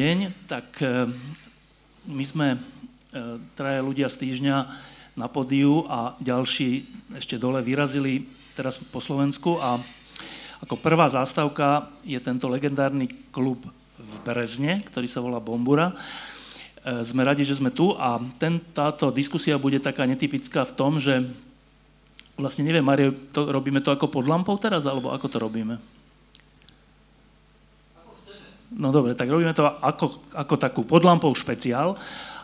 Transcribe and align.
Deň. 0.00 0.48
Tak 0.48 0.68
e, 0.80 1.12
my 2.08 2.24
sme 2.24 2.48
e, 2.56 2.58
traje 3.52 3.84
ľudia 3.84 4.08
z 4.08 4.16
týždňa 4.16 4.56
na 5.12 5.28
podiu 5.28 5.84
a 5.92 6.16
ďalší 6.24 6.88
ešte 7.20 7.36
dole 7.36 7.60
vyrazili 7.60 8.24
teraz 8.56 8.80
po 8.80 9.04
Slovensku 9.04 9.60
a 9.60 9.76
ako 10.64 10.80
prvá 10.80 11.08
zástavka 11.08 11.92
je 12.04 12.16
tento 12.20 12.48
legendárny 12.48 13.08
klub 13.28 13.60
v 14.00 14.12
Brezne, 14.24 14.80
ktorý 14.88 15.08
sa 15.08 15.20
volá 15.20 15.36
Bombura. 15.36 15.92
E, 15.92 17.04
sme 17.04 17.20
radi, 17.20 17.44
že 17.44 17.60
sme 17.60 17.68
tu 17.68 17.92
a 17.92 18.16
ten, 18.40 18.56
táto 18.72 19.12
diskusia 19.12 19.60
bude 19.60 19.84
taká 19.84 20.08
netypická 20.08 20.64
v 20.64 20.76
tom, 20.80 20.96
že 20.96 21.28
vlastne 22.40 22.64
neviem, 22.64 22.84
Mario, 22.84 23.12
to, 23.36 23.52
robíme 23.52 23.84
to 23.84 23.92
ako 23.92 24.08
pod 24.08 24.24
lampou 24.24 24.56
teraz, 24.56 24.88
alebo 24.88 25.12
ako 25.12 25.28
to 25.28 25.36
robíme? 25.36 25.99
No 28.70 28.94
dobre, 28.94 29.18
tak 29.18 29.26
robíme 29.26 29.50
to 29.50 29.66
ako, 29.66 30.22
ako 30.30 30.54
takú 30.54 30.82
podlampou 30.86 31.34
špeciál. 31.34 31.98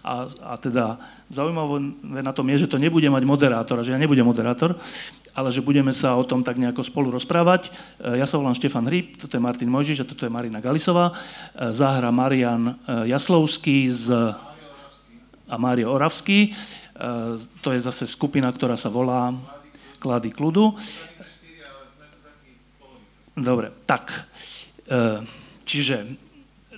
A, 0.06 0.26
a 0.26 0.54
teda 0.54 0.98
zaujímavé 1.26 2.22
na 2.22 2.30
tom 2.30 2.46
je, 2.50 2.66
že 2.66 2.70
to 2.70 2.78
nebude 2.78 3.06
mať 3.10 3.26
moderátora, 3.26 3.82
že 3.82 3.90
ja 3.90 3.98
nebudem 3.98 4.22
moderátor, 4.22 4.78
ale 5.34 5.50
že 5.50 5.66
budeme 5.66 5.90
sa 5.90 6.14
o 6.14 6.22
tom 6.22 6.46
tak 6.46 6.62
nejako 6.62 6.86
spolu 6.86 7.10
rozprávať. 7.10 7.68
E, 7.98 8.22
ja 8.22 8.26
sa 8.26 8.38
volám 8.38 8.54
Štefan 8.54 8.86
Hryb, 8.86 9.18
toto 9.18 9.34
je 9.34 9.42
Martin 9.42 9.66
Mojžiš 9.66 10.06
a 10.06 10.08
toto 10.08 10.22
je 10.22 10.30
Marina 10.30 10.62
Galisová. 10.62 11.10
E, 11.10 11.14
Zahra 11.74 12.14
Marian 12.14 12.70
e, 12.70 13.10
Jaslovský 13.10 13.90
z, 13.90 14.06
a 15.46 15.54
Mário 15.58 15.94
Oravský. 15.94 16.50
To 17.60 17.76
je 17.76 17.78
zase 17.84 18.08
skupina, 18.08 18.48
ktorá 18.48 18.74
sa 18.74 18.88
volá 18.88 19.30
Klady 20.00 20.32
kľudu. 20.32 20.74
Dobre, 23.36 23.68
tak. 23.84 24.26
Čiže 25.66 26.16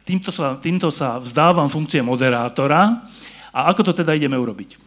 týmto 0.09 0.33
sa, 0.33 0.57
týmto 0.57 0.89
sa 0.89 1.21
vzdávam 1.21 1.69
funkcie 1.69 2.01
moderátora. 2.01 3.05
A 3.53 3.69
ako 3.69 3.93
to 3.93 3.93
teda 3.93 4.17
ideme 4.17 4.41
urobiť? 4.41 4.81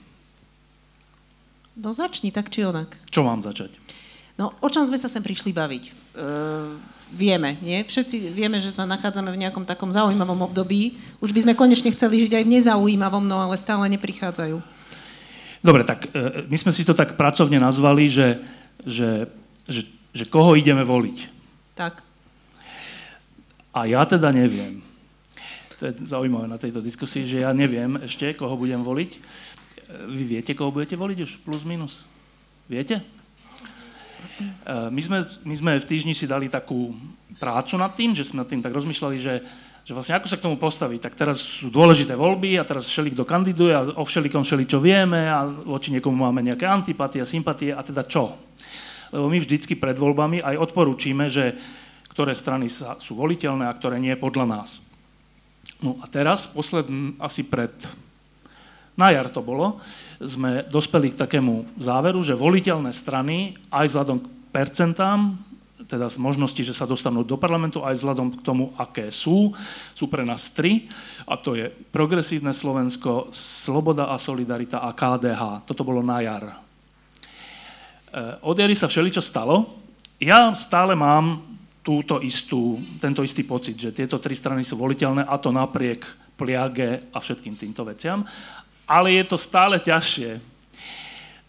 No 1.78 1.94
začni, 1.94 2.34
tak 2.34 2.50
či 2.50 2.66
onak. 2.66 2.98
Čo 3.14 3.22
mám 3.22 3.46
začať? 3.46 3.74
No, 4.42 4.58
o 4.58 4.68
čom 4.74 4.82
sme 4.86 4.98
sa 4.98 5.06
sem 5.06 5.22
prišli 5.22 5.54
baviť? 5.54 5.84
E, 5.86 5.92
vieme, 7.14 7.62
nie? 7.62 7.84
Všetci 7.86 8.34
vieme, 8.34 8.58
že 8.58 8.74
sa 8.74 8.90
nachádzame 8.90 9.30
v 9.30 9.42
nejakom 9.46 9.70
takom 9.70 9.94
zaujímavom 9.94 10.50
období. 10.50 10.98
Už 11.22 11.30
by 11.30 11.46
sme 11.46 11.54
konečne 11.58 11.94
chceli 11.94 12.26
žiť 12.26 12.42
aj 12.42 12.44
v 12.48 12.54
nezaujímavom, 12.58 13.22
no 13.22 13.38
ale 13.38 13.56
stále 13.60 13.86
neprichádzajú. 13.94 14.58
Dobre, 15.62 15.86
tak 15.86 16.10
e, 16.10 16.50
my 16.50 16.58
sme 16.58 16.74
si 16.74 16.82
to 16.82 16.98
tak 16.98 17.14
pracovne 17.22 17.62
nazvali, 17.62 18.10
že, 18.10 18.42
že, 18.82 19.30
že, 19.70 19.86
že 20.10 20.26
koho 20.26 20.58
ideme 20.58 20.82
voliť. 20.82 21.18
Tak. 21.78 22.11
A 23.72 23.88
ja 23.88 24.04
teda 24.04 24.36
neviem. 24.36 24.84
To 25.80 25.90
je 25.90 25.94
zaujímavé 26.06 26.46
na 26.46 26.60
tejto 26.60 26.84
diskusii, 26.84 27.26
že 27.26 27.42
ja 27.42 27.56
neviem 27.56 27.98
ešte, 28.04 28.36
koho 28.38 28.54
budem 28.54 28.84
voliť. 28.84 29.12
Vy 30.12 30.24
viete, 30.28 30.52
koho 30.54 30.70
budete 30.70 31.00
voliť 31.00 31.18
už 31.24 31.32
plus 31.42 31.64
minus? 31.66 32.06
Viete? 32.70 33.02
My 34.70 35.02
sme, 35.02 35.26
my 35.48 35.56
sme 35.58 35.72
v 35.82 35.90
týždni 35.90 36.14
si 36.14 36.30
dali 36.30 36.52
takú 36.52 36.94
prácu 37.42 37.74
nad 37.82 37.96
tým, 37.98 38.14
že 38.14 38.28
sme 38.28 38.46
nad 38.46 38.50
tým 38.52 38.62
tak 38.62 38.76
rozmýšľali, 38.76 39.18
že, 39.18 39.42
že 39.82 39.92
vlastne 39.98 40.22
ako 40.22 40.28
sa 40.30 40.38
k 40.38 40.46
tomu 40.46 40.62
postaviť. 40.62 41.00
Tak 41.02 41.18
teraz 41.18 41.42
sú 41.42 41.74
dôležité 41.74 42.14
voľby 42.14 42.62
a 42.62 42.68
teraz 42.68 42.86
všeli, 42.86 43.18
kto 43.18 43.26
kandiduje 43.26 43.74
a 43.74 43.88
o 43.98 44.06
všelikom 44.06 44.46
všeli, 44.46 44.70
čo 44.70 44.78
vieme 44.78 45.26
a 45.26 45.48
voči 45.48 45.90
niekomu 45.90 46.14
máme 46.14 46.46
nejaké 46.46 46.70
antipatie 46.70 47.24
a 47.24 47.26
sympatie 47.26 47.74
a 47.74 47.82
teda 47.82 48.06
čo. 48.06 48.38
Lebo 49.10 49.28
my 49.28 49.42
vždycky 49.42 49.76
pred 49.76 49.98
voľbami 49.98 50.46
aj 50.46 50.56
odporúčime, 50.62 51.26
že 51.28 51.58
ktoré 52.12 52.36
strany 52.36 52.68
sa, 52.68 53.00
sú 53.00 53.16
voliteľné 53.16 53.64
a 53.64 53.74
ktoré 53.74 53.96
nie 53.96 54.12
podľa 54.20 54.46
nás. 54.46 54.84
No 55.80 55.96
a 56.04 56.06
teraz, 56.12 56.46
posledný, 56.46 57.16
asi 57.18 57.48
pred, 57.48 57.72
na 59.00 59.16
jar 59.16 59.32
to 59.32 59.40
bolo, 59.40 59.80
sme 60.20 60.68
dospeli 60.68 61.16
k 61.16 61.20
takému 61.24 61.80
záveru, 61.80 62.20
že 62.22 62.38
voliteľné 62.38 62.92
strany 62.92 63.56
aj 63.72 63.88
vzhľadom 63.90 64.18
k 64.20 64.28
percentám, 64.52 65.40
teda 65.90 66.08
z 66.08 66.24
možnosti, 66.24 66.62
že 66.64 66.72
sa 66.72 66.88
dostanú 66.88 67.26
do 67.26 67.36
parlamentu, 67.36 67.84
aj 67.84 68.00
vzhľadom 68.00 68.40
k 68.40 68.46
tomu, 68.46 68.72
aké 68.80 69.12
sú, 69.12 69.52
sú 69.92 70.08
pre 70.08 70.24
nás 70.24 70.48
tri, 70.54 70.88
a 71.28 71.36
to 71.36 71.58
je 71.58 71.68
Progresívne 71.92 72.56
Slovensko, 72.56 73.34
Sloboda 73.36 74.08
a 74.08 74.16
Solidarita 74.16 74.80
a 74.80 74.96
KDH. 74.96 75.68
Toto 75.68 75.84
bolo 75.84 76.00
na 76.00 76.24
jar. 76.24 76.44
E, 76.48 76.56
od 78.40 78.56
jary 78.56 78.72
sa 78.72 78.88
všeličo 78.88 79.20
stalo. 79.20 79.68
Ja 80.22 80.56
stále 80.56 80.96
mám 80.96 81.51
túto 81.82 82.22
istú, 82.22 82.78
tento 83.02 83.26
istý 83.26 83.42
pocit, 83.42 83.78
že 83.78 83.94
tieto 83.94 84.22
tri 84.22 84.38
strany 84.38 84.62
sú 84.62 84.78
voliteľné 84.78 85.26
a 85.26 85.36
to 85.42 85.50
napriek 85.50 86.06
pliage 86.38 87.10
a 87.14 87.18
všetkým 87.18 87.58
týmto 87.58 87.86
veciam. 87.86 88.26
Ale 88.86 89.14
je 89.14 89.24
to 89.26 89.38
stále 89.38 89.78
ťažšie. 89.82 90.42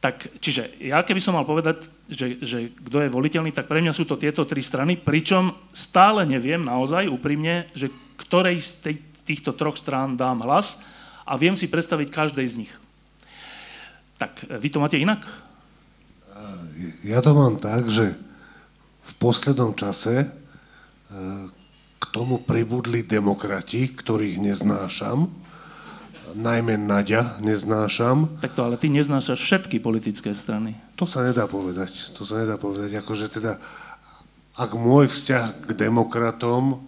Tak, 0.02 0.42
čiže 0.42 0.82
ja 0.82 1.04
keby 1.04 1.20
som 1.22 1.38
mal 1.38 1.46
povedať, 1.46 1.86
že, 2.10 2.42
že 2.42 2.74
kto 2.74 3.06
je 3.06 3.14
voliteľný, 3.14 3.54
tak 3.54 3.70
pre 3.70 3.78
mňa 3.78 3.94
sú 3.94 4.04
to 4.04 4.18
tieto 4.18 4.42
tri 4.44 4.60
strany, 4.60 4.98
pričom 4.98 5.54
stále 5.70 6.26
neviem 6.26 6.60
naozaj 6.60 7.08
úprimne, 7.08 7.70
že 7.72 7.88
ktorej 8.18 8.60
z 8.60 8.70
tej, 8.82 8.94
týchto 9.22 9.54
troch 9.54 9.78
strán 9.78 10.18
dám 10.18 10.42
hlas 10.42 10.82
a 11.22 11.38
viem 11.38 11.54
si 11.54 11.70
predstaviť 11.70 12.08
každej 12.10 12.46
z 12.50 12.58
nich. 12.66 12.72
Tak 14.18 14.44
vy 14.58 14.68
to 14.68 14.82
máte 14.82 14.98
inak? 14.98 15.22
Ja 17.06 17.22
to 17.22 17.34
mám 17.34 17.62
tak, 17.62 17.86
že 17.86 18.18
v 19.02 19.12
poslednom 19.18 19.74
čase 19.74 20.26
e, 20.26 20.26
k 21.98 22.04
tomu 22.10 22.42
pribudli 22.42 23.06
demokrati, 23.06 23.86
ktorých 23.90 24.42
neznášam. 24.42 25.30
Najmä 26.32 26.80
Nadia 26.80 27.36
neznášam. 27.44 28.40
Tak 28.40 28.56
to 28.56 28.64
ale 28.64 28.80
ty 28.80 28.88
neznášaš 28.88 29.36
všetky 29.36 29.84
politické 29.84 30.32
strany. 30.32 30.80
To 30.96 31.04
sa 31.04 31.22
nedá 31.22 31.44
povedať. 31.44 32.16
To 32.16 32.24
sa 32.24 32.40
nedá 32.40 32.56
povedať. 32.56 32.96
Akože 33.04 33.28
teda, 33.28 33.60
ak 34.56 34.70
môj 34.72 35.12
vzťah 35.12 35.68
k 35.68 35.70
demokratom 35.76 36.80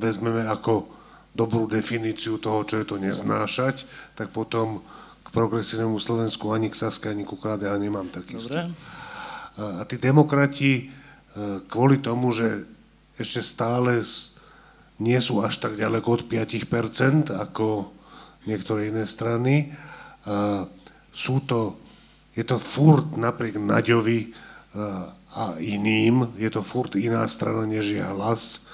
vezmeme 0.00 0.48
ako 0.48 0.88
dobrú 1.36 1.68
definíciu 1.68 2.40
toho, 2.40 2.64
čo 2.64 2.80
je 2.80 2.86
to 2.88 2.96
neznášať, 2.96 3.84
tak 4.16 4.32
potom 4.32 4.80
k 5.22 5.28
progresívnemu 5.30 6.00
Slovensku 6.00 6.50
ani 6.50 6.72
k 6.72 6.80
Saske, 6.80 7.12
ani 7.12 7.28
ku 7.28 7.36
KDH 7.36 7.76
nemám 7.78 8.08
taký 8.08 8.40
Dobre. 8.40 8.72
A 9.58 9.82
tí 9.88 9.98
demokrati 9.98 10.72
e, 10.76 10.84
kvôli 11.66 11.98
tomu, 11.98 12.30
že 12.30 12.68
ešte 13.18 13.42
stále 13.42 14.04
nie 15.00 15.18
sú 15.18 15.40
až 15.42 15.58
tak 15.58 15.74
ďaleko 15.80 16.06
od 16.06 16.22
5%, 16.28 17.32
ako 17.34 17.90
niektoré 18.44 18.88
iné 18.88 19.04
strany, 19.04 19.72
sú 21.10 21.42
to, 21.44 21.76
je 22.36 22.44
to 22.44 22.56
furt 22.56 23.16
napriek 23.16 23.58
Naďovi 23.58 24.20
e, 24.24 24.28
a 25.30 25.58
iným, 25.58 26.34
je 26.38 26.50
to 26.50 26.62
furt 26.62 26.94
iná 26.98 27.26
strana, 27.26 27.66
než 27.66 27.94
je 27.94 28.02
hlas, 28.02 28.66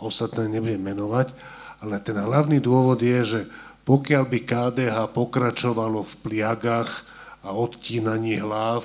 ostatné 0.00 0.48
nebudem 0.48 0.80
menovať, 0.80 1.32
ale 1.80 2.00
ten 2.00 2.16
hlavný 2.16 2.60
dôvod 2.60 3.00
je, 3.00 3.20
že 3.24 3.40
pokiaľ 3.84 4.24
by 4.28 4.38
KDH 4.44 4.96
pokračovalo 5.16 6.04
v 6.04 6.14
pliagach 6.24 7.04
a 7.40 7.56
odtínaní 7.56 8.40
hlav, 8.40 8.84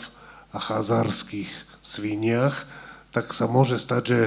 a 0.55 0.59
chazárských 0.63 1.51
sviniach, 1.83 2.63
tak 3.11 3.35
sa 3.35 3.51
môže 3.51 3.75
stať, 3.75 4.03
že 4.07 4.19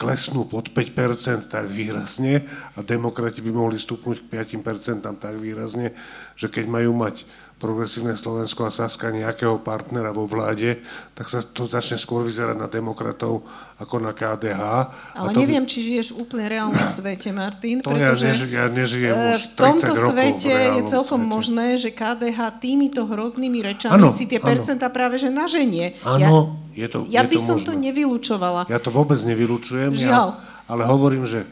klesnú 0.00 0.48
pod 0.48 0.72
5% 0.72 1.52
tak 1.52 1.68
výrazne 1.68 2.48
a 2.72 2.80
demokrati 2.80 3.44
by 3.44 3.52
mohli 3.52 3.76
stupnúť 3.76 4.24
k 4.24 4.46
5% 4.56 5.04
tak 5.04 5.34
výrazne, 5.36 5.92
že 6.40 6.48
keď 6.48 6.64
majú 6.70 6.96
mať 6.96 7.28
progresívne 7.60 8.16
Slovensko 8.16 8.64
a 8.64 8.72
Saska 8.72 9.12
nejakého 9.12 9.60
partnera 9.60 10.16
vo 10.16 10.24
vláde, 10.24 10.80
tak 11.12 11.28
sa 11.28 11.44
to 11.44 11.68
začne 11.68 12.00
skôr 12.00 12.24
vyzerať 12.24 12.56
na 12.56 12.64
demokratov 12.72 13.44
ako 13.76 14.00
na 14.00 14.16
KDH. 14.16 14.62
Ale 15.12 15.28
a 15.28 15.34
to 15.36 15.40
neviem, 15.44 15.68
by... 15.68 15.70
či 15.70 15.78
žiješ 15.84 16.16
v 16.16 16.24
úplne 16.24 16.48
reálnom 16.48 16.88
svete, 16.88 17.28
Martin. 17.36 17.84
To 17.84 17.92
ja, 17.92 18.16
neži, 18.16 18.48
ja 18.48 18.72
nežijem 18.72 19.12
e, 19.12 19.24
už 19.36 19.40
30 19.52 19.52
V 19.52 19.56
tomto 19.60 19.92
svete 19.92 20.48
v 20.56 20.76
je 20.80 20.82
celkom 20.88 21.20
svete. 21.20 21.34
možné, 21.36 21.66
že 21.76 21.88
KDH 21.92 22.38
týmito 22.64 23.04
hroznými 23.04 23.60
rečami 23.60 23.92
ano, 23.92 24.08
si 24.08 24.24
tie 24.24 24.40
ano. 24.40 24.48
percentá 24.48 24.88
práve 24.88 25.20
že 25.20 25.28
naženie. 25.28 26.00
Áno, 26.00 26.56
Je 26.72 26.88
to, 26.88 27.04
Ja 27.12 27.20
je 27.22 27.28
by 27.28 27.36
to 27.36 27.44
som 27.44 27.56
možné. 27.60 27.68
to 27.68 27.72
nevylučovala. 27.76 28.60
Ja 28.72 28.80
to 28.80 28.88
vôbec 28.88 29.20
nevylučujem, 29.20 30.00
Žiaľ. 30.00 30.08
ja, 30.08 30.40
ale 30.64 30.82
hovorím, 30.88 31.28
že 31.28 31.44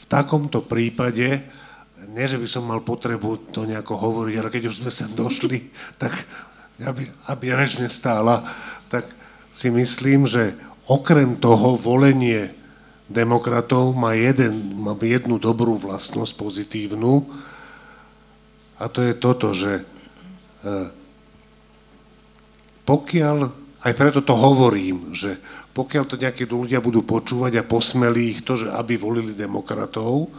v 0.00 0.04
takomto 0.08 0.64
prípade, 0.64 1.44
nie 2.14 2.30
že 2.30 2.38
by 2.38 2.46
som 2.46 2.62
mal 2.62 2.78
potrebu 2.80 3.50
to 3.50 3.66
nejako 3.66 3.98
hovoriť, 3.98 4.34
ale 4.38 4.48
keď 4.54 4.62
už 4.70 4.86
sme 4.86 4.90
sem 4.94 5.10
došli, 5.10 5.74
tak 6.02 6.14
aby, 6.78 7.06
aby 7.30 7.44
reč 7.54 7.78
nestála, 7.82 8.46
tak 8.86 9.06
si 9.54 9.70
myslím, 9.70 10.26
že 10.26 10.54
okrem 10.86 11.38
toho 11.38 11.78
volenie 11.78 12.50
demokratov 13.06 13.94
má, 13.94 14.16
jeden, 14.16 14.80
má 14.80 14.96
jednu 14.98 15.38
dobrú 15.38 15.78
vlastnosť 15.78 16.34
pozitívnu 16.34 17.26
a 18.80 18.90
to 18.90 19.04
je 19.06 19.14
toto, 19.14 19.54
že 19.54 19.80
e, 19.80 19.84
pokiaľ, 22.82 23.36
aj 23.86 23.92
preto 23.94 24.20
to 24.24 24.34
hovorím, 24.34 25.14
že 25.14 25.38
pokiaľ 25.74 26.04
to 26.06 26.16
nejakí 26.18 26.46
ľudia 26.46 26.82
budú 26.82 27.06
počúvať 27.06 27.60
a 27.60 27.66
posmelí 27.66 28.38
ich 28.38 28.40
to, 28.42 28.58
že 28.58 28.70
aby 28.70 28.98
volili 28.98 29.34
demokratov, 29.34 30.30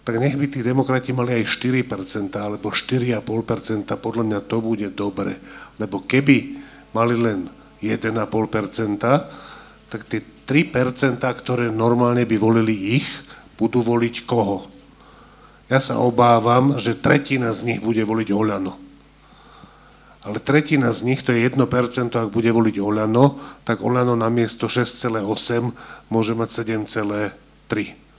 tak 0.00 0.16
nech 0.16 0.36
by 0.36 0.46
tí 0.48 0.64
demokrati 0.64 1.12
mali 1.12 1.36
aj 1.36 1.60
4% 1.60 2.32
alebo 2.40 2.72
4,5%, 2.72 3.84
podľa 4.00 4.24
mňa 4.24 4.40
to 4.48 4.56
bude 4.64 4.88
dobre. 4.96 5.36
Lebo 5.76 6.02
keby 6.04 6.56
mali 6.96 7.14
len 7.20 7.52
1,5%, 7.84 8.96
tak 9.90 10.00
tie 10.08 10.20
3%, 10.22 11.20
ktoré 11.20 11.68
normálne 11.68 12.24
by 12.24 12.36
volili 12.40 13.00
ich, 13.00 13.06
budú 13.60 13.84
voliť 13.84 14.24
koho? 14.24 14.66
Ja 15.70 15.78
sa 15.78 16.02
obávam, 16.02 16.80
že 16.80 16.98
tretina 16.98 17.54
z 17.54 17.62
nich 17.62 17.78
bude 17.78 18.02
voliť 18.02 18.28
Oľano. 18.34 18.74
Ale 20.20 20.36
tretina 20.42 20.90
z 20.92 21.06
nich, 21.06 21.22
to 21.22 21.32
je 21.32 21.46
1%, 21.46 21.56
ak 22.12 22.28
bude 22.34 22.50
voliť 22.50 22.76
Oľano, 22.82 23.38
tak 23.62 23.80
Oľano 23.80 24.18
na 24.18 24.28
miesto 24.28 24.66
6,8 24.66 26.10
môže 26.10 26.34
mať 26.34 26.66
7,3. 26.66 28.09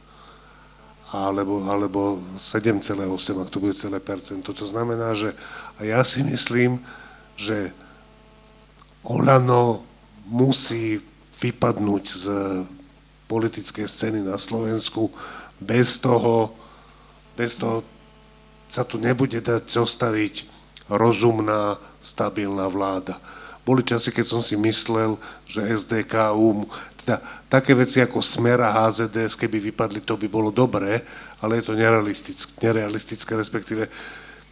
Alebo, 1.11 1.67
alebo 1.67 2.23
7,8, 2.39 2.95
ak 3.43 3.51
to 3.51 3.59
bude 3.59 3.75
celé 3.75 3.99
percento. 3.99 4.55
To 4.55 4.63
znamená, 4.63 5.11
že 5.11 5.35
a 5.75 5.83
ja 5.83 6.01
si 6.07 6.23
myslím, 6.23 6.79
že 7.35 7.75
Oľano 9.03 9.83
musí 10.29 11.01
vypadnúť 11.41 12.03
z 12.05 12.25
politickej 13.25 13.87
scény 13.89 14.19
na 14.21 14.37
Slovensku 14.37 15.09
bez 15.57 15.97
toho, 15.97 16.53
bez 17.33 17.57
toho 17.57 17.81
sa 18.69 18.85
tu 18.85 18.95
nebude 19.01 19.41
dať 19.41 19.67
zostaviť 19.67 20.47
rozumná, 20.87 21.75
stabilná 21.99 22.69
vláda. 22.71 23.19
Boli 23.61 23.85
časy, 23.85 24.09
keď 24.09 24.25
som 24.25 24.41
si 24.41 24.57
myslel, 24.57 25.17
že 25.45 25.61
SDKU, 25.61 26.65
teda 27.01 27.17
také 27.49 27.73
veci 27.73 27.97
ako 27.97 28.21
Smer 28.21 28.61
a 28.61 28.85
HZDS, 28.85 29.33
keby 29.33 29.73
vypadli, 29.73 30.05
to 30.05 30.15
by 30.15 30.29
bolo 30.29 30.53
dobré, 30.53 31.01
ale 31.41 31.59
je 31.59 31.63
to 31.67 31.73
nerealistické, 31.73 32.53
nerealistické 32.61 33.33
respektíve 33.33 33.89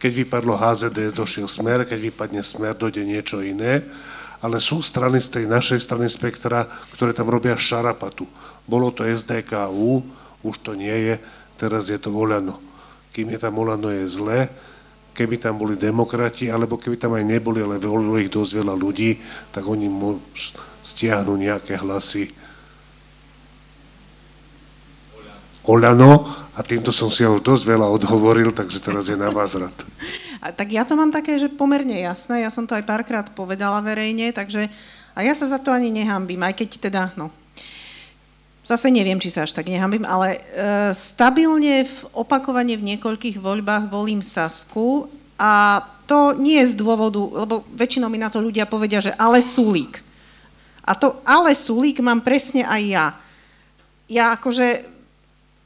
keď 0.00 0.12
vypadlo 0.26 0.56
HZDS, 0.56 1.12
došiel 1.12 1.44
Smer, 1.44 1.84
keď 1.84 2.10
vypadne 2.10 2.40
Smer, 2.40 2.72
dojde 2.72 3.04
niečo 3.04 3.44
iné, 3.44 3.84
ale 4.40 4.56
sú 4.56 4.80
strany 4.80 5.20
z 5.20 5.36
tej 5.36 5.44
našej 5.44 5.84
strany 5.84 6.08
spektra, 6.08 6.64
ktoré 6.96 7.12
tam 7.12 7.28
robia 7.28 7.52
šarapatu. 7.60 8.24
Bolo 8.64 8.88
to 8.88 9.04
SDKU, 9.04 10.00
už 10.40 10.56
to 10.64 10.72
nie 10.72 11.12
je, 11.12 11.14
teraz 11.60 11.92
je 11.92 12.00
to 12.00 12.08
Oľano. 12.08 12.56
Kým 13.12 13.28
je 13.36 13.38
tam 13.44 13.60
Oľano, 13.60 13.92
je 13.92 14.08
zle, 14.08 14.48
keby 15.12 15.36
tam 15.36 15.60
boli 15.60 15.76
demokrati, 15.76 16.48
alebo 16.48 16.80
keby 16.80 16.96
tam 16.96 17.12
aj 17.20 17.24
neboli, 17.28 17.60
ale 17.60 17.76
volilo 17.76 18.16
ich 18.16 18.32
dosť 18.32 18.64
veľa 18.64 18.72
ľudí, 18.72 19.20
tak 19.52 19.68
oni 19.68 19.92
stiahnu 20.80 21.36
nejaké 21.36 21.76
hlasy 21.76 22.39
Oľano 25.70 26.26
a 26.58 26.66
týmto 26.66 26.90
som 26.90 27.06
si 27.06 27.22
ja 27.22 27.30
už 27.30 27.46
dosť 27.46 27.62
veľa 27.62 27.86
odhovoril, 27.86 28.50
takže 28.50 28.82
teraz 28.82 29.06
je 29.06 29.14
na 29.14 29.30
vás 29.30 29.54
rad. 29.54 29.74
A, 30.42 30.50
tak 30.50 30.74
ja 30.74 30.82
to 30.82 30.98
mám 30.98 31.14
také, 31.14 31.38
že 31.38 31.46
pomerne 31.46 31.94
jasné, 32.02 32.42
ja 32.42 32.50
som 32.50 32.66
to 32.66 32.74
aj 32.74 32.82
párkrát 32.82 33.26
povedala 33.30 33.78
verejne, 33.78 34.34
takže 34.34 34.66
a 35.14 35.22
ja 35.22 35.30
sa 35.38 35.46
za 35.46 35.62
to 35.62 35.70
ani 35.70 35.94
nehambím, 35.94 36.42
aj 36.42 36.58
keď 36.58 36.68
teda, 36.90 37.02
no, 37.14 37.30
zase 38.66 38.90
neviem, 38.90 39.18
či 39.22 39.30
sa 39.30 39.46
až 39.46 39.54
tak 39.54 39.70
nehambím, 39.70 40.02
ale 40.06 40.38
e, 40.38 40.40
stabilne 40.94 41.86
v, 41.86 41.96
opakovane 42.14 42.74
v 42.74 42.94
niekoľkých 42.94 43.38
voľbách 43.38 43.90
volím 43.90 44.22
Sasku 44.22 45.06
a 45.38 45.82
to 46.06 46.34
nie 46.34 46.58
je 46.62 46.74
z 46.74 46.78
dôvodu, 46.78 47.18
lebo 47.18 47.62
väčšinou 47.74 48.10
mi 48.10 48.18
na 48.18 48.26
to 48.26 48.42
ľudia 48.42 48.66
povedia, 48.66 48.98
že 48.98 49.14
ale 49.14 49.38
Sulík. 49.38 50.02
A 50.82 50.98
to 50.98 51.22
ale 51.22 51.54
Sulík 51.54 52.02
mám 52.02 52.18
presne 52.22 52.66
aj 52.66 52.82
ja. 52.82 53.06
Ja 54.10 54.34
akože 54.34 54.98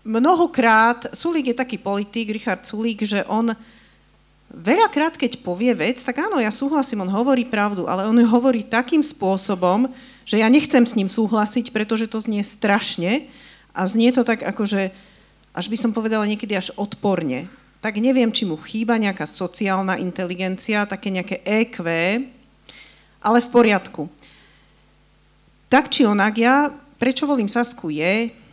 mnohokrát, 0.04 1.16
Sulík 1.16 1.50
je 1.50 1.56
taký 1.56 1.80
politik, 1.80 2.30
Richard 2.30 2.62
Sulík, 2.68 3.02
že 3.02 3.24
on 3.24 3.56
veľakrát, 4.52 5.16
keď 5.18 5.40
povie 5.42 5.72
vec, 5.74 6.04
tak 6.04 6.20
áno, 6.22 6.38
ja 6.38 6.52
súhlasím, 6.52 7.02
on 7.02 7.10
hovorí 7.10 7.42
pravdu, 7.48 7.88
ale 7.90 8.06
on 8.06 8.14
ju 8.14 8.28
hovorí 8.28 8.62
takým 8.62 9.02
spôsobom, 9.02 9.90
že 10.22 10.38
ja 10.38 10.46
nechcem 10.46 10.84
s 10.86 10.94
ním 10.94 11.10
súhlasiť, 11.10 11.74
pretože 11.74 12.06
to 12.06 12.22
znie 12.22 12.44
strašne 12.44 13.26
a 13.74 13.82
znie 13.88 14.14
to 14.14 14.22
tak 14.22 14.44
akože, 14.44 14.94
až 15.56 15.66
by 15.66 15.76
som 15.80 15.90
povedala 15.90 16.28
niekedy 16.28 16.54
až 16.54 16.70
odporne. 16.78 17.50
Tak 17.82 17.98
neviem, 18.00 18.32
či 18.32 18.48
mu 18.48 18.56
chýba 18.56 18.96
nejaká 18.96 19.28
sociálna 19.28 20.00
inteligencia, 20.00 20.88
také 20.88 21.10
nejaké 21.12 21.42
EQ, 21.44 21.84
ale 23.20 23.38
v 23.40 23.48
poriadku. 23.52 24.08
Tak 25.68 25.90
či 25.90 26.06
onak, 26.06 26.38
ja, 26.38 26.70
prečo 26.96 27.26
volím 27.26 27.50
Sasku 27.50 27.90
je, 27.90 28.43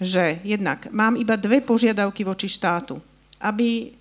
že 0.00 0.40
jednak 0.44 0.88
mám 0.92 1.16
iba 1.16 1.36
dve 1.36 1.64
požiadavky 1.64 2.24
voči 2.24 2.48
štátu. 2.48 3.00
Aby 3.40 3.92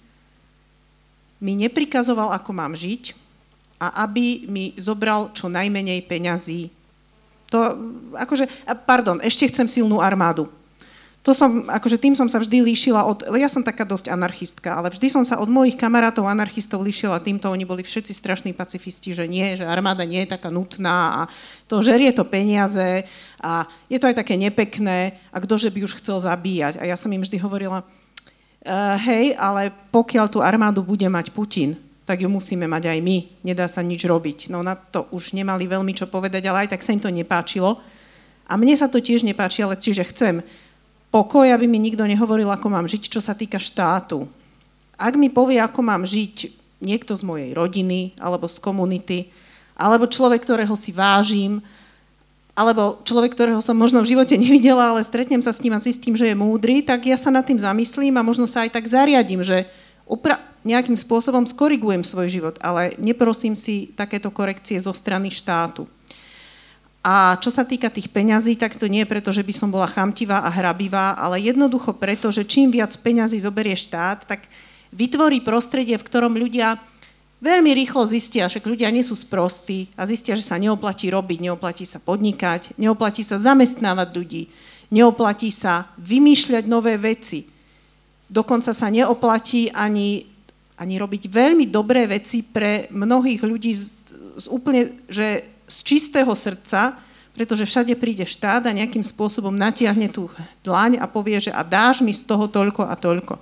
mi 1.43 1.53
neprikazoval, 1.59 2.31
ako 2.31 2.51
mám 2.55 2.73
žiť 2.73 3.15
a 3.79 4.07
aby 4.07 4.47
mi 4.47 4.71
zobral 4.79 5.35
čo 5.35 5.51
najmenej 5.51 6.03
peňazí. 6.07 6.71
To, 7.51 7.59
akože, 8.15 8.47
pardon, 8.87 9.21
ešte 9.21 9.51
chcem 9.51 9.67
silnú 9.67 10.01
armádu. 10.01 10.49
To 11.25 11.33
som, 11.33 11.65
akože 11.65 11.97
tým 11.97 12.13
som 12.13 12.29
sa 12.29 12.37
vždy 12.37 12.61
líšila 12.61 13.01
od, 13.01 13.25
ja 13.33 13.49
som 13.49 13.65
taká 13.65 13.81
dosť 13.81 14.13
anarchistka, 14.13 14.77
ale 14.77 14.93
vždy 14.93 15.09
som 15.09 15.25
sa 15.25 15.41
od 15.41 15.49
mojich 15.49 15.73
kamarátov 15.73 16.29
anarchistov 16.29 16.85
líšila 16.85 17.17
týmto, 17.17 17.49
oni 17.49 17.65
boli 17.65 17.81
všetci 17.81 18.13
strašní 18.13 18.53
pacifisti, 18.53 19.09
že 19.09 19.25
nie, 19.25 19.57
že 19.57 19.65
armáda 19.65 20.05
nie 20.05 20.21
je 20.21 20.37
taká 20.37 20.53
nutná 20.53 20.97
a 21.17 21.21
to 21.65 21.81
žerie 21.81 22.13
to 22.13 22.21
peniaze 22.29 23.09
a 23.41 23.65
je 23.89 23.97
to 23.97 24.05
aj 24.05 24.21
také 24.21 24.37
nepekné 24.37 25.17
a 25.33 25.41
ktože 25.41 25.73
by 25.73 25.81
už 25.81 25.97
chcel 25.97 26.21
zabíjať. 26.21 26.77
A 26.77 26.85
ja 26.85 26.93
som 26.93 27.09
im 27.09 27.25
vždy 27.25 27.41
hovorila, 27.41 27.81
Uh, 28.65 28.97
hej, 28.97 29.37
ale 29.37 29.69
pokiaľ 29.93 30.25
tú 30.25 30.41
armádu 30.41 30.81
bude 30.81 31.05
mať 31.05 31.29
Putin, 31.29 31.77
tak 32.01 32.25
ju 32.25 32.29
musíme 32.29 32.65
mať 32.65 32.97
aj 32.97 32.99
my. 33.01 33.17
Nedá 33.45 33.69
sa 33.69 33.85
nič 33.85 34.01
robiť. 34.01 34.49
No 34.49 34.65
na 34.65 34.73
to 34.73 35.05
už 35.13 35.37
nemali 35.37 35.69
veľmi 35.69 35.93
čo 35.93 36.09
povedať, 36.09 36.49
ale 36.49 36.65
aj 36.65 36.73
tak 36.73 36.81
sa 36.81 36.89
im 36.89 36.97
to 36.97 37.13
nepáčilo. 37.13 37.77
A 38.49 38.57
mne 38.57 38.73
sa 38.73 38.89
to 38.89 38.97
tiež 38.97 39.21
nepáči, 39.21 39.61
ale 39.61 39.77
čiže 39.77 40.09
chcem 40.09 40.41
pokoj, 41.15 41.47
aby 41.47 41.63
mi 41.63 41.79
nikto 41.79 42.03
nehovoril, 42.03 42.51
ako 42.51 42.67
mám 42.67 42.91
žiť, 42.91 43.07
čo 43.07 43.23
sa 43.23 43.31
týka 43.31 43.55
štátu. 43.55 44.27
Ak 44.99 45.15
mi 45.15 45.31
povie, 45.31 45.63
ako 45.63 45.79
mám 45.79 46.03
žiť 46.03 46.51
niekto 46.83 47.15
z 47.15 47.23
mojej 47.23 47.55
rodiny, 47.55 48.11
alebo 48.19 48.51
z 48.51 48.59
komunity, 48.59 49.31
alebo 49.79 50.11
človek, 50.11 50.43
ktorého 50.43 50.75
si 50.75 50.91
vážim, 50.91 51.63
alebo 52.51 52.99
človek, 53.07 53.31
ktorého 53.31 53.63
som 53.63 53.79
možno 53.79 54.03
v 54.03 54.11
živote 54.11 54.35
nevidela, 54.35 54.91
ale 54.91 55.07
stretnem 55.07 55.39
sa 55.39 55.55
s 55.55 55.63
ním 55.63 55.75
a 55.75 55.79
zistím, 55.79 56.19
že 56.19 56.27
je 56.27 56.35
múdry, 56.35 56.83
tak 56.83 57.07
ja 57.07 57.15
sa 57.15 57.31
nad 57.31 57.47
tým 57.47 57.63
zamyslím 57.63 58.19
a 58.19 58.27
možno 58.27 58.43
sa 58.43 58.67
aj 58.67 58.75
tak 58.75 58.83
zariadím, 58.83 59.39
že 59.39 59.71
upra- 60.03 60.43
nejakým 60.67 60.99
spôsobom 60.99 61.47
skorigujem 61.47 62.03
svoj 62.03 62.27
život, 62.27 62.55
ale 62.59 62.97
neprosím 62.99 63.55
si 63.55 63.93
takéto 63.95 64.33
korekcie 64.33 64.81
zo 64.83 64.91
strany 64.91 65.31
štátu. 65.31 65.87
A 67.05 67.37
čo 67.37 67.53
sa 67.53 67.61
týka 67.61 67.93
tých 67.93 68.09
peňazí, 68.09 68.57
tak 68.57 68.81
to 68.81 68.89
nie 68.89 69.05
je 69.05 69.11
preto, 69.13 69.29
že 69.29 69.45
by 69.45 69.53
som 69.53 69.69
bola 69.69 69.85
chamtivá 69.85 70.41
a 70.41 70.49
hrabivá, 70.49 71.13
ale 71.13 71.37
jednoducho 71.37 71.93
preto, 71.93 72.33
že 72.33 72.49
čím 72.49 72.73
viac 72.73 72.97
peňazí 72.97 73.37
zoberie 73.37 73.77
štát, 73.77 74.25
tak 74.25 74.49
vytvorí 74.89 75.45
prostredie, 75.45 76.01
v 76.01 76.07
ktorom 76.09 76.33
ľudia 76.33 76.81
veľmi 77.45 77.77
rýchlo 77.77 78.09
zistia, 78.09 78.49
že 78.49 78.57
ľudia 78.57 78.89
nie 78.89 79.05
sú 79.05 79.13
sprostí 79.13 79.93
a 79.93 80.09
zistia, 80.09 80.33
že 80.33 80.41
sa 80.41 80.57
neoplatí 80.57 81.05
robiť, 81.13 81.45
neoplatí 81.45 81.85
sa 81.85 82.01
podnikať, 82.01 82.73
neoplatí 82.81 83.21
sa 83.21 83.37
zamestnávať 83.37 84.09
ľudí, 84.09 84.43
neoplatí 84.89 85.53
sa 85.53 85.93
vymýšľať 86.01 86.65
nové 86.65 86.97
veci. 86.97 87.45
Dokonca 88.25 88.73
sa 88.73 88.89
neoplatí 88.89 89.69
ani, 89.69 90.25
ani 90.81 90.95
robiť 90.97 91.29
veľmi 91.29 91.69
dobré 91.69 92.09
veci 92.09 92.41
pre 92.41 92.89
mnohých 92.89 93.45
ľudí 93.45 93.77
z, 93.77 93.93
z 94.41 94.45
úplne, 94.49 95.05
že 95.05 95.54
z 95.65 95.77
čistého 95.83 96.29
srdca, 96.31 96.97
pretože 97.35 97.67
všade 97.67 97.93
príde 97.99 98.23
štát 98.23 98.63
a 98.63 98.71
nejakým 98.71 99.03
spôsobom 99.03 99.51
natiahne 99.51 100.07
tú 100.07 100.31
dlaň 100.63 101.03
a 101.03 101.05
povie, 101.05 101.35
že 101.43 101.51
a 101.51 101.67
dáš 101.67 101.99
mi 101.99 102.15
z 102.15 102.23
toho 102.23 102.47
toľko 102.47 102.87
a 102.87 102.95
toľko. 102.95 103.35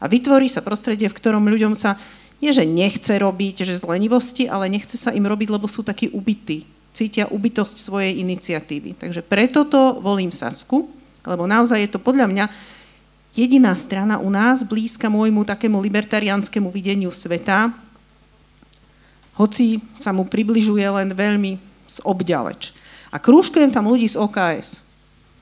A 0.00 0.04
vytvorí 0.08 0.48
sa 0.48 0.64
prostredie, 0.64 1.12
v 1.12 1.16
ktorom 1.16 1.44
ľuďom 1.44 1.76
sa 1.76 2.00
nie 2.42 2.52
že 2.52 2.64
nechce 2.68 3.08
robiť, 3.08 3.64
že 3.64 3.80
z 3.80 3.84
lenivosti, 3.88 4.44
ale 4.48 4.68
nechce 4.68 4.96
sa 5.00 5.12
im 5.12 5.24
robiť, 5.24 5.48
lebo 5.48 5.64
sú 5.64 5.80
takí 5.80 6.12
ubití. 6.12 6.68
cítia 6.94 7.26
ubytosť 7.26 7.76
svojej 7.80 8.22
iniciatívy. 8.22 8.94
Takže 9.00 9.26
preto 9.26 9.66
to 9.66 9.98
volím 9.98 10.30
Sasku, 10.30 10.86
lebo 11.26 11.42
naozaj 11.42 11.82
je 11.82 11.90
to 11.90 11.98
podľa 11.98 12.30
mňa 12.30 12.44
jediná 13.34 13.74
strana 13.74 14.22
u 14.22 14.30
nás 14.30 14.62
blízka 14.62 15.10
môjmu 15.10 15.42
takému 15.42 15.82
libertariánskému 15.82 16.70
videniu 16.70 17.10
sveta, 17.10 17.74
hoci 19.34 19.82
sa 19.98 20.14
mu 20.14 20.26
približuje 20.26 20.84
len 20.84 21.10
veľmi 21.14 21.58
z 21.90 21.96
obďaleč. 22.02 22.74
A 23.14 23.22
krúžkujem 23.22 23.70
tam 23.70 23.86
ľudí 23.86 24.10
z 24.10 24.18
OKS, 24.18 24.82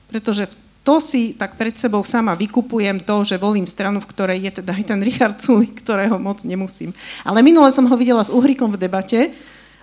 pretože 0.09 0.45
to 0.83 0.99
si 0.99 1.31
tak 1.33 1.55
pred 1.55 1.73
sebou 1.79 2.03
sama 2.03 2.35
vykupujem 2.35 2.99
to, 3.07 3.23
že 3.23 3.39
volím 3.39 3.63
stranu, 3.63 4.03
v 4.03 4.09
ktorej 4.11 4.39
je 4.51 4.51
teda 4.61 4.75
aj 4.75 4.83
ten 4.83 4.99
Richard 4.99 5.39
Sulik, 5.39 5.79
ktorého 5.79 6.19
moc 6.19 6.43
nemusím. 6.43 6.91
Ale 7.23 7.39
minule 7.39 7.71
som 7.71 7.87
ho 7.87 7.95
videla 7.95 8.19
s 8.19 8.29
Uhrikom 8.29 8.75
v 8.75 8.81
debate 8.83 9.31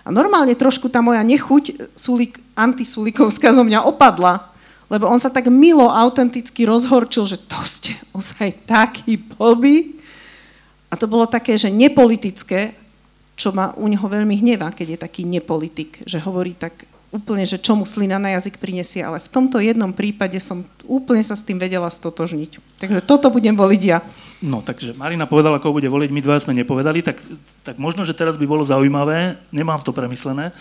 a 0.05 0.09
normálne 0.13 0.53
trošku 0.53 0.93
tá 0.93 1.01
moja 1.01 1.25
nechuť 1.25 1.97
Sulik, 1.97 2.37
antisulikovská 2.53 3.49
zo 3.49 3.65
mňa 3.65 3.81
opadla, 3.81 4.53
lebo 4.93 5.09
on 5.09 5.17
sa 5.17 5.33
tak 5.33 5.49
milo, 5.49 5.89
autenticky 5.89 6.69
rozhorčil, 6.69 7.25
že 7.25 7.41
to 7.41 7.57
ste 7.65 7.97
ozaj 8.13 8.53
taký 8.69 9.17
blbý. 9.17 9.97
A 10.91 10.99
to 10.99 11.07
bolo 11.07 11.23
také, 11.23 11.55
že 11.55 11.71
nepolitické, 11.71 12.75
čo 13.35 13.55
ma 13.55 13.73
u 13.73 13.87
neho 13.87 14.03
veľmi 14.03 14.37
hnevá, 14.37 14.71
keď 14.75 14.87
je 14.95 15.03
taký 15.03 15.21
nepolitik, 15.25 16.03
že 16.05 16.21
hovorí 16.21 16.53
tak 16.53 16.85
úplne, 17.11 17.43
že 17.43 17.59
čo 17.59 17.75
mu 17.75 17.83
slina 17.83 18.15
na 18.15 18.31
jazyk 18.39 18.55
prinesie, 18.57 19.03
ale 19.03 19.19
v 19.19 19.27
tomto 19.27 19.59
jednom 19.59 19.91
prípade 19.91 20.39
som 20.39 20.63
úplne 20.87 21.19
sa 21.21 21.35
s 21.35 21.43
tým 21.43 21.59
vedela 21.59 21.91
stotožniť. 21.91 22.79
Takže 22.79 23.03
toto 23.03 23.27
budem 23.27 23.51
voliť 23.51 23.81
ja. 23.83 23.99
No, 24.39 24.63
takže 24.63 24.95
Marina 24.95 25.27
povedala, 25.27 25.59
koho 25.59 25.75
bude 25.75 25.91
voliť, 25.91 26.09
my 26.09 26.21
dva 26.23 26.39
sme 26.39 26.55
nepovedali, 26.57 27.03
tak, 27.03 27.19
tak 27.61 27.75
možno, 27.77 28.07
že 28.07 28.15
teraz 28.15 28.39
by 28.39 28.47
bolo 28.47 28.63
zaujímavé, 28.63 29.37
nemám 29.51 29.83
to 29.83 29.91
premyslené, 29.91 30.49
eh, 30.49 30.55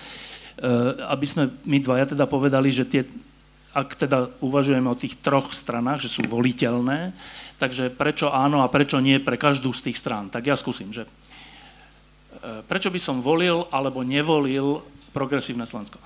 aby 1.09 1.25
sme 1.25 1.49
my 1.65 1.79
dvaja 1.81 2.13
teda 2.13 2.27
povedali, 2.27 2.69
že 2.75 2.85
tie, 2.85 3.07
ak 3.71 3.95
teda 3.95 4.35
uvažujeme 4.43 4.91
o 4.91 4.99
tých 4.99 5.23
troch 5.23 5.55
stranách, 5.55 6.03
že 6.03 6.13
sú 6.13 6.27
voliteľné, 6.27 7.15
takže 7.63 7.95
prečo 7.95 8.27
áno 8.35 8.67
a 8.67 8.73
prečo 8.73 8.99
nie 8.99 9.23
pre 9.23 9.39
každú 9.39 9.71
z 9.71 9.91
tých 9.91 10.03
strán. 10.03 10.27
Tak 10.29 10.51
ja 10.51 10.59
skúsim, 10.59 10.91
že 10.91 11.07
prečo 12.69 12.89
by 12.89 13.01
som 13.01 13.21
volil 13.21 13.69
alebo 13.69 14.01
nevolil 14.01 14.81
progresívne 15.13 15.67
Slovensko. 15.67 15.99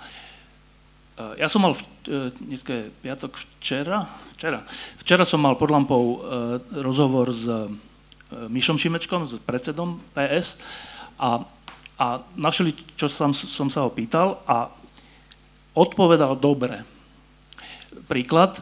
Eh, 1.15 1.47
ja 1.47 1.47
som 1.47 1.63
mal, 1.63 1.79
eh, 2.11 2.35
dneska 2.43 2.75
je 2.75 2.85
piatok, 3.07 3.39
včera, 3.39 4.03
včera, 4.35 4.67
včera 4.99 5.23
som 5.23 5.39
mal 5.39 5.55
pod 5.55 5.71
lampou 5.71 6.19
eh, 6.19 6.19
rozhovor 6.83 7.31
s 7.31 7.47
Mišom 8.35 8.75
Šimečkom, 8.75 9.23
s 9.23 9.39
predsedom 9.47 10.03
PS 10.11 10.59
a, 11.23 11.47
a 12.03 12.07
našli, 12.35 12.75
čo 12.99 13.07
som, 13.07 13.31
som 13.31 13.71
sa 13.71 13.87
ho 13.87 13.95
pýtal 13.95 14.43
a 14.43 14.75
odpovedal 15.79 16.35
dobre. 16.35 16.83
Príklad, 18.11 18.59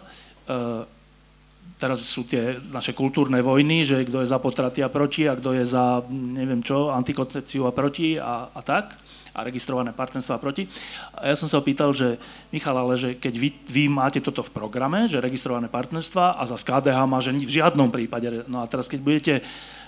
teraz 1.83 1.99
sú 2.07 2.23
tie 2.31 2.63
naše 2.71 2.95
kultúrne 2.95 3.43
vojny, 3.43 3.83
že 3.83 4.07
kto 4.07 4.23
je 4.23 4.31
za 4.31 4.39
potraty 4.39 4.87
a 4.87 4.93
proti 4.93 5.27
a 5.27 5.35
kto 5.35 5.51
je 5.59 5.67
za, 5.67 6.07
neviem 6.15 6.63
čo, 6.63 6.95
antikoncepciu 6.95 7.67
a 7.67 7.75
proti 7.75 8.23
a, 8.23 8.55
a 8.55 8.61
tak 8.63 8.95
a 9.33 9.41
registrované 9.43 9.91
partnerstva 9.97 10.39
proti. 10.39 10.69
A 11.17 11.33
ja 11.33 11.37
som 11.41 11.49
sa 11.49 11.59
opýtal, 11.59 11.91
že 11.97 12.21
Michal, 12.53 12.77
ale 12.77 12.95
že 13.01 13.17
keď 13.17 13.35
vy, 13.35 13.49
vy 13.65 13.85
máte 13.89 14.21
toto 14.21 14.45
v 14.45 14.53
programe, 14.55 15.09
že 15.09 15.25
registrované 15.25 15.67
partnerstva 15.73 16.39
a 16.39 16.43
za 16.45 16.55
KDH 16.61 16.99
má, 17.09 17.19
že 17.19 17.35
v 17.35 17.49
žiadnom 17.49 17.89
prípade, 17.89 18.45
no 18.47 18.61
a 18.63 18.69
teraz 18.69 18.87
keď 18.87 19.01
budete 19.01 19.35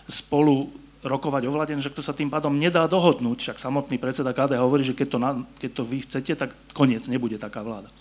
spolu 0.08 0.72
rokovať 1.04 1.44
o 1.44 1.52
že 1.84 1.92
to 1.92 2.00
sa 2.00 2.16
tým 2.16 2.32
pádom 2.32 2.56
nedá 2.56 2.88
dohodnúť, 2.88 3.38
však 3.44 3.58
samotný 3.60 4.00
predseda 4.00 4.32
KDH 4.32 4.64
hovorí, 4.64 4.80
že 4.80 4.96
keď 4.96 5.08
to, 5.12 5.18
na, 5.20 5.30
keď 5.60 5.70
to 5.76 5.82
vy 5.84 6.00
chcete, 6.00 6.32
tak 6.32 6.50
koniec, 6.72 7.04
nebude 7.12 7.36
taká 7.36 7.60
vláda. 7.60 7.92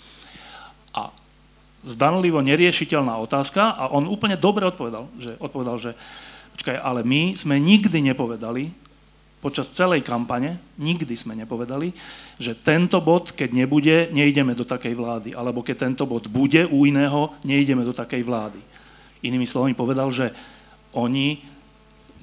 Zdanlivo 1.84 2.40
neriešiteľná 2.40 3.20
otázka 3.20 3.76
a 3.76 3.92
on 3.92 4.08
úplne 4.08 4.40
dobre 4.40 4.64
odpovedal, 4.64 5.12
že, 5.20 5.36
odpovedal, 5.40 5.76
že 5.80 5.92
počkaj, 6.56 6.80
ale 6.80 7.04
my 7.04 7.36
sme 7.36 7.60
nikdy 7.60 8.00
nepovedali, 8.14 8.72
počas 9.44 9.76
celej 9.76 10.08
kampane 10.08 10.56
nikdy 10.80 11.12
sme 11.20 11.36
nepovedali, 11.36 11.92
že 12.40 12.56
tento 12.56 13.04
bod, 13.04 13.36
keď 13.36 13.52
nebude, 13.52 14.08
nejdeme 14.16 14.56
do 14.56 14.64
takej 14.64 14.96
vlády. 14.96 15.30
Alebo 15.36 15.60
keď 15.60 15.92
tento 15.92 16.08
bod 16.08 16.32
bude 16.32 16.64
u 16.64 16.88
iného, 16.88 17.36
nejdeme 17.44 17.84
do 17.84 17.92
takej 17.92 18.24
vlády. 18.24 18.64
Inými 19.20 19.44
slovami 19.44 19.76
povedal, 19.76 20.08
že 20.16 20.32
oni 20.96 21.44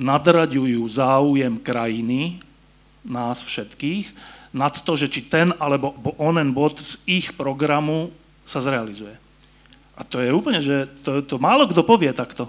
nadraďujú 0.00 0.80
záujem 0.88 1.60
krajiny, 1.60 2.40
nás 3.04 3.44
všetkých, 3.44 4.08
nad 4.56 4.72
to, 4.72 4.96
že 4.96 5.12
či 5.12 5.28
ten 5.28 5.52
alebo 5.60 5.92
onen 6.16 6.56
bod 6.56 6.80
z 6.80 7.04
ich 7.04 7.36
programu 7.36 8.08
sa 8.48 8.64
zrealizuje. 8.64 9.29
A 10.00 10.02
to 10.08 10.16
je 10.24 10.32
úplne, 10.32 10.64
že 10.64 10.88
to, 11.04 11.20
to 11.20 11.36
málo 11.36 11.68
kto 11.68 11.84
povie 11.84 12.08
takto. 12.16 12.48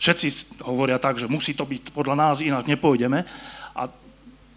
Všetci 0.00 0.56
hovoria 0.64 0.96
tak, 0.96 1.20
že 1.20 1.28
musí 1.28 1.52
to 1.52 1.68
byť 1.68 1.92
podľa 1.92 2.16
nás, 2.16 2.40
inak 2.40 2.64
nepôjdeme 2.64 3.28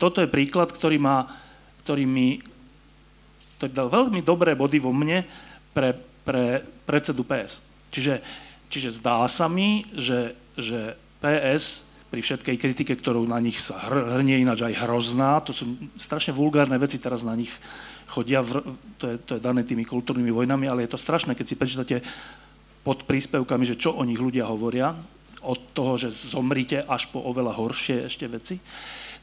toto 0.03 0.19
je 0.19 0.27
príklad, 0.27 0.67
ktorý, 0.67 0.99
má, 0.99 1.31
ktorý 1.87 2.03
mi 2.03 2.43
ktorý 3.55 3.71
dal 3.71 3.87
veľmi 3.87 4.19
dobré 4.19 4.59
body 4.59 4.83
vo 4.83 4.91
mne 4.91 5.23
pre, 5.71 5.95
pre 6.27 6.67
predsedu 6.83 7.23
PS. 7.23 7.63
Čiže, 7.87 8.19
čiže 8.67 8.99
zdá 8.99 9.23
sa 9.31 9.47
mi, 9.47 9.87
že, 9.95 10.35
že 10.59 10.99
PS 11.23 11.87
pri 12.11 12.19
všetkej 12.19 12.59
kritike, 12.59 12.93
ktorú 12.99 13.23
na 13.23 13.39
nich 13.39 13.63
sa 13.63 13.79
hr, 13.87 14.19
hrnie 14.19 14.43
ináč 14.43 14.67
aj 14.67 14.83
hrozná, 14.83 15.39
to 15.39 15.55
sú 15.55 15.79
strašne 15.95 16.35
vulgárne 16.35 16.75
veci 16.75 16.99
teraz 16.99 17.23
na 17.23 17.39
nich 17.39 17.53
chodia, 18.13 18.45
v, 18.45 18.61
to, 19.01 19.05
je, 19.09 19.15
to 19.25 19.31
je 19.37 19.41
dané 19.41 19.65
tými 19.65 19.81
kultúrnymi 19.81 20.29
vojnami, 20.29 20.69
ale 20.69 20.85
je 20.85 20.93
to 20.93 21.01
strašné, 21.01 21.33
keď 21.33 21.45
si 21.49 21.57
prečítate 21.57 21.95
pod 22.85 23.09
príspevkami, 23.09 23.65
že 23.65 23.79
čo 23.81 23.97
o 23.97 24.05
nich 24.05 24.21
ľudia 24.21 24.45
hovoria, 24.45 24.93
od 25.43 25.59
toho, 25.73 25.97
že 25.97 26.13
zomrite 26.13 26.85
až 26.85 27.11
po 27.11 27.19
oveľa 27.19 27.57
horšie 27.57 28.07
ešte 28.07 28.29
veci 28.31 28.61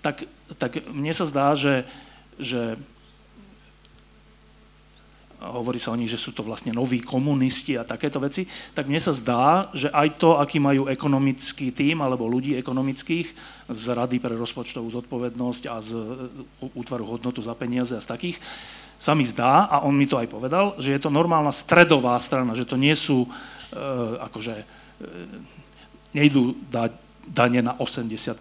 tak, 0.00 0.24
tak 0.56 0.88
mne 0.88 1.12
sa 1.12 1.28
zdá, 1.28 1.52
že, 1.52 1.84
že 2.40 2.76
hovorí 5.40 5.80
sa 5.80 5.92
o 5.92 5.96
nich, 5.96 6.12
že 6.12 6.20
sú 6.20 6.36
to 6.36 6.44
vlastne 6.44 6.72
noví 6.72 7.00
komunisti 7.00 7.76
a 7.76 7.84
takéto 7.84 8.20
veci, 8.20 8.44
tak 8.76 8.88
mne 8.88 9.00
sa 9.00 9.16
zdá, 9.16 9.72
že 9.72 9.88
aj 9.92 10.20
to, 10.20 10.36
aký 10.36 10.60
majú 10.60 10.88
ekonomický 10.88 11.72
tím 11.72 12.04
alebo 12.04 12.28
ľudí 12.28 12.56
ekonomických 12.60 13.28
z 13.72 13.84
Rady 13.92 14.20
pre 14.20 14.36
rozpočtovú 14.36 14.88
zodpovednosť 14.88 15.62
a 15.68 15.76
z 15.80 15.90
útvaru 16.76 17.16
hodnotu 17.16 17.40
za 17.40 17.56
peniaze 17.56 17.96
a 17.96 18.04
z 18.04 18.08
takých, 18.08 18.36
sa 19.00 19.16
mi 19.16 19.24
zdá, 19.24 19.64
a 19.64 19.80
on 19.80 19.96
mi 19.96 20.04
to 20.04 20.20
aj 20.20 20.28
povedal, 20.28 20.76
že 20.76 20.92
je 20.92 21.00
to 21.00 21.08
normálna 21.08 21.56
stredová 21.56 22.20
strana, 22.20 22.52
že 22.52 22.68
to 22.68 22.76
nie 22.76 22.92
sú, 22.92 23.24
e, 23.24 23.28
akože, 24.28 24.54
e, 24.60 24.64
nejdú 26.12 26.52
dať 26.68 26.92
dane 27.24 27.64
na 27.64 27.72
80 27.80 28.36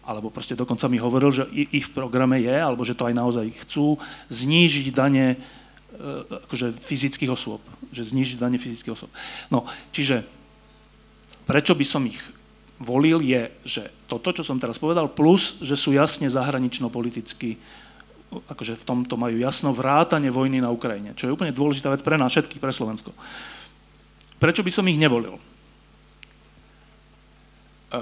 alebo 0.00 0.26
proste 0.26 0.58
dokonca 0.58 0.90
mi 0.90 0.98
hovoril, 0.98 1.30
že 1.30 1.44
ich 1.54 1.86
v 1.86 1.94
programe 1.94 2.42
je, 2.42 2.50
alebo 2.50 2.82
že 2.82 2.98
to 2.98 3.06
aj 3.06 3.14
naozaj 3.14 3.46
chcú, 3.62 3.94
znížiť 4.26 4.90
dane 4.90 5.38
e, 5.38 6.46
akože 6.50 6.74
fyzických 6.74 7.30
osôb. 7.30 7.62
Že 7.94 8.10
znížiť 8.10 8.42
dane 8.42 8.58
fyzických 8.58 8.90
osôb. 8.90 9.12
No, 9.54 9.70
čiže 9.94 10.26
prečo 11.46 11.78
by 11.78 11.86
som 11.86 12.02
ich 12.10 12.18
volil 12.82 13.22
je, 13.22 13.54
že 13.62 13.82
toto, 14.10 14.34
čo 14.34 14.42
som 14.42 14.58
teraz 14.58 14.82
povedal, 14.82 15.06
plus, 15.06 15.62
že 15.62 15.78
sú 15.78 15.94
jasne 15.94 16.26
zahranično-politicky, 16.26 17.60
akože 18.30 18.78
v 18.78 18.86
tomto 18.86 19.18
majú 19.18 19.36
jasno 19.42 19.74
vrátanie 19.74 20.30
vojny 20.30 20.62
na 20.62 20.70
Ukrajine, 20.70 21.18
čo 21.18 21.26
je 21.26 21.34
úplne 21.34 21.50
dôležitá 21.50 21.90
vec 21.90 22.02
pre 22.06 22.14
nás 22.14 22.30
všetkých, 22.30 22.62
pre 22.62 22.70
Slovensko. 22.70 23.10
Prečo 24.38 24.62
by 24.62 24.70
som 24.70 24.86
ich 24.86 24.96
nevolil? 24.96 25.34
E, 27.90 27.98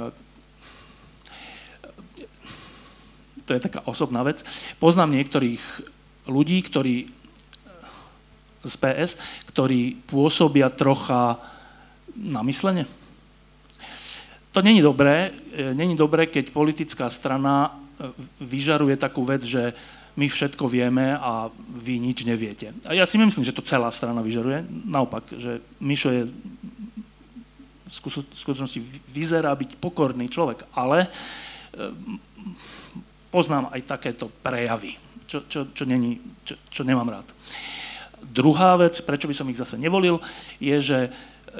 to 3.48 3.50
je 3.56 3.64
taká 3.64 3.80
osobná 3.88 4.20
vec. 4.20 4.44
Poznám 4.76 5.16
niektorých 5.16 5.64
ľudí, 6.28 6.60
ktorí 6.60 7.08
z 8.68 8.74
PS, 8.76 9.16
ktorí 9.48 9.96
pôsobia 10.04 10.68
trocha 10.68 11.40
namyslene. 12.12 12.84
To 14.52 14.60
není 14.60 14.82
dobré, 14.82 15.32
e, 15.54 15.72
není 15.72 15.96
dobré, 15.96 16.26
keď 16.26 16.50
politická 16.50 17.08
strana 17.08 17.70
e, 17.70 17.70
vyžaruje 18.42 18.98
takú 19.00 19.24
vec, 19.24 19.46
že 19.46 19.72
my 20.18 20.26
všetko 20.26 20.66
vieme 20.66 21.14
a 21.14 21.46
vy 21.78 22.02
nič 22.02 22.26
neviete. 22.26 22.74
A 22.90 22.98
ja 22.98 23.06
si 23.06 23.14
myslím, 23.14 23.46
že 23.46 23.54
to 23.54 23.62
celá 23.62 23.86
strana 23.94 24.18
vyžaruje. 24.18 24.66
Naopak, 24.90 25.30
že 25.30 25.62
Mišo 25.78 26.10
je 26.10 26.22
v 27.88 27.94
skutočnosti 28.34 28.82
vyzerá 29.14 29.54
byť 29.54 29.80
pokorný 29.80 30.28
človek, 30.28 30.68
ale 30.76 31.06
e, 31.06 31.08
poznám 33.32 33.72
aj 33.72 33.80
takéto 33.88 34.28
prejavy, 34.28 35.00
čo, 35.24 35.48
čo, 35.48 35.72
čo, 35.72 35.88
není, 35.88 36.20
čo, 36.44 36.58
čo 36.68 36.82
nemám 36.84 37.08
rád. 37.08 37.26
Druhá 38.20 38.76
vec, 38.76 39.00
prečo 39.00 39.24
by 39.24 39.32
som 39.32 39.48
ich 39.48 39.56
zase 39.56 39.80
nevolil, 39.80 40.20
je, 40.60 40.76
že, 40.84 41.00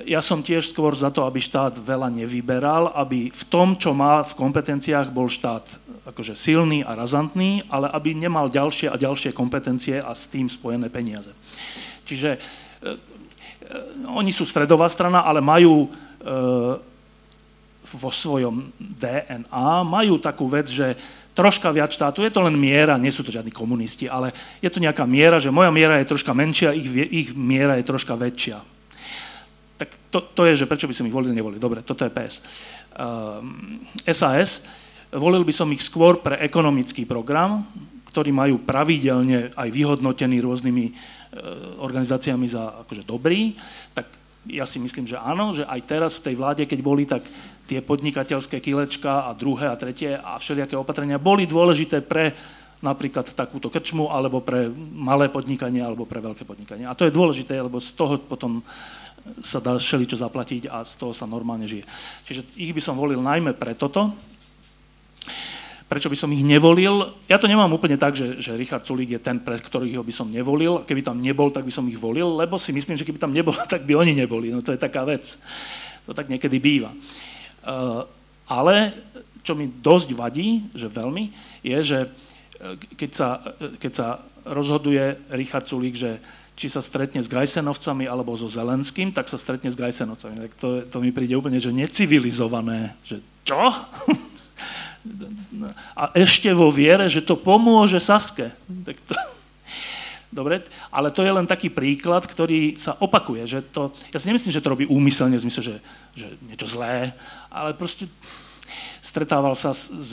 ja 0.05 0.21
som 0.21 0.45
tiež 0.45 0.69
skôr 0.69 0.93
za 0.93 1.09
to, 1.09 1.25
aby 1.25 1.41
štát 1.41 1.81
veľa 1.81 2.13
nevyberal, 2.13 2.93
aby 2.93 3.33
v 3.33 3.45
tom, 3.49 3.73
čo 3.81 3.97
má 3.97 4.21
v 4.21 4.37
kompetenciách, 4.37 5.09
bol 5.09 5.33
štát 5.33 5.65
akože 6.09 6.33
silný 6.33 6.81
a 6.81 6.97
razantný, 6.97 7.69
ale 7.69 7.93
aby 7.93 8.17
nemal 8.17 8.49
ďalšie 8.49 8.89
a 8.89 8.97
ďalšie 8.97 9.37
kompetencie 9.37 10.01
a 10.01 10.17
s 10.17 10.25
tým 10.33 10.49
spojené 10.49 10.89
peniaze. 10.89 11.31
Čiže 12.09 12.31
e, 12.35 12.39
e, 12.41 12.47
oni 14.09 14.33
sú 14.33 14.49
stredová 14.49 14.89
strana, 14.89 15.29
ale 15.29 15.45
majú 15.45 15.85
e, 15.85 15.89
vo 17.89 18.11
svojom 18.13 18.73
DNA, 18.81 19.85
majú 19.85 20.17
takú 20.17 20.49
vec, 20.49 20.73
že 20.73 20.97
troška 21.37 21.71
viac 21.71 21.93
štátu, 21.93 22.25
je 22.25 22.33
to 22.33 22.43
len 22.43 22.57
miera, 22.57 22.99
nie 22.99 23.13
sú 23.13 23.23
to 23.23 23.31
žiadni 23.31 23.53
komunisti, 23.53 24.11
ale 24.11 24.35
je 24.59 24.69
to 24.73 24.83
nejaká 24.83 25.07
miera, 25.07 25.39
že 25.39 25.55
moja 25.55 25.71
miera 25.71 26.01
je 26.01 26.11
troška 26.11 26.35
menšia, 26.35 26.75
ich, 26.75 26.89
ich 26.91 27.29
miera 27.37 27.79
je 27.79 27.87
troška 27.87 28.19
väčšia 28.19 28.79
tak 29.79 29.95
to, 30.11 30.19
to 30.35 30.43
je, 30.51 30.67
že 30.67 30.67
prečo 30.67 30.91
by 30.91 30.95
som 30.95 31.07
ich 31.07 31.15
volil, 31.15 31.31
nevolil. 31.31 31.63
Dobre, 31.63 31.87
toto 31.87 32.03
je 32.03 32.11
PS. 32.11 32.43
Um, 32.99 33.79
SAS, 34.11 34.67
volil 35.13 35.45
by 35.45 35.55
som 35.55 35.69
ich 35.73 35.85
skôr 35.85 36.21
pre 36.21 36.41
ekonomický 36.43 37.09
program, 37.09 37.65
ktorý 38.09 38.33
majú 38.33 38.57
pravidelne 38.65 39.53
aj 39.53 39.69
vyhodnotený 39.69 40.41
rôznymi 40.41 40.85
uh, 40.89 40.95
organizáciami 41.85 42.47
za 42.49 42.83
akože 42.85 43.05
dobrý, 43.05 43.53
tak 43.93 44.09
ja 44.49 44.65
si 44.65 44.81
myslím, 44.81 45.05
že 45.05 45.21
áno, 45.21 45.53
že 45.53 45.69
aj 45.69 45.81
teraz 45.85 46.13
v 46.19 46.33
tej 46.33 46.35
vláde, 46.41 46.65
keď 46.65 46.81
boli, 46.81 47.05
tak 47.05 47.21
tie 47.69 47.85
podnikateľské 47.85 48.65
kilečka 48.65 49.29
a 49.29 49.37
druhé 49.37 49.69
a 49.69 49.77
tretie 49.77 50.17
a 50.17 50.41
všelijaké 50.41 50.73
opatrenia 50.73 51.21
boli 51.21 51.45
dôležité 51.45 52.01
pre 52.01 52.33
napríklad 52.79 53.35
takúto 53.35 53.69
krčmu, 53.69 54.09
alebo 54.09 54.39
pre 54.41 54.71
malé 54.95 55.27
podnikanie, 55.29 55.83
alebo 55.83 56.07
pre 56.07 56.23
veľké 56.23 56.47
podnikanie. 56.47 56.87
A 56.87 56.95
to 56.95 57.05
je 57.05 57.13
dôležité, 57.13 57.59
lebo 57.59 57.83
z 57.83 57.91
toho 57.93 58.23
potom 58.23 58.63
sa 59.43 59.59
dá 59.59 59.77
všeličo 59.77 60.17
zaplatiť 60.17 60.71
a 60.71 60.87
z 60.87 60.95
toho 60.97 61.13
sa 61.13 61.29
normálne 61.29 61.67
žije. 61.67 61.85
Čiže 62.25 62.41
ich 62.55 62.73
by 62.73 62.81
som 62.81 62.97
volil 62.97 63.21
najmä 63.21 63.53
pre 63.59 63.75
toto. 63.75 64.15
Prečo 65.89 66.13
by 66.13 66.17
som 66.21 66.29
ich 66.37 66.45
nevolil? 66.45 67.17
Ja 67.33 67.41
to 67.41 67.49
nemám 67.49 67.73
úplne 67.73 67.97
tak, 67.97 68.13
že, 68.13 68.37
že 68.45 68.61
Richard 68.61 68.85
Sulík 68.85 69.17
je 69.17 69.21
ten, 69.25 69.41
pre 69.41 69.57
ktorého 69.57 70.05
by 70.05 70.13
som 70.13 70.29
nevolil. 70.29 70.85
Keby 70.85 71.01
tam 71.01 71.17
nebol, 71.17 71.49
tak 71.49 71.65
by 71.65 71.73
som 71.73 71.89
ich 71.89 71.97
volil, 71.97 72.37
lebo 72.37 72.61
si 72.61 72.77
myslím, 72.77 73.01
že 73.01 73.09
keby 73.09 73.17
tam 73.17 73.33
nebol, 73.33 73.57
tak 73.73 73.89
by 73.89 73.97
oni 73.97 74.13
neboli. 74.13 74.53
No 74.53 74.61
to 74.61 74.77
je 74.77 74.81
taká 74.81 75.09
vec. 75.09 75.41
To 76.05 76.13
tak 76.13 76.29
niekedy 76.29 76.61
býva. 76.61 76.93
Uh, 77.65 78.05
ale 78.49 78.93
čo 79.49 79.57
mi 79.57 79.65
dosť 79.69 80.13
vadí, 80.13 80.69
že 80.77 80.93
veľmi, 80.93 81.33
je, 81.65 81.79
že 81.81 81.99
eh, 82.05 82.77
keď 83.01 83.11
sa, 83.17 83.29
eh, 83.41 83.81
keď 83.81 83.93
sa 83.97 84.07
rozhoduje 84.45 85.17
Richard 85.33 85.65
Sulík, 85.65 85.97
že 85.97 86.21
či 86.59 86.69
sa 86.69 86.83
stretne 86.83 87.23
s 87.23 87.31
Gajsenovcami 87.31 88.11
alebo 88.11 88.35
so 88.35 88.51
Zelenským, 88.51 89.15
tak 89.15 89.31
sa 89.31 89.39
stretne 89.39 89.71
s 89.71 89.79
Gajsenovcami. 89.79 90.37
Tak 90.37 90.53
to, 90.59 90.69
to 90.91 90.99
mi 90.99 91.15
príde 91.15 91.39
úplne, 91.39 91.63
že 91.63 91.71
necivilizované. 91.71 92.99
Že 93.07 93.17
čo? 93.47 93.63
A 95.97 96.13
ešte 96.15 96.53
vo 96.55 96.71
viere, 96.71 97.11
že 97.11 97.25
to 97.25 97.35
pomôže 97.35 97.99
Saske. 98.01 98.53
Tak 98.85 98.97
to... 99.07 99.15
Dobre, 100.29 100.61
ale 100.93 101.09
to 101.09 101.25
je 101.25 101.33
len 101.33 101.49
taký 101.49 101.73
príklad, 101.73 102.29
ktorý 102.29 102.77
sa 102.77 103.01
opakuje. 103.01 103.49
Že 103.49 103.59
to, 103.73 103.83
ja 104.13 104.21
si 104.21 104.29
nemyslím, 104.29 104.53
že 104.53 104.61
to 104.61 104.73
robí 104.77 104.85
úmyselne, 104.85 105.41
v 105.41 105.45
zmysle, 105.49 105.63
že, 105.65 105.77
že 106.13 106.27
niečo 106.45 106.69
zlé, 106.69 107.17
ale 107.49 107.73
proste 107.73 108.13
stretával 109.01 109.57
sa 109.57 109.73
s, 109.73 109.89
s 109.89 110.13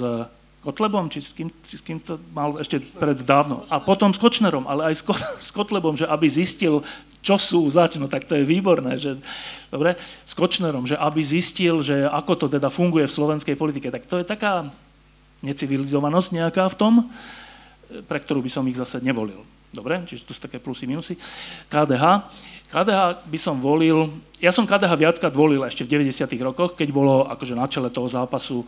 Kotlebom, 0.64 1.12
či 1.14 1.22
s 1.22 1.36
kým, 1.36 1.52
či 1.68 1.76
s 1.78 1.84
kým 1.84 2.00
to 2.00 2.16
mal 2.32 2.56
ešte 2.58 2.80
dávno. 3.22 3.68
A 3.70 3.78
potom 3.84 4.10
s 4.10 4.18
Kočnerom, 4.18 4.66
ale 4.66 4.90
aj 4.90 4.96
s, 4.98 5.04
s 5.48 5.50
Kotlebom, 5.52 6.00
že 6.00 6.08
aby 6.08 6.32
zistil, 6.32 6.82
čo 7.20 7.36
sú 7.36 7.68
zač, 7.68 8.00
no 8.00 8.08
tak 8.08 8.24
to 8.24 8.40
je 8.40 8.48
výborné, 8.48 8.96
že, 8.96 9.20
dobre, 9.68 10.00
s 10.00 10.34
Kočnerom, 10.34 10.88
že 10.88 10.96
aby 10.96 11.22
zistil, 11.22 11.84
že 11.84 12.08
ako 12.08 12.34
to 12.40 12.46
teda 12.50 12.72
funguje 12.72 13.06
v 13.06 13.16
slovenskej 13.20 13.60
politike, 13.60 13.92
tak 13.92 14.08
to 14.08 14.18
je 14.18 14.26
taká 14.26 14.72
necivilizovanosť 15.46 16.30
nejaká 16.34 16.66
v 16.74 16.76
tom, 16.76 16.94
pre 18.10 18.18
ktorú 18.18 18.42
by 18.42 18.50
som 18.50 18.66
ich 18.66 18.76
zase 18.76 19.00
nevolil. 19.06 19.46
Dobre, 19.76 20.02
čiže 20.08 20.24
tu 20.24 20.32
sú 20.32 20.40
také 20.40 20.58
plusy, 20.58 20.88
minusy. 20.88 21.20
KDH. 21.68 22.32
KDH 22.72 23.28
by 23.28 23.40
som 23.40 23.60
volil, 23.60 24.08
ja 24.40 24.50
som 24.50 24.64
KDH 24.64 24.96
viackrát 24.96 25.34
volil 25.36 25.62
ešte 25.68 25.84
v 25.84 26.00
90. 26.00 26.32
rokoch, 26.42 26.80
keď 26.80 26.90
bolo 26.96 27.28
akože 27.28 27.54
na 27.54 27.68
čele 27.68 27.92
toho 27.92 28.08
zápasu 28.08 28.64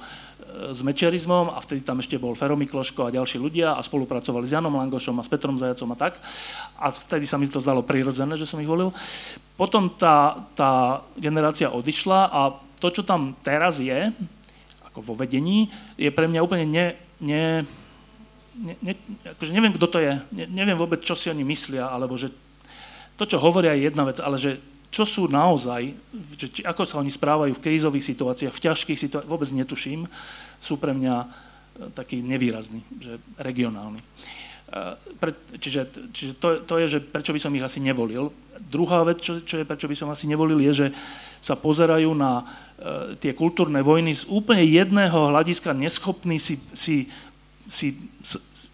s 0.57 0.81
mečerizmom 0.81 1.53
a 1.53 1.57
vtedy 1.61 1.85
tam 1.85 2.01
ešte 2.01 2.17
bol 2.17 2.33
Fero 2.33 2.57
Mikloško 2.57 3.07
a 3.07 3.13
ďalší 3.13 3.37
ľudia 3.37 3.77
a 3.77 3.81
spolupracovali 3.83 4.49
s 4.49 4.53
Janom 4.57 4.73
Langošom 4.73 5.17
a 5.21 5.23
s 5.25 5.29
Petrom 5.29 5.55
Zajacom 5.55 5.93
a 5.93 5.97
tak. 5.97 6.17
A 6.77 6.89
vtedy 6.89 7.29
sa 7.29 7.37
mi 7.37 7.45
to 7.47 7.61
zdalo 7.61 7.85
prirodzené, 7.85 8.33
že 8.35 8.49
som 8.49 8.59
ich 8.59 8.69
volil. 8.69 8.89
Potom 9.53 9.89
tá, 9.93 10.41
tá 10.57 11.01
generácia 11.17 11.69
odišla 11.69 12.19
a 12.29 12.41
to, 12.77 12.89
čo 12.93 13.01
tam 13.01 13.33
teraz 13.41 13.81
je, 13.81 14.13
ako 14.97 15.13
vo 15.13 15.13
vedení, 15.13 15.69
je 15.93 16.09
pre 16.09 16.25
mňa 16.25 16.41
úplne 16.41 16.65
ne, 16.65 16.97
ne, 17.21 17.61
ne, 18.57 18.73
ne, 18.81 18.93
akože 19.37 19.53
neviem, 19.53 19.77
kto 19.77 19.85
to 19.85 20.01
je, 20.01 20.17
ne, 20.33 20.45
neviem 20.49 20.73
vôbec, 20.73 21.05
čo 21.05 21.13
si 21.13 21.29
oni 21.29 21.45
myslia, 21.45 21.85
alebo 21.85 22.17
že 22.17 22.33
to, 23.13 23.29
čo 23.29 23.37
hovoria, 23.37 23.77
je 23.77 23.93
jedna 23.93 24.09
vec, 24.09 24.17
ale 24.17 24.41
že 24.41 24.57
čo 24.89 25.05
sú 25.05 25.29
naozaj, 25.29 25.93
že 26.33 26.47
či, 26.49 26.61
ako 26.65 26.81
sa 26.81 26.97
oni 26.97 27.13
správajú 27.13 27.53
v 27.53 27.61
krízových 27.61 28.09
situáciách, 28.09 28.57
v 28.57 28.63
ťažkých 28.65 28.97
situáciách, 29.05 29.29
vôbec 29.29 29.53
netuším 29.53 30.09
sú 30.57 30.81
pre 30.81 30.97
mňa 30.97 31.15
e, 31.21 31.27
taký 31.93 32.25
nevýrazný, 32.25 32.81
že 32.97 33.21
regionálny. 33.37 34.01
E, 34.01 34.05
pre, 35.21 35.37
čiže 35.61 36.09
čiže 36.09 36.33
to, 36.41 36.65
to 36.65 36.81
je, 36.81 36.97
že 36.97 36.99
prečo 37.05 37.35
by 37.35 37.39
som 37.41 37.53
ich 37.53 37.61
asi 37.61 37.77
nevolil. 37.77 38.33
Druhá 38.57 39.05
vec, 39.05 39.21
čo, 39.21 39.43
čo 39.45 39.61
je, 39.61 39.69
prečo 39.69 39.85
by 39.85 39.93
som 39.93 40.09
asi 40.09 40.25
nevolil, 40.25 40.57
je, 40.65 40.73
že 40.73 40.87
sa 41.43 41.53
pozerajú 41.59 42.09
na 42.17 42.47
tie 43.17 43.33
kultúrne 43.33 43.81
vojny 43.81 44.13
z 44.13 44.29
úplne 44.29 44.61
jedného 44.61 45.33
hľadiska 45.33 45.73
neschopní 45.73 46.37
si, 46.37 46.61
si, 46.77 47.09
si, 47.65 47.97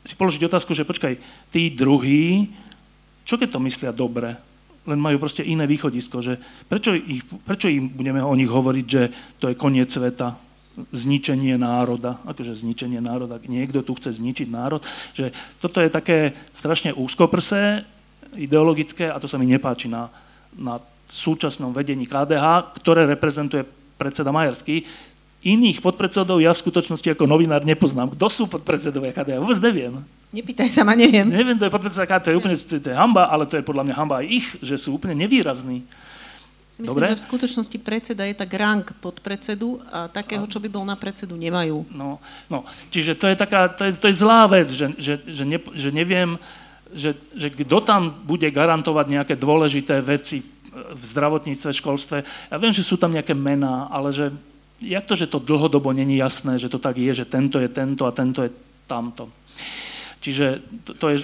si 0.04 0.14
položiť 0.20 0.44
otázku, 0.44 0.76
že 0.76 0.84
počkaj, 0.84 1.16
tí 1.56 1.72
druhí, 1.72 2.52
čo 3.24 3.40
keď 3.40 3.56
to 3.56 3.60
myslia 3.64 3.92
dobre? 3.96 4.36
Len 4.84 5.00
majú 5.00 5.16
proste 5.24 5.48
iné 5.48 5.64
východisko, 5.64 6.20
že 6.20 6.36
prečo, 6.68 6.92
ich, 6.92 7.24
prečo 7.48 7.72
im 7.72 7.88
budeme 7.88 8.20
o 8.20 8.36
nich 8.36 8.52
hovoriť, 8.52 8.86
že 8.86 9.04
to 9.40 9.48
je 9.48 9.56
koniec 9.56 9.88
sveta, 9.88 10.36
zničenie 10.74 11.56
národa, 11.56 12.20
akože 12.26 12.66
zničenie 12.66 12.98
národa, 12.98 13.38
niekto 13.46 13.86
tu 13.86 13.94
chce 13.94 14.18
zničiť 14.18 14.50
národ, 14.50 14.82
že 15.14 15.30
toto 15.62 15.78
je 15.78 15.94
také 15.94 16.34
strašne 16.50 16.98
úzkoprsé, 16.98 17.86
ideologické 18.34 19.06
a 19.06 19.22
to 19.22 19.30
sa 19.30 19.38
mi 19.38 19.46
nepáči 19.46 19.86
na, 19.86 20.10
na 20.58 20.82
súčasnom 21.06 21.70
vedení 21.70 22.10
KDH, 22.10 22.74
ktoré 22.82 23.06
reprezentuje 23.06 23.83
predseda 24.04 24.36
Majerský. 24.36 24.84
Iných 25.44 25.80
podpredsedov 25.80 26.44
ja 26.44 26.52
v 26.52 26.60
skutočnosti 26.60 27.08
ako 27.16 27.24
novinár 27.24 27.64
nepoznám. 27.64 28.12
Kto 28.16 28.28
sú 28.28 28.44
podpredsedovia 28.52 29.16
KDH? 29.16 29.40
Vôbec 29.40 29.60
neviem. 29.64 30.04
Nepýtaj 30.36 30.72
sa 30.72 30.84
ma, 30.84 30.96
neviem. 30.96 31.28
Neviem, 31.28 31.56
to 31.56 31.68
je 31.68 31.72
podpredseda 31.72 32.08
KDH, 32.08 32.24
to 32.24 32.32
je 32.32 32.40
úplne 32.40 32.56
to 32.56 32.90
je 32.92 32.96
hamba, 32.96 33.28
ale 33.28 33.44
to 33.48 33.56
je 33.60 33.64
podľa 33.64 33.84
mňa 33.88 33.96
hamba 33.96 34.16
aj 34.24 34.28
ich, 34.28 34.48
že 34.64 34.76
sú 34.80 34.96
úplne 34.96 35.16
nevýrazní. 35.16 35.84
Myslím, 36.74 36.90
Dobre? 36.90 37.06
že 37.14 37.22
v 37.22 37.28
skutočnosti 37.30 37.78
predseda 37.86 38.26
je 38.26 38.34
tak 38.34 38.50
rang 38.58 38.82
pod 38.98 39.22
predsedu 39.22 39.78
a 39.94 40.10
takého, 40.10 40.42
čo 40.50 40.58
by 40.58 40.74
bol 40.74 40.82
na 40.82 40.98
predsedu, 40.98 41.38
nemajú. 41.38 41.86
No, 41.94 42.18
no. 42.50 42.66
čiže 42.90 43.14
to 43.14 43.30
je, 43.30 43.36
taká, 43.38 43.70
to 43.70 43.86
je, 43.86 43.94
to 43.94 44.10
je 44.10 44.16
zlá 44.18 44.50
vec, 44.50 44.74
že, 44.74 44.90
že, 44.98 45.22
že, 45.22 45.44
ne, 45.46 45.62
že 45.62 45.90
neviem, 45.94 46.34
že, 46.90 47.14
že 47.38 47.54
kto 47.54 47.78
tam 47.86 48.10
bude 48.26 48.50
garantovať 48.50 49.06
nejaké 49.06 49.34
dôležité 49.38 50.02
veci 50.02 50.42
v 50.74 51.04
zdravotníctve, 51.06 51.70
školstve. 51.74 52.18
Ja 52.50 52.58
viem, 52.58 52.74
že 52.74 52.82
sú 52.86 52.98
tam 52.98 53.14
nejaké 53.14 53.38
mená, 53.38 53.88
ale 53.94 54.10
že 54.10 54.34
jak 54.82 55.06
to, 55.06 55.16
že 55.16 55.32
to 55.32 55.40
dlhodobo 55.40 55.94
není 55.94 56.18
jasné, 56.18 56.60
že 56.60 56.70
to 56.70 56.82
tak 56.82 56.98
je, 56.98 57.14
že 57.14 57.26
tento 57.26 57.62
je 57.62 57.70
tento 57.70 58.04
a 58.04 58.12
tento 58.12 58.44
je 58.44 58.52
tamto. 58.90 59.30
Čiže 60.20 60.60
to, 60.84 60.92
to 60.98 61.06
je... 61.14 61.18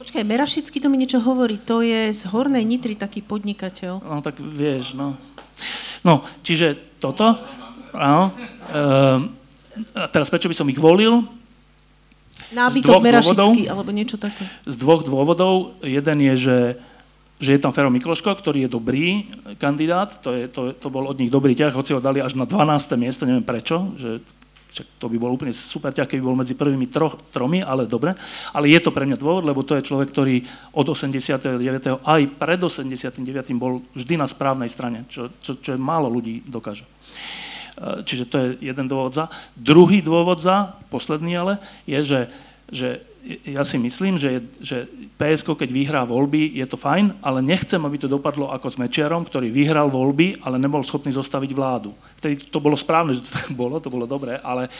Počkaj, 0.00 0.24
Merašický 0.24 0.80
to 0.80 0.88
mi 0.88 0.96
niečo 0.96 1.20
hovorí, 1.20 1.60
to 1.60 1.84
je 1.84 2.10
z 2.10 2.22
Hornej 2.32 2.64
Nitry 2.64 2.96
taký 2.96 3.20
podnikateľ. 3.20 4.00
No 4.02 4.24
tak 4.24 4.40
vieš, 4.40 4.96
no. 4.96 5.14
No, 6.02 6.24
čiže 6.40 6.96
toto, 6.98 7.36
áno. 7.92 8.32
A 9.94 10.08
teraz 10.10 10.32
prečo 10.32 10.48
by 10.48 10.56
som 10.56 10.66
ich 10.72 10.80
volil? 10.80 11.28
Nábytok 12.50 13.00
Merašický, 13.02 13.70
alebo 13.70 13.90
niečo 13.94 14.18
také. 14.18 14.46
Z 14.66 14.76
dvoch 14.78 15.06
dôvodov. 15.06 15.78
Jeden 15.86 16.18
je, 16.18 16.34
že, 16.36 16.58
že 17.38 17.50
je 17.56 17.60
tam 17.62 17.70
Fero 17.70 17.90
Mikloško, 17.90 18.34
ktorý 18.34 18.66
je 18.66 18.70
dobrý 18.70 19.30
kandidát, 19.62 20.18
to, 20.22 20.34
je, 20.34 20.50
to, 20.50 20.74
to 20.74 20.88
bol 20.90 21.06
od 21.06 21.16
nich 21.18 21.30
dobrý 21.30 21.54
ťah, 21.54 21.74
hoci 21.74 21.94
ho 21.94 22.02
dali 22.02 22.18
až 22.18 22.34
na 22.34 22.44
12. 22.44 22.98
miesto, 22.98 23.22
neviem 23.26 23.46
prečo, 23.46 23.94
že 23.94 24.18
Čak 24.70 25.02
to 25.02 25.10
by 25.10 25.18
bol 25.18 25.34
úplne 25.34 25.50
super 25.50 25.90
ťah, 25.90 26.06
keby 26.06 26.22
bol 26.22 26.38
medzi 26.38 26.54
prvými 26.54 26.86
tro, 26.86 27.18
tromi, 27.34 27.58
ale 27.58 27.90
dobre. 27.90 28.14
Ale 28.54 28.70
je 28.70 28.78
to 28.78 28.94
pre 28.94 29.02
mňa 29.02 29.18
dôvod, 29.18 29.42
lebo 29.42 29.66
to 29.66 29.74
je 29.74 29.82
človek, 29.82 30.14
ktorý 30.14 30.46
od 30.70 30.86
89. 30.86 31.58
aj 32.06 32.20
pred 32.38 32.60
89. 32.62 33.18
bol 33.58 33.82
vždy 33.98 34.14
na 34.14 34.30
správnej 34.30 34.70
strane, 34.70 35.10
čo, 35.10 35.26
čo, 35.42 35.58
čo 35.58 35.74
málo 35.74 36.06
ľudí 36.06 36.46
dokáže. 36.46 36.86
Čiže 37.80 38.24
to 38.28 38.36
je 38.36 38.46
jeden 38.60 38.86
dôvod 38.86 39.16
za. 39.16 39.32
Druhý 39.56 40.04
dôvod 40.04 40.40
za, 40.44 40.76
posledný 40.92 41.32
ale, 41.40 41.54
je, 41.88 42.00
že, 42.04 42.20
že 42.68 42.88
ja 43.44 43.64
si 43.64 43.76
myslím, 43.76 44.16
že, 44.16 44.40
že 44.60 44.88
PSK, 45.20 45.52
keď 45.64 45.68
vyhrá 45.68 46.02
voľby, 46.08 46.56
je 46.56 46.64
to 46.64 46.80
fajn, 46.80 47.20
ale 47.20 47.44
nechcem, 47.44 47.80
aby 47.80 48.00
to 48.00 48.08
dopadlo 48.08 48.48
ako 48.48 48.68
s 48.72 48.80
Mečiarom, 48.80 49.28
ktorý 49.28 49.52
vyhral 49.52 49.92
voľby, 49.92 50.40
ale 50.40 50.56
nebol 50.56 50.80
schopný 50.80 51.12
zostaviť 51.12 51.52
vládu. 51.52 51.92
Vtedy 52.16 52.48
to 52.48 52.60
bolo 52.60 52.76
správne, 52.80 53.12
že 53.12 53.24
to 53.24 53.32
tak 53.32 53.52
bolo, 53.52 53.76
to 53.76 53.92
bolo 53.92 54.08
dobré, 54.08 54.40
ale 54.40 54.72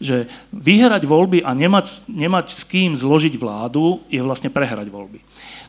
že 0.00 0.30
vyhrať 0.54 1.04
voľby 1.04 1.44
a 1.44 1.52
nemať, 1.52 2.08
nemať 2.08 2.46
s 2.50 2.62
kým 2.64 2.96
zložiť 2.96 3.36
vládu 3.36 4.00
je 4.08 4.22
vlastne 4.22 4.48
prehrať 4.48 4.88
voľby. 4.88 5.20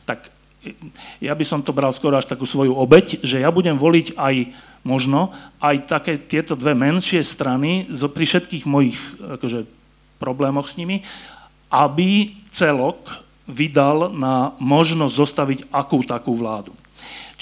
Tak 0.08 0.41
ja 1.18 1.34
by 1.34 1.44
som 1.46 1.60
to 1.60 1.74
bral 1.74 1.90
skoro 1.90 2.14
až 2.18 2.30
takú 2.30 2.46
svoju 2.46 2.74
obeď, 2.74 3.22
že 3.22 3.42
ja 3.42 3.50
budem 3.50 3.74
voliť 3.74 4.14
aj 4.14 4.34
možno 4.86 5.34
aj 5.58 5.90
také 5.90 6.18
tieto 6.18 6.54
dve 6.54 6.74
menšie 6.74 7.22
strany 7.22 7.86
pri 7.90 8.24
všetkých 8.26 8.64
mojich 8.66 8.98
akože, 9.38 9.66
problémoch 10.22 10.70
s 10.70 10.78
nimi, 10.78 11.02
aby 11.66 12.38
celok 12.54 13.22
vydal 13.50 14.14
na 14.14 14.54
možnosť 14.62 15.14
zostaviť 15.18 15.60
akú 15.74 16.06
takú 16.06 16.38
vládu. 16.38 16.70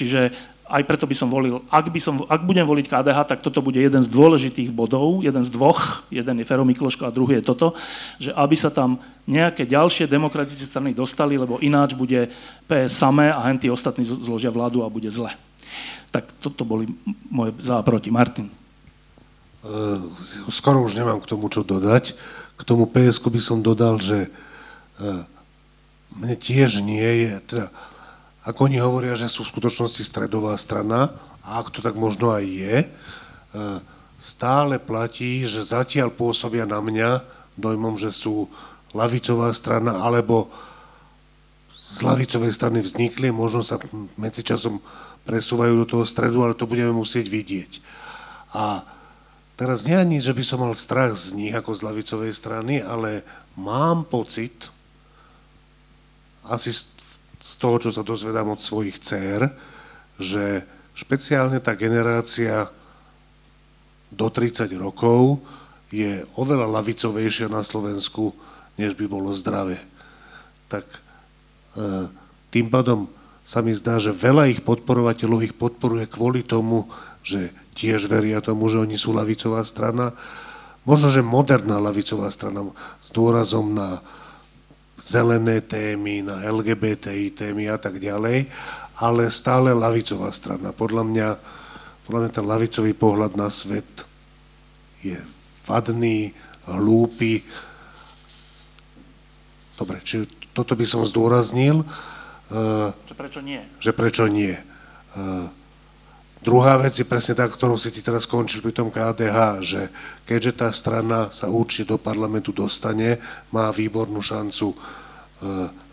Čiže 0.01 0.33
aj 0.71 0.87
preto 0.87 1.05
by 1.05 1.17
som 1.19 1.27
volil, 1.27 1.67
ak, 1.67 1.91
by 1.91 2.01
som, 2.01 2.23
ak 2.31 2.47
budem 2.47 2.63
voliť 2.63 2.87
KDH, 2.87 3.19
tak 3.27 3.43
toto 3.43 3.59
bude 3.59 3.83
jeden 3.83 3.99
z 3.99 4.07
dôležitých 4.07 4.71
bodov, 4.71 5.21
jeden 5.27 5.43
z 5.43 5.51
dvoch, 5.51 6.07
jeden 6.15 6.39
je 6.39 6.47
Fero 6.47 6.63
Mikloško 6.63 7.11
a 7.11 7.15
druhý 7.15 7.43
je 7.43 7.51
toto, 7.51 7.75
že 8.23 8.31
aby 8.31 8.55
sa 8.55 8.71
tam 8.71 9.03
nejaké 9.27 9.67
ďalšie 9.67 10.07
demokratické 10.07 10.63
strany 10.63 10.95
dostali, 10.95 11.35
lebo 11.35 11.59
ináč 11.59 11.99
bude 11.99 12.31
PS 12.71 13.03
samé 13.03 13.35
a 13.35 13.43
henty 13.43 13.67
ostatní 13.67 14.07
zložia 14.07 14.55
vládu 14.55 14.87
a 14.87 14.93
bude 14.93 15.11
zle. 15.11 15.35
Tak 16.15 16.31
toto 16.39 16.63
boli 16.63 16.87
moje 17.27 17.55
záproti. 17.63 18.11
Martin. 18.11 18.51
Uh, 19.61 20.01
skoro 20.49 20.81
už 20.87 20.97
nemám 20.97 21.21
k 21.21 21.31
tomu 21.31 21.51
čo 21.53 21.67
dodať. 21.67 22.17
K 22.57 22.63
tomu 22.65 22.89
PSK 22.89 23.29
by 23.29 23.41
som 23.43 23.59
dodal, 23.61 24.01
že 24.01 24.27
uh, 24.27 25.23
mne 26.17 26.37
tiež 26.39 26.81
nie 26.83 27.29
je, 27.29 27.33
teda 27.45 27.67
ako 28.51 28.67
oni 28.67 28.83
hovoria, 28.83 29.15
že 29.15 29.31
sú 29.31 29.47
v 29.47 29.55
skutočnosti 29.55 30.03
stredová 30.03 30.59
strana, 30.59 31.15
a 31.47 31.63
ak 31.63 31.71
to 31.71 31.79
tak 31.79 31.95
možno 31.95 32.35
aj 32.35 32.43
je, 32.43 32.77
e, 32.83 32.89
stále 34.19 34.83
platí, 34.83 35.47
že 35.47 35.63
zatiaľ 35.63 36.11
pôsobia 36.11 36.67
na 36.67 36.83
mňa 36.83 37.23
dojmom, 37.55 37.95
že 37.95 38.11
sú 38.11 38.51
lavicová 38.91 39.55
strana, 39.55 40.03
alebo 40.03 40.51
z 41.71 42.03
lavicovej 42.03 42.51
strany 42.51 42.83
vznikli, 42.83 43.31
možno 43.31 43.63
sa 43.63 43.79
medzičasom 44.19 44.83
presúvajú 45.23 45.87
do 45.87 45.87
toho 45.87 46.05
stredu, 46.07 46.43
ale 46.43 46.59
to 46.59 46.67
budeme 46.67 46.91
musieť 46.91 47.31
vidieť. 47.31 47.73
A 48.51 48.83
teraz 49.55 49.87
nie 49.87 49.95
ani, 49.95 50.19
že 50.19 50.35
by 50.35 50.43
som 50.43 50.59
mal 50.59 50.75
strach 50.75 51.15
z 51.15 51.39
nich 51.39 51.55
ako 51.55 51.71
z 51.71 51.87
lavicovej 51.87 52.33
strany, 52.35 52.83
ale 52.83 53.23
mám 53.55 54.03
pocit, 54.07 54.71
asi 56.51 56.75
z 57.41 57.53
toho, 57.57 57.77
čo 57.81 57.91
sa 57.91 58.05
dozvedám 58.05 58.53
od 58.53 58.61
svojich 58.61 59.01
dcer, 59.01 59.49
že 60.21 60.63
špeciálne 60.93 61.57
tá 61.65 61.73
generácia 61.73 62.69
do 64.13 64.29
30 64.29 64.69
rokov 64.77 65.41
je 65.89 66.23
oveľa 66.37 66.69
lavicovejšia 66.81 67.49
na 67.49 67.65
Slovensku, 67.65 68.37
než 68.77 68.95
by 68.95 69.09
bolo 69.09 69.33
zdravé. 69.33 69.81
Tak 70.69 70.85
e, 70.87 70.99
tým 72.53 72.69
pádom 72.69 73.11
sa 73.43 73.65
mi 73.65 73.75
zdá, 73.75 73.99
že 73.99 74.15
veľa 74.15 74.53
ich 74.53 74.61
podporovateľov 74.63 75.41
ich 75.43 75.55
podporuje 75.57 76.07
kvôli 76.07 76.47
tomu, 76.47 76.87
že 77.25 77.51
tiež 77.75 78.07
veria 78.07 78.39
tomu, 78.45 78.69
že 78.69 78.79
oni 78.79 78.95
sú 78.95 79.17
lavicová 79.17 79.65
strana. 79.67 80.15
Možno, 80.85 81.11
že 81.11 81.25
moderná 81.25 81.81
lavicová 81.83 82.31
strana 82.31 82.71
s 83.03 83.09
dôrazom 83.11 83.73
na 83.75 84.05
zelené 85.03 85.61
témy, 85.61 86.23
na 86.23 86.45
LGBTI 86.45 87.33
témy 87.33 87.69
a 87.73 87.79
tak 87.81 88.01
ďalej, 88.01 88.47
ale 89.01 89.23
stále 89.33 89.73
lavicová 89.73 90.29
strana. 90.33 90.77
Podľa 90.77 91.03
mňa, 91.09 91.29
podľa 92.05 92.21
mňa 92.21 92.31
ten 92.31 92.47
lavicový 92.47 92.93
pohľad 92.93 93.33
na 93.37 93.49
svet 93.49 94.05
je 95.01 95.17
vadný, 95.65 96.37
hlúpy. 96.69 97.41
Dobre, 99.81 100.05
či 100.05 100.29
toto 100.53 100.77
by 100.77 100.85
som 100.85 101.09
zdôraznil. 101.09 101.83
Že 103.09 103.15
prečo 103.17 103.41
nie? 103.41 103.61
Že 103.81 103.93
prečo 103.97 104.25
nie. 104.29 104.55
Uh, 106.41 106.51
Druhá 106.51 106.81
vec 106.81 106.97
je 106.97 107.05
presne 107.05 107.37
tá, 107.37 107.45
ktorou 107.45 107.77
si 107.77 107.93
ty 107.93 108.01
teraz 108.01 108.25
skončil 108.25 108.65
pri 108.65 108.73
tom 108.73 108.89
KDH, 108.89 109.39
že 109.61 109.83
keďže 110.25 110.53
tá 110.65 110.69
strana 110.73 111.29
sa 111.37 111.53
určite 111.53 111.93
do 111.93 112.01
parlamentu 112.01 112.49
dostane, 112.49 113.21
má 113.53 113.69
výbornú 113.69 114.25
šancu 114.25 114.73
e, 114.73 114.77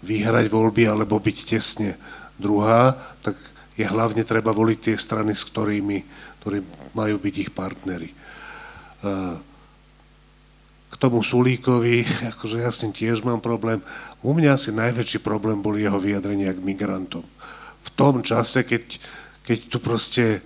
vyhrať 0.07 0.47
voľby 0.47 0.88
alebo 0.88 1.19
byť 1.19 1.38
tesne 1.43 1.99
druhá, 2.39 2.95
tak 3.19 3.36
je 3.75 3.83
hlavne 3.83 4.23
treba 4.23 4.55
voliť 4.55 4.79
tie 4.79 4.95
strany, 4.95 5.36
s 5.36 5.43
ktorými, 5.51 6.07
ktorí 6.39 6.63
majú 6.95 7.19
byť 7.19 7.36
ich 7.43 7.51
partnery. 7.51 8.07
E, 8.07 8.15
k 10.88 10.95
tomu 10.95 11.27
Sulíkovi, 11.27 12.07
akože 12.39 12.63
ja 12.63 12.71
s 12.71 12.88
ním 12.88 12.95
tiež 12.95 13.19
mám 13.27 13.43
problém. 13.43 13.83
U 14.23 14.31
mňa 14.31 14.55
asi 14.55 14.71
najväčší 14.71 15.19
problém 15.19 15.60
boli 15.60 15.83
jeho 15.83 15.99
vyjadrenia 15.99 16.55
k 16.55 16.63
migrantom. 16.63 17.27
V 17.83 17.89
tom 17.99 18.23
čase, 18.23 18.63
keď 18.63 18.95
keď 19.47 19.60
tu 19.71 19.77
proste, 19.79 20.43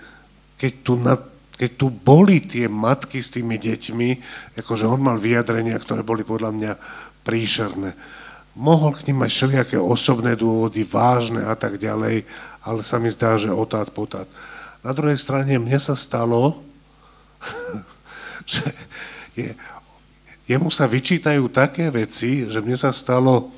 keď 0.62 0.74
tu, 0.86 0.94
na, 0.94 1.18
keď 1.58 1.72
tu 1.74 1.90
boli 1.90 2.46
tie 2.46 2.70
matky 2.70 3.18
s 3.18 3.34
tými 3.34 3.58
deťmi, 3.58 4.10
akože 4.62 4.86
on 4.86 5.02
mal 5.02 5.18
vyjadrenia, 5.18 5.82
ktoré 5.82 6.06
boli 6.06 6.22
podľa 6.22 6.54
mňa 6.54 6.72
príšerné. 7.26 7.98
Mohol 8.54 9.02
k 9.02 9.10
ním 9.10 9.26
mať 9.26 9.32
všelijaké 9.34 9.78
osobné 9.82 10.38
dôvody, 10.38 10.86
vážne 10.86 11.42
a 11.42 11.58
tak 11.58 11.82
ďalej, 11.82 12.30
ale 12.62 12.80
sa 12.86 13.02
mi 13.02 13.10
zdá, 13.10 13.42
že 13.42 13.50
otát 13.50 13.90
potát. 13.90 14.30
Na 14.86 14.94
druhej 14.94 15.18
strane 15.18 15.58
mne 15.58 15.82
sa 15.82 15.98
stalo, 15.98 16.62
že 18.54 18.62
je, 19.34 19.50
jemu 20.46 20.70
sa 20.70 20.86
vyčítajú 20.86 21.50
také 21.50 21.90
veci, 21.90 22.46
že 22.46 22.62
mne 22.62 22.78
sa 22.78 22.94
stalo, 22.94 23.50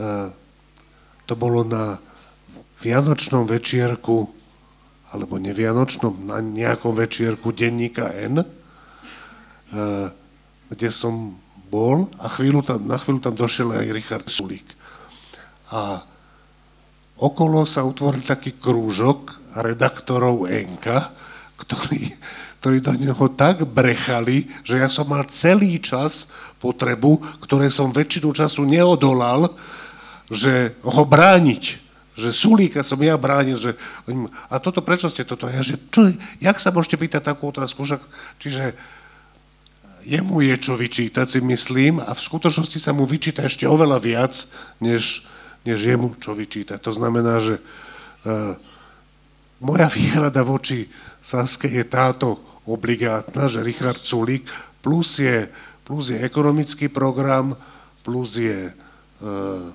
uh, 0.00 0.32
to 1.28 1.34
bolo 1.36 1.60
na 1.60 2.00
Vianočnom 2.80 3.48
večierku 3.48 4.35
alebo 5.16 5.40
nevianočnom, 5.40 6.28
na 6.28 6.44
nejakom 6.44 6.92
večierku 6.92 7.56
denníka 7.56 8.12
N, 8.12 8.44
eh, 8.44 10.06
kde 10.68 10.88
som 10.92 11.40
bol 11.72 12.12
a 12.20 12.28
chvíľu 12.28 12.60
tam, 12.60 12.84
na 12.84 13.00
chvíľu 13.00 13.24
tam 13.24 13.34
došiel 13.34 13.72
aj 13.72 13.94
Richard 13.96 14.28
Sulík. 14.28 14.68
A 15.72 16.04
okolo 17.16 17.64
sa 17.64 17.82
utvoril 17.82 18.22
taký 18.22 18.60
krúžok 18.60 19.34
redaktorov 19.56 20.46
Enka, 20.46 21.10
ktorí, 21.56 22.12
ktorí 22.60 22.76
do 22.84 22.92
neho 22.94 23.26
tak 23.32 23.64
brechali, 23.64 24.52
že 24.62 24.78
ja 24.78 24.92
som 24.92 25.08
mal 25.08 25.24
celý 25.32 25.80
čas 25.80 26.28
potrebu, 26.60 27.40
ktoré 27.42 27.72
som 27.72 27.90
väčšinu 27.90 28.36
času 28.36 28.68
neodolal, 28.68 29.56
že 30.28 30.76
ho 30.84 31.02
brániť 31.06 31.85
že 32.16 32.32
Sulíka 32.32 32.80
som 32.80 32.96
ja 33.04 33.12
bránil, 33.20 33.60
že 33.60 33.76
a 34.48 34.56
toto 34.56 34.80
prečo 34.80 35.12
ste 35.12 35.28
toto? 35.28 35.52
Ja, 35.52 35.60
že 35.60 35.76
čo, 35.92 36.08
jak 36.40 36.56
sa 36.56 36.72
môžete 36.72 36.96
pýtať 36.96 37.22
takú 37.28 37.52
otázku? 37.52 37.84
Že, 37.84 38.00
čiže 38.40 38.72
jemu 40.08 40.40
je 40.48 40.56
čo 40.56 40.80
vyčítať, 40.80 41.26
si 41.28 41.40
myslím, 41.44 42.00
a 42.00 42.16
v 42.16 42.24
skutočnosti 42.24 42.80
sa 42.80 42.96
mu 42.96 43.04
vyčíta 43.04 43.44
ešte 43.44 43.68
oveľa 43.68 43.98
viac, 44.00 44.32
než, 44.80 45.28
než 45.68 45.76
jemu 45.76 46.16
čo 46.16 46.32
vyčítať. 46.32 46.80
To 46.80 46.92
znamená, 46.96 47.42
že 47.44 47.60
uh, 47.60 48.56
moja 49.60 49.92
výhrada 49.92 50.40
voči 50.40 50.88
Saske 51.20 51.68
je 51.68 51.84
táto 51.84 52.40
obligátna, 52.64 53.50
že 53.50 53.66
Richard 53.66 54.00
Sulík 54.00 54.46
plus 54.78 55.18
je, 55.18 55.50
plus 55.82 56.14
je 56.14 56.22
ekonomický 56.22 56.86
program, 56.88 57.58
plus 58.06 58.38
je 58.38 58.70
uh, 58.70 59.68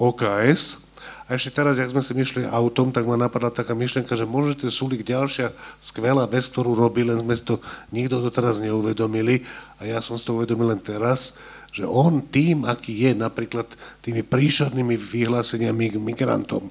OKS, 0.00 0.85
a 1.26 1.34
ešte 1.34 1.58
teraz, 1.58 1.74
jak 1.74 1.90
sme 1.90 2.06
si 2.06 2.14
myšli 2.14 2.46
autom, 2.46 2.94
tak 2.94 3.02
ma 3.02 3.18
napadla 3.18 3.50
taká 3.50 3.74
myšlienka, 3.74 4.14
že 4.14 4.22
môžete 4.22 4.70
Sulik 4.70 5.02
ďalšia 5.02 5.50
skvelá 5.82 6.22
vec, 6.30 6.46
ktorú 6.46 6.78
robí, 6.78 7.02
len 7.02 7.18
sme 7.18 7.34
to 7.34 7.58
nikto 7.90 8.22
to 8.22 8.30
teraz 8.30 8.62
neuvedomili. 8.62 9.42
A 9.82 9.90
ja 9.90 9.98
som 9.98 10.14
si 10.14 10.22
to 10.22 10.38
uvedomil 10.38 10.70
len 10.70 10.78
teraz, 10.78 11.34
že 11.74 11.82
on 11.82 12.22
tým, 12.22 12.62
aký 12.62 13.10
je 13.10 13.12
napríklad 13.18 13.66
tými 14.06 14.22
príšernými 14.22 14.94
vyhláseniami 14.94 15.92
k 15.92 15.96
migrantom, 15.98 16.70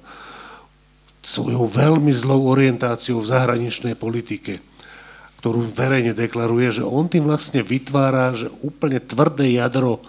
svojou 1.20 1.68
veľmi 1.68 2.16
zlou 2.16 2.48
orientáciou 2.48 3.20
v 3.20 3.28
zahraničnej 3.28 3.92
politike, 3.92 4.64
ktorú 5.44 5.68
verejne 5.76 6.16
deklaruje, 6.16 6.80
že 6.80 6.84
on 6.86 7.12
tým 7.12 7.28
vlastne 7.28 7.60
vytvára 7.60 8.32
že 8.32 8.48
úplne 8.64 9.04
tvrdé 9.04 9.52
jadro 9.60 10.00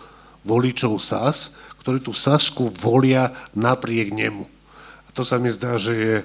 voličov 0.47 1.03
SAS, 1.03 1.51
ktorí 1.87 2.03
tú 2.03 2.11
Sasku 2.11 2.67
volia 2.67 3.31
napriek 3.55 4.11
nemu. 4.11 4.43
A 5.07 5.09
to 5.15 5.23
sa 5.23 5.39
mi 5.39 5.47
zdá, 5.47 5.79
že 5.79 5.95
je 5.95 6.15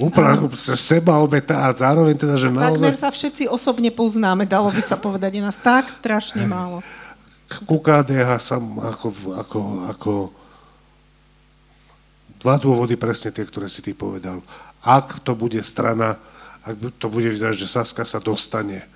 úplne 0.00 0.48
seba 0.80 1.20
obeta 1.20 1.68
a 1.68 1.76
zároveň 1.76 2.16
teda, 2.16 2.40
že 2.40 2.48
naozaj... 2.48 2.80
Takmer 2.80 2.96
sa 2.96 3.12
všetci 3.12 3.44
osobne 3.44 3.92
poznáme, 3.92 4.48
dalo 4.48 4.72
by 4.72 4.80
sa 4.80 4.96
povedať, 4.96 5.36
je 5.36 5.42
nás 5.44 5.60
tak 5.60 5.92
strašne 5.92 6.48
málo. 6.48 6.80
ku 7.68 7.84
KDH 7.84 8.40
som 8.40 8.64
ako, 8.80 9.08
ako, 9.36 9.60
ako 9.92 10.12
dva 12.40 12.56
dôvody 12.56 12.96
presne 12.96 13.28
tie, 13.28 13.44
ktoré 13.44 13.68
si 13.68 13.84
ty 13.84 13.92
povedal. 13.92 14.40
Ak 14.80 15.20
to 15.20 15.36
bude 15.36 15.60
strana, 15.60 16.16
ak 16.64 16.96
to 16.96 17.12
bude 17.12 17.28
vyzerať, 17.28 17.60
že 17.60 17.68
Saska 17.68 18.08
sa 18.08 18.24
dostane 18.24 18.88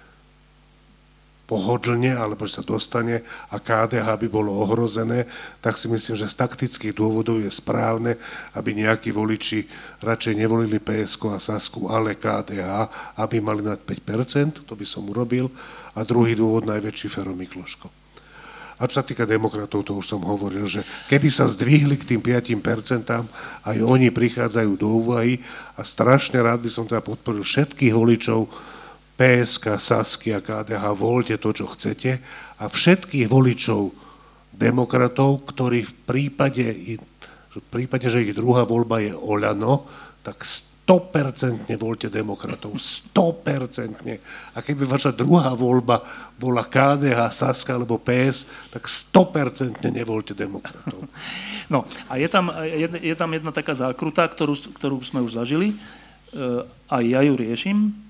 pohodlne, 1.45 2.17
alebo 2.17 2.49
že 2.49 2.61
sa 2.61 2.65
dostane 2.65 3.21
a 3.53 3.61
KDH 3.61 4.17
by 4.17 4.29
bolo 4.33 4.57
ohrozené, 4.65 5.29
tak 5.61 5.77
si 5.77 5.93
myslím, 5.93 6.17
že 6.17 6.29
z 6.29 6.41
taktických 6.41 6.97
dôvodov 6.97 7.41
je 7.41 7.53
správne, 7.53 8.17
aby 8.57 8.73
nejakí 8.73 9.13
voliči 9.13 9.69
radšej 10.01 10.35
nevolili 10.41 10.81
PSK 10.81 11.37
a 11.37 11.41
Sasku, 11.41 11.93
ale 11.93 12.17
KDH, 12.17 12.89
aby 13.21 13.37
mali 13.45 13.61
nad 13.61 13.81
5%, 13.81 14.65
to 14.65 14.73
by 14.73 14.87
som 14.89 15.05
urobil. 15.05 15.53
A 15.95 16.03
druhý 16.03 16.35
dôvod, 16.35 16.67
najväčší 16.67 17.07
Fero 17.13 17.37
Mikloško. 17.37 18.05
A 18.75 18.91
čo 18.91 18.99
sa 18.99 19.07
týka 19.07 19.23
demokratov, 19.23 19.87
to 19.87 19.95
už 19.95 20.11
som 20.11 20.27
hovoril, 20.27 20.67
že 20.67 20.83
keby 21.07 21.31
sa 21.31 21.47
zdvihli 21.47 21.95
k 21.95 22.17
tým 22.17 22.21
5%, 22.21 23.07
aj 23.63 23.77
oni 23.79 24.11
prichádzajú 24.11 24.73
do 24.75 24.89
úvahy 24.99 25.39
a 25.79 25.87
strašne 25.87 26.43
rád 26.43 26.67
by 26.67 26.71
som 26.73 26.83
teda 26.83 26.99
podporil 26.99 27.47
všetkých 27.47 27.95
voličov 27.95 28.51
PSK, 29.15 29.79
Sasky 29.79 30.35
a 30.35 30.43
KDH, 30.43 30.85
voľte 30.99 31.39
to, 31.39 31.55
čo 31.55 31.71
chcete 31.71 32.19
a 32.59 32.65
všetkých 32.67 33.31
voličov 33.31 33.95
demokratov, 34.55 35.47
ktorí 35.51 35.87
v 35.87 35.95
prípade, 36.07 36.65
v 37.55 37.59
prípade, 37.71 38.07
že 38.11 38.27
ich 38.27 38.35
druhá 38.35 38.67
voľba 38.67 39.03
je 39.03 39.15
Oľano, 39.15 39.87
tak 40.27 40.43
100% 40.43 41.71
voľte 41.81 42.13
demokratov, 42.13 42.77
100%. 42.77 44.05
A 44.53 44.59
keby 44.61 44.85
vaša 44.85 45.17
druhá 45.17 45.57
voľba 45.57 46.05
bola 46.37 46.67
KDH, 46.67 47.19
Saska 47.33 47.73
alebo 47.73 47.97
PS, 48.03 48.45
tak 48.69 48.85
100% 48.85 49.81
nevoľte 49.81 50.35
demokratov. 50.35 51.07
No 51.65 51.89
a 52.13 52.21
je 52.21 52.29
tam, 52.29 52.53
je, 52.61 52.85
je 53.01 53.17
tam 53.17 53.33
jedna 53.33 53.49
taká 53.49 53.73
zákruta, 53.73 54.29
ktorú, 54.29 54.53
ktorú 54.77 55.01
sme 55.01 55.25
už 55.25 55.41
zažili, 55.41 55.73
e, 55.73 55.77
a 56.93 57.01
ja 57.01 57.25
ju 57.25 57.33
riešim, 57.33 58.04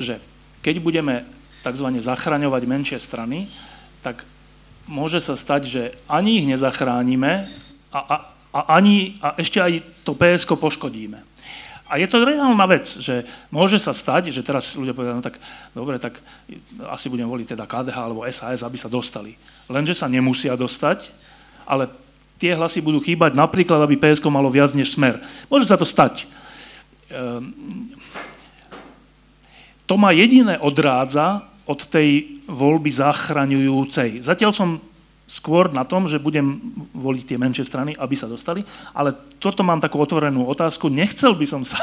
že 0.00 0.18
keď 0.64 0.80
budeme 0.80 1.28
tzv. 1.60 1.86
zachraňovať 2.00 2.62
menšie 2.64 2.98
strany, 2.98 3.46
tak 4.00 4.24
môže 4.88 5.20
sa 5.20 5.36
stať, 5.36 5.62
že 5.68 5.82
ani 6.08 6.40
ich 6.40 6.46
nezachránime 6.48 7.46
a, 7.92 8.00
a, 8.00 8.16
a, 8.56 8.60
ani, 8.80 9.20
a 9.20 9.36
ešte 9.36 9.60
aj 9.60 9.72
to 10.02 10.16
PSK 10.16 10.56
poškodíme. 10.56 11.20
A 11.90 11.98
je 11.98 12.06
to 12.06 12.22
reálna 12.22 12.70
vec, 12.70 12.86
že 12.86 13.26
môže 13.50 13.82
sa 13.82 13.90
stať, 13.90 14.30
že 14.30 14.46
teraz 14.46 14.78
ľudia 14.78 14.94
povedajú, 14.94 15.18
no 15.18 15.26
tak 15.26 15.42
dobre, 15.74 15.98
tak 15.98 16.22
asi 16.86 17.10
budem 17.10 17.26
voliť 17.26 17.58
teda 17.58 17.66
KDH 17.66 17.96
alebo 17.98 18.22
SAS, 18.30 18.62
aby 18.62 18.78
sa 18.78 18.86
dostali. 18.86 19.34
Lenže 19.66 19.98
sa 19.98 20.06
nemusia 20.06 20.54
dostať, 20.54 21.10
ale 21.66 21.90
tie 22.38 22.54
hlasy 22.54 22.78
budú 22.78 23.02
chýbať 23.02 23.34
napríklad, 23.34 23.82
aby 23.82 23.98
PSK 23.98 24.22
malo 24.30 24.46
viac 24.46 24.70
než 24.70 24.94
smer. 24.94 25.18
Môže 25.50 25.66
sa 25.66 25.74
to 25.74 25.82
stať. 25.82 26.30
Ehm, 27.10 27.90
to 29.90 29.98
ma 29.98 30.14
jediné 30.14 30.54
odrádza 30.62 31.42
od 31.66 31.82
tej 31.90 32.38
voľby 32.46 32.94
zachraňujúcej. 32.94 34.22
Zatiaľ 34.22 34.54
som 34.54 34.78
skôr 35.26 35.70
na 35.74 35.82
tom, 35.82 36.06
že 36.06 36.22
budem 36.22 36.62
voliť 36.94 37.24
tie 37.26 37.38
menšie 37.38 37.66
strany, 37.66 37.98
aby 37.98 38.14
sa 38.14 38.30
dostali, 38.30 38.62
ale 38.94 39.14
toto 39.42 39.66
mám 39.66 39.82
takú 39.82 39.98
otvorenú 39.98 40.46
otázku. 40.46 40.86
Nechcel 40.86 41.34
by 41.34 41.46
som 41.46 41.62
sa, 41.66 41.82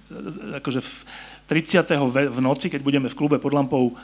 akože 0.60 0.84
v 0.84 0.92
30. 1.48 1.88
v 2.28 2.38
noci, 2.44 2.68
keď 2.68 2.84
budeme 2.84 3.08
v 3.08 3.16
klube 3.16 3.40
pod 3.40 3.56
lampou, 3.56 3.96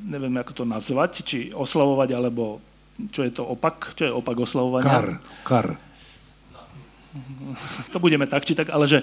neviem, 0.00 0.32
ako 0.40 0.52
to 0.52 0.64
nazvať, 0.64 1.12
či 1.28 1.38
oslavovať, 1.52 2.08
alebo 2.16 2.64
čo 3.12 3.20
je 3.20 3.32
to 3.36 3.44
opak? 3.44 3.92
Čo 3.92 4.08
je 4.08 4.12
opak 4.16 4.36
oslavovania? 4.40 4.88
Kar, 4.88 5.08
kar. 5.44 5.68
To 7.92 8.00
budeme 8.00 8.28
tak, 8.28 8.44
či 8.44 8.56
tak, 8.56 8.68
ale 8.72 8.84
že, 8.84 9.00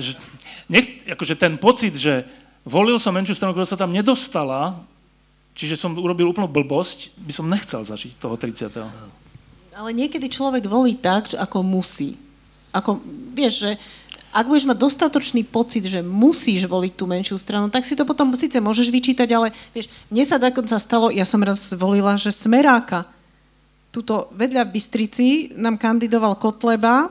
že 0.00 0.16
nech, 0.70 1.02
akože 1.04 1.34
ten 1.34 1.58
pocit, 1.58 1.98
že 1.98 2.22
volil 2.62 2.96
som 3.02 3.10
menšiu 3.10 3.34
stranu, 3.34 3.52
ktorá 3.52 3.66
sa 3.66 3.74
tam 3.74 3.90
nedostala, 3.90 4.78
Čiže 5.54 5.76
som 5.76 5.98
urobil 5.98 6.30
úplnú 6.30 6.46
blbosť, 6.46 7.12
by 7.20 7.32
som 7.34 7.50
nechcel 7.50 7.82
zažiť 7.82 8.16
toho 8.16 8.38
30. 8.38 8.80
Ale 9.74 9.90
niekedy 9.92 10.30
človek 10.30 10.64
volí 10.64 10.94
tak, 10.94 11.34
ako 11.34 11.60
musí. 11.60 12.14
Ako, 12.70 13.02
vieš, 13.34 13.66
že 13.66 13.70
ak 14.30 14.46
budeš 14.46 14.70
mať 14.70 14.78
dostatočný 14.78 15.42
pocit, 15.42 15.82
že 15.82 16.06
musíš 16.06 16.70
voliť 16.70 16.92
tú 16.94 17.04
menšiu 17.10 17.34
stranu, 17.34 17.66
tak 17.66 17.82
si 17.82 17.98
to 17.98 18.06
potom 18.06 18.30
síce 18.38 18.54
môžeš 18.62 18.86
vyčítať, 18.94 19.26
ale 19.34 19.50
vieš, 19.74 19.90
mne 20.06 20.22
sa 20.22 20.38
dokonca 20.38 20.78
stalo, 20.78 21.10
ja 21.10 21.26
som 21.26 21.42
raz 21.42 21.74
volila, 21.74 22.14
že 22.14 22.30
Smeráka. 22.30 23.10
Tuto 23.90 24.30
vedľa 24.38 24.70
v 24.70 24.74
Bystrici 24.78 25.28
nám 25.58 25.82
kandidoval 25.82 26.38
Kotleba, 26.38 27.10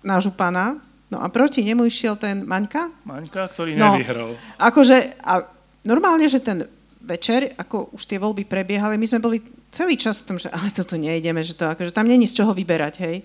nášho 0.00 0.32
pána, 0.32 0.80
no 1.12 1.20
a 1.20 1.28
proti 1.28 1.60
nemu 1.60 1.84
išiel 1.84 2.16
ten 2.16 2.48
Maňka. 2.48 2.88
Maňka, 3.04 3.52
ktorý 3.52 3.76
no, 3.76 4.00
nevyhral. 4.00 4.32
Akože, 4.56 5.20
a 5.20 5.44
normálne, 5.84 6.24
že 6.24 6.40
ten 6.40 6.64
večer, 7.04 7.52
ako 7.60 7.92
už 7.92 8.08
tie 8.08 8.16
voľby 8.16 8.48
prebiehali, 8.48 8.96
my 8.96 9.04
sme 9.04 9.20
boli 9.20 9.38
celý 9.68 10.00
čas 10.00 10.24
v 10.24 10.26
tom, 10.32 10.36
že 10.40 10.48
ale 10.48 10.72
toto 10.72 10.96
nejdeme, 10.96 11.44
že 11.44 11.52
to 11.52 11.68
akože 11.68 11.92
tam 11.92 12.08
není 12.08 12.24
z 12.24 12.40
čoho 12.40 12.56
vyberať, 12.56 12.94
hej. 13.04 13.20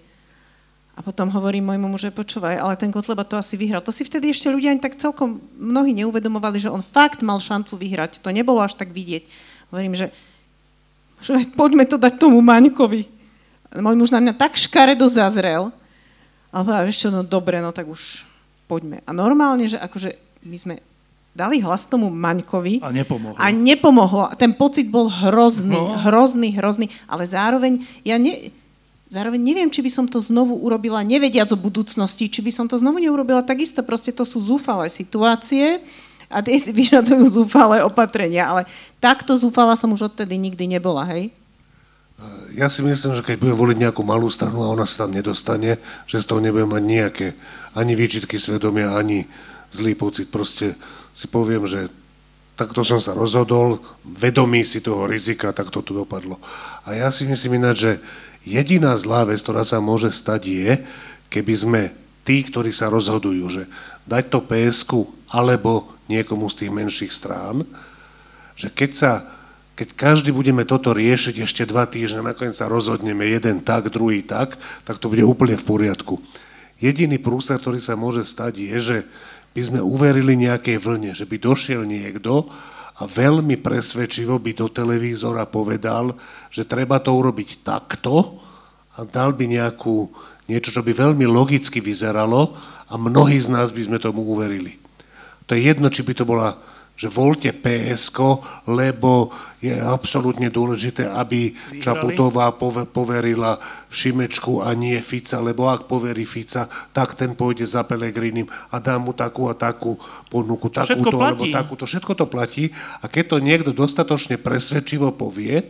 A 0.97 1.06
potom 1.06 1.30
hovorím 1.30 1.69
môjmu 1.69 1.93
muže, 1.93 2.10
počúvaj, 2.10 2.58
ale 2.58 2.73
ten 2.73 2.89
Kotleba 2.89 3.21
to 3.21 3.38
asi 3.38 3.54
vyhral. 3.54 3.86
To 3.86 3.93
si 3.93 4.02
vtedy 4.02 4.34
ešte 4.34 4.50
ľudia 4.50 4.73
ani 4.73 4.82
tak 4.82 4.97
celkom 4.97 5.38
mnohí 5.54 5.93
neuvedomovali, 5.93 6.58
že 6.58 6.73
on 6.73 6.82
fakt 6.82 7.21
mal 7.21 7.38
šancu 7.38 7.78
vyhrať. 7.78 8.17
To 8.26 8.34
nebolo 8.34 8.65
až 8.65 8.73
tak 8.73 8.89
vidieť. 8.89 9.30
Hovorím, 9.69 9.93
že, 9.93 10.10
že 11.21 11.38
poďme 11.54 11.86
to 11.86 12.02
dať 12.02 12.17
tomu 12.17 12.41
Maňkovi. 12.41 13.06
Môj 13.78 13.93
muž 13.93 14.10
na 14.10 14.26
mňa 14.26 14.34
tak 14.41 14.58
škaredo 14.58 15.06
zazrel, 15.06 15.69
ale 16.58 16.65
povedal, 16.65 16.89
ešte 16.89 17.13
no 17.13 17.22
dobre, 17.22 17.62
no 17.62 17.70
tak 17.70 17.86
už 17.86 18.26
poďme. 18.65 19.06
A 19.06 19.13
normálne, 19.13 19.70
že 19.70 19.78
akože 19.78 20.17
my 20.41 20.58
sme 20.58 20.76
dali 21.38 21.62
hlas 21.62 21.86
tomu 21.86 22.10
Maňkovi. 22.10 22.82
A 22.82 22.89
nepomohlo. 22.89 23.38
A 23.38 23.54
nepomohlo. 23.54 24.34
Ten 24.41 24.58
pocit 24.58 24.89
bol 24.89 25.06
hrozný, 25.06 25.78
no. 25.78 26.02
hrozný, 26.02 26.58
hrozný. 26.58 26.89
Ale 27.06 27.30
zároveň, 27.30 27.86
ja 28.02 28.17
ne, 28.17 28.50
zároveň 29.06 29.38
neviem, 29.38 29.70
či 29.70 29.86
by 29.86 29.91
som 29.93 30.06
to 30.10 30.17
znovu 30.17 30.58
urobila, 30.58 31.06
nevediac 31.06 31.54
o 31.54 31.62
budúcnosti, 31.62 32.26
či 32.26 32.41
by 32.41 32.50
som 32.50 32.65
to 32.65 32.74
znovu 32.82 32.98
neurobila. 32.98 33.46
Takisto 33.46 33.86
proste 33.86 34.10
to 34.10 34.26
sú 34.26 34.41
zúfalé 34.41 34.89
situácie 34.89 35.86
a 36.26 36.41
tie 36.41 36.58
si 36.58 36.74
vyžadujú 36.82 37.46
zúfalé 37.46 37.86
opatrenia. 37.86 38.50
Ale 38.50 38.65
takto 38.98 39.38
zúfala 39.38 39.78
som 39.78 39.93
už 39.93 40.10
odtedy 40.10 40.41
nikdy 40.41 40.65
nebola, 40.65 41.06
hej? 41.06 41.30
Ja 42.58 42.73
si 42.73 42.82
myslím, 42.82 43.13
že 43.13 43.21
keď 43.21 43.38
budem 43.38 43.58
voliť 43.58 43.77
nejakú 43.77 44.01
malú 44.01 44.25
stranu 44.34 44.65
a 44.65 44.73
ona 44.73 44.89
sa 44.89 45.06
tam 45.06 45.13
nedostane, 45.13 45.77
že 46.10 46.17
z 46.17 46.25
toho 46.25 46.41
nebudem 46.41 46.65
mať 46.65 46.84
nejaké 46.84 47.27
ani 47.77 47.93
výčitky 47.93 48.41
svedomia, 48.41 48.97
ani 48.97 49.30
zlý 49.69 49.93
pocit. 49.93 50.34
Proste 50.34 50.73
si 51.13 51.30
poviem, 51.30 51.69
že 51.69 51.93
takto 52.58 52.82
som 52.82 52.97
sa 52.97 53.13
rozhodol, 53.13 53.77
vedomý 54.01 54.65
si 54.65 54.82
toho 54.82 55.06
rizika, 55.06 55.53
tak 55.53 55.69
to 55.69 55.86
dopadlo. 55.86 56.41
A 56.89 56.97
ja 56.97 57.13
si 57.13 57.30
myslím 57.30 57.62
ináč, 57.62 57.86
že 57.86 57.93
jediná 58.41 58.97
zlá 58.97 59.30
vec, 59.30 59.38
ktorá 59.38 59.62
sa 59.62 59.77
môže 59.77 60.10
stať 60.10 60.41
je, 60.49 60.71
keby 61.30 61.53
sme 61.53 61.82
tí, 62.25 62.41
ktorí 62.41 62.73
sa 62.73 62.89
rozhodujú, 62.89 63.45
že 63.53 63.63
dať 64.10 64.34
to 64.34 64.39
psk 64.41 65.06
alebo 65.30 65.93
niekomu 66.10 66.49
z 66.49 66.65
tých 66.65 66.71
menších 66.73 67.13
strán, 67.13 67.62
že 68.58 68.73
keď 68.73 68.91
sa 68.97 69.12
keď 69.78 69.94
každý 69.94 70.34
budeme 70.34 70.66
toto 70.66 70.90
riešiť 70.90 71.46
ešte 71.46 71.63
dva 71.70 71.86
týždne, 71.86 72.26
nakoniec 72.26 72.58
sa 72.58 72.66
rozhodneme 72.66 73.30
jeden 73.30 73.62
tak, 73.62 73.94
druhý 73.94 74.26
tak, 74.26 74.58
tak 74.82 74.98
to 74.98 75.06
bude 75.06 75.22
úplne 75.22 75.54
v 75.54 75.68
poriadku. 75.70 76.18
Jediný 76.82 77.22
prúser, 77.22 77.62
ktorý 77.62 77.78
sa 77.78 77.94
môže 77.94 78.26
stať, 78.26 78.58
je, 78.58 78.78
že 78.82 78.98
by 79.54 79.62
sme 79.62 79.80
uverili 79.86 80.34
nejakej 80.34 80.82
vlne, 80.82 81.13
že 81.13 81.30
by 81.30 81.38
došiel 81.38 81.86
niekto 81.86 82.50
a 82.98 83.06
veľmi 83.06 83.62
presvedčivo 83.62 84.42
by 84.42 84.58
do 84.58 84.66
televízora 84.66 85.46
povedal, 85.46 86.18
že 86.50 86.66
treba 86.66 86.98
to 86.98 87.13
urobiť 87.13 87.62
takto 87.62 88.42
a 88.98 89.06
dal 89.06 89.38
by 89.38 89.46
nejakú, 89.46 90.10
niečo, 90.50 90.74
čo 90.74 90.82
by 90.82 90.90
veľmi 90.90 91.30
logicky 91.30 91.78
vyzeralo 91.78 92.58
a 92.90 92.98
mnohí 92.98 93.38
z 93.38 93.54
nás 93.54 93.70
by 93.70 93.86
sme 93.86 93.98
tomu 94.02 94.26
uverili. 94.26 94.82
To 95.46 95.54
je 95.54 95.70
jedno, 95.70 95.94
či 95.94 96.02
by 96.02 96.13
to 96.18 96.26
bola 96.26 96.58
že 96.97 97.13
voľte 97.13 97.53
PSK, 97.53 98.41
lebo 98.65 99.29
je 99.62 99.69
absolútne 99.69 100.49
dôležité, 100.49 101.05
aby 101.05 101.53
Vyhrali. 101.53 101.86
Čaputová 101.86 102.49
poverila 102.89 103.62
Šimečku 103.93 104.65
a 104.65 104.73
nie 104.73 104.97
Fica, 105.05 105.38
lebo 105.38 105.69
ak 105.69 105.86
poverí 105.86 106.25
Fica, 106.25 106.65
tak 106.89 107.13
ten 107.13 107.38
pôjde 107.38 107.69
za 107.69 107.86
Pelegrinim 107.86 108.49
a 108.73 108.81
dá 108.81 108.97
mu 108.97 109.13
takú 109.13 109.45
a 109.45 109.53
takú 109.53 110.01
ponuku, 110.33 110.73
takúto 110.73 111.21
alebo 111.21 111.45
takúto. 111.53 111.86
Všetko 111.86 112.17
to 112.17 112.25
platí 112.25 112.73
a 112.97 113.05
keď 113.05 113.23
to 113.29 113.38
niekto 113.45 113.71
dostatočne 113.77 114.41
presvedčivo 114.41 115.13
povie, 115.13 115.62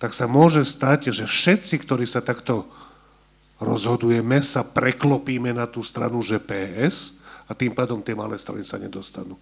tak 0.00 0.16
sa 0.16 0.24
môže 0.24 0.64
stať, 0.64 1.12
že 1.12 1.28
všetci, 1.28 1.84
ktorí 1.84 2.08
sa 2.08 2.24
takto 2.24 2.64
rozhodujeme, 3.60 4.40
sa 4.40 4.64
preklopíme 4.64 5.52
na 5.52 5.68
tú 5.68 5.84
stranu, 5.84 6.20
že 6.24 6.40
PS 6.40 7.20
a 7.48 7.52
tým 7.56 7.72
pádom 7.72 8.00
tie 8.00 8.16
malé 8.16 8.36
strany 8.36 8.64
sa 8.64 8.76
nedostanú. 8.76 9.36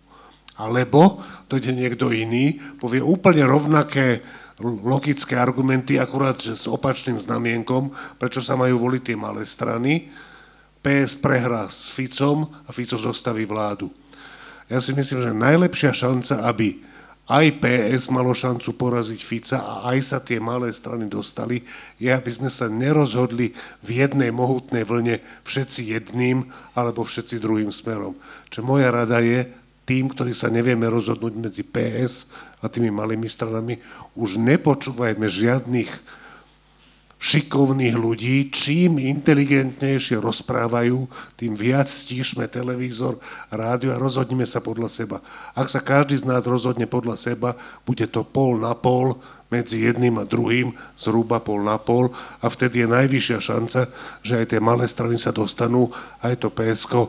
Alebo 0.55 1.19
dojde 1.51 1.75
niekto 1.75 2.15
iný, 2.15 2.63
povie 2.79 3.03
úplne 3.03 3.43
rovnaké 3.43 4.23
logické 4.63 5.35
argumenty, 5.35 5.99
akurát 5.99 6.39
že 6.39 6.55
s 6.55 6.71
opačným 6.71 7.19
znamienkom, 7.19 7.91
prečo 8.23 8.39
sa 8.39 8.55
majú 8.55 8.87
voliť 8.87 9.03
tie 9.03 9.17
malé 9.19 9.43
strany. 9.43 10.15
PS 10.85 11.19
prehrá 11.19 11.67
s 11.67 11.91
Ficom 11.91 12.47
a 12.69 12.71
Fico 12.71 12.95
zostaví 12.95 13.49
vládu. 13.49 13.91
Ja 14.71 14.79
si 14.79 14.95
myslím, 14.95 15.21
že 15.27 15.33
najlepšia 15.33 15.93
šanca, 15.93 16.47
aby 16.47 16.81
aj 17.25 17.57
PS 17.57 18.13
malo 18.13 18.37
šancu 18.37 18.77
poraziť 18.77 19.21
Fica 19.25 19.59
a 19.65 19.75
aj 19.97 19.99
sa 20.05 20.19
tie 20.21 20.37
malé 20.37 20.69
strany 20.77 21.09
dostali, 21.09 21.65
je, 21.97 22.13
aby 22.13 22.29
sme 22.29 22.53
sa 22.53 22.69
nerozhodli 22.69 23.57
v 23.81 23.89
jednej 23.89 24.29
mohutnej 24.29 24.85
vlne 24.85 25.25
všetci 25.49 25.97
jedným 25.97 26.53
alebo 26.77 27.01
všetci 27.01 27.41
druhým 27.41 27.73
smerom. 27.73 28.13
Čo 28.53 28.61
moja 28.61 28.93
rada 28.93 29.25
je, 29.25 29.49
tým, 29.85 30.13
ktorí 30.13 30.33
sa 30.33 30.49
nevieme 30.49 30.89
rozhodnúť 30.89 31.35
medzi 31.37 31.63
PS 31.65 32.29
a 32.65 32.69
tými 32.73 32.89
malými 32.89 33.29
stranami, 33.29 33.81
už 34.17 34.41
nepočúvajme 34.41 35.29
žiadnych 35.29 35.93
šikovných 37.25 37.97
ľudí, 37.97 38.53
čím 38.53 39.01
inteligentnejšie 39.01 40.21
rozprávajú, 40.21 41.09
tým 41.41 41.57
viac 41.57 41.89
stíšme 41.89 42.45
televízor, 42.53 43.17
rádio 43.49 43.97
a 43.97 44.01
rozhodnime 44.01 44.45
sa 44.45 44.61
podľa 44.61 44.93
seba. 44.93 45.25
Ak 45.57 45.73
sa 45.73 45.81
každý 45.81 46.21
z 46.21 46.29
nás 46.29 46.45
rozhodne 46.45 46.85
podľa 46.85 47.17
seba, 47.17 47.57
bude 47.89 48.05
to 48.13 48.21
pol 48.29 48.61
na 48.61 48.77
pol 48.77 49.17
medzi 49.49 49.89
jedným 49.89 50.21
a 50.21 50.29
druhým, 50.29 50.77
zhruba 51.01 51.41
pol 51.41 51.65
na 51.65 51.81
pol 51.81 52.13
a 52.45 52.47
vtedy 52.53 52.85
je 52.85 52.93
najvyššia 52.93 53.39
šanca, 53.41 53.81
že 54.21 54.45
aj 54.45 54.47
tie 54.53 54.61
malé 54.61 54.85
strany 54.85 55.17
sa 55.17 55.33
dostanú, 55.33 55.89
aj 56.21 56.45
to 56.45 56.53
PSK 56.53 57.09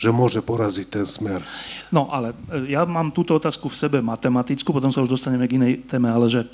že 0.00 0.08
môže 0.08 0.40
poraziť 0.40 0.86
ten 0.88 1.04
smer. 1.04 1.44
No, 1.92 2.08
ale 2.08 2.32
e, 2.48 2.72
ja 2.72 2.88
mám 2.88 3.12
túto 3.12 3.36
otázku 3.36 3.68
v 3.68 3.76
sebe 3.76 3.98
matematickú, 4.00 4.72
potom 4.72 4.88
sa 4.88 5.04
už 5.04 5.12
dostaneme 5.12 5.44
k 5.44 5.60
inej 5.60 5.84
téme, 5.84 6.08
ale 6.08 6.32
že 6.32 6.48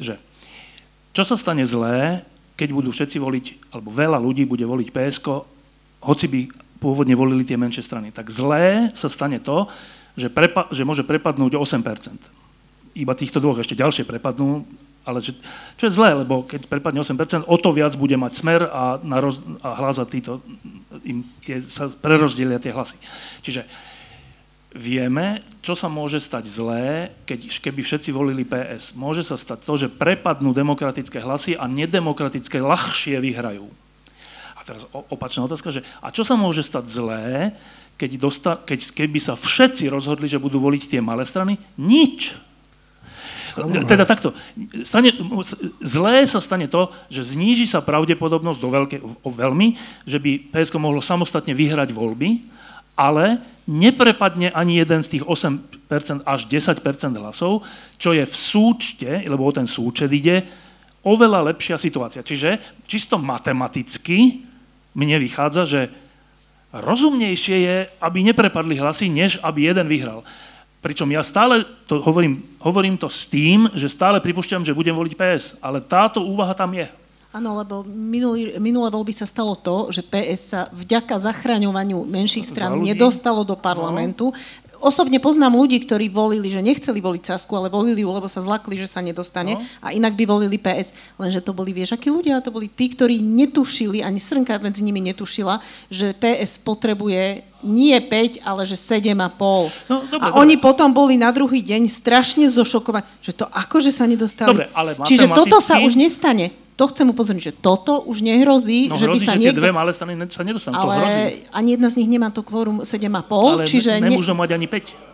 že 0.00 0.16
čo 1.12 1.22
sa 1.24 1.36
stane 1.36 1.64
zlé, 1.64 2.24
keď 2.56 2.68
budú 2.76 2.92
všetci 2.92 3.16
voliť, 3.20 3.46
alebo 3.72 3.88
veľa 3.92 4.20
ľudí 4.20 4.44
bude 4.44 4.64
voliť 4.64 4.88
PSK, 4.92 5.26
hoci 6.00 6.26
by 6.28 6.40
pôvodne 6.80 7.12
volili 7.12 7.44
tie 7.44 7.60
menšie 7.60 7.84
strany. 7.84 8.08
Tak 8.08 8.32
zlé 8.32 8.92
sa 8.96 9.08
stane 9.12 9.36
to, 9.40 9.68
že, 10.16 10.32
prepa- 10.32 10.68
že 10.72 10.84
môže 10.84 11.04
prepadnúť 11.04 11.56
8%. 11.56 12.96
Iba 12.96 13.12
týchto 13.16 13.38
dvoch 13.40 13.60
ešte 13.60 13.76
ďalšie 13.76 14.08
prepadnú, 14.08 14.64
ale 15.10 15.18
že, 15.18 15.34
čo 15.74 15.90
je 15.90 15.96
zlé, 15.98 16.14
lebo 16.14 16.46
keď 16.46 16.70
prepadne 16.70 17.02
8%, 17.02 17.50
o 17.50 17.56
to 17.58 17.74
viac 17.74 17.98
bude 17.98 18.14
mať 18.14 18.32
smer 18.38 18.70
a, 18.70 19.02
na 19.02 19.18
roz, 19.18 19.42
a 19.60 19.74
hlas 19.82 19.98
a 19.98 20.06
títo, 20.06 20.38
im 21.02 21.26
tie, 21.42 21.66
sa 21.66 21.90
prerozdelia 21.90 22.62
tie 22.62 22.70
hlasy. 22.70 22.96
Čiže 23.42 23.66
vieme, 24.70 25.42
čo 25.66 25.74
sa 25.74 25.90
môže 25.90 26.22
stať 26.22 26.46
zlé, 26.46 27.10
keď, 27.26 27.50
keby 27.58 27.80
všetci 27.82 28.10
volili 28.14 28.46
PS. 28.46 28.94
Môže 28.94 29.26
sa 29.26 29.34
stať 29.34 29.66
to, 29.66 29.74
že 29.74 29.90
prepadnú 29.90 30.54
demokratické 30.54 31.18
hlasy 31.18 31.58
a 31.58 31.66
nedemokratické 31.66 32.62
ľahšie 32.62 33.18
vyhrajú. 33.18 33.66
A 34.54 34.60
teraz 34.62 34.86
opačná 34.92 35.42
otázka, 35.48 35.74
že 35.74 35.82
a 35.98 36.14
čo 36.14 36.22
sa 36.22 36.38
môže 36.38 36.62
stať 36.62 36.86
zlé, 36.86 37.56
keď, 38.00 38.10
dosta, 38.16 38.56
keď 38.56 38.96
keby 38.96 39.20
sa 39.20 39.36
všetci 39.36 39.92
rozhodli, 39.92 40.24
že 40.24 40.40
budú 40.40 40.56
voliť 40.62 40.88
tie 40.88 41.00
malé 41.04 41.26
strany? 41.28 41.60
Nič. 41.76 42.32
Teda 43.86 44.04
takto. 44.06 44.34
Stane, 44.86 45.14
zlé 45.80 46.26
sa 46.26 46.38
stane 46.38 46.70
to, 46.70 46.90
že 47.10 47.34
zníži 47.34 47.66
sa 47.66 47.82
pravdepodobnosť 47.82 48.60
do 48.60 48.68
veľké, 48.68 48.96
o 49.02 49.30
veľmi, 49.30 49.74
že 50.06 50.18
by 50.22 50.52
PSK 50.54 50.76
mohlo 50.78 51.02
samostatne 51.02 51.54
vyhrať 51.56 51.90
voľby, 51.90 52.44
ale 52.94 53.40
neprepadne 53.64 54.52
ani 54.52 54.82
jeden 54.82 55.00
z 55.00 55.18
tých 55.18 55.24
8% 55.24 56.26
až 56.26 56.40
10% 56.46 56.84
hlasov, 57.16 57.64
čo 57.96 58.12
je 58.12 58.22
v 58.26 58.34
súčte, 58.34 59.10
lebo 59.24 59.46
o 59.46 59.52
ten 59.54 59.64
súčet 59.64 60.10
ide, 60.12 60.44
oveľa 61.00 61.54
lepšia 61.54 61.80
situácia. 61.80 62.20
Čiže 62.20 62.60
čisto 62.84 63.16
matematicky 63.16 64.44
mne 64.92 65.16
vychádza, 65.22 65.62
že 65.64 65.80
rozumnejšie 66.70 67.56
je, 67.66 67.76
aby 67.98 68.18
neprepadli 68.22 68.78
hlasy, 68.78 69.10
než 69.10 69.40
aby 69.42 69.70
jeden 69.70 69.86
vyhral. 69.90 70.22
Pričom 70.80 71.12
ja 71.12 71.20
stále 71.20 71.68
to 71.84 72.00
hovorím, 72.00 72.40
hovorím 72.64 72.96
to 72.96 73.12
s 73.12 73.28
tým, 73.28 73.68
že 73.76 73.92
stále 73.92 74.16
pripúšťam, 74.16 74.64
že 74.64 74.72
budem 74.72 74.96
voliť 74.96 75.12
PS, 75.12 75.44
ale 75.60 75.84
táto 75.84 76.24
úvaha 76.24 76.56
tam 76.56 76.72
je. 76.72 76.88
Áno, 77.30 77.54
lebo 77.54 77.86
minulý, 77.86 78.58
minulé 78.58 78.90
voľby 78.90 79.14
sa 79.14 79.22
stalo 79.22 79.54
to, 79.54 79.94
že 79.94 80.02
PS 80.02 80.40
sa 80.50 80.60
vďaka 80.74 81.14
zachraňovaniu 81.14 82.02
menších 82.02 82.42
strán 82.42 82.82
nedostalo 82.82 83.46
do 83.46 83.54
parlamentu. 83.54 84.34
No. 84.34 84.36
Osobne 84.80 85.20
poznám 85.20 85.60
ľudí, 85.60 85.76
ktorí 85.84 86.08
volili, 86.08 86.48
že 86.48 86.64
nechceli 86.64 87.04
voliť 87.04 87.22
Sasku, 87.28 87.52
ale 87.52 87.68
volili 87.68 88.00
ju, 88.00 88.08
lebo 88.08 88.24
sa 88.26 88.40
zlakli, 88.40 88.80
že 88.80 88.88
sa 88.88 89.04
nedostane. 89.04 89.60
No. 89.60 89.62
A 89.84 89.92
inak 89.92 90.16
by 90.16 90.24
volili 90.24 90.56
PS. 90.56 90.96
Lenže 91.20 91.44
to 91.44 91.52
boli, 91.52 91.76
vieš, 91.76 91.94
akí 91.94 92.08
ľudia? 92.08 92.40
To 92.40 92.48
boli 92.48 92.72
tí, 92.72 92.88
ktorí 92.88 93.20
netušili, 93.20 94.00
ani 94.00 94.16
srnka 94.16 94.56
medzi 94.58 94.80
nimi 94.80 95.04
netušila, 95.04 95.60
že 95.92 96.16
PS 96.16 96.64
potrebuje 96.64 97.44
nie 97.60 97.92
5, 98.00 98.40
ale 98.40 98.64
že 98.64 98.80
7,5. 98.80 99.92
No, 99.92 100.08
dobre, 100.08 100.16
a 100.16 100.26
dobre. 100.32 100.40
oni 100.40 100.54
potom 100.56 100.88
boli 100.96 101.20
na 101.20 101.28
druhý 101.28 101.60
deň 101.60 101.92
strašne 101.92 102.48
zošokovaní, 102.48 103.04
že 103.20 103.36
to 103.36 103.44
akože 103.44 103.92
sa 103.92 104.08
nedostali. 104.08 104.48
Dobre, 104.48 104.66
ale 104.72 104.96
Čiže 104.96 105.28
toto 105.36 105.60
sa 105.60 105.84
už 105.84 106.00
nestane 106.00 106.56
to 106.80 106.88
chcem 106.88 107.12
upozorniť, 107.12 107.44
že 107.44 107.54
toto 107.60 108.00
už 108.08 108.24
nehrozí, 108.24 108.88
no, 108.88 108.96
že 108.96 109.04
hrozí, 109.04 109.28
by 109.28 109.28
sa 109.28 109.34
že 109.36 109.40
niekto... 109.44 109.52
tie 109.52 109.60
dve 109.60 109.72
malé 109.76 109.92
strany 109.92 110.16
sa 110.32 110.40
nedostanú, 110.40 110.80
ale 110.80 110.88
to 110.88 111.00
hrozí. 111.04 111.24
ani 111.52 111.68
jedna 111.76 111.88
z 111.92 111.94
nich 112.00 112.08
nemá 112.08 112.32
to 112.32 112.40
kvórum 112.40 112.80
7,5, 112.80 113.60
ale 113.60 113.62
čiže... 113.68 114.00
Ne, 114.00 114.08
nemôžu 114.08 114.32
mať 114.32 114.56
ani 114.56 114.64
5. 114.64 115.10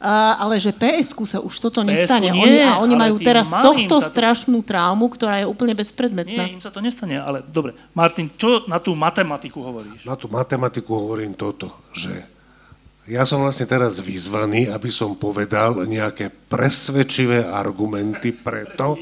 Uh, 0.00 0.32
ale 0.40 0.56
že 0.56 0.72
ps 0.72 1.12
sa 1.12 1.44
už 1.44 1.60
toto 1.60 1.84
nestane. 1.84 2.32
Nie, 2.32 2.40
oni, 2.40 2.58
a 2.64 2.72
oni 2.80 2.94
majú 2.96 3.20
teraz 3.20 3.52
tohto 3.52 4.00
to... 4.00 4.08
strašnú 4.08 4.64
traumu, 4.64 5.12
ktorá 5.12 5.44
je 5.44 5.46
úplne 5.48 5.76
bezpredmetná. 5.76 6.48
Nie, 6.48 6.56
im 6.56 6.60
sa 6.60 6.72
to 6.72 6.80
nestane, 6.80 7.20
ale 7.20 7.44
dobre. 7.44 7.76
Martin, 7.92 8.32
čo 8.32 8.64
na 8.64 8.80
tú 8.80 8.96
matematiku 8.96 9.60
hovoríš? 9.60 10.08
Na 10.08 10.16
tú 10.16 10.28
matematiku 10.32 10.96
hovorím 10.96 11.36
toto, 11.36 11.68
že 11.92 12.39
ja 13.10 13.26
som 13.26 13.42
vlastne 13.42 13.66
teraz 13.66 13.98
vyzvaný, 13.98 14.70
aby 14.70 14.86
som 14.86 15.18
povedal 15.18 15.82
nejaké 15.82 16.30
presvedčivé 16.30 17.42
argumenty 17.42 18.30
preto, 18.30 18.94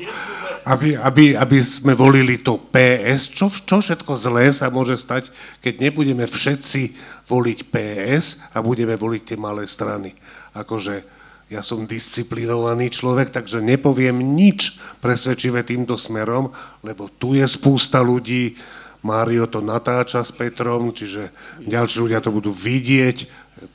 aby, 0.64 0.96
aby, 0.96 1.36
aby 1.36 1.58
sme 1.60 1.92
volili 1.92 2.40
to 2.40 2.56
PS. 2.72 3.28
Čo, 3.28 3.52
čo 3.52 3.84
všetko 3.84 4.12
zlé 4.16 4.48
sa 4.48 4.72
môže 4.72 4.96
stať, 4.96 5.28
keď 5.60 5.92
nebudeme 5.92 6.24
všetci 6.24 6.96
voliť 7.28 7.58
PS 7.68 8.40
a 8.56 8.64
budeme 8.64 8.96
voliť 8.96 9.22
tie 9.28 9.36
malé 9.36 9.68
strany. 9.68 10.16
Akože 10.56 11.04
ja 11.52 11.60
som 11.60 11.84
disciplinovaný 11.84 12.88
človek, 12.88 13.28
takže 13.28 13.60
nepoviem 13.60 14.16
nič 14.20 14.80
presvedčivé 15.04 15.68
týmto 15.68 16.00
smerom, 16.00 16.48
lebo 16.80 17.12
tu 17.12 17.36
je 17.36 17.44
spústa 17.44 18.00
ľudí, 18.00 18.56
Mário 18.98 19.46
to 19.46 19.62
natáča 19.62 20.26
s 20.26 20.34
Petrom, 20.34 20.90
čiže 20.90 21.30
ďalší 21.62 21.96
ľudia 22.02 22.18
to 22.18 22.34
budú 22.34 22.50
vidieť. 22.50 23.30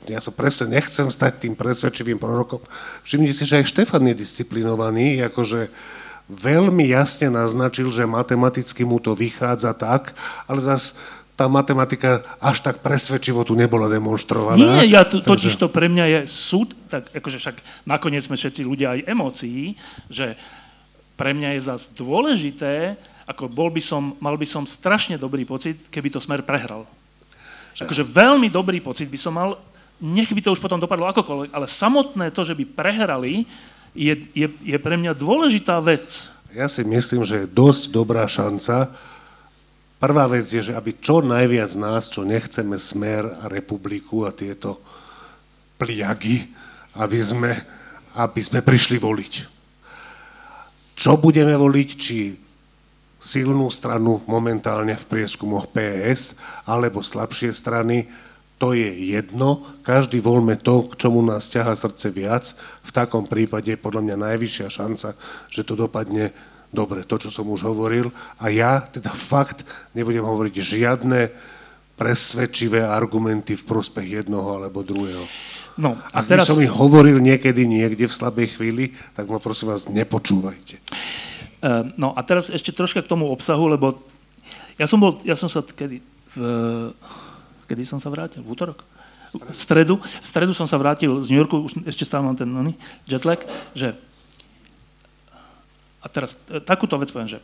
Ja 0.08 0.20
sa 0.20 0.32
presne 0.32 0.76
nechcem 0.76 1.08
stať 1.08 1.48
tým 1.48 1.54
presvedčivým 1.56 2.20
prorokom. 2.20 2.60
Všimnite 3.04 3.36
si, 3.36 3.44
že 3.48 3.64
aj 3.64 3.68
Štefan 3.72 4.04
je 4.08 4.20
disciplinovaný, 4.20 5.24
akože 5.28 5.72
veľmi 6.28 6.88
jasne 6.88 7.28
naznačil, 7.32 7.88
že 7.92 8.08
matematicky 8.08 8.84
mu 8.84 8.96
to 9.00 9.12
vychádza 9.12 9.76
tak, 9.76 10.16
ale 10.48 10.64
zase 10.64 10.96
tá 11.34 11.50
matematika 11.50 12.22
až 12.38 12.62
tak 12.62 12.78
presvedčivo 12.78 13.42
tu 13.42 13.58
nebola 13.58 13.90
demonstrovaná. 13.90 14.56
Nie, 14.56 14.86
ja 14.86 15.02
to, 15.02 15.18
takže... 15.18 15.50
totiž 15.50 15.54
to 15.58 15.66
pre 15.66 15.90
mňa 15.90 16.04
je 16.06 16.20
súd, 16.30 16.78
tak 16.86 17.10
akože 17.10 17.42
však 17.42 17.56
nakoniec 17.90 18.22
sme 18.22 18.38
všetci 18.38 18.62
ľudia 18.62 18.94
aj 18.94 19.00
emócií, 19.10 19.74
že 20.06 20.38
pre 21.18 21.34
mňa 21.34 21.58
je 21.58 21.60
zase 21.66 21.90
dôležité, 21.98 22.94
ako 23.24 23.48
bol 23.48 23.72
by 23.72 23.80
som, 23.80 24.16
mal 24.20 24.36
by 24.36 24.44
som 24.44 24.68
strašne 24.68 25.16
dobrý 25.16 25.48
pocit, 25.48 25.88
keby 25.88 26.12
to 26.12 26.20
smer 26.20 26.44
prehral. 26.44 26.84
Akože 27.74 28.06
veľmi 28.06 28.52
dobrý 28.52 28.78
pocit 28.78 29.10
by 29.10 29.18
som 29.18 29.34
mal, 29.34 29.58
nech 29.98 30.30
by 30.30 30.40
to 30.44 30.54
už 30.54 30.62
potom 30.62 30.78
dopadlo 30.78 31.10
akokoľvek, 31.10 31.50
ale 31.50 31.66
samotné 31.66 32.30
to, 32.30 32.46
že 32.46 32.54
by 32.54 32.64
prehrali, 32.68 33.48
je, 33.96 34.14
je, 34.34 34.46
je 34.46 34.78
pre 34.78 34.94
mňa 34.94 35.16
dôležitá 35.16 35.80
vec. 35.82 36.30
Ja 36.54 36.70
si 36.70 36.86
myslím, 36.86 37.26
že 37.26 37.44
je 37.44 37.50
dosť 37.50 37.90
dobrá 37.90 38.26
šanca. 38.30 38.94
Prvá 39.98 40.28
vec 40.30 40.46
je, 40.46 40.70
že 40.70 40.76
aby 40.76 40.94
čo 41.00 41.24
najviac 41.24 41.74
nás, 41.74 42.06
čo 42.12 42.22
nechceme 42.22 42.78
smer 42.78 43.26
a 43.42 43.50
republiku 43.50 44.28
a 44.28 44.30
tieto 44.30 44.78
pliagy, 45.80 46.46
aby 46.94 47.18
sme, 47.18 47.52
aby 48.14 48.40
sme 48.44 48.62
prišli 48.62 49.02
voliť. 49.02 49.32
Čo 50.94 51.18
budeme 51.18 51.58
voliť, 51.58 51.88
či 51.98 52.43
silnú 53.24 53.72
stranu 53.72 54.20
momentálne 54.28 54.92
v 55.00 55.08
prieskumoch 55.08 55.72
PS, 55.72 56.36
alebo 56.68 57.00
slabšie 57.00 57.56
strany, 57.56 58.04
to 58.60 58.76
je 58.76 58.86
jedno, 59.16 59.64
každý 59.82 60.20
voľme 60.20 60.60
to, 60.60 60.86
k 60.92 61.08
čomu 61.08 61.24
nás 61.24 61.48
ťaha 61.48 61.74
srdce 61.74 62.12
viac, 62.12 62.52
v 62.84 62.90
takom 62.92 63.24
prípade 63.24 63.72
je 63.72 63.80
podľa 63.80 64.04
mňa 64.04 64.16
najvyššia 64.30 64.68
šanca, 64.68 65.08
že 65.48 65.66
to 65.66 65.74
dopadne 65.74 66.36
dobre, 66.70 67.02
to, 67.02 67.16
čo 67.16 67.32
som 67.32 67.48
už 67.48 67.64
hovoril. 67.64 68.12
A 68.38 68.52
ja 68.52 68.84
teda 68.84 69.10
fakt 69.10 69.64
nebudem 69.96 70.22
hovoriť 70.22 70.54
žiadne 70.60 71.32
presvedčivé 71.94 72.82
argumenty 72.82 73.54
v 73.54 73.66
prospech 73.66 74.22
jednoho 74.22 74.58
alebo 74.58 74.82
druhého. 74.82 75.24
No, 75.74 75.98
a 76.14 76.22
Ak 76.22 76.30
teraz... 76.30 76.46
by 76.46 76.50
som 76.54 76.62
ich 76.62 76.70
hovoril 76.70 77.18
niekedy 77.18 77.66
niekde 77.66 78.06
v 78.06 78.14
slabej 78.14 78.58
chvíli, 78.58 78.84
tak 79.18 79.26
ma 79.26 79.42
prosím 79.42 79.74
vás 79.74 79.90
nepočúvajte. 79.90 80.78
Uh, 81.64 81.88
no 81.96 82.12
a 82.12 82.20
teraz 82.20 82.52
ešte 82.52 82.76
troška 82.76 83.00
k 83.00 83.08
tomu 83.08 83.32
obsahu, 83.32 83.72
lebo 83.72 84.04
ja 84.76 84.84
som 84.84 85.00
bol, 85.00 85.16
ja 85.24 85.32
som 85.32 85.48
sa 85.48 85.64
kedy, 85.64 86.04
v, 86.36 86.38
kedy 87.64 87.88
som 87.88 87.96
sa 87.96 88.12
vrátil? 88.12 88.44
V 88.44 88.52
útorok? 88.52 88.84
V 89.32 89.56
stredu, 89.56 89.96
v 89.96 90.26
stredu 90.28 90.52
som 90.52 90.68
sa 90.68 90.76
vrátil 90.76 91.08
z 91.24 91.32
New 91.32 91.40
Yorku, 91.40 91.64
už 91.64 91.88
ešte 91.88 92.04
stále 92.04 92.22
mám 92.22 92.36
ten 92.36 92.46
no, 92.46 92.60
jetlag, 93.08 93.40
že 93.72 93.96
a 96.04 96.06
teraz 96.12 96.36
takúto 96.68 97.00
vec 97.00 97.08
poviem, 97.08 97.32
že 97.32 97.40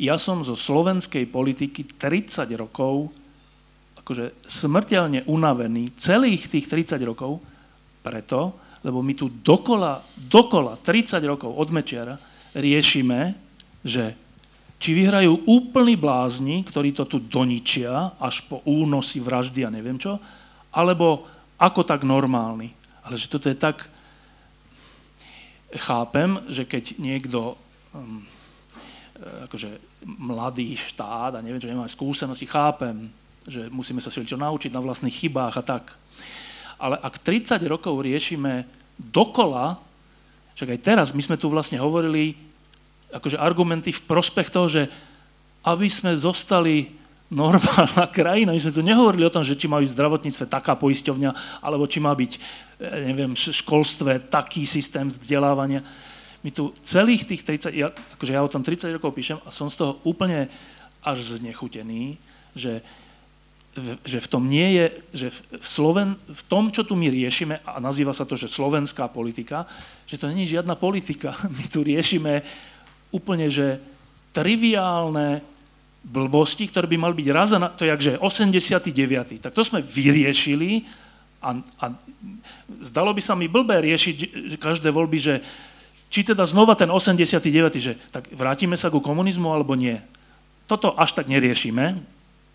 ja 0.00 0.18
som 0.18 0.42
zo 0.42 0.58
slovenskej 0.58 1.30
politiky 1.30 1.86
30 1.86 2.50
rokov 2.58 3.14
akože 4.02 4.42
smrteľne 4.42 5.22
unavený 5.30 5.94
celých 5.94 6.50
tých 6.50 6.66
30 6.66 6.98
rokov 7.06 7.38
preto, 8.02 8.58
lebo 8.82 9.04
my 9.06 9.12
tu 9.14 9.30
dokola, 9.30 10.02
dokola 10.16 10.80
30 10.82 11.20
rokov 11.30 11.52
od 11.52 11.68
Mečiara 11.70 12.18
riešime, 12.54 13.34
že 13.84 14.14
či 14.80 14.96
vyhrajú 14.96 15.44
úplní 15.44 15.94
blázni, 15.94 16.64
ktorí 16.64 16.96
to 16.96 17.04
tu 17.04 17.20
doničia 17.20 18.16
až 18.16 18.48
po 18.48 18.64
únosy, 18.64 19.20
vraždy 19.20 19.68
a 19.68 19.70
neviem 19.70 20.00
čo, 20.00 20.16
alebo 20.72 21.28
ako 21.60 21.84
tak 21.84 22.00
normálny. 22.02 22.72
Ale 23.04 23.20
že 23.20 23.28
toto 23.28 23.52
je 23.52 23.56
tak... 23.56 23.88
Chápem, 25.70 26.34
že 26.50 26.66
keď 26.66 26.98
niekto 26.98 27.54
um, 27.94 28.26
akože 29.46 29.70
mladý 30.02 30.74
štát 30.74 31.38
a 31.38 31.44
neviem, 31.44 31.62
že 31.62 31.70
nemá 31.70 31.86
skúsenosti, 31.86 32.42
chápem, 32.48 33.06
že 33.46 33.70
musíme 33.70 34.02
sa 34.02 34.10
čo 34.10 34.34
naučiť 34.34 34.72
na 34.74 34.82
vlastných 34.82 35.14
chybách 35.14 35.54
a 35.60 35.62
tak. 35.62 35.94
Ale 36.80 36.96
ak 36.98 37.22
30 37.22 37.60
rokov 37.68 38.02
riešime 38.02 38.64
dokola, 38.98 39.78
však 40.60 40.76
aj 40.76 40.80
teraz 40.84 41.08
my 41.16 41.24
sme 41.24 41.40
tu 41.40 41.48
vlastne 41.48 41.80
hovorili 41.80 42.36
akože 43.16 43.40
argumenty 43.40 43.96
v 43.96 44.04
prospech 44.04 44.52
toho, 44.52 44.68
že 44.68 44.82
aby 45.64 45.88
sme 45.88 46.12
zostali 46.20 46.92
normálna 47.32 48.04
krajina. 48.12 48.52
My 48.52 48.60
sme 48.60 48.76
tu 48.76 48.84
nehovorili 48.84 49.24
o 49.24 49.32
tom, 49.32 49.40
že 49.40 49.56
či 49.56 49.64
má 49.64 49.80
byť 49.80 49.88
v 49.88 49.96
zdravotníctve 49.96 50.44
taká 50.52 50.76
poisťovňa, 50.76 51.64
alebo 51.64 51.88
či 51.88 52.04
má 52.04 52.12
byť, 52.12 52.32
eh, 52.36 53.08
neviem, 53.08 53.32
v 53.32 53.40
školstve 53.40 54.28
taký 54.28 54.68
systém 54.68 55.08
vzdelávania 55.08 55.80
my 56.40 56.50
tu 56.50 56.72
celých 56.80 57.28
tých 57.28 57.44
30, 57.44 57.76
ja, 57.76 57.92
akože 58.16 58.32
ja 58.32 58.40
o 58.40 58.52
tom 58.52 58.64
30 58.64 58.96
rokov 58.96 59.12
píšem 59.12 59.36
a 59.44 59.52
som 59.52 59.68
z 59.68 59.76
toho 59.76 60.00
úplne 60.08 60.48
až 61.04 61.36
znechutený, 61.36 62.16
že, 62.56 62.80
že 64.02 64.18
v 64.18 64.30
tom 64.30 64.50
nie 64.50 64.74
je, 64.74 64.86
že 65.14 65.26
v, 65.30 65.38
Sloven, 65.62 66.18
v 66.26 66.42
tom, 66.50 66.74
čo 66.74 66.82
tu 66.82 66.98
my 66.98 67.06
riešime, 67.06 67.62
a 67.62 67.78
nazýva 67.78 68.10
sa 68.10 68.26
to, 68.26 68.34
že 68.34 68.50
slovenská 68.50 69.06
politika, 69.14 69.62
že 70.10 70.18
to 70.18 70.26
není 70.26 70.42
žiadna 70.42 70.74
politika. 70.74 71.38
My 71.56 71.64
tu 71.70 71.86
riešime 71.86 72.42
úplne, 73.14 73.46
že 73.46 73.78
triviálne 74.34 75.42
blbosti, 76.00 76.66
ktoré 76.66 76.88
by 76.88 76.96
mali 76.96 77.14
byť 77.14 77.28
raz 77.30 77.52
na, 77.54 77.68
to 77.68 77.84
je 77.84 77.92
že 77.98 78.12
89. 78.18 79.44
Tak 79.44 79.52
to 79.52 79.62
sme 79.62 79.84
vyriešili 79.84 80.88
a, 81.44 81.60
a 81.60 81.84
zdalo 82.80 83.12
by 83.12 83.22
sa 83.22 83.36
mi 83.36 83.46
blbé 83.46 83.84
riešiť 83.84 84.56
každé 84.56 84.88
voľby, 84.90 85.18
že 85.20 85.34
či 86.10 86.26
teda 86.26 86.42
znova 86.42 86.74
ten 86.74 86.90
89., 86.90 87.38
že 87.78 87.94
tak 88.10 88.26
vrátime 88.34 88.74
sa 88.74 88.90
ku 88.90 88.98
komunizmu 88.98 89.46
alebo 89.46 89.78
nie. 89.78 90.00
Toto 90.66 90.90
až 90.98 91.14
tak 91.14 91.30
neriešime, 91.30 92.02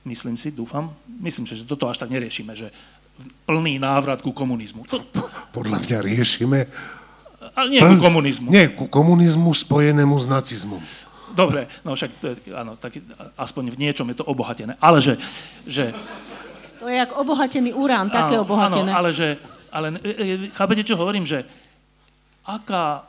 myslím 0.06 0.38
si, 0.38 0.54
dúfam, 0.54 0.94
myslím 1.20 1.50
si, 1.50 1.58
že 1.58 1.66
toto 1.66 1.90
až 1.90 1.98
tak 1.98 2.14
neriešime, 2.14 2.54
že 2.54 2.70
plný 3.50 3.82
návrat 3.82 4.22
ku 4.22 4.32
komunizmu. 4.32 4.86
To... 4.88 5.02
Podľa 5.52 5.82
mňa 5.82 5.98
riešime... 6.06 6.70
Ale 7.56 7.68
nie 7.72 7.80
Pl... 7.80 7.98
ku 7.98 7.98
komunizmu. 8.02 8.48
Nie, 8.52 8.66
ku 8.74 8.86
komunizmu 8.90 9.52
spojenému 9.54 10.16
s 10.18 10.26
nacizmom. 10.28 10.82
Dobre, 11.36 11.68
no 11.84 11.94
však 11.94 12.12
to 12.20 12.26
je, 12.32 12.36
áno, 12.56 12.80
tak 12.80 13.02
aspoň 13.36 13.76
v 13.76 13.78
niečom 13.88 14.08
je 14.08 14.18
to 14.18 14.26
obohatené. 14.26 14.80
Ale 14.80 15.04
že... 15.04 15.20
že 15.68 15.92
to 16.80 16.88
je 16.92 16.96
jak 17.02 17.12
obohatený 17.18 17.74
urán, 17.74 18.14
také 18.14 18.38
áno, 18.40 18.46
obohatené. 18.46 18.92
Áno, 18.92 19.00
ale 19.00 19.10
že... 19.12 19.40
Ale, 19.74 20.00
e, 20.00 20.12
e, 20.16 20.26
chápete, 20.56 20.88
čo 20.88 20.96
hovorím? 20.96 21.28
Že 21.28 21.44
aká 22.46 23.04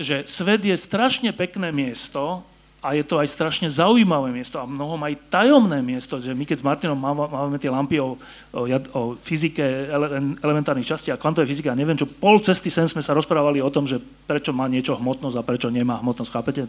že 0.00 0.24
svet 0.24 0.64
je 0.64 0.72
strašne 0.80 1.28
pekné 1.36 1.68
miesto 1.76 2.40
a 2.80 2.96
je 2.96 3.04
to 3.04 3.20
aj 3.20 3.28
strašne 3.28 3.68
zaujímavé 3.68 4.32
miesto 4.32 4.56
a 4.56 4.64
mnohom 4.64 4.96
aj 5.04 5.28
tajomné 5.28 5.84
miesto, 5.84 6.16
že 6.16 6.32
my 6.32 6.48
keď 6.48 6.64
s 6.64 6.64
Martinom 6.64 6.96
máme 6.96 7.60
tie 7.60 7.68
lampy 7.68 8.00
o, 8.00 8.16
o, 8.56 8.60
o 8.96 9.00
fyzike 9.20 9.60
ele, 9.60 10.36
elementárnych 10.40 10.88
častí 10.88 11.12
a 11.12 11.20
kvantovej 11.20 11.44
fyzike 11.44 11.68
a 11.68 11.76
neviem 11.76 12.00
čo, 12.00 12.08
pol 12.08 12.40
cesty 12.40 12.72
sem 12.72 12.88
sme 12.88 13.04
sa 13.04 13.12
rozprávali 13.12 13.60
o 13.60 13.68
tom, 13.68 13.84
že 13.84 14.00
prečo 14.00 14.56
má 14.56 14.64
niečo 14.64 14.96
hmotnosť 14.96 15.36
a 15.36 15.44
prečo 15.44 15.68
nemá 15.68 16.00
hmotnosť, 16.00 16.32
chápete? 16.32 16.62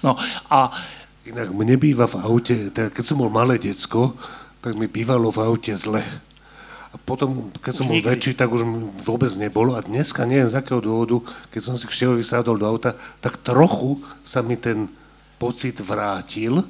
No 0.00 0.16
a... 0.48 0.72
Inak 1.28 1.52
mne 1.52 1.76
býva 1.76 2.08
v 2.08 2.24
aute, 2.24 2.72
teda 2.72 2.88
keď 2.88 3.04
som 3.04 3.20
bol 3.20 3.28
malé 3.28 3.60
decko, 3.60 4.16
tak 4.64 4.80
mi 4.80 4.88
bývalo 4.88 5.28
v 5.28 5.44
aute 5.44 5.76
zle. 5.76 6.00
A 6.88 6.96
potom, 6.96 7.52
keď 7.60 7.72
som 7.74 7.90
bol 7.90 8.00
väčší, 8.00 8.38
tak 8.38 8.48
už 8.48 8.64
vôbec 9.02 9.28
nebolo. 9.36 9.74
A 9.76 9.82
dneska, 9.82 10.24
neviem 10.24 10.46
z 10.46 10.56
akého 10.56 10.78
dôvodu, 10.78 11.20
keď 11.50 11.60
som 11.60 11.74
si 11.74 11.84
k 11.90 12.22
sádol 12.22 12.56
do 12.56 12.64
auta, 12.64 12.94
tak 13.18 13.42
trochu 13.42 13.98
sa 14.22 14.40
mi 14.40 14.54
ten 14.54 14.88
pocit 15.38 15.78
vrátil. 15.80 16.62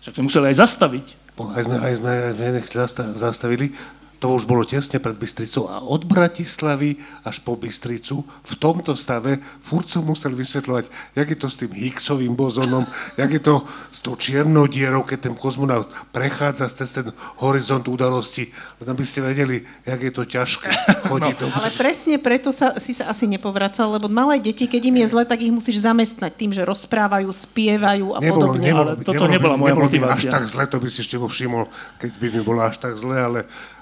Však 0.00 0.16
sme 0.16 0.26
museli 0.26 0.50
aj 0.52 0.56
zastaviť. 0.64 1.06
Aj 1.40 1.62
sme, 1.64 1.76
aj 1.80 1.94
sme, 1.96 2.12
aj 2.36 2.52
sme 2.68 3.04
zastavili 3.16 3.72
to 4.20 4.36
už 4.36 4.44
bolo 4.44 4.68
tesne 4.68 5.00
pred 5.00 5.16
Bystricou 5.16 5.72
a 5.72 5.80
od 5.80 6.04
Bratislavy 6.04 7.00
až 7.24 7.40
po 7.40 7.56
Bystricu 7.56 8.20
v 8.20 8.54
tomto 8.60 8.92
stave 8.92 9.40
furt 9.64 9.88
som 9.88 10.04
musel 10.04 10.36
vysvetľovať, 10.36 11.16
jak 11.16 11.28
je 11.32 11.38
to 11.40 11.48
s 11.48 11.56
tým 11.56 11.72
Higgsovým 11.72 12.36
bozonom, 12.36 12.84
jak 13.16 13.32
je 13.32 13.40
to 13.40 13.64
s 13.88 14.04
tou 14.04 14.20
čiernou 14.20 14.68
dierou, 14.68 15.08
keď 15.08 15.32
ten 15.32 15.34
kozmonaut 15.34 15.88
prechádza 16.12 16.68
cez 16.68 16.92
ten 16.92 17.08
horizont 17.40 17.88
udalosti, 17.88 18.52
aby 18.84 19.04
ste 19.08 19.24
vedeli, 19.24 19.64
jak 19.88 20.00
je 20.04 20.12
to 20.12 20.22
ťažké 20.28 20.68
chodiť 21.08 21.36
no. 21.40 21.48
do... 21.48 21.56
Ale 21.56 21.72
presne 21.80 22.20
preto 22.20 22.52
sa, 22.52 22.76
si 22.76 22.92
sa 22.92 23.08
asi 23.08 23.24
nepovracal, 23.24 23.88
lebo 23.96 24.12
malé 24.12 24.36
deti, 24.36 24.68
keď 24.68 24.92
im 24.92 24.96
je 25.00 25.06
zle, 25.16 25.24
tak 25.24 25.40
ich 25.40 25.52
musíš 25.52 25.80
zamestnať 25.80 26.32
tým, 26.36 26.52
že 26.52 26.68
rozprávajú, 26.68 27.32
spievajú 27.32 28.12
a 28.12 28.18
nebolo, 28.20 28.52
podobne. 28.52 28.68
Nebolo, 28.68 28.90
ale 28.92 29.00
toto 29.00 29.24
nebolo, 29.24 29.32
nebola 29.32 29.54
moja 29.56 29.72
nebolo 29.72 29.88
motivácia. 29.88 30.28
až 30.28 30.34
tak 30.36 30.44
zle, 30.44 30.64
to 30.68 30.76
by 30.76 30.88
si 30.92 31.00
ešte 31.00 31.16
všimol, 31.16 31.64
keď 31.96 32.10
by 32.20 32.26
mi 32.28 32.40
bolo 32.44 32.60
až 32.60 32.76
tak 32.76 33.00
zle, 33.00 33.16
ale 33.16 33.40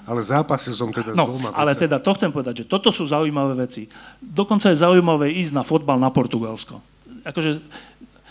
ale 0.09 0.25
zápasil 0.25 0.73
som 0.73 0.89
teda 0.89 1.13
no, 1.13 1.21
s 1.21 1.27
dvoma 1.29 1.53
ale 1.53 1.77
teda 1.77 2.01
to 2.01 2.17
chcem 2.17 2.33
povedať, 2.33 2.65
že 2.65 2.65
toto 2.65 2.89
sú 2.89 3.05
zaujímavé 3.05 3.69
veci. 3.69 3.85
Dokonca 4.17 4.73
je 4.73 4.81
zaujímavé 4.81 5.29
ísť 5.37 5.53
na 5.53 5.61
fotbal 5.61 6.01
na 6.01 6.09
Portugalsko. 6.09 6.81
Akože 7.21 7.61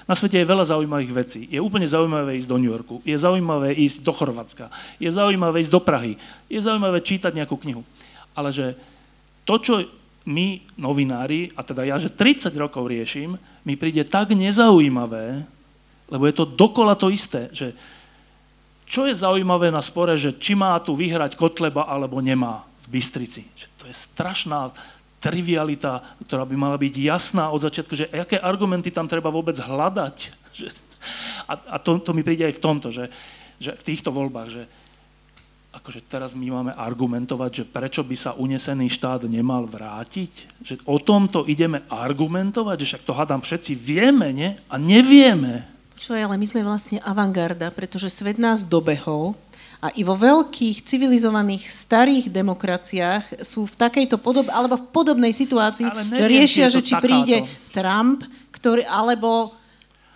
na 0.09 0.17
svete 0.19 0.41
je 0.43 0.51
veľa 0.51 0.65
zaujímavých 0.75 1.13
vecí. 1.15 1.47
Je 1.47 1.63
úplne 1.63 1.87
zaujímavé 1.87 2.41
ísť 2.41 2.49
do 2.51 2.59
New 2.59 2.73
Yorku. 2.73 2.99
Je 3.07 3.15
zaujímavé 3.15 3.77
ísť 3.77 4.03
do 4.03 4.11
Chorvátska. 4.11 4.73
Je 4.99 5.07
zaujímavé 5.13 5.63
ísť 5.63 5.71
do 5.71 5.85
Prahy. 5.85 6.19
Je 6.51 6.59
zaujímavé 6.59 6.99
čítať 7.05 7.31
nejakú 7.31 7.61
knihu. 7.61 7.85
Ale 8.33 8.49
že 8.51 8.75
to, 9.45 9.61
čo 9.61 9.75
my, 10.25 10.65
novinári, 10.81 11.53
a 11.55 11.61
teda 11.61 11.85
ja, 11.85 12.01
že 12.01 12.09
30 12.11 12.51
rokov 12.57 12.89
riešim, 12.89 13.37
mi 13.69 13.77
príde 13.77 14.03
tak 14.09 14.33
nezaujímavé, 14.33 15.45
lebo 16.09 16.25
je 16.25 16.35
to 16.35 16.45
dokola 16.49 16.97
to 16.97 17.13
isté, 17.13 17.53
že 17.53 17.77
čo 18.89 19.05
je 19.05 19.13
zaujímavé 19.13 19.69
na 19.69 19.85
spore, 19.85 20.17
že 20.17 20.33
či 20.41 20.57
má 20.57 20.73
tu 20.81 20.97
vyhrať 20.97 21.37
Kotleba 21.37 21.85
alebo 21.85 22.25
nemá 22.25 22.65
v 22.89 22.97
Bystrici. 22.99 23.45
Že 23.53 23.67
to 23.77 23.85
je 23.85 23.95
strašná 23.95 24.73
trivialita, 25.21 26.01
ktorá 26.25 26.49
by 26.49 26.57
mala 26.57 26.81
byť 26.81 26.95
jasná 26.97 27.53
od 27.53 27.61
začiatku, 27.61 27.93
že 27.93 28.09
aké 28.09 28.41
argumenty 28.41 28.89
tam 28.89 29.05
treba 29.05 29.29
vôbec 29.29 29.55
hľadať. 29.61 30.17
Že, 30.59 30.75
a 31.47 31.55
a 31.55 31.77
to, 31.79 32.03
to 32.03 32.11
mi 32.11 32.27
príde 32.27 32.43
aj 32.43 32.59
v 32.59 32.65
tomto, 32.65 32.91
že, 32.91 33.07
že 33.63 33.79
v 33.79 33.87
týchto 33.87 34.11
voľbách, 34.11 34.49
že 34.51 34.67
akože 35.71 36.11
teraz 36.11 36.35
my 36.35 36.51
máme 36.51 36.73
argumentovať, 36.75 37.51
že 37.63 37.65
prečo 37.71 38.03
by 38.03 38.17
sa 38.19 38.35
unesený 38.35 38.91
štát 38.91 39.31
nemal 39.31 39.71
vrátiť? 39.71 40.59
Že 40.67 40.75
o 40.91 40.99
tomto 40.99 41.47
ideme 41.47 41.87
argumentovať, 41.87 42.77
že 42.83 42.89
však 42.91 43.07
to 43.07 43.15
hádam 43.15 43.41
všetci 43.47 43.79
vieme, 43.79 44.35
nie? 44.35 44.59
A 44.67 44.75
nevieme. 44.81 45.78
Čo 45.99 46.15
je, 46.15 46.23
ale 46.23 46.39
my 46.39 46.47
sme 46.47 46.63
vlastne 46.63 47.03
avantgarda, 47.03 47.75
pretože 47.75 48.09
svet 48.09 48.39
nás 48.39 48.63
dobehol 48.63 49.35
a 49.79 49.95
i 49.95 50.03
vo 50.03 50.19
veľkých 50.19 50.83
civilizovaných 50.83 51.71
starých 51.71 52.35
demokraciách 52.35 53.47
sú 53.47 53.71
v 53.71 53.75
takejto 53.79 54.19
podobe, 54.19 54.51
alebo 54.51 54.75
v 54.75 54.91
podobnej 54.91 55.31
situácii, 55.31 55.87
že 56.11 56.25
riešia, 56.27 56.67
že 56.67 56.83
či 56.83 56.99
takáto. 56.99 57.07
príde 57.07 57.37
Trump, 57.71 58.27
ktorý, 58.51 58.83
alebo 58.87 59.55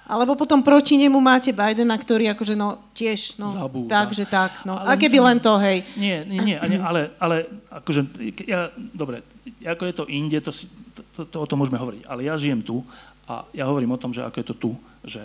alebo 0.03 0.35
potom 0.35 0.61
proti 0.61 0.99
nemu 0.99 1.15
máte 1.23 1.55
Bidena, 1.55 1.95
ktorý 1.95 2.35
akože 2.35 2.59
no 2.59 2.85
tiež, 2.93 3.39
no 3.39 3.49
Zabúda. 3.49 4.03
tak, 4.03 4.09
že 4.13 4.27
tak, 4.27 4.67
no. 4.67 4.77
Ale, 4.77 4.93
a 4.93 5.01
keby 5.01 5.23
len 5.23 5.39
to, 5.39 5.57
hej. 5.63 5.87
Nie, 5.95 6.27
nie, 6.27 6.43
nie, 6.43 6.59
ale, 6.83 7.15
ale 7.17 7.49
akože, 7.71 8.11
ja, 8.45 8.69
dobre, 8.77 9.23
ako 9.63 9.83
je 9.89 9.95
to 9.95 10.05
inde, 10.11 10.43
to, 10.43 10.51
si, 10.53 10.69
to, 10.93 11.01
to, 11.17 11.21
to, 11.31 11.37
o 11.39 11.47
tom 11.49 11.63
môžeme 11.63 11.81
hovoriť, 11.81 12.03
ale 12.11 12.29
ja 12.29 12.35
žijem 12.35 12.61
tu 12.61 12.83
a 13.31 13.47
ja 13.55 13.65
hovorím 13.65 13.95
o 13.95 14.03
tom, 14.03 14.11
že 14.11 14.27
ako 14.27 14.37
je 14.43 14.47
to 14.53 14.57
tu, 14.59 14.71
že 15.07 15.23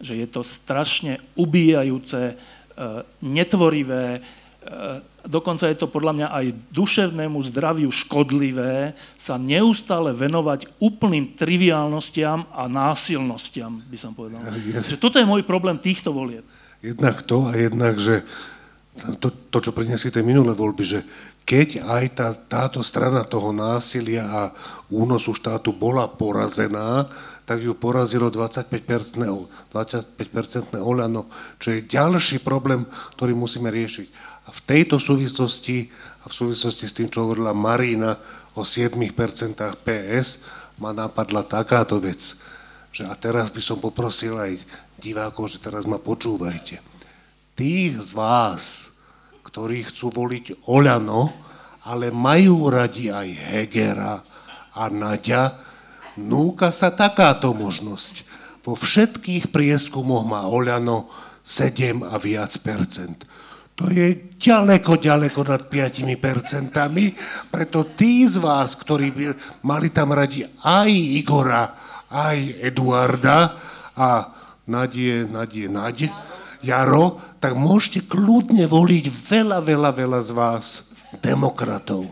že 0.00 0.18
je 0.18 0.26
to 0.28 0.44
strašne 0.44 1.18
ubíjajúce, 1.36 2.20
e, 2.32 2.34
netvorivé, 3.24 4.20
dokonca 5.26 5.70
je 5.70 5.78
to 5.78 5.86
podľa 5.86 6.12
mňa 6.12 6.28
aj 6.30 6.46
duševnému 6.74 7.38
zdraviu 7.50 7.90
škodlivé 7.90 8.98
sa 9.14 9.38
neustále 9.38 10.10
venovať 10.10 10.66
úplným 10.82 11.38
triviálnostiam 11.38 12.46
a 12.50 12.66
násilnostiam, 12.66 13.82
by 13.86 13.98
som 13.98 14.12
povedal. 14.14 14.42
Ja, 14.42 14.82
Že 14.82 14.98
toto 14.98 15.22
je 15.22 15.26
môj 15.28 15.46
problém 15.46 15.78
týchto 15.78 16.10
volieb. 16.10 16.42
Jednak 16.82 17.22
to 17.24 17.46
a 17.46 17.54
jednak, 17.56 17.98
že 17.98 18.26
to, 19.20 19.28
to 19.52 19.58
čo 19.60 19.76
priniesli 19.76 20.08
tie 20.08 20.24
minulé 20.24 20.56
voľby, 20.56 20.84
že 20.84 21.00
keď 21.46 21.86
aj 21.86 22.04
tá, 22.16 22.28
táto 22.34 22.80
strana 22.82 23.22
toho 23.22 23.54
násilia 23.54 24.24
a 24.26 24.42
únosu 24.90 25.30
štátu 25.30 25.70
bola 25.70 26.10
porazená, 26.10 27.06
tak 27.46 27.62
ju 27.62 27.78
porazilo 27.78 28.26
25-percentné 28.28 29.30
25 29.70 30.82
Oľano, 30.82 31.30
čo 31.62 31.70
je 31.70 31.86
ďalší 31.86 32.42
problém, 32.42 32.82
ktorý 33.14 33.38
musíme 33.38 33.70
riešiť. 33.70 34.08
A 34.46 34.54
v 34.54 34.60
tejto 34.66 34.98
súvislosti 34.98 35.90
a 36.26 36.30
v 36.30 36.34
súvislosti 36.34 36.90
s 36.90 36.96
tým, 36.98 37.06
čo 37.06 37.22
hovorila 37.22 37.54
Marina 37.54 38.18
o 38.58 38.66
7% 38.66 38.98
PS, 39.86 40.42
ma 40.82 40.90
napadla 40.90 41.46
takáto 41.46 42.02
vec, 42.02 42.34
že 42.90 43.06
a 43.06 43.14
teraz 43.14 43.46
by 43.54 43.62
som 43.62 43.78
poprosil 43.78 44.34
aj 44.34 44.58
divákov, 44.98 45.54
že 45.54 45.62
teraz 45.62 45.86
ma 45.86 46.02
počúvajte. 46.02 46.82
Tých 47.54 47.94
z 48.02 48.10
vás, 48.10 48.90
ktorí 49.46 49.86
chcú 49.86 50.10
voliť 50.10 50.66
Oľano, 50.66 51.30
ale 51.86 52.10
majú 52.10 52.66
radi 52.74 53.14
aj 53.14 53.28
Hegera 53.54 54.18
a 54.74 54.84
Nadia, 54.90 55.65
núka 56.18 56.72
sa 56.72 56.92
takáto 56.92 57.52
možnosť. 57.52 58.24
Vo 58.66 58.74
všetkých 58.74 59.54
prieskumoch 59.54 60.26
má 60.26 60.48
Oľano 60.50 61.06
7 61.46 62.02
a 62.02 62.18
viac 62.18 62.58
percent. 62.60 63.22
To 63.76 63.92
je 63.92 64.34
ďaleko, 64.40 64.96
ďaleko 64.96 65.44
nad 65.44 65.68
5 65.68 66.08
percentami, 66.16 67.12
preto 67.52 67.84
tí 67.92 68.24
z 68.24 68.40
vás, 68.40 68.72
ktorí 68.72 69.12
by 69.12 69.24
mali 69.62 69.92
tam 69.92 70.16
radi 70.16 70.48
aj 70.64 70.90
Igora, 70.90 71.64
aj 72.08 72.56
Eduarda 72.64 73.52
a 73.92 74.32
Nadie, 74.66 75.28
Nadie, 75.28 75.68
Nadie, 75.68 76.08
Jaro, 76.64 77.20
tak 77.38 77.54
môžete 77.54 78.08
kľudne 78.08 78.64
voliť 78.64 79.04
veľa, 79.06 79.60
veľa, 79.62 79.90
veľa 79.92 80.20
z 80.24 80.30
vás 80.32 80.66
demokratov. 81.20 82.08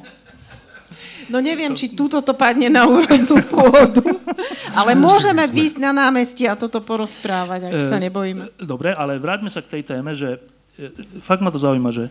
No 1.29 1.39
neviem, 1.41 1.73
či 1.73 1.93
túto 1.93 2.21
to 2.21 2.33
padne 2.33 2.69
na 2.73 2.89
úrodnú 2.89 3.41
pôdu, 3.49 4.03
ale 4.79 4.97
môžeme 4.97 5.45
výjsť 5.47 5.79
na 5.81 5.93
námestie 5.93 6.49
a 6.49 6.59
toto 6.59 6.81
porozprávať, 6.81 7.71
ak 7.71 7.73
sa 7.89 7.99
e, 7.99 8.05
nebojíme. 8.09 8.43
Dobre, 8.61 8.93
ale 8.93 9.21
vráťme 9.21 9.49
sa 9.53 9.61
k 9.61 9.79
tej 9.79 9.83
téme, 9.97 10.13
že 10.13 10.41
e, 10.77 10.89
fakt 11.25 11.41
ma 11.41 11.53
to 11.53 11.61
zaujíma, 11.61 11.91
že 11.95 12.11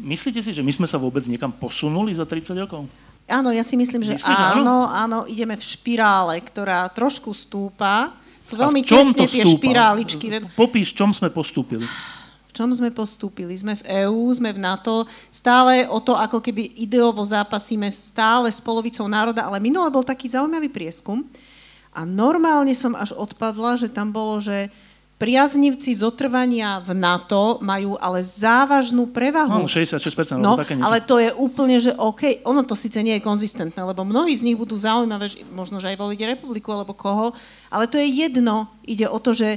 myslíte 0.00 0.40
si, 0.42 0.50
že 0.52 0.62
my 0.62 0.72
sme 0.72 0.86
sa 0.90 1.00
vôbec 1.00 1.24
niekam 1.26 1.50
posunuli 1.50 2.12
za 2.12 2.28
30 2.28 2.54
rokov? 2.66 2.86
Áno, 3.26 3.50
ja 3.50 3.66
si 3.66 3.74
myslím, 3.74 4.06
že 4.06 4.22
Myslíš, 4.22 4.38
áno, 4.62 4.86
áno, 4.86 5.18
ideme 5.26 5.58
v 5.58 5.64
špirále, 5.66 6.38
ktorá 6.46 6.86
trošku 6.94 7.34
stúpa, 7.34 8.14
sú 8.38 8.54
veľmi 8.54 8.86
tesne 8.86 9.26
tie 9.26 9.42
špiráličky. 9.42 10.46
Popíš, 10.54 10.94
čom 10.94 11.10
sme 11.10 11.34
postúpili. 11.34 11.82
Čom 12.56 12.72
sme 12.72 12.88
postúpili? 12.88 13.52
Sme 13.52 13.76
v 13.76 14.08
EÚ, 14.08 14.32
sme 14.32 14.48
v 14.48 14.64
NATO, 14.64 15.04
stále 15.28 15.84
o 15.84 16.00
to, 16.00 16.16
ako 16.16 16.40
keby 16.40 16.80
ideovo 16.80 17.20
zápasíme 17.20 17.84
stále 17.92 18.48
s 18.48 18.64
polovicou 18.64 19.04
národa, 19.04 19.44
ale 19.44 19.60
minule 19.60 19.92
bol 19.92 20.00
taký 20.00 20.32
zaujímavý 20.32 20.72
prieskum 20.72 21.28
a 21.92 22.08
normálne 22.08 22.72
som 22.72 22.96
až 22.96 23.12
odpadla, 23.12 23.76
že 23.76 23.92
tam 23.92 24.08
bolo, 24.08 24.40
že 24.40 24.72
priaznivci 25.16 25.96
zotrvania 25.96 26.80
v 26.84 26.92
NATO 26.92 27.56
majú 27.64 27.96
ale 27.96 28.20
závažnú 28.20 29.08
prevahu. 29.08 29.64
No, 29.64 29.68
66%. 29.68 30.36
No, 30.36 30.60
také 30.60 30.76
ale 30.76 31.00
to 31.00 31.16
je 31.16 31.32
úplne, 31.32 31.80
že 31.80 31.96
OK, 31.96 32.44
ono 32.44 32.64
to 32.64 32.76
síce 32.76 33.00
nie 33.00 33.16
je 33.16 33.24
konzistentné, 33.24 33.80
lebo 33.80 34.04
mnohí 34.04 34.36
z 34.36 34.44
nich 34.44 34.56
budú 34.56 34.76
zaujímavé, 34.76 35.44
možno, 35.52 35.80
že 35.80 35.92
aj 35.92 36.00
voliť 36.00 36.36
republiku 36.36 36.68
alebo 36.72 36.92
koho, 36.92 37.32
ale 37.72 37.88
to 37.88 37.96
je 37.96 38.08
jedno. 38.12 38.68
Ide 38.84 39.08
o 39.08 39.16
to, 39.16 39.32
že 39.32 39.56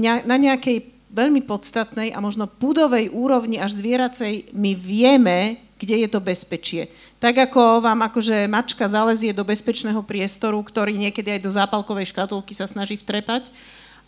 ne- 0.00 0.24
na 0.24 0.40
nejakej 0.40 0.93
veľmi 1.14 1.46
podstatnej 1.46 2.10
a 2.10 2.18
možno 2.18 2.50
pudovej 2.50 3.14
úrovni 3.14 3.62
až 3.62 3.78
zvieracej 3.78 4.50
my 4.50 4.74
vieme, 4.74 5.62
kde 5.78 6.02
je 6.02 6.08
to 6.10 6.18
bezpečie. 6.18 6.90
Tak 7.22 7.50
ako 7.50 7.78
vám 7.78 8.02
akože 8.10 8.50
mačka 8.50 8.90
zalezie 8.90 9.30
do 9.30 9.46
bezpečného 9.46 10.02
priestoru, 10.02 10.58
ktorý 10.58 10.98
niekedy 10.98 11.38
aj 11.38 11.40
do 11.46 11.54
zápalkovej 11.54 12.10
škatulky 12.10 12.50
sa 12.52 12.66
snaží 12.66 12.98
vtrepať, 12.98 13.46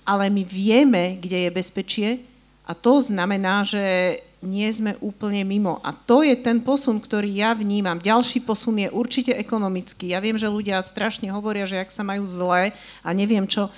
ale 0.03 0.27
my 0.27 0.43
vieme, 0.43 1.19
kde 1.23 1.47
je 1.47 1.51
bezpečie 1.55 2.09
a 2.67 2.75
to 2.75 2.99
znamená, 2.99 3.63
že 3.63 4.19
nie 4.43 4.67
sme 4.71 4.99
úplne 4.99 5.43
mimo. 5.47 5.79
A 5.83 5.95
to 5.95 6.23
je 6.23 6.35
ten 6.39 6.59
posun, 6.63 6.99
ktorý 6.99 7.31
ja 7.31 7.55
vnímam. 7.55 7.99
Ďalší 7.99 8.43
posun 8.43 8.83
je 8.83 8.89
určite 8.91 9.35
ekonomický. 9.35 10.15
Ja 10.15 10.23
viem, 10.23 10.39
že 10.39 10.51
ľudia 10.51 10.83
strašne 10.83 11.31
hovoria, 11.31 11.67
že 11.67 11.83
ak 11.83 11.91
sa 11.91 12.07
majú 12.07 12.27
zle 12.27 12.75
a 13.03 13.09
neviem 13.11 13.47
čo. 13.47 13.71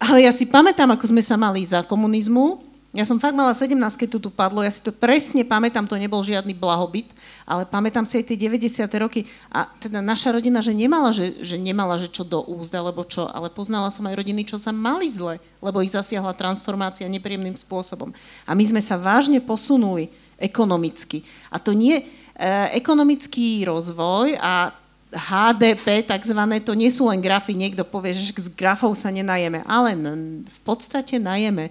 Ale 0.00 0.24
ja 0.24 0.32
si 0.32 0.48
pamätám, 0.48 0.88
ako 0.96 1.12
sme 1.12 1.20
sa 1.20 1.36
mali 1.36 1.60
za 1.64 1.84
komunizmu, 1.84 2.69
ja 2.90 3.06
som 3.06 3.22
fakt 3.22 3.38
mala 3.38 3.54
17, 3.54 3.70
keď 3.94 4.08
tu, 4.10 4.18
tu 4.18 4.30
padlo, 4.34 4.66
ja 4.66 4.72
si 4.74 4.82
to 4.82 4.90
presne 4.90 5.46
pamätám, 5.46 5.86
to 5.86 5.94
nebol 5.94 6.26
žiadny 6.26 6.50
blahobyt, 6.58 7.06
ale 7.46 7.62
pamätám 7.62 8.02
si 8.02 8.18
aj 8.18 8.26
tie 8.26 8.50
90. 8.50 8.82
roky 8.98 9.30
a 9.46 9.70
teda 9.78 10.02
naša 10.02 10.34
rodina, 10.34 10.58
že 10.58 10.74
nemala, 10.74 11.14
že, 11.14 11.38
že 11.46 11.54
nemala, 11.54 12.02
že 12.02 12.10
čo 12.10 12.26
do 12.26 12.42
úzda, 12.42 12.82
alebo 12.82 13.06
čo, 13.06 13.30
ale 13.30 13.46
poznala 13.46 13.94
som 13.94 14.10
aj 14.10 14.18
rodiny, 14.18 14.42
čo 14.42 14.58
sa 14.58 14.74
mali 14.74 15.06
zle, 15.06 15.38
lebo 15.62 15.78
ich 15.86 15.94
zasiahla 15.94 16.34
transformácia 16.34 17.06
nepríjemným 17.06 17.54
spôsobom. 17.54 18.10
A 18.42 18.58
my 18.58 18.64
sme 18.66 18.82
sa 18.82 18.98
vážne 18.98 19.38
posunuli 19.38 20.10
ekonomicky. 20.42 21.22
A 21.46 21.62
to 21.62 21.70
nie, 21.70 22.02
e, 22.02 22.04
ekonomický 22.74 23.70
rozvoj 23.70 24.34
a 24.42 24.74
HDP 25.14 26.02
takzvané, 26.10 26.58
to 26.58 26.74
nie 26.74 26.90
sú 26.90 27.06
len 27.06 27.22
grafy, 27.22 27.54
niekto 27.54 27.86
povie, 27.86 28.18
že 28.18 28.34
z 28.34 28.50
grafov 28.50 28.98
sa 28.98 29.14
nenajeme, 29.14 29.62
ale 29.62 29.94
v 30.42 30.60
podstate 30.66 31.22
najeme 31.22 31.70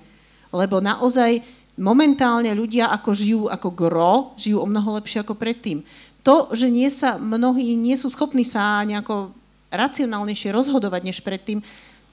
lebo 0.49 0.81
naozaj 0.81 1.41
momentálne 1.79 2.51
ľudia 2.51 2.91
ako 2.91 3.09
žijú 3.15 3.41
ako 3.47 3.69
gro, 3.71 4.13
žijú 4.35 4.59
o 4.59 4.67
mnoho 4.67 4.99
lepšie 4.99 5.23
ako 5.23 5.33
predtým. 5.39 5.85
To, 6.27 6.51
že 6.51 6.67
nie 6.67 6.91
sa, 6.91 7.15
mnohí 7.15 7.73
nie 7.79 7.95
sú 7.95 8.11
schopní 8.11 8.43
sa 8.43 8.83
nejako 8.83 9.31
racionálnejšie 9.71 10.51
rozhodovať 10.51 11.01
než 11.07 11.17
predtým, 11.23 11.63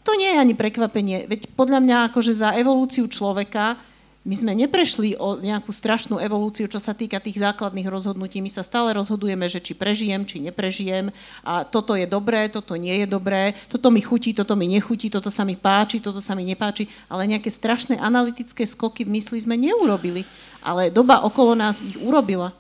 to 0.07 0.15
nie 0.15 0.31
je 0.31 0.39
ani 0.39 0.55
prekvapenie. 0.55 1.27
Veď 1.27 1.51
podľa 1.59 1.83
mňa 1.83 1.97
akože 2.13 2.31
za 2.31 2.55
evolúciu 2.55 3.11
človeka 3.11 3.75
my 4.27 4.35
sme 4.35 4.53
neprešli 4.59 5.15
o 5.23 5.39
nejakú 5.39 5.71
strašnú 5.71 6.19
evolúciu, 6.19 6.67
čo 6.67 6.83
sa 6.83 6.91
týka 6.91 7.23
tých 7.23 7.39
základných 7.39 7.87
rozhodnutí. 7.87 8.43
My 8.43 8.51
sa 8.51 8.67
stále 8.67 8.91
rozhodujeme, 8.99 9.47
že 9.47 9.63
či 9.63 9.79
prežijem, 9.79 10.27
či 10.27 10.43
neprežijem. 10.43 11.15
A 11.47 11.63
toto 11.63 11.95
je 11.95 12.11
dobré, 12.11 12.51
toto 12.51 12.75
nie 12.75 13.07
je 13.07 13.07
dobré, 13.07 13.55
toto 13.71 13.87
mi 13.95 14.03
chutí, 14.03 14.35
toto 14.35 14.59
mi 14.59 14.67
nechutí, 14.67 15.07
toto 15.07 15.31
sa 15.31 15.47
mi 15.47 15.55
páči, 15.55 16.03
toto 16.03 16.19
sa 16.19 16.35
mi 16.35 16.43
nepáči. 16.43 16.91
Ale 17.07 17.31
nejaké 17.31 17.55
strašné 17.55 18.03
analytické 18.03 18.67
skoky 18.67 19.07
v 19.07 19.15
mysli 19.15 19.47
sme 19.47 19.55
neurobili. 19.55 20.27
Ale 20.59 20.91
doba 20.91 21.23
okolo 21.23 21.55
nás 21.55 21.79
ich 21.79 21.95
urobila. 22.03 22.51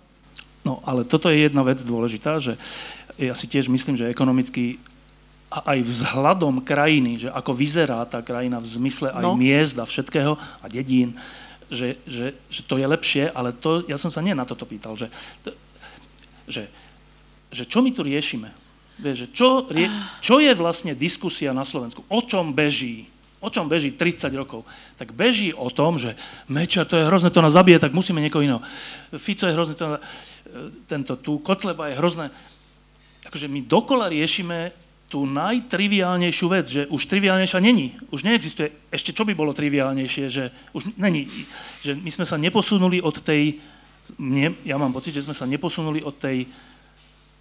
No, 0.62 0.78
ale 0.86 1.02
toto 1.02 1.26
je 1.34 1.50
jedna 1.50 1.66
vec 1.66 1.82
dôležitá, 1.82 2.38
že 2.38 2.54
ja 3.18 3.34
si 3.34 3.50
tiež 3.50 3.66
myslím, 3.66 3.98
že 3.98 4.06
ekonomicky 4.06 4.78
a 5.46 5.62
aj 5.74 5.78
vzhľadom 5.82 6.62
krajiny, 6.66 7.26
že 7.26 7.28
ako 7.30 7.54
vyzerá 7.54 8.02
tá 8.06 8.18
krajina 8.18 8.58
v 8.58 8.66
zmysle 8.66 9.14
aj 9.14 9.24
no. 9.24 9.38
miest 9.38 9.78
a 9.78 9.86
všetkého 9.86 10.34
a 10.34 10.66
dedín, 10.66 11.14
že, 11.70 11.98
že, 12.06 12.34
že 12.50 12.60
to 12.64 12.78
je 12.78 12.86
lepšie, 12.86 13.24
ale 13.34 13.50
to, 13.50 13.82
ja 13.90 13.98
som 13.98 14.10
sa 14.10 14.22
nie 14.22 14.34
na 14.34 14.46
toto 14.46 14.66
pýtal, 14.66 14.94
že, 14.94 15.10
že, 16.46 16.70
že 17.50 17.64
čo 17.66 17.82
my 17.82 17.90
tu 17.90 18.06
riešime? 18.06 18.50
Vieš, 18.96 19.16
že 19.16 19.28
čo, 19.34 19.48
rie, 19.68 19.92
čo 20.24 20.40
je 20.40 20.52
vlastne 20.56 20.96
diskusia 20.96 21.52
na 21.52 21.68
Slovensku? 21.68 22.00
O 22.08 22.24
čom 22.24 22.56
beží? 22.56 23.12
O 23.44 23.52
čom 23.52 23.68
beží 23.68 23.92
30 23.92 24.32
rokov? 24.32 24.64
Tak 24.96 25.12
beží 25.12 25.52
o 25.52 25.68
tom, 25.68 26.00
že 26.00 26.16
Mečer, 26.48 26.88
to 26.88 26.96
je 26.96 27.04
hrozné, 27.04 27.28
to 27.28 27.44
nás 27.44 27.52
zabije, 27.52 27.76
tak 27.76 27.92
musíme 27.92 28.24
niekoho 28.24 28.40
iného. 28.40 28.64
Fico 29.20 29.44
je 29.44 29.52
hrozné, 29.52 29.74
to, 29.76 30.00
tento 30.88 31.20
tu, 31.20 31.36
Kotleba 31.44 31.92
je 31.92 32.00
hrozné. 32.00 32.32
Akože 33.28 33.52
my 33.52 33.60
dokola 33.68 34.08
riešime 34.08 34.72
tú 35.06 35.22
najtriviálnejšiu 35.22 36.46
vec, 36.50 36.66
že 36.66 36.82
už 36.90 37.06
triviálnejšia 37.06 37.62
není. 37.62 37.94
Už 38.10 38.26
neexistuje. 38.26 38.74
Ešte 38.90 39.14
čo 39.14 39.22
by 39.22 39.38
bolo 39.38 39.54
triviálnejšie, 39.54 40.24
že 40.26 40.50
už 40.74 40.98
není. 40.98 41.30
Že 41.82 42.02
my 42.02 42.10
sme 42.10 42.26
sa 42.26 42.34
neposunuli 42.34 42.98
od 42.98 43.22
tej, 43.22 43.62
mne, 44.18 44.58
ja 44.66 44.74
mám 44.74 44.90
pocit, 44.90 45.14
že 45.14 45.22
sme 45.22 45.34
sa 45.34 45.46
neposunuli 45.46 46.02
od 46.02 46.14
tej 46.18 46.50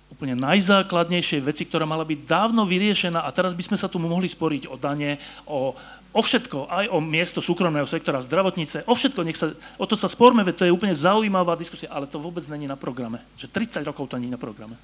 úplne 0.05 0.38
najzákladnejšej 0.38 1.41
veci, 1.41 1.66
ktorá 1.66 1.89
mala 1.89 2.05
byť 2.05 2.30
dávno 2.30 2.70
vyriešená 2.70 3.26
a 3.26 3.34
teraz 3.34 3.57
by 3.57 3.66
sme 3.66 3.78
sa 3.82 3.89
tu 3.89 3.97
mohli 3.97 4.30
sporiť 4.30 4.70
o 4.70 4.78
dane, 4.78 5.18
o, 5.49 5.74
o 6.13 6.22
všetko, 6.22 6.70
aj 6.70 6.86
o 6.93 7.01
miesto 7.01 7.41
súkromného 7.41 7.89
sektora, 7.89 8.22
zdravotnice, 8.22 8.86
o 8.86 8.93
všetko, 8.93 9.26
nech 9.26 9.36
sa, 9.36 9.49
o 9.82 9.86
to 9.89 9.97
sa 9.97 10.05
sporme, 10.05 10.45
veď 10.45 10.55
to 10.61 10.66
je 10.70 10.76
úplne 10.78 10.93
zaujímavá 10.93 11.57
diskusia, 11.57 11.89
ale 11.89 12.05
to 12.05 12.22
vôbec 12.22 12.45
není 12.45 12.70
na 12.70 12.78
programe. 12.78 13.26
Že 13.34 13.82
30 13.82 13.89
rokov 13.89 14.13
to 14.13 14.22
není 14.22 14.30
na 14.30 14.38
programe 14.38 14.78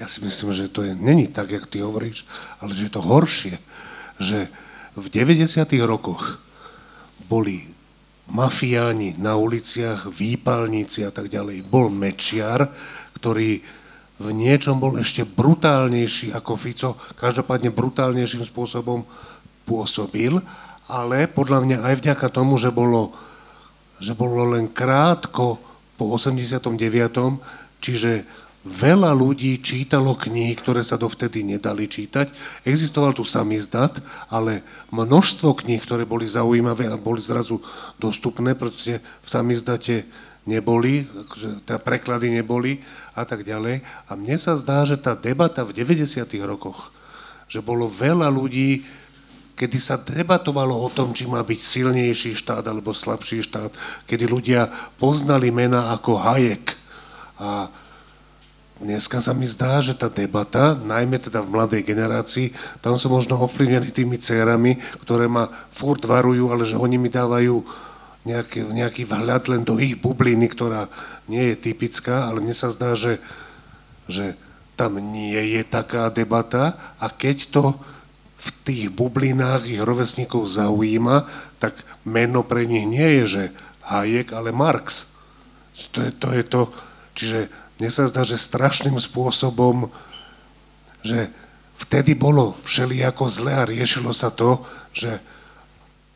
ja 0.00 0.06
si 0.10 0.18
myslím, 0.24 0.50
že 0.50 0.72
to 0.72 0.82
je, 0.82 0.94
není 0.94 1.30
tak, 1.30 1.50
jak 1.50 1.70
ty 1.70 1.78
hovoríš, 1.80 2.26
ale 2.58 2.74
že 2.74 2.90
je 2.90 2.92
to 2.92 3.02
horšie, 3.02 3.54
že 4.18 4.50
v 4.94 5.06
90. 5.10 5.66
rokoch 5.86 6.38
boli 7.26 7.70
mafiáni 8.30 9.14
na 9.20 9.36
uliciach, 9.36 10.08
výpalníci 10.08 11.04
a 11.04 11.12
tak 11.12 11.28
ďalej. 11.28 11.66
Bol 11.68 11.92
Mečiar, 11.92 12.72
ktorý 13.20 13.60
v 14.14 14.28
niečom 14.30 14.78
bol 14.78 14.94
ešte 14.96 15.26
brutálnejší 15.26 16.30
ako 16.32 16.52
Fico, 16.54 16.90
každopádne 17.18 17.74
brutálnejším 17.74 18.46
spôsobom 18.46 19.02
pôsobil, 19.66 20.38
ale 20.86 21.26
podľa 21.26 21.58
mňa 21.64 21.78
aj 21.82 21.94
vďaka 22.00 22.26
tomu, 22.30 22.54
že 22.60 22.70
bolo, 22.70 23.12
že 23.98 24.14
bolo 24.14 24.54
len 24.54 24.70
krátko 24.70 25.58
po 25.98 26.04
89., 26.14 26.78
čiže 27.82 28.24
veľa 28.64 29.12
ľudí 29.12 29.60
čítalo 29.60 30.16
knihy, 30.16 30.56
ktoré 30.56 30.80
sa 30.80 30.96
dovtedy 30.96 31.44
nedali 31.44 31.84
čítať. 31.84 32.32
Existoval 32.64 33.12
tu 33.12 33.22
samizdat, 33.22 34.00
ale 34.32 34.64
množstvo 34.88 35.52
kníh, 35.60 35.84
ktoré 35.84 36.08
boli 36.08 36.24
zaujímavé 36.24 36.88
a 36.88 36.96
boli 36.96 37.20
zrazu 37.20 37.60
dostupné, 38.00 38.56
pretože 38.56 39.04
v 39.04 39.28
samizdate 39.28 40.08
neboli, 40.48 41.04
teda 41.68 41.76
preklady 41.76 42.32
neboli 42.32 42.80
a 43.12 43.28
tak 43.28 43.44
ďalej. 43.44 43.84
A 44.08 44.12
mne 44.16 44.36
sa 44.40 44.56
zdá, 44.56 44.88
že 44.88 44.96
tá 44.96 45.12
debata 45.12 45.60
v 45.60 45.76
90. 45.76 46.24
rokoch, 46.48 46.88
že 47.52 47.60
bolo 47.60 47.84
veľa 47.84 48.32
ľudí, 48.32 48.84
kedy 49.54 49.78
sa 49.78 50.00
debatovalo 50.00 50.72
o 50.72 50.88
tom, 50.88 51.12
či 51.12 51.28
má 51.28 51.44
byť 51.44 51.60
silnejší 51.60 52.32
štát 52.34 52.64
alebo 52.64 52.96
slabší 52.96 53.44
štát, 53.44 53.70
kedy 54.08 54.24
ľudia 54.24 54.72
poznali 54.96 55.52
mena 55.52 55.94
ako 55.94 56.16
Hayek 56.16 56.74
a 57.38 57.68
Dneska 58.74 59.22
sa 59.22 59.30
mi 59.30 59.46
zdá, 59.46 59.78
že 59.78 59.94
tá 59.94 60.10
debata, 60.10 60.74
najmä 60.74 61.22
teda 61.22 61.46
v 61.46 61.54
mladej 61.54 61.86
generácii, 61.86 62.50
tam 62.82 62.98
som 62.98 63.14
možno 63.14 63.38
ovplyvnený 63.38 63.94
tými 63.94 64.18
cérami, 64.18 64.82
ktoré 64.98 65.30
ma 65.30 65.46
furt 65.70 66.02
varujú, 66.02 66.50
ale 66.50 66.66
že 66.66 66.74
oni 66.74 66.98
mi 66.98 67.06
dávajú 67.06 67.62
nejaký, 68.26 68.66
nejaký 68.66 69.06
vhľad 69.06 69.42
len 69.46 69.62
do 69.62 69.78
ich 69.78 69.94
bubliny, 69.94 70.50
ktorá 70.50 70.90
nie 71.30 71.54
je 71.54 71.70
typická, 71.70 72.26
ale 72.26 72.42
mne 72.42 72.50
sa 72.50 72.66
zdá, 72.74 72.98
že, 72.98 73.22
že 74.10 74.34
tam 74.74 74.98
nie 74.98 75.38
je 75.54 75.62
taká 75.62 76.10
debata 76.10 76.74
a 76.98 77.06
keď 77.06 77.54
to 77.54 77.78
v 78.42 78.48
tých 78.66 78.86
bublinách 78.90 79.70
ich 79.70 79.78
rovesníkov 79.78 80.50
zaujíma, 80.50 81.30
tak 81.62 81.78
meno 82.02 82.42
pre 82.42 82.66
nich 82.66 82.90
nie 82.90 83.22
je, 83.22 83.24
že 83.24 83.44
Hayek, 83.86 84.34
ale 84.34 84.50
Marx. 84.50 85.14
To 85.94 86.02
je 86.02 86.10
to, 86.10 86.28
je 86.34 86.42
to 86.42 86.62
čiže 87.14 87.40
mne 87.84 87.92
sa 87.92 88.08
zdá, 88.08 88.24
že 88.24 88.40
strašným 88.40 88.96
spôsobom, 88.96 89.92
že 91.04 91.28
vtedy 91.76 92.16
bolo 92.16 92.56
všelijako 92.64 93.28
zle 93.28 93.52
a 93.52 93.68
riešilo 93.68 94.08
sa 94.16 94.32
to, 94.32 94.64
že 94.96 95.20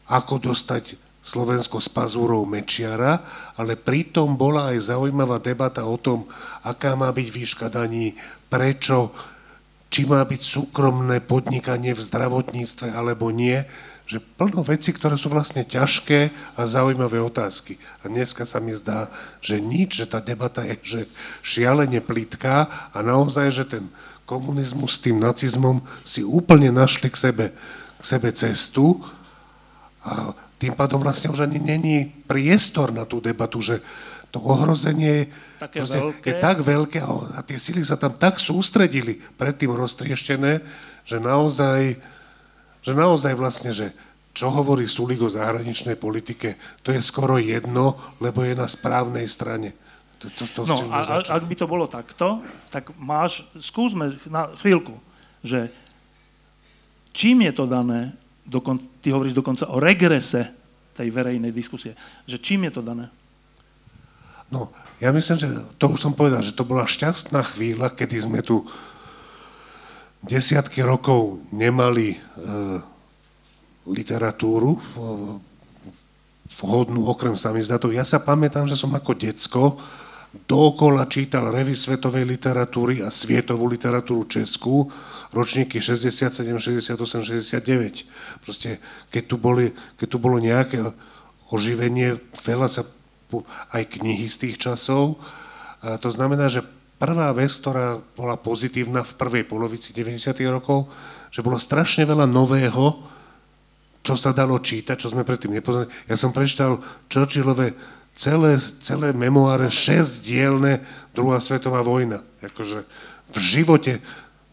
ako 0.09 0.49
dostať 0.49 0.97
Slovensko 1.21 1.77
s 1.85 1.93
pazúrou 1.93 2.49
Mečiara, 2.49 3.21
ale 3.53 3.77
pritom 3.77 4.33
bola 4.33 4.73
aj 4.73 4.89
zaujímavá 4.89 5.37
debata 5.45 5.85
o 5.85 6.01
tom, 6.01 6.25
aká 6.65 6.97
má 6.97 7.13
byť 7.13 7.29
výška 7.29 7.69
daní, 7.69 8.17
prečo, 8.49 9.13
či 9.93 10.09
má 10.09 10.25
byť 10.25 10.41
súkromné 10.41 11.21
podnikanie 11.21 11.93
v 11.93 12.01
zdravotníctve 12.01 12.97
alebo 12.97 13.29
nie 13.29 13.61
že 14.09 14.25
plno 14.25 14.65
veci, 14.65 14.97
ktoré 14.97 15.21
sú 15.21 15.29
vlastne 15.29 15.69
ťažké 15.69 16.33
a 16.57 16.65
zaujímavé 16.65 17.21
otázky. 17.21 17.77
A 18.01 18.09
dneska 18.09 18.49
sa 18.49 18.57
mi 18.57 18.73
zdá, 18.73 19.13
že 19.45 19.61
nič, 19.61 20.01
že 20.01 20.09
tá 20.09 20.25
debata 20.25 20.65
je 20.65 20.81
že 20.81 21.01
šialene 21.45 22.01
plitká 22.01 22.89
a 22.97 22.99
naozaj, 23.05 23.53
že 23.53 23.65
ten 23.69 23.85
komunizmus 24.25 24.97
s 24.97 25.05
tým 25.05 25.21
nacizmom 25.21 25.85
si 26.09 26.25
úplne 26.25 26.73
našli 26.73 27.13
k 27.13 27.21
sebe, 27.21 27.47
k 28.01 28.03
sebe 28.03 28.33
cestu 28.33 28.97
a 30.01 30.33
tým 30.57 30.73
pádom 30.73 31.05
vlastne 31.05 31.29
už 31.29 31.45
ani 31.45 31.61
není 31.61 32.09
priestor 32.25 32.97
na 32.97 33.05
tú 33.05 33.21
debatu, 33.21 33.61
že 33.61 33.85
to 34.33 34.41
ohrozenie 34.41 35.29
Také 35.61 35.85
je 36.25 36.35
tak 36.37 36.61
veľké 36.65 37.01
a 37.01 37.41
tie 37.45 37.61
sily 37.61 37.85
sa 37.85 37.97
tam 37.97 38.17
tak 38.17 38.41
sústredili 38.41 39.21
predtým 39.37 39.73
roztrieštené, 39.73 40.65
že 41.09 41.17
naozaj 41.21 41.97
že 42.89 42.97
naozaj 42.97 43.37
vlastne, 43.37 43.77
že 43.77 43.93
čo 44.33 44.49
hovorí 44.49 44.89
Sulik 44.89 45.21
o 45.21 45.29
zahraničnej 45.29 46.01
politike, 46.01 46.57
to 46.81 46.89
je 46.89 47.05
skoro 47.05 47.37
jedno, 47.37 48.01
lebo 48.17 48.41
je 48.41 48.57
na 48.57 48.65
správnej 48.65 49.29
strane. 49.29 49.77
To, 50.25 50.33
to, 50.33 50.45
to 50.51 50.61
no 50.65 50.89
a 50.91 51.05
ak 51.21 51.45
by 51.45 51.55
to 51.55 51.69
bolo 51.69 51.85
takto, 51.85 52.41
tak 52.73 52.91
máš, 52.97 53.45
skúsme 53.61 54.17
na 54.27 54.51
chvíľku, 54.57 54.97
že 55.45 55.69
čím 57.13 57.45
je 57.45 57.53
to 57.55 57.69
dané, 57.69 58.17
dokon, 58.49 58.81
ty 59.05 59.13
hovoríš 59.13 59.37
dokonca 59.37 59.69
o 59.69 59.79
regrese 59.79 60.49
tej 60.97 61.13
verejnej 61.13 61.53
diskusie, 61.55 61.95
že 62.25 62.41
čím 62.41 62.67
je 62.67 62.73
to 62.79 62.83
dané? 62.83 63.13
No, 64.49 64.73
ja 64.99 65.13
myslím, 65.13 65.39
že 65.39 65.49
to 65.77 65.93
už 65.95 66.01
som 66.03 66.17
povedal, 66.17 66.43
že 66.43 66.57
to 66.57 66.67
bola 66.67 66.89
šťastná 66.89 67.45
chvíľa, 67.55 67.95
kedy 67.95 68.17
sme 68.25 68.41
tu 68.43 68.65
desiatky 70.25 70.83
rokov 70.83 71.43
nemali 71.55 72.15
e, 72.15 72.19
literatúru 73.87 74.79
vhodnú 76.59 77.07
okrem 77.07 77.39
samizdatov. 77.39 77.95
Ja 77.95 78.03
sa 78.03 78.19
pamätám, 78.19 78.67
že 78.67 78.75
som 78.75 78.91
ako 78.91 79.15
decko 79.15 79.65
dookola 80.45 81.09
čítal 81.09 81.49
revy 81.49 81.73
svetovej 81.73 82.29
literatúry 82.29 83.01
a 83.01 83.09
svietovú 83.09 83.65
literatúru 83.65 84.29
českú, 84.29 84.93
ročníky 85.33 85.81
67, 85.81 86.45
68, 86.45 86.99
69. 86.99 88.45
Proste, 88.45 88.83
keď 89.09 89.23
tu, 89.25 89.37
boli, 89.41 89.73
keď 89.97 90.07
tu 90.09 90.19
bolo 90.21 90.37
nejaké 90.37 90.85
oživenie, 91.49 92.21
veľa 92.45 92.69
sa 92.69 92.85
aj 93.73 93.83
knihy 94.01 94.29
z 94.29 94.37
tých 94.37 94.57
časov. 94.61 95.17
A 95.81 95.97
to 95.97 96.13
znamená, 96.13 96.53
že 96.53 96.65
prvá 96.99 97.31
vec, 97.31 97.55
ktorá 97.55 98.03
bola 98.19 98.35
pozitívna 98.35 99.07
v 99.07 99.17
prvej 99.17 99.45
polovici 99.47 99.95
90. 99.95 100.35
rokov, 100.51 100.91
že 101.31 101.41
bolo 101.41 101.57
strašne 101.57 102.05
veľa 102.05 102.27
nového, 102.27 102.99
čo 104.03 104.15
sa 104.19 104.35
dalo 104.35 104.59
čítať, 104.59 104.99
čo 104.99 105.11
sme 105.15 105.23
predtým 105.23 105.55
nepoznali. 105.55 105.89
Ja 106.11 106.19
som 106.19 106.35
prečítal 106.35 106.83
Churchillové 107.07 107.75
celé, 108.19 108.59
celé 108.83 109.15
memoáre, 109.15 109.71
šesťdielne 109.71 110.83
druhá 111.15 111.39
svetová 111.39 111.87
vojna. 111.87 112.19
Akože 112.43 112.83
v 113.31 113.37
živote 113.39 114.03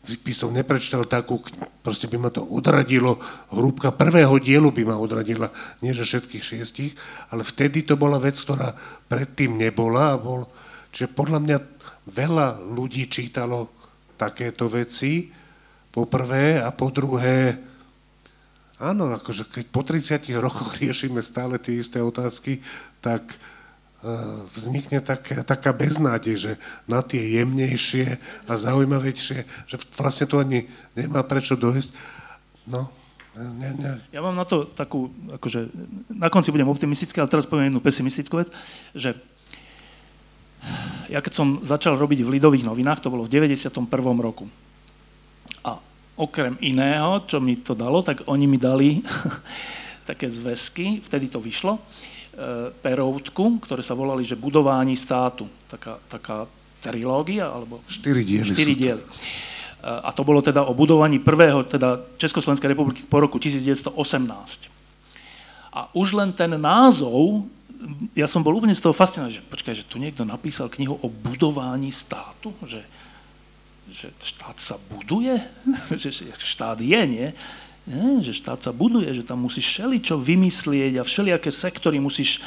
by 0.05 0.33
som 0.37 0.53
neprečítal 0.53 1.09
takú, 1.09 1.41
proste 1.81 2.05
by 2.05 2.17
ma 2.21 2.29
to 2.29 2.45
odradilo, 2.45 3.17
hrúbka 3.49 3.89
prvého 3.89 4.37
dielu 4.37 4.69
by 4.69 4.83
ma 4.85 5.01
odradila, 5.01 5.49
nie 5.81 5.97
že 5.97 6.05
všetkých 6.05 6.43
šiestich, 6.45 6.93
ale 7.33 7.41
vtedy 7.41 7.81
to 7.81 7.97
bola 7.97 8.21
vec, 8.21 8.37
ktorá 8.37 8.77
predtým 9.09 9.57
nebola 9.57 10.13
a 10.13 10.21
bol, 10.21 10.45
čiže 10.93 11.09
podľa 11.09 11.39
mňa 11.41 11.57
veľa 12.09 12.61
ľudí 12.61 13.09
čítalo 13.09 13.69
takéto 14.15 14.69
veci, 14.71 15.31
po 15.95 16.03
prvé, 16.03 16.59
a 16.59 16.75
po 16.75 16.91
druhé, 16.91 17.55
áno, 18.83 19.15
akože 19.15 19.47
keď 19.47 19.65
po 19.71 19.79
30 19.79 20.27
rokoch 20.43 20.75
riešime 20.83 21.23
stále 21.23 21.55
tie 21.55 21.79
isté 21.79 22.03
otázky, 22.03 22.59
tak 22.99 23.23
uh, 23.31 24.43
vznikne 24.51 24.99
tak, 24.99 25.23
taká 25.47 25.71
beznádej, 25.71 26.35
že 26.35 26.51
na 26.83 26.99
tie 26.99 27.39
jemnejšie 27.39 28.19
a 28.43 28.51
zaujímavejšie, 28.59 29.47
že 29.71 29.75
vlastne 29.95 30.27
to 30.27 30.43
ani 30.43 30.67
nemá 30.99 31.23
prečo 31.23 31.55
dojsť. 31.55 31.95
No, 32.67 32.91
ne, 33.39 33.71
ne. 33.79 33.91
Ja 34.11 34.19
mám 34.19 34.35
na 34.35 34.43
to 34.43 34.67
takú, 34.67 35.15
akože 35.31 35.71
na 36.11 36.27
konci 36.27 36.51
budem 36.51 36.67
optimistický, 36.67 37.23
ale 37.23 37.31
teraz 37.31 37.47
poviem 37.47 37.71
jednu 37.71 37.79
pesimistickú 37.79 38.43
vec, 38.43 38.51
že 38.91 39.15
ja 41.09 41.19
keď 41.21 41.33
som 41.33 41.47
začal 41.61 41.97
robiť 41.97 42.25
v 42.25 42.39
Lidových 42.39 42.65
novinách, 42.65 43.05
to 43.05 43.13
bolo 43.13 43.25
v 43.25 43.33
91. 43.33 43.85
roku. 44.17 44.49
A 45.61 45.77
okrem 46.17 46.57
iného, 46.63 47.21
čo 47.25 47.37
mi 47.37 47.59
to 47.59 47.77
dalo, 47.77 48.01
tak 48.01 48.25
oni 48.25 48.45
mi 48.49 48.57
dali 48.57 49.01
také 50.09 50.29
zväzky, 50.29 51.01
vtedy 51.01 51.29
to 51.29 51.41
vyšlo, 51.41 51.77
e, 51.77 51.81
peroutku, 52.81 53.61
ktoré 53.61 53.81
sa 53.81 53.97
volali, 53.97 54.25
že 54.25 54.37
budování 54.37 54.97
státu. 54.97 55.49
Taká, 55.67 55.97
taká 56.07 56.45
trilógia, 56.81 57.49
alebo... 57.49 57.81
Štyri 57.89 58.21
diely. 58.21 58.45
Štyri 58.53 58.73
diely. 58.77 59.01
E, 59.01 59.07
a 59.81 60.09
to 60.13 60.21
bolo 60.21 60.41
teda 60.41 60.65
o 60.65 60.73
budovaní 60.73 61.17
prvého, 61.21 61.65
teda 61.65 62.01
Československej 62.17 62.77
republiky 62.77 63.01
po 63.05 63.17
roku 63.21 63.41
1918. 63.41 63.97
A 65.75 65.91
už 65.91 66.15
len 66.15 66.31
ten 66.31 66.55
názov 66.55 67.49
ja 68.17 68.25
som 68.25 68.41
bol 68.41 68.57
úplne 68.57 68.73
z 68.73 68.81
toho 68.81 68.95
fascinovaný, 68.95 69.41
že 69.41 69.45
počkaj, 69.45 69.75
že 69.77 69.87
tu 69.87 70.01
niekto 70.01 70.25
napísal 70.25 70.69
knihu 70.73 70.97
o 71.01 71.07
budování 71.09 71.91
státu, 71.93 72.53
že, 72.65 72.81
že 73.89 74.09
štát 74.17 74.57
sa 74.57 74.75
buduje, 74.89 75.37
že 76.01 76.09
štát 76.37 76.81
je, 76.81 77.01
nie? 77.05 77.27
nie? 77.85 78.07
Že 78.21 78.33
štát 78.33 78.59
sa 78.65 78.71
buduje, 78.73 79.13
že 79.13 79.25
tam 79.25 79.45
musíš 79.45 79.69
všeličo 79.69 80.17
vymyslieť 80.17 81.01
a 81.01 81.07
všelijaké 81.07 81.53
sektory 81.53 82.01
musíš, 82.01 82.41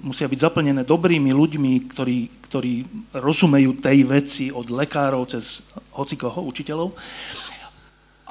musia 0.00 0.24
byť 0.24 0.38
zaplnené 0.40 0.82
dobrými 0.84 1.30
ľuďmi, 1.32 1.72
ktorí, 1.92 2.18
ktorí 2.48 2.72
rozumejú 3.12 3.76
tej 3.76 3.98
veci 4.08 4.44
od 4.48 4.72
lekárov 4.72 5.28
cez 5.28 5.60
hocikoho, 5.92 6.40
učiteľov. 6.48 6.96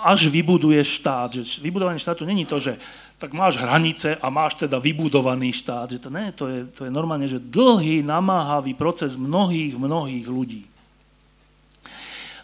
Až 0.03 0.31
vybuduješ 0.31 1.03
štát. 1.03 1.29
Že 1.39 1.63
vybudovanie 1.63 1.99
štátu 1.99 2.25
není 2.25 2.45
to, 2.45 2.59
že 2.59 2.79
tak 3.19 3.35
máš 3.35 3.59
hranice 3.59 4.15
a 4.15 4.27
máš 4.31 4.55
teda 4.55 4.79
vybudovaný 4.79 5.51
štát. 5.51 5.91
Že 5.91 5.99
to, 5.99 6.09
ne, 6.09 6.25
to, 6.31 6.45
je, 6.47 6.59
to 6.71 6.81
je 6.87 6.91
normálne, 6.91 7.27
že 7.27 7.43
dlhý, 7.43 7.99
namáhavý 7.99 8.73
proces 8.73 9.19
mnohých, 9.19 9.75
mnohých 9.75 10.25
ľudí. 10.27 10.63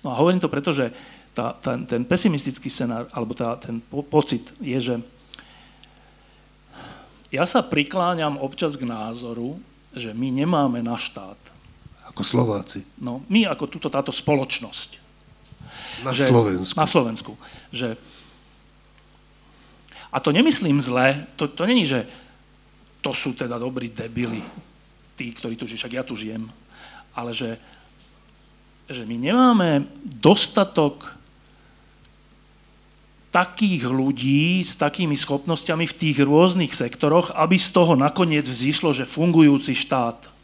No 0.04 0.12
a 0.12 0.20
hovorím 0.20 0.44
to 0.44 0.52
preto, 0.52 0.76
že 0.76 0.92
tá, 1.36 1.56
tá, 1.56 1.76
ten 1.80 2.04
pesimistický 2.08 2.70
scenár, 2.72 3.08
alebo 3.12 3.36
tá, 3.36 3.56
ten 3.60 3.80
po, 3.80 4.04
pocit 4.04 4.48
je, 4.64 4.80
že 4.80 4.96
ja 7.34 7.44
sa 7.44 7.60
prikláňam 7.66 8.40
občas 8.40 8.80
k 8.80 8.88
názoru, 8.88 9.60
že 9.92 10.16
my 10.16 10.32
nemáme 10.32 10.80
na 10.80 10.96
štát. 10.96 11.40
Ako 12.12 12.24
Slováci. 12.24 12.88
No, 12.96 13.26
my 13.28 13.44
ako 13.50 13.68
túto, 13.68 13.88
táto 13.92 14.14
spoločnosť. 14.14 15.05
Na 16.04 16.12
že, 16.12 16.28
Slovensku. 16.28 16.76
Na 16.80 16.88
Slovensku. 16.88 17.32
Že, 17.72 17.90
a 20.12 20.18
to 20.20 20.32
nemyslím 20.32 20.80
zle, 20.82 21.28
to, 21.36 21.48
to 21.48 21.66
není, 21.66 21.86
že 21.86 22.08
to 23.02 23.14
sú 23.14 23.38
teda 23.38 23.60
dobrí 23.60 23.94
debili, 23.94 24.42
tí, 25.14 25.32
ktorí 25.32 25.56
tu 25.56 25.70
žijú, 25.70 25.86
však 25.86 25.94
ja 25.94 26.04
tu 26.04 26.18
žijem, 26.18 26.50
ale 27.16 27.32
že, 27.32 27.56
že 28.90 29.06
my 29.06 29.16
nemáme 29.16 29.86
dostatok 30.04 31.16
takých 33.36 33.92
ľudí 33.92 34.64
s 34.64 34.80
takými 34.80 35.20
schopnosťami 35.20 35.84
v 35.92 35.98
tých 36.00 36.18
rôznych 36.24 36.72
sektoroch, 36.72 37.36
aby 37.36 37.60
z 37.60 37.76
toho 37.76 38.00
nakoniec 38.00 38.48
vzýšlo, 38.48 38.96
že 38.96 39.04
fungujúci 39.04 39.76
štát. 39.76 40.35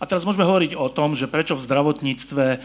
A 0.00 0.08
teraz 0.08 0.24
môžeme 0.24 0.48
hovoriť 0.48 0.80
o 0.80 0.88
tom, 0.88 1.12
že 1.12 1.28
prečo 1.28 1.52
v 1.52 1.64
zdravotníctve 1.68 2.44
e, 2.56 2.58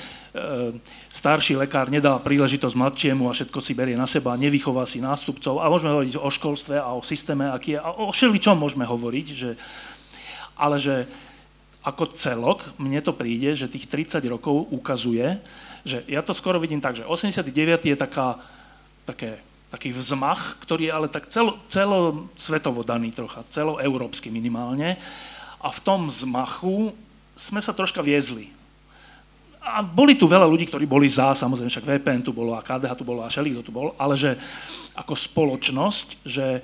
starší 1.11 1.59
lekár 1.59 1.91
nedá 1.91 2.15
príležitosť 2.15 2.79
mladšiemu 2.79 3.27
a 3.27 3.35
všetko 3.35 3.59
si 3.59 3.75
berie 3.75 3.99
na 3.99 4.07
seba, 4.07 4.39
nevychová 4.39 4.87
si 4.87 5.03
nástupcov. 5.03 5.59
A 5.59 5.67
môžeme 5.67 5.91
hovoriť 5.91 6.15
o 6.15 6.31
školstve 6.31 6.79
a 6.79 6.95
o 6.95 7.03
systéme, 7.03 7.51
aký 7.51 7.75
je. 7.75 7.83
A 7.83 7.91
o 7.91 8.15
všeličom 8.15 8.55
môžeme 8.55 8.87
hovoriť. 8.87 9.27
Že, 9.35 9.51
ale 10.55 10.79
že 10.79 11.11
ako 11.83 12.15
celok, 12.15 12.65
mne 12.79 13.03
to 13.03 13.11
príde, 13.11 13.51
že 13.51 13.67
tých 13.67 13.91
30 13.91 14.23
rokov 14.31 14.71
ukazuje, 14.71 15.37
že 15.85 16.01
ja 16.07 16.25
to 16.25 16.33
skoro 16.33 16.57
vidím 16.57 16.81
tak, 16.81 16.97
že 16.97 17.05
89 17.05 17.45
je 17.83 17.95
taká, 17.99 18.39
také, 19.05 19.37
taký 19.69 19.93
vzmach, 19.93 20.57
ktorý 20.65 20.89
je 20.89 20.93
ale 20.95 21.07
tak 21.11 21.29
celo, 21.29 21.59
celosvetovo 21.67 22.81
daný 22.81 23.11
trocha, 23.11 23.43
celoeurópsky 23.51 24.31
minimálne. 24.31 24.97
A 25.61 25.69
v 25.69 25.79
tom 25.83 26.09
vzmachu 26.09 27.04
sme 27.35 27.59
sa 27.59 27.75
troška 27.75 27.99
viezli. 27.99 28.49
A 29.59 29.83
boli 29.83 30.15
tu 30.15 30.29
veľa 30.29 30.47
ľudí, 30.47 30.69
ktorí 30.69 30.87
boli 30.87 31.11
za, 31.11 31.35
samozrejme, 31.35 31.67
však 31.67 31.89
VPN 31.89 32.23
tu 32.23 32.31
bolo 32.31 32.55
a 32.55 32.63
KDH 32.63 32.95
tu 32.95 33.03
bolo 33.03 33.25
a 33.25 33.29
Šelík 33.29 33.59
tu 33.65 33.73
bol, 33.73 33.91
ale 33.99 34.15
že 34.15 34.39
ako 34.95 35.13
spoločnosť, 35.13 36.07
že 36.23 36.63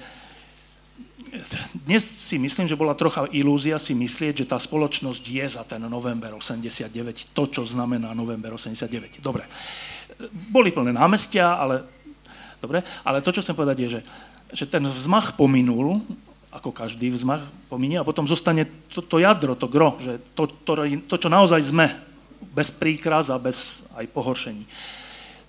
dnes 1.71 2.03
si 2.03 2.35
myslím, 2.35 2.67
že 2.67 2.75
bola 2.75 2.91
trocha 2.91 3.23
ilúzia 3.31 3.79
si 3.79 3.95
myslieť, 3.95 4.43
že 4.43 4.49
tá 4.51 4.59
spoločnosť 4.59 5.23
je 5.23 5.45
za 5.47 5.63
ten 5.63 5.79
november 5.79 6.35
89, 6.35 7.31
to, 7.31 7.43
čo 7.47 7.63
znamená 7.63 8.11
november 8.11 8.53
89. 8.53 9.23
Dobre. 9.23 9.47
Boli 10.51 10.75
plné 10.75 10.91
námestia, 10.91 11.55
ale, 11.55 11.87
dobre, 12.59 12.83
ale 13.07 13.23
to, 13.23 13.31
čo 13.31 13.39
chcem 13.39 13.55
povedať, 13.55 13.77
je, 13.79 13.89
že, 13.97 14.01
že 14.51 14.65
ten 14.67 14.83
vzmach 14.83 15.39
pominul 15.39 16.03
ako 16.51 16.75
každý 16.75 17.07
vzmach 17.15 17.47
pominie 17.71 17.95
a 17.95 18.07
potom 18.07 18.27
zostane 18.27 18.67
to, 18.91 18.99
to 18.99 19.23
jadro, 19.23 19.55
to 19.55 19.71
gro, 19.71 19.95
že 20.03 20.19
to, 20.35 20.51
to, 20.67 20.75
to, 21.07 21.15
čo 21.15 21.29
naozaj 21.31 21.63
sme, 21.63 21.87
bez 22.51 22.67
príkraz 22.67 23.31
a 23.31 23.39
bez 23.39 23.87
aj 23.95 24.11
pohoršení. 24.11 24.67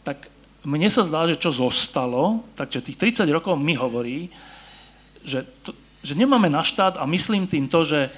Tak 0.07 0.30
mne 0.62 0.86
sa 0.86 1.03
zdá, 1.03 1.26
že 1.26 1.34
čo 1.34 1.50
zostalo, 1.50 2.46
takže 2.55 2.86
tých 2.86 3.18
30 3.18 3.26
rokov 3.34 3.59
mi 3.59 3.74
hovorí, 3.74 4.30
že, 5.26 5.42
to, 5.66 5.74
že 6.07 6.14
nemáme 6.14 6.46
na 6.46 6.62
štát 6.62 6.98
a 6.98 7.05
myslím 7.11 7.50
tým 7.50 7.66
to, 7.66 7.82
že, 7.82 8.14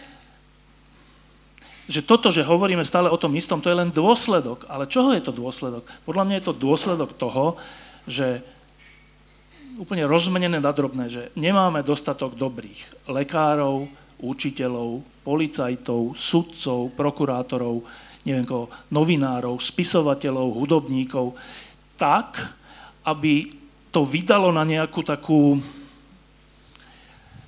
že 1.89 2.05
toto, 2.05 2.29
že 2.29 2.45
hovoríme 2.45 2.85
stále 2.85 3.09
o 3.09 3.17
tom 3.17 3.33
istom, 3.33 3.65
to 3.65 3.73
je 3.73 3.81
len 3.81 3.89
dôsledok. 3.89 4.69
Ale 4.69 4.85
čoho 4.85 5.17
je 5.17 5.25
to 5.25 5.33
dôsledok? 5.33 5.89
Podľa 6.05 6.25
mňa 6.29 6.37
je 6.41 6.47
to 6.53 6.61
dôsledok 6.61 7.17
toho, 7.17 7.57
že 8.05 8.45
úplne 9.79 10.07
rozmenené 10.07 10.63
na 10.63 10.73
drobné, 10.73 11.11
že 11.11 11.23
nemáme 11.35 11.83
dostatok 11.83 12.39
dobrých 12.39 13.11
lekárov, 13.11 13.91
učiteľov, 14.23 15.03
policajtov, 15.27 16.15
sudcov, 16.15 16.95
prokurátorov, 16.95 17.83
neviem 18.25 18.47
koho, 18.47 18.71
novinárov, 18.89 19.59
spisovateľov, 19.59 20.55
hudobníkov, 20.55 21.35
tak, 21.99 22.41
aby 23.05 23.51
to 23.91 24.03
vydalo 24.07 24.51
na 24.51 24.65
nejakú 24.65 25.05
takú... 25.05 25.59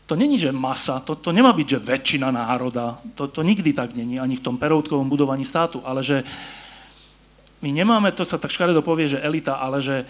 To 0.07 0.14
není, 0.14 0.39
že 0.39 0.55
masa, 0.55 1.03
to, 1.03 1.18
to 1.18 1.35
nemá 1.35 1.51
byť, 1.51 1.66
že 1.66 1.83
väčšina 1.83 2.31
národa, 2.31 2.95
to, 3.18 3.27
to 3.27 3.43
nikdy 3.43 3.74
tak 3.74 3.91
není, 3.99 4.22
ani 4.22 4.39
v 4.39 4.45
tom 4.45 4.55
peroutkovom 4.55 5.11
budovaní 5.11 5.43
státu, 5.43 5.83
ale 5.83 5.99
že 6.07 6.22
my 7.59 7.74
nemáme, 7.74 8.14
to 8.14 8.22
sa 8.22 8.39
tak 8.39 8.55
škaredo 8.55 8.87
povie, 8.87 9.11
že 9.11 9.18
elita, 9.18 9.59
ale 9.59 9.83
že 9.83 10.07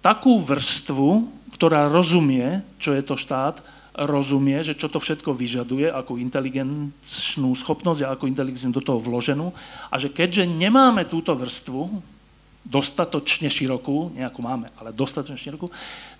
takú 0.00 0.40
vrstvu, 0.40 1.28
ktorá 1.54 1.86
rozumie, 1.86 2.66
čo 2.82 2.92
je 2.92 3.02
to 3.06 3.14
štát, 3.14 3.62
rozumie, 3.94 4.58
že 4.66 4.74
čo 4.74 4.90
to 4.90 4.98
všetko 4.98 5.30
vyžaduje, 5.30 5.86
akú 5.86 6.18
inteligenčnú 6.18 7.54
schopnosť 7.54 8.00
a 8.02 8.10
akú 8.10 8.26
inteligenciu 8.26 8.74
do 8.74 8.82
toho 8.82 8.98
vloženú 8.98 9.54
a 9.86 9.94
že 10.02 10.10
keďže 10.10 10.50
nemáme 10.50 11.06
túto 11.06 11.30
vrstvu 11.30 12.02
dostatočne 12.66 13.46
širokú, 13.46 14.18
nejakú 14.18 14.42
máme, 14.42 14.66
ale 14.74 14.90
dostatočne 14.90 15.38
širokú, 15.38 15.70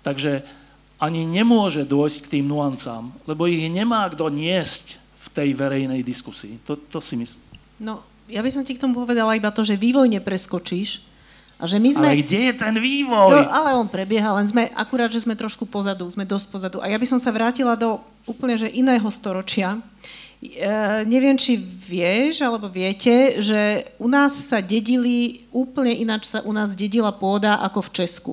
takže 0.07 0.47
ani 0.95 1.27
nemôže 1.27 1.83
dôjsť 1.83 2.17
k 2.23 2.31
tým 2.39 2.45
nuancám, 2.47 3.11
lebo 3.27 3.43
ich 3.43 3.67
nemá 3.67 4.07
kto 4.07 4.31
niesť 4.31 4.95
v 4.95 5.27
tej 5.35 5.49
verejnej 5.51 5.99
diskusii. 5.99 6.63
To, 6.63 6.79
to 6.79 7.03
si 7.03 7.19
myslím. 7.19 7.43
No, 7.83 7.99
ja 8.31 8.39
by 8.39 8.49
som 8.55 8.63
ti 8.63 8.77
k 8.77 8.79
tomu 8.79 9.03
povedala 9.03 9.35
iba 9.35 9.51
to, 9.51 9.67
že 9.67 9.75
vývoj 9.75 10.07
nepreskočíš, 10.07 11.03
a 11.55 11.63
že 11.71 11.79
my 11.79 11.89
sme... 11.95 12.07
Ale 12.11 12.19
kde 12.19 12.51
je 12.51 12.53
ten 12.59 12.75
vývoj? 12.75 13.31
No, 13.31 13.47
ale 13.47 13.79
on 13.79 13.87
prebieha, 13.87 14.35
len 14.35 14.43
sme, 14.43 14.67
akurát, 14.75 15.07
že 15.07 15.23
sme 15.23 15.39
trošku 15.39 15.63
pozadu, 15.63 16.03
sme 16.11 16.27
dosť 16.27 16.47
pozadu. 16.51 16.77
A 16.83 16.91
ja 16.91 16.99
by 16.99 17.07
som 17.07 17.19
sa 17.19 17.31
vrátila 17.31 17.79
do 17.79 18.03
úplne 18.27 18.59
že 18.59 18.67
iného 18.67 19.07
storočia. 19.07 19.79
E, 20.43 20.67
neviem, 21.07 21.39
či 21.39 21.55
vieš, 21.63 22.43
alebo 22.43 22.67
viete, 22.67 23.39
že 23.39 23.87
u 23.95 24.11
nás 24.11 24.35
sa 24.35 24.59
dedili, 24.59 25.47
úplne 25.55 25.95
ináč 25.95 26.27
sa 26.27 26.43
u 26.43 26.51
nás 26.51 26.75
dedila 26.75 27.15
pôda 27.15 27.55
ako 27.63 27.87
v 27.87 27.93
Česku. 28.03 28.31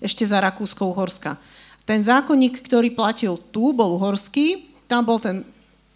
Ešte 0.00 0.24
za 0.24 0.40
Rakúskou-Horska. 0.40 1.36
Ten 1.84 2.00
zákonník, 2.00 2.64
ktorý 2.64 2.88
platil 2.96 3.36
tu, 3.52 3.76
bol 3.76 4.00
uhorský, 4.00 4.64
tam 4.88 5.04
bol 5.04 5.20
ten 5.20 5.44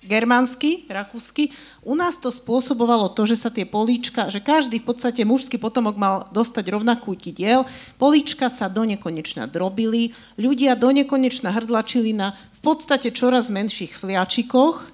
germánsky, 0.07 0.87
rakúsky. 0.89 1.53
U 1.83 1.99
nás 1.99 2.17
to 2.17 2.31
spôsobovalo 2.31 3.13
to, 3.13 3.27
že 3.27 3.37
sa 3.43 3.51
tie 3.51 3.67
políčka, 3.67 4.31
že 4.31 4.39
každý 4.41 4.79
v 4.81 4.89
podstate 4.95 5.27
mužský 5.27 5.59
potomok 5.59 5.99
mal 5.99 6.17
dostať 6.31 6.73
rovnakú 6.73 7.19
diel. 7.19 7.67
Políčka 7.99 8.47
sa 8.47 8.71
do 8.71 8.87
nekonečna 8.87 9.51
drobili, 9.51 10.15
ľudia 10.39 10.79
do 10.79 10.95
nekonečna 10.95 11.51
hrdlačili 11.51 12.15
na 12.15 12.39
v 12.57 12.61
podstate 12.63 13.11
čoraz 13.11 13.51
menších 13.51 13.99
fliačikoch 13.99 14.89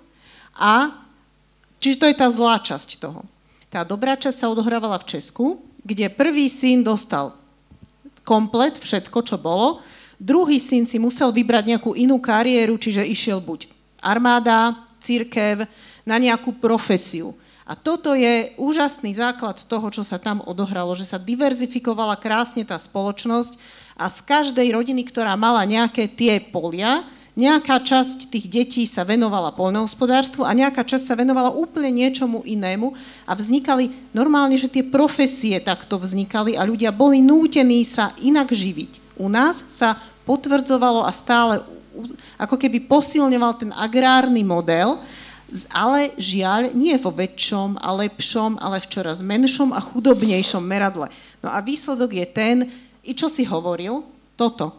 a 0.57 0.93
čiže 1.79 2.01
to 2.01 2.07
je 2.09 2.17
tá 2.17 2.29
zlá 2.33 2.61
časť 2.61 3.01
toho. 3.01 3.25
Tá 3.73 3.85
dobrá 3.85 4.17
časť 4.17 4.45
sa 4.45 4.53
odohrávala 4.53 5.01
v 5.01 5.17
Česku, 5.17 5.65
kde 5.85 6.13
prvý 6.13 6.53
syn 6.53 6.85
dostal 6.85 7.37
komplet, 8.23 8.79
všetko, 8.79 9.19
čo 9.25 9.37
bolo, 9.41 9.83
druhý 10.23 10.63
syn 10.63 10.87
si 10.87 11.03
musel 11.03 11.35
vybrať 11.35 11.65
nejakú 11.75 11.91
inú 11.99 12.23
kariéru, 12.23 12.79
čiže 12.79 13.03
išiel 13.03 13.43
buď 13.43 13.67
armáda, 14.03 14.87
církev, 15.03 15.67
na 16.07 16.17
nejakú 16.19 16.55
profesiu. 16.55 17.35
A 17.63 17.79
toto 17.79 18.13
je 18.19 18.53
úžasný 18.59 19.15
základ 19.15 19.63
toho, 19.71 19.87
čo 19.95 20.03
sa 20.03 20.19
tam 20.19 20.43
odohralo, 20.43 20.99
že 20.99 21.07
sa 21.07 21.19
diverzifikovala 21.19 22.19
krásne 22.19 22.67
tá 22.67 22.75
spoločnosť 22.75 23.55
a 23.95 24.11
z 24.11 24.19
každej 24.27 24.69
rodiny, 24.75 25.07
ktorá 25.07 25.39
mala 25.39 25.63
nejaké 25.63 26.11
tie 26.11 26.43
polia, 26.43 27.07
nejaká 27.33 27.81
časť 27.81 28.29
tých 28.29 28.47
detí 28.51 28.85
sa 28.85 29.09
venovala 29.09 29.57
poľnohospodárstvu 29.57 30.45
a 30.45 30.53
nejaká 30.53 30.85
časť 30.85 31.05
sa 31.07 31.17
venovala 31.17 31.49
úplne 31.49 31.89
niečomu 31.89 32.45
inému 32.45 32.93
a 33.25 33.33
vznikali 33.33 33.89
normálne, 34.13 34.59
že 34.61 34.69
tie 34.69 34.85
profesie 34.85 35.57
takto 35.63 35.97
vznikali 35.97 36.59
a 36.59 36.67
ľudia 36.69 36.93
boli 36.93 37.25
nútení 37.25 37.89
sa 37.89 38.13
inak 38.21 38.53
živiť. 38.53 39.17
U 39.17 39.33
nás 39.33 39.65
sa 39.73 39.97
potvrdzovalo 40.29 41.09
a 41.09 41.13
stále 41.15 41.65
ako 42.41 42.57
keby 42.57 42.85
posilňoval 42.89 43.53
ten 43.61 43.71
agrárny 43.73 44.43
model, 44.43 45.01
ale 45.69 46.17
žiaľ 46.17 46.73
nie 46.73 46.97
vo 46.97 47.13
väčšom 47.13 47.77
a 47.77 47.89
lepšom, 47.93 48.57
ale 48.57 48.81
v 48.81 48.89
čoraz 48.89 49.21
menšom 49.21 49.77
a 49.77 49.81
chudobnejšom 49.85 50.65
meradle. 50.65 51.13
No 51.45 51.53
a 51.53 51.61
výsledok 51.61 52.17
je 52.17 52.27
ten, 52.27 52.57
i 53.05 53.13
čo 53.13 53.29
si 53.29 53.45
hovoril, 53.45 54.01
toto, 54.33 54.73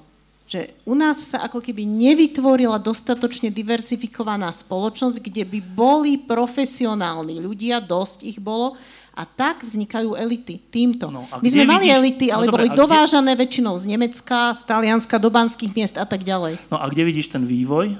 že 0.49 0.73
u 0.83 0.97
nás 0.97 1.33
sa 1.33 1.45
ako 1.45 1.63
keby 1.63 1.85
nevytvorila 1.87 2.81
dostatočne 2.81 3.53
diversifikovaná 3.53 4.51
spoločnosť, 4.51 5.17
kde 5.21 5.43
by 5.47 5.59
boli 5.61 6.13
profesionálni 6.19 7.39
ľudia, 7.39 7.79
dosť 7.79 8.27
ich 8.27 8.37
bolo, 8.41 8.75
A 9.13 9.23
tak 9.23 9.61
vznikajú 9.61 10.17
elity 10.17 10.57
týmto. 10.67 11.07
No, 11.07 11.29
My 11.37 11.45
sme 11.45 11.63
mali 11.63 11.85
vidíš- 11.85 11.97
elity, 11.99 12.25
no 12.25 12.33
ale 12.33 12.43
dobre, 12.43 12.57
boli 12.57 12.67
a 12.67 12.71
kde- 12.71 12.81
dovážané 12.81 13.31
väčšinou 13.35 13.73
z 13.77 13.85
Nemecka, 13.85 14.37
z 14.51 14.61
Talianska, 14.63 15.15
do 15.15 15.29
banských 15.29 15.69
miest 15.71 15.95
a 15.95 16.03
tak 16.03 16.21
ďalej. 16.21 16.57
No 16.67 16.77
a 16.77 16.85
kde 16.87 17.05
vidíš 17.05 17.29
ten 17.29 17.43
vývoj? 17.43 17.93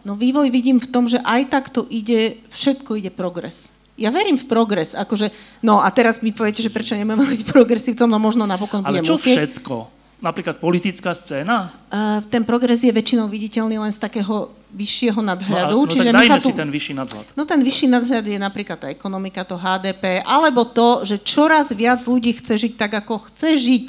No 0.00 0.14
vývoj 0.14 0.46
vidím 0.48 0.78
v 0.78 0.86
tom, 0.86 1.04
že 1.04 1.18
aj 1.18 1.42
tak 1.48 1.64
to 1.68 1.84
ide, 1.84 2.38
všetko 2.48 2.96
ide 2.96 3.10
progres. 3.10 3.74
Ja 3.94 4.08
verím 4.08 4.34
v 4.34 4.46
progres, 4.46 4.94
akože, 4.94 5.28
no 5.60 5.82
a 5.82 5.90
teraz 5.90 6.22
mi 6.22 6.30
poviete, 6.30 6.62
že 6.62 6.70
prečo 6.70 6.94
nemáme 6.94 7.20
mať 7.26 7.44
progresívcom, 7.44 8.06
no 8.06 8.16
možno 8.16 8.46
napokon 8.46 8.80
Ale 8.80 9.02
budem 9.02 9.04
čo 9.04 9.18
musieť. 9.18 9.36
všetko? 9.60 9.74
Napríklad 10.20 10.60
politická 10.60 11.16
scéna? 11.16 11.72
Uh, 11.88 12.20
ten 12.28 12.44
progres 12.44 12.84
je 12.84 12.92
väčšinou 12.92 13.24
viditeľný 13.24 13.80
len 13.80 13.88
z 13.88 13.96
takého 13.96 14.52
vyššieho 14.70 15.18
No, 15.18 15.26
a, 15.26 15.30
nadhľadu. 15.34 15.74
no 15.74 15.88
čiže 15.88 16.10
tak 16.12 16.16
dajme 16.20 16.38
tu... 16.38 16.48
si 16.48 16.54
ten 16.54 16.70
vyšší 16.70 16.92
nadhľad. 16.94 17.26
No 17.34 17.42
ten 17.48 17.60
vyšší 17.64 17.86
nadhľad 17.88 18.24
je 18.28 18.38
napríklad 18.38 18.78
tá 18.78 18.88
ekonomika, 18.92 19.42
to 19.42 19.58
HDP, 19.58 20.22
alebo 20.22 20.68
to, 20.68 21.02
že 21.02 21.24
čoraz 21.24 21.72
viac 21.74 22.04
ľudí 22.04 22.38
chce 22.38 22.68
žiť 22.68 22.72
tak, 22.78 22.92
ako 23.00 23.32
chce 23.32 23.58
žiť, 23.58 23.86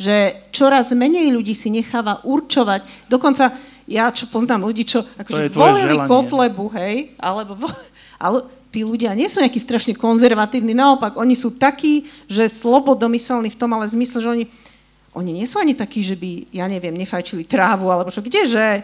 že 0.00 0.14
čoraz 0.54 0.94
menej 0.96 1.34
ľudí 1.34 1.52
si 1.52 1.68
necháva 1.68 2.24
určovať. 2.24 3.10
Dokonca 3.10 3.52
ja, 3.90 4.08
čo 4.14 4.30
poznám 4.30 4.64
ľudí, 4.64 4.88
čo 4.88 5.04
akože 5.04 5.52
volili 5.52 5.98
želanie. 5.98 6.08
Kotlebu, 6.08 6.66
hej, 6.78 6.94
alebo 7.18 7.58
ale 8.24 8.46
tí 8.72 8.80
ľudia 8.88 9.12
nie 9.12 9.28
sú 9.28 9.44
nejakí 9.44 9.60
strašne 9.60 9.92
konzervatívni, 9.92 10.72
naopak, 10.72 11.20
oni 11.20 11.36
sú 11.36 11.52
takí, 11.52 12.08
že 12.24 12.48
slobodomyselní 12.48 13.52
v 13.52 13.58
tom, 13.60 13.76
ale 13.76 13.84
zmysle, 13.92 14.24
že 14.24 14.28
oni, 14.32 14.44
oni 15.12 15.30
nie 15.32 15.44
sú 15.44 15.60
ani 15.60 15.76
takí, 15.76 16.00
že 16.00 16.16
by, 16.16 16.48
ja 16.52 16.64
neviem, 16.64 16.96
nefajčili 16.96 17.44
trávu, 17.44 17.92
alebo 17.92 18.08
čo, 18.08 18.24
kdeže? 18.24 18.80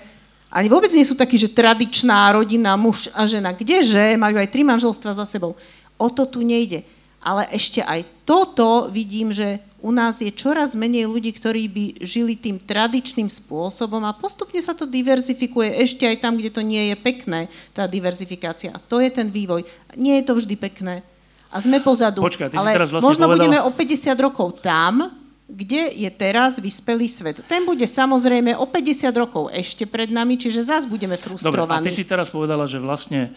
Ani 0.49 0.68
vôbec 0.68 0.93
nie 0.93 1.05
sú 1.05 1.16
takí, 1.16 1.37
že 1.37 1.53
tradičná 1.53 2.33
rodina, 2.33 2.76
muž 2.76 3.09
a 3.16 3.24
žena, 3.24 3.53
kdeže? 3.53 4.16
Majú 4.16 4.37
aj 4.41 4.49
tri 4.53 4.64
manželstva 4.64 5.16
za 5.16 5.24
sebou. 5.29 5.57
O 5.97 6.09
to 6.09 6.24
tu 6.29 6.41
nejde. 6.45 6.85
Ale 7.18 7.49
ešte 7.53 7.81
aj 7.85 8.05
toto 8.24 8.89
vidím, 8.89 9.33
že 9.35 9.61
u 9.79 9.91
nás 9.95 10.18
je 10.18 10.31
čoraz 10.33 10.74
menej 10.74 11.07
ľudí, 11.07 11.31
ktorí 11.35 11.64
by 11.68 11.85
žili 12.03 12.35
tým 12.35 12.59
tradičným 12.59 13.31
spôsobom 13.31 14.03
a 14.05 14.16
postupne 14.16 14.59
sa 14.59 14.74
to 14.74 14.85
diverzifikuje 14.89 15.70
ešte 15.85 16.03
aj 16.07 16.16
tam, 16.18 16.35
kde 16.35 16.51
to 16.51 16.62
nie 16.62 16.91
je 16.93 16.97
pekné, 16.99 17.47
tá 17.76 17.87
diverzifikácia. 17.87 18.74
A 18.74 18.79
to 18.83 18.99
je 18.99 19.11
ten 19.11 19.31
vývoj. 19.31 19.62
Nie 19.95 20.18
je 20.22 20.24
to 20.26 20.35
vždy 20.39 20.55
pekné. 20.59 21.01
A 21.49 21.62
sme 21.62 21.81
pozadu. 21.81 22.20
Počkaj, 22.20 22.53
ty 22.53 22.57
si 22.57 22.61
ale 22.61 22.76
teraz 22.76 22.91
vlastne 22.93 23.09
možno 23.09 23.24
povedala- 23.24 23.41
budeme 23.49 23.59
o 23.64 23.70
50 23.72 24.18
rokov 24.20 24.61
tam, 24.61 25.09
kde 25.49 25.96
je 25.96 26.11
teraz 26.12 26.61
vyspelý 26.61 27.09
svet. 27.09 27.40
Ten 27.49 27.64
bude 27.64 27.88
samozrejme 27.88 28.53
o 28.61 28.68
50 28.68 29.09
rokov 29.16 29.49
ešte 29.49 29.88
pred 29.88 30.12
nami, 30.12 30.36
čiže 30.36 30.61
zás 30.61 30.84
budeme 30.84 31.16
Dobre, 31.16 31.24
a 31.24 31.28
frustrovaní. 31.40 31.84
ty 31.88 31.92
si 31.96 32.05
teraz 32.05 32.28
povedala, 32.28 32.68
že 32.68 32.76
vlastne... 32.76 33.32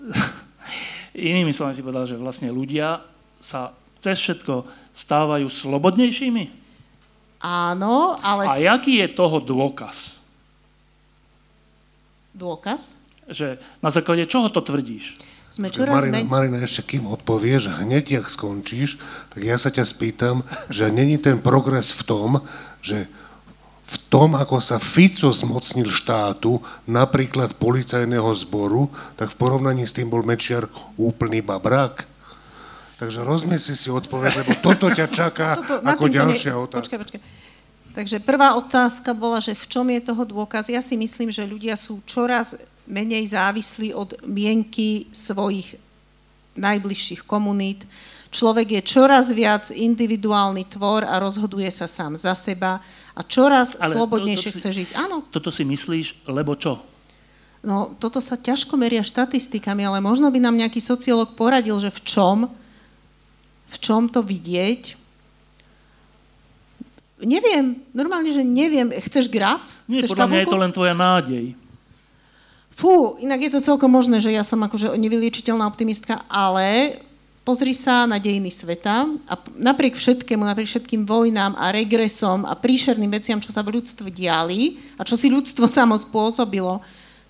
Inými 1.12 1.52
slovami 1.52 1.76
si 1.76 1.84
povedala, 1.84 2.08
že 2.08 2.16
vlastne 2.16 2.48
ľudia 2.48 3.04
sa 3.36 3.76
cez 4.00 4.16
všetko 4.16 4.64
stávajú 4.96 5.44
slobodnejšími? 5.52 6.64
Áno, 7.44 8.16
ale 8.24 8.48
A 8.48 8.56
jaký 8.56 9.04
je 9.04 9.08
toho 9.12 9.36
dôkaz? 9.38 10.22
dôkaz? 12.32 12.96
Že 13.28 13.60
na 13.84 13.92
základe 13.92 14.24
čoho 14.24 14.48
to 14.48 14.64
tvrdíš? 14.64 15.20
Sme 15.52 15.68
čoraz 15.68 16.00
Marina, 16.00 16.24
menej... 16.24 16.32
Marina, 16.32 16.58
ešte 16.64 16.96
kým 16.96 17.04
odpovieš, 17.12 17.84
hneď 17.84 18.16
jak 18.16 18.26
skončíš, 18.32 18.96
tak 19.36 19.44
ja 19.44 19.60
sa 19.60 19.68
ťa 19.68 19.84
spýtam, 19.84 20.48
že 20.72 20.88
není 20.88 21.20
ten 21.20 21.36
progres 21.44 21.92
v 21.92 22.02
tom, 22.08 22.30
že 22.80 23.04
v 23.84 23.96
tom, 24.08 24.32
ako 24.32 24.64
sa 24.64 24.80
Fico 24.80 25.28
zmocnil 25.28 25.92
štátu, 25.92 26.64
napríklad 26.88 27.52
policajného 27.60 28.32
zboru, 28.32 28.88
tak 29.20 29.28
v 29.28 29.36
porovnaní 29.36 29.84
s 29.84 29.92
tým 29.92 30.08
bol 30.08 30.24
Mečiar 30.24 30.72
úplný 30.96 31.44
babrák. 31.44 32.08
Takže 32.96 33.20
rozmysli 33.20 33.76
si 33.76 33.92
odpoveď, 33.92 34.46
lebo 34.46 34.56
toto 34.64 34.88
ťa 34.88 35.06
čaká 35.12 35.48
Toto- 35.60 35.84
ako 35.84 36.08
ďalšia 36.08 36.56
ne- 36.56 36.60
otázka. 36.64 36.96
Počkaj, 36.96 37.00
počkaj. 37.04 37.20
Takže 37.92 38.24
prvá 38.24 38.56
otázka 38.56 39.12
bola, 39.12 39.36
že 39.44 39.52
v 39.52 39.68
čom 39.68 39.84
je 39.92 40.00
toho 40.00 40.24
dôkaz. 40.24 40.72
Ja 40.72 40.80
si 40.80 40.96
myslím, 40.96 41.28
že 41.28 41.44
ľudia 41.44 41.76
sú 41.76 42.00
čoraz 42.08 42.56
menej 42.84 43.26
závislí 43.26 43.92
od 43.92 44.18
mienky 44.22 45.06
svojich 45.10 45.76
najbližších 46.54 47.22
komunít. 47.22 47.86
Človek 48.28 48.68
je 48.70 48.82
čoraz 48.82 49.28
viac 49.28 49.68
individuálny 49.68 50.64
tvor 50.66 51.04
a 51.04 51.16
rozhoduje 51.16 51.68
sa 51.68 51.84
sám 51.84 52.16
za 52.16 52.32
seba 52.32 52.80
a 53.12 53.20
čoraz 53.22 53.76
Ale 53.76 53.92
to- 53.92 53.96
slobodnejšie 54.00 54.50
to 54.50 54.54
si- 54.56 54.60
chce 54.60 54.70
žiť. 54.74 54.88
Áno, 54.96 55.24
Toto 55.28 55.48
si 55.48 55.62
myslíš, 55.62 56.26
lebo 56.26 56.56
čo? 56.56 56.80
No, 57.62 57.94
toto 57.94 58.18
sa 58.18 58.34
ťažko 58.34 58.74
meria 58.74 59.00
štatistikami, 59.00 59.84
ale 59.84 60.02
možno 60.02 60.26
by 60.28 60.40
nám 60.40 60.58
nejaký 60.58 60.82
sociológ 60.82 61.38
poradil, 61.38 61.78
že 61.78 61.88
v 61.88 62.00
čom, 62.02 62.38
v 63.68 63.76
čom 63.78 64.10
to 64.10 64.18
vidieť. 64.18 64.98
Neviem, 67.22 67.78
normálne, 67.92 68.34
že 68.34 68.42
neviem. 68.42 68.90
Chceš 68.90 69.30
graf? 69.30 69.62
Nie, 69.86 70.02
Chceš 70.02 70.10
podľa 70.10 70.26
mňa 70.26 70.34
je 70.34 70.42
to 70.42 70.50
tabulku? 70.50 70.62
len 70.66 70.72
tvoja 70.74 70.94
nádej. 70.96 71.44
Fú, 72.72 72.90
inak 73.18 73.40
je 73.40 73.52
to 73.52 73.60
celkom 73.62 73.88
možné, 73.88 74.18
že 74.18 74.28
ja 74.28 74.40
som 74.40 74.58
akože 74.58 74.90
nevyliečiteľná 74.92 75.62
optimistka, 75.62 76.24
ale 76.26 76.98
pozri 77.42 77.72
sa 77.72 78.04
na 78.04 78.16
dejiny 78.16 78.48
sveta 78.48 79.06
a 79.22 79.34
napriek 79.52 79.94
všetkému, 79.94 80.40
napriek 80.40 80.68
všetkým 80.68 81.02
vojnám 81.02 81.52
a 81.54 81.68
regresom 81.68 82.42
a 82.42 82.54
príšerným 82.54 83.12
veciam, 83.12 83.38
čo 83.38 83.50
sa 83.50 83.60
v 83.60 83.76
ľudstve 83.76 84.08
diali 84.08 84.80
a 84.94 85.02
čo 85.02 85.14
si 85.14 85.28
ľudstvo 85.28 85.68
samo 85.70 85.94
spôsobilo, 85.94 86.80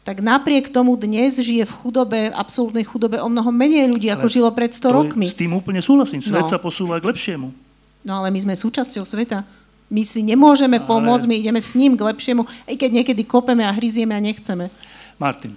tak 0.03 0.19
napriek 0.19 0.69
tomu 0.69 0.95
dnes 0.97 1.39
žije 1.39 1.63
v 1.63 1.77
chudobe, 1.77 2.21
absolútnej 2.29 2.83
chudobe 2.83 3.17
o 3.17 3.27
mnoho 3.27 3.51
menej 3.51 3.87
ľudí, 3.89 4.11
ako 4.11 4.27
Ale 4.27 4.35
žilo 4.35 4.51
pred 4.51 4.71
100 4.71 4.79
to 4.79 4.89
je- 4.89 4.95
rokmi. 4.95 5.27
S 5.27 5.39
tým 5.39 5.53
úplne 5.53 5.79
súhlasím. 5.79 6.19
Svet 6.19 6.43
No. 6.43 6.51
sa 6.51 6.59
posúva 6.59 6.99
k 6.99 7.07
lepšiemu. 7.07 7.55
No 8.03 8.13
ale 8.19 8.31
my 8.31 8.39
sme 8.41 8.55
súčasťou 8.55 9.07
sveta. 9.07 9.47
My 9.87 10.03
si 10.03 10.19
nemôžeme 10.21 10.77
Ale- 10.77 10.89
pomôcť, 10.89 11.25
my 11.25 11.37
ideme 11.37 11.61
s 11.63 11.73
ním 11.73 11.95
k 11.95 12.03
lepšiemu, 12.03 12.43
aj 12.67 12.75
keď 12.75 12.91
niekedy 12.93 13.23
kopeme 13.23 13.63
a 13.63 13.71
hryzieme 13.71 14.11
a 14.11 14.19
nechceme. 14.19 14.75
Martin. 15.23 15.55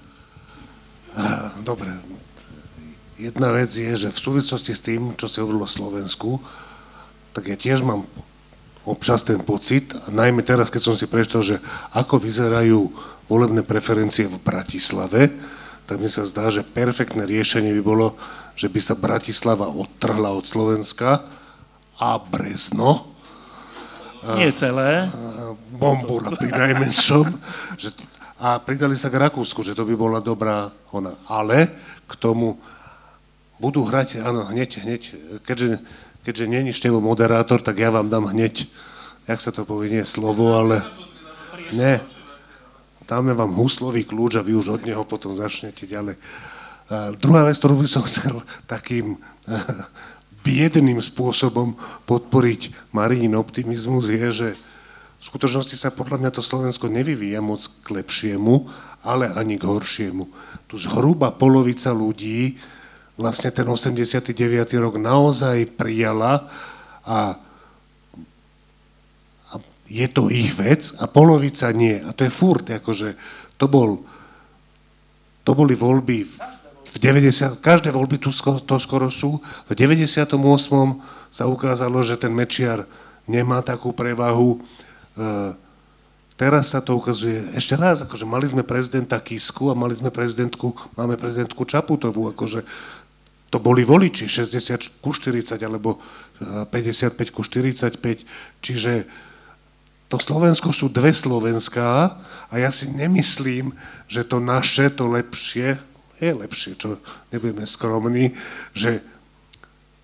Dobre. 1.66 1.90
Jedna 3.18 3.50
vec 3.50 3.74
je, 3.74 3.90
že 3.98 4.14
v 4.14 4.20
súvislosti 4.20 4.78
s 4.78 4.86
tým, 4.86 5.18
čo 5.18 5.26
si 5.26 5.42
hovoril 5.42 5.66
o 5.66 5.70
Slovensku, 5.70 6.38
tak 7.34 7.50
ja 7.50 7.58
tiež 7.58 7.82
mám 7.82 8.06
občas 8.86 9.26
ten 9.26 9.42
pocit, 9.42 9.98
a 9.98 10.14
najmä 10.14 10.46
teraz, 10.46 10.70
keď 10.70 10.82
som 10.86 10.94
si 10.94 11.10
prečítal, 11.10 11.42
že 11.42 11.58
ako 11.98 12.22
vyzerajú 12.22 12.94
volebné 13.26 13.66
preferencie 13.66 14.30
v 14.30 14.38
Bratislave, 14.38 15.34
tak 15.90 15.98
mi 15.98 16.14
sa 16.14 16.22
zdá, 16.30 16.54
že 16.54 16.62
perfektné 16.62 17.26
riešenie 17.26 17.74
by 17.82 17.82
bolo, 17.82 18.14
že 18.54 18.70
by 18.70 18.78
sa 18.78 18.94
Bratislava 18.94 19.66
odtrhla 19.66 20.30
od 20.30 20.46
Slovenska 20.46 21.26
a 21.98 22.22
Brezno, 22.22 23.16
Nie 24.34 24.50
celé. 24.58 25.06
Bombura 25.78 26.34
pri 26.34 26.50
najmenšom. 26.50 27.26
Že, 27.78 27.90
a 28.36 28.60
pridali 28.60 29.00
sa 29.00 29.08
k 29.08 29.20
Rakúsku, 29.20 29.64
že 29.64 29.76
to 29.76 29.88
by 29.88 29.96
bola 29.96 30.20
dobrá 30.20 30.68
ona. 30.92 31.16
Ale 31.32 31.72
k 32.04 32.14
tomu 32.20 32.60
budú 33.64 33.88
hrať, 33.88 34.20
áno, 34.20 34.44
hneď, 34.52 34.84
hneď, 34.84 35.02
keďže, 35.48 35.80
keďže 36.28 36.46
není 36.52 36.72
števo 36.76 37.00
moderátor, 37.00 37.64
tak 37.64 37.80
ja 37.80 37.88
vám 37.96 38.12
dám 38.12 38.28
hneď, 38.28 38.68
jak 39.24 39.40
sa 39.40 39.56
to 39.56 39.64
povie, 39.64 39.88
nie 39.88 40.04
slovo, 40.04 40.52
ale 40.60 40.84
ne, 41.72 42.04
dáme 43.08 43.32
vám 43.32 43.56
huslový 43.56 44.04
kľúč 44.04 44.36
a 44.36 44.46
vy 44.46 44.60
už 44.60 44.76
od 44.78 44.82
neho 44.84 45.08
potom 45.08 45.32
začnete 45.32 45.88
ďalej. 45.88 46.20
A 46.92 47.16
druhá 47.16 47.48
vec, 47.48 47.58
ktorú 47.58 47.82
by 47.82 47.90
som 47.90 48.04
chcel 48.04 48.44
takým 48.68 49.18
biedným 50.46 51.02
spôsobom 51.02 51.74
podporiť 52.06 52.94
Marinin 52.94 53.34
optimizmus 53.34 54.12
je, 54.12 54.28
že 54.30 54.50
v 55.26 55.34
skutočnosti 55.34 55.74
sa 55.74 55.90
podľa 55.90 56.22
mňa 56.22 56.32
to 56.38 56.46
Slovensko 56.46 56.86
nevyvíja 56.86 57.42
moc 57.42 57.66
k 57.82 57.98
lepšiemu, 57.98 58.70
ale 59.02 59.26
ani 59.34 59.58
k 59.58 59.66
horšiemu. 59.66 60.30
Tu 60.70 60.78
zhruba 60.78 61.34
polovica 61.34 61.90
ľudí 61.90 62.62
vlastne 63.18 63.50
ten 63.50 63.66
89. 63.66 64.38
rok 64.78 65.02
naozaj 65.02 65.66
prijala 65.74 66.46
a, 67.02 67.42
a 69.50 69.54
je 69.90 70.06
to 70.14 70.30
ich 70.30 70.54
vec 70.54 70.94
a 71.02 71.10
polovica 71.10 71.74
nie. 71.74 71.98
A 72.06 72.14
to 72.14 72.30
je 72.30 72.30
furt, 72.30 72.70
akože 72.70 73.18
to 73.58 73.66
bol, 73.66 74.06
to 75.42 75.58
boli 75.58 75.74
voľby 75.74 76.22
v 76.96 76.98
90, 77.02 77.66
každé 77.66 77.90
voľby 77.90 78.22
tu 78.22 78.30
sko, 78.30 78.62
to 78.62 78.78
skoro 78.78 79.10
sú. 79.10 79.42
V 79.66 79.74
98. 79.74 80.38
sa 81.34 81.44
ukázalo, 81.50 82.06
že 82.06 82.14
ten 82.14 82.30
Mečiar 82.30 82.86
nemá 83.26 83.66
takú 83.66 83.90
prevahu. 83.90 84.62
E, 85.16 85.56
teraz 86.36 86.76
sa 86.76 86.84
to 86.84 87.00
ukazuje 87.00 87.56
ešte 87.56 87.80
raz, 87.80 88.04
akože 88.04 88.28
mali 88.28 88.48
sme 88.48 88.68
prezidenta 88.68 89.16
Kisku 89.24 89.72
a 89.72 89.76
mali 89.76 89.96
sme 89.96 90.12
prezidentku, 90.12 90.76
máme 91.00 91.16
prezidentku 91.16 91.64
Čaputovú, 91.64 92.36
akože 92.36 92.68
to 93.48 93.58
boli 93.64 93.88
voliči 93.88 94.28
60 94.28 95.00
ku 95.00 95.16
40 95.16 95.56
alebo 95.64 96.04
e, 96.44 96.68
55 96.68 97.32
ku 97.32 97.42
45, 97.48 98.28
čiže 98.60 99.08
to 100.06 100.22
Slovensko 100.22 100.70
sú 100.70 100.92
dve 100.92 101.16
Slovenská 101.16 102.20
a 102.52 102.54
ja 102.60 102.70
si 102.70 102.92
nemyslím, 102.92 103.74
že 104.06 104.22
to 104.28 104.38
naše, 104.38 104.94
to 104.94 105.10
lepšie, 105.10 105.82
je 106.22 106.32
lepšie, 106.32 106.78
čo 106.78 107.02
nebudeme 107.34 107.66
skromní, 107.66 108.38
že, 108.76 109.02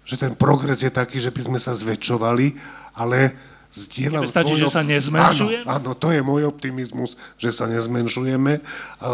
že 0.08 0.16
ten 0.18 0.34
progres 0.34 0.82
je 0.82 0.90
taký, 0.90 1.22
že 1.22 1.30
by 1.30 1.42
sme 1.46 1.60
sa 1.62 1.78
zväčšovali, 1.78 2.58
ale 2.98 3.51
zdieľam 3.72 4.28
Stačí, 4.28 4.60
že 4.60 4.68
sa 4.68 4.84
nezmenšujeme? 4.84 5.68
Áno, 5.68 5.92
áno, 5.92 5.92
to 5.96 6.12
je 6.12 6.22
môj 6.22 6.48
optimizmus, 6.48 7.16
že 7.40 7.56
sa 7.56 7.66
nezmenšujeme 7.72 8.60
a 9.00 9.08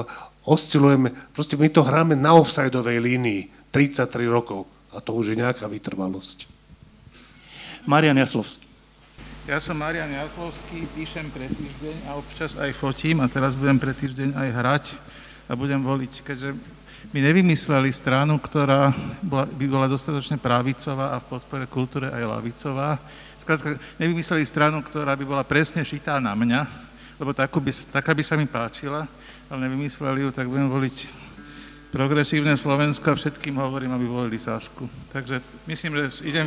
oscilujeme. 0.43 1.14
Proste 1.32 1.55
my 1.55 1.70
to 1.70 1.86
hráme 1.86 2.18
na 2.18 2.34
offsideovej 2.36 2.97
línii 2.97 3.41
33 3.70 4.10
rokov 4.28 4.66
a 4.91 5.03
to 5.03 5.14
už 5.14 5.34
je 5.34 5.38
nejaká 5.38 5.70
vytrvalosť. 5.70 6.49
Marian 7.88 8.18
Jaslovský. 8.20 8.68
Ja 9.47 9.64
som 9.64 9.80
Marian 9.80 10.12
Jaslovský, 10.12 10.84
píšem 10.91 11.32
pre 11.32 11.47
týždeň 11.47 12.12
a 12.12 12.20
občas 12.20 12.60
aj 12.60 12.76
fotím 12.76 13.24
a 13.24 13.32
teraz 13.32 13.55
budem 13.55 13.80
pre 13.80 13.95
týždeň 13.95 14.36
aj 14.36 14.49
hrať 14.51 14.86
a 15.47 15.55
budem 15.55 15.80
voliť, 15.80 16.14
keďže 16.20 16.51
my 17.16 17.20
nevymysleli 17.24 17.88
stranu, 17.95 18.36
ktorá 18.43 18.91
bola, 19.24 19.47
by 19.47 19.66
bola 19.72 19.88
dostatočne 19.88 20.36
pravicová 20.36 21.16
a 21.16 21.24
v 21.24 21.28
podpore 21.32 21.66
kultúre 21.72 22.12
aj 22.12 22.24
lavicová. 22.28 22.99
Skrátka, 23.47 23.79
nevymysleli 23.95 24.43
stranu, 24.43 24.83
ktorá 24.83 25.15
by 25.15 25.23
bola 25.23 25.39
presne 25.47 25.79
šitá 25.79 26.19
na 26.19 26.35
mňa, 26.35 26.67
lebo 27.15 27.31
by, 27.31 27.71
taká 27.95 28.11
by 28.11 28.19
sa 28.19 28.35
mi 28.35 28.43
páčila, 28.43 29.07
ale 29.47 29.59
nevymysleli 29.71 30.27
ju, 30.27 30.35
tak 30.35 30.51
budem 30.51 30.67
voliť 30.67 31.07
progresívne 31.95 32.59
Slovensko 32.59 33.07
a 33.07 33.15
všetkým 33.15 33.55
hovorím, 33.55 33.95
aby 33.95 34.03
volili 34.03 34.35
Sasku. 34.35 34.91
Takže 35.15 35.39
myslím, 35.63 35.95
že 35.95 36.27
idem... 36.27 36.43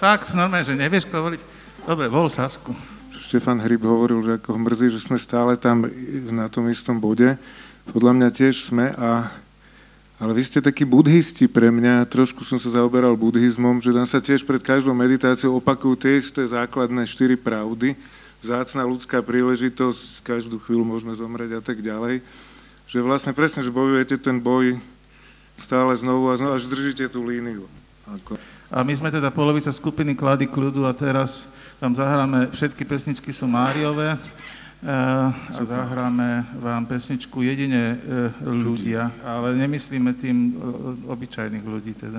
Fakt, 0.00 0.32
normálne, 0.32 0.64
že 0.64 0.80
nevieš, 0.80 1.04
kto 1.12 1.28
voliť. 1.28 1.40
Dobre, 1.84 2.08
vol 2.08 2.32
Sasku. 2.32 2.72
Štefan 3.12 3.60
Hryb 3.60 3.84
hovoril, 3.84 4.24
že 4.24 4.40
ako 4.40 4.64
mrzí, 4.64 4.96
že 4.96 5.04
sme 5.04 5.20
stále 5.20 5.60
tam 5.60 5.84
na 6.32 6.48
tom 6.48 6.72
istom 6.72 6.96
bode. 6.96 7.36
Podľa 7.92 8.16
mňa 8.16 8.28
tiež 8.32 8.64
sme, 8.64 8.96
a, 8.96 9.28
ale 10.22 10.38
vy 10.38 10.46
ste 10.46 10.62
takí 10.62 10.86
budhisti 10.86 11.50
pre 11.50 11.66
mňa, 11.66 12.06
trošku 12.06 12.46
som 12.46 12.54
sa 12.54 12.70
zaoberal 12.70 13.18
buddhizmom, 13.18 13.82
že 13.82 13.90
tam 13.90 14.06
sa 14.06 14.22
tiež 14.22 14.46
pred 14.46 14.62
každou 14.62 14.94
meditáciou 14.94 15.58
opakujú 15.58 15.98
tie 15.98 16.22
isté 16.22 16.46
základné 16.46 17.02
štyri 17.10 17.34
pravdy, 17.34 17.98
vzácna 18.38 18.86
ľudská 18.86 19.18
príležitosť, 19.18 20.22
každú 20.22 20.62
chvíľu 20.62 20.86
môžeme 20.86 21.10
zomrieť 21.18 21.58
a 21.58 21.62
tak 21.66 21.82
ďalej. 21.82 22.22
Že 22.86 22.98
vlastne 23.02 23.34
presne, 23.34 23.66
že 23.66 23.74
bojujete 23.74 24.14
ten 24.14 24.38
boj 24.38 24.78
stále 25.58 25.90
znovu 25.98 26.30
a 26.30 26.38
znovu, 26.38 26.54
až 26.54 26.70
držíte 26.70 27.10
tú 27.10 27.26
líniu. 27.26 27.66
Ako... 28.06 28.38
A 28.70 28.86
my 28.86 28.94
sme 28.94 29.10
teda 29.10 29.26
polovica 29.34 29.74
skupiny 29.74 30.14
Klady 30.14 30.46
kľudu 30.46 30.86
a 30.86 30.94
teraz 30.94 31.50
vám 31.82 31.98
zahráme, 31.98 32.46
všetky 32.54 32.86
pesničky 32.86 33.34
sú 33.34 33.50
Máriové, 33.50 34.14
a 34.82 35.62
zahráme 35.62 36.42
vám 36.58 36.86
pesničku 36.90 37.38
jedine 37.42 37.94
e, 37.94 37.96
ľudia, 38.42 39.14
ale 39.22 39.54
nemyslíme 39.54 40.10
tým 40.18 40.58
obyčajných 41.06 41.62
ľudí 41.62 41.94
teda. 41.94 42.18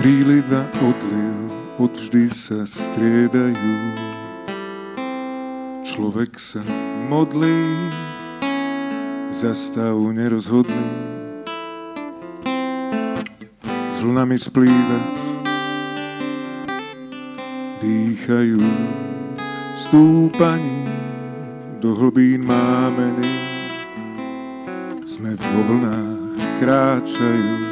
Príliv 0.00 0.48
a 0.54 0.64
odliv 0.80 1.52
odvždy 1.76 2.32
sa 2.32 2.64
striedajú 2.64 4.15
Človek 5.96 6.36
sa 6.36 6.60
modlí 7.08 7.88
za 9.32 9.56
stav 9.56 9.96
nerozhodný. 9.96 10.92
S 13.64 14.04
vlnami 14.04 14.36
splývať 14.36 15.12
dýchajú 17.80 18.60
stúpaní 19.72 20.84
do 21.80 21.96
hlbín 21.96 22.44
mámeny. 22.44 23.32
Sme 25.08 25.32
vo 25.32 25.60
vlnách 25.64 26.60
kráčajú 26.60 27.65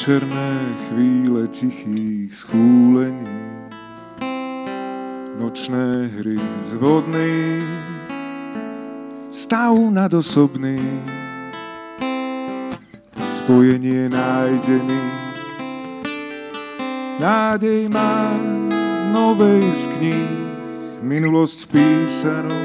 večerné 0.00 0.56
chvíle 0.88 1.44
tichých 1.52 2.32
schúlení, 2.32 3.44
nočné 5.36 6.08
hry 6.16 6.40
z 6.40 6.70
vodný, 6.80 7.60
stav 9.28 9.76
nadosobný, 9.76 10.80
spojenie 13.44 14.08
nájdený, 14.08 15.04
nádej 17.20 17.92
má 17.92 18.32
novej 19.12 19.60
z 19.68 19.84
kníh, 20.00 20.32
minulosť 21.04 21.68
písanú, 21.68 22.60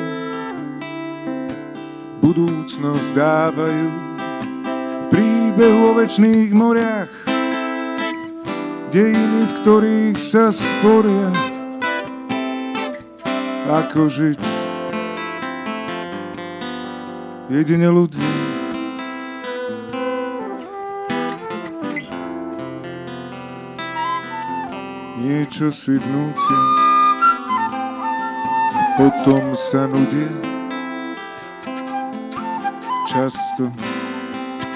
budúcnosť 2.24 3.12
dávajú 3.12 3.88
v 5.04 5.06
príbehu 5.12 5.92
o 5.92 6.00
večných 6.00 6.56
moriach 6.56 7.25
dejiny, 8.90 9.42
v 9.46 9.54
ktorých 9.62 10.18
sa 10.20 10.54
sporia, 10.54 11.30
ako 13.66 14.06
žiť 14.10 14.42
jedine 17.50 17.90
ľudí. 17.90 18.22
Niečo 25.26 25.74
si 25.74 25.98
vnútia, 25.98 26.62
potom 29.02 29.58
sa 29.58 29.90
nudia. 29.90 30.30
Často 33.10 33.74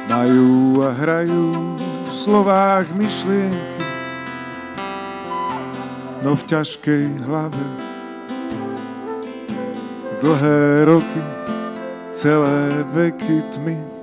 majú 0.10 0.82
a 0.82 0.89
hrajú 0.95 1.78
v 1.78 2.10
slovách 2.10 2.89
myšlienky 2.97 3.88
no 6.24 6.36
v 6.36 6.43
ťažkej 6.43 7.03
hlave. 7.24 7.65
Dlhé 10.20 10.84
roky, 10.84 11.24
celé 12.11 12.84
veky 12.91 13.39
tmy, 13.55 13.99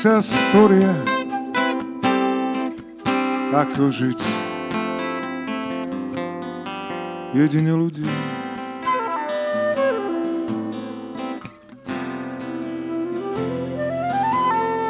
sa 0.00 0.16
sporia, 0.16 0.96
ako 3.52 3.92
žiť 3.92 4.20
jedine 7.36 7.76
ľudí. 7.76 8.08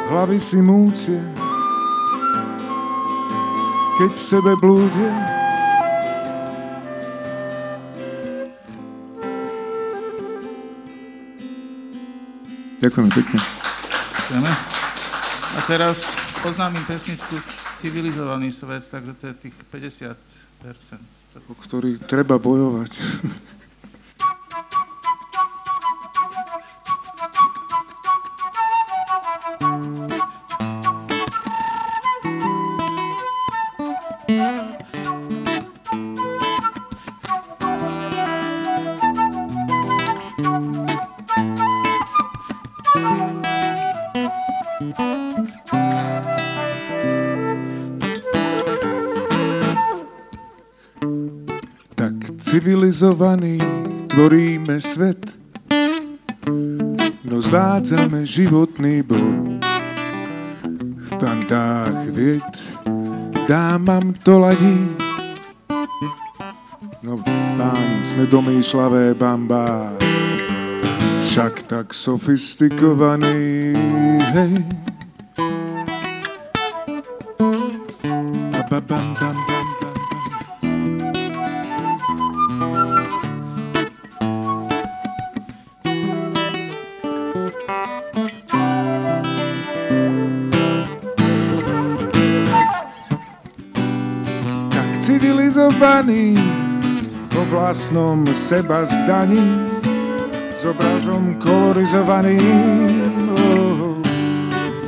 Hlavy 0.07 0.39
si 0.39 0.63
múcie, 0.63 1.19
keď 3.99 4.11
v 4.15 4.21
sebe 4.23 4.55
blúdia, 4.63 5.11
Ďakujem 12.79 13.09
pekne. 13.11 13.39
Ďakujeme. 14.31 14.70
A 15.61 15.69
teraz 15.69 16.17
oznámim 16.41 16.81
pesničku 16.89 17.37
Civilizovaný 17.77 18.49
svet, 18.49 18.81
takže 18.89 19.13
to 19.13 19.23
je 19.29 19.33
tých 19.45 19.55
50%. 19.69 20.17
O 21.45 21.53
ktorý 21.53 22.01
treba 22.01 22.41
bojovať. 22.41 22.89
Civilizovaní 53.11 53.59
tvoríme 54.07 54.79
svet, 54.79 55.19
no 57.27 57.43
zvádzame 57.43 58.23
životný 58.23 59.03
boj. 59.03 59.59
V 60.95 61.09
pantách 61.19 62.07
vied 62.15 62.55
dámam 63.51 64.15
to 64.23 64.39
ladí, 64.39 64.95
no 67.03 67.19
páni 67.19 67.99
sme 68.07 68.23
domýšľavé 68.31 69.11
bambá, 69.11 69.91
však 71.27 71.67
tak 71.67 71.91
sofistikovaný, 71.91 73.75
hej. 74.31 74.80
Vlastnom 97.91 98.23
seba 98.31 98.87
zdaní 98.87 99.67
s 100.55 100.63
obrazom 100.63 101.35
kolorizovaným. 101.43 103.35
Oh, 103.35 103.99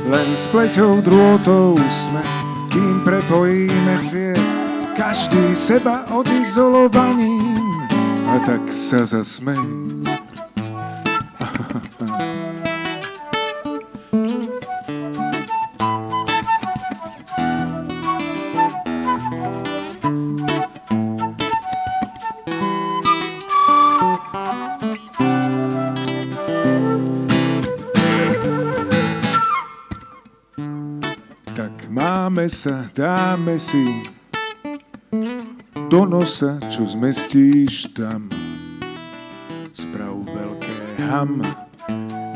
len 0.08 0.28
s 0.32 0.48
pleťou 0.48 1.04
drôtov 1.04 1.76
sme, 1.92 2.24
kým 2.72 3.04
prepojíme 3.04 4.00
sieť, 4.00 4.40
každý 4.96 5.52
seba 5.52 6.08
odizolovaním. 6.16 7.60
A 8.24 8.40
tak 8.40 8.72
sa 8.72 9.04
zasmej. 9.04 9.83
Sa, 32.48 32.84
dáme 32.94 33.58
si 33.58 34.02
do 35.88 36.04
nosa, 36.04 36.58
čo 36.70 36.86
zmestíš 36.86 37.88
tam. 37.96 38.28
Sprav 39.74 40.22
veľké 40.26 40.76
ham, 41.02 41.42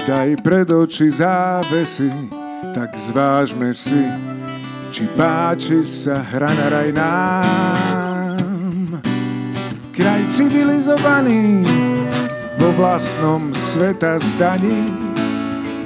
daj 0.02 0.36
pred 0.42 0.70
oči 0.70 1.10
závesy, 1.12 2.10
tak 2.74 2.96
zvážme 2.96 3.74
si, 3.76 4.06
či 4.90 5.06
páči 5.14 5.84
sa 5.86 6.22
hra 6.22 6.54
na 6.54 6.68
raj 6.72 6.92
nám. 6.94 9.02
Kraj 9.94 10.22
civilizovaný, 10.30 11.62
vo 12.58 12.74
vlastnom 12.74 13.54
sveta 13.54 14.18
zdaní, 14.18 14.90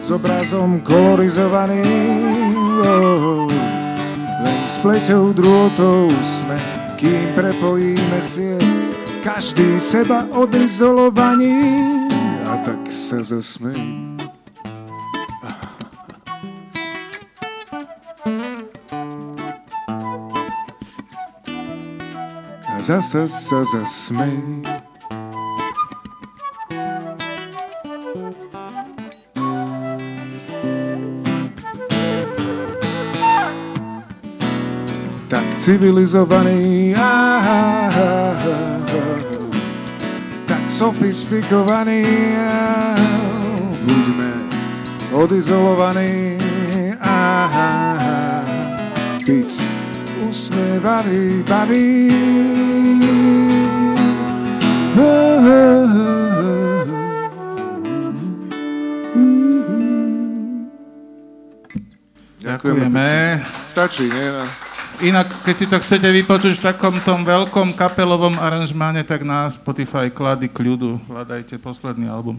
s 0.00 0.08
obrazom 0.08 0.80
kolorizovaným. 0.80 2.56
Oh, 2.82 3.11
len 4.82 4.98
s 4.98 5.06
pleťou 5.06 5.30
drôtov 5.30 6.10
sme, 6.26 6.58
kým 6.98 7.38
prepojíme 7.38 8.18
sieť, 8.18 8.66
každý 9.22 9.78
seba 9.78 10.26
odizolovaní. 10.34 12.10
A 12.42 12.58
tak 12.66 12.90
sa. 12.90 13.22
A 22.66 22.76
zasa 22.82 23.30
sa 23.30 23.62
zasmej. 23.62 24.71
Civilizovaný, 35.62 36.90
tak 40.42 40.64
sofistikovaný, 40.66 42.02
buďme 43.86 44.30
odizolovaní, 45.14 46.34
ah, 46.98 47.46
ah, 47.46 47.94
ah, 47.94 48.42
byť 49.22 49.50
usmievavý, 50.26 51.46
baví. 51.46 52.10
Ďakujeme. 62.42 63.38
Stačí, 63.70 64.10
nie? 64.10 64.71
Inak, 65.00 65.32
keď 65.48 65.54
si 65.56 65.66
to 65.70 65.80
chcete 65.80 66.04
vypočuť 66.04 66.60
v 66.60 66.64
takom 66.68 67.00
tom 67.00 67.24
veľkom 67.24 67.72
kapelovom 67.72 68.36
aranžmáne, 68.36 69.00
tak 69.00 69.24
na 69.24 69.48
Spotify 69.48 70.12
klady 70.12 70.52
kľudu. 70.52 71.00
Hľadajte 71.08 71.56
posledný 71.56 72.12
album. 72.12 72.36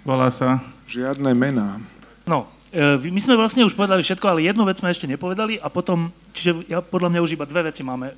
Volá 0.00 0.32
sa... 0.32 0.64
Žiadne 0.88 1.36
mená. 1.36 1.76
No, 2.24 2.48
e, 2.72 2.96
my 2.96 3.20
sme 3.20 3.36
vlastne 3.36 3.68
už 3.68 3.76
povedali 3.76 4.00
všetko, 4.00 4.26
ale 4.26 4.48
jednu 4.48 4.64
vec 4.64 4.80
sme 4.80 4.88
ešte 4.88 5.04
nepovedali 5.04 5.60
a 5.60 5.68
potom, 5.68 6.08
čiže 6.32 6.64
ja, 6.72 6.80
podľa 6.80 7.12
mňa 7.12 7.20
už 7.20 7.36
iba 7.36 7.44
dve 7.44 7.68
veci 7.68 7.84
máme 7.84 8.08
e, 8.08 8.16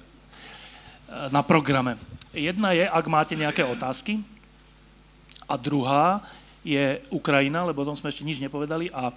na 1.35 1.43
programe. 1.43 1.99
Jedna 2.31 2.71
je, 2.79 2.87
ak 2.87 3.05
máte 3.11 3.35
nejaké 3.35 3.67
otázky 3.67 4.23
a 5.51 5.59
druhá 5.59 6.23
je 6.63 7.03
Ukrajina, 7.11 7.67
lebo 7.67 7.83
o 7.83 7.89
tom 7.91 7.99
sme 7.99 8.15
ešte 8.15 8.23
nič 8.23 8.39
nepovedali 8.39 8.95
a, 8.95 9.11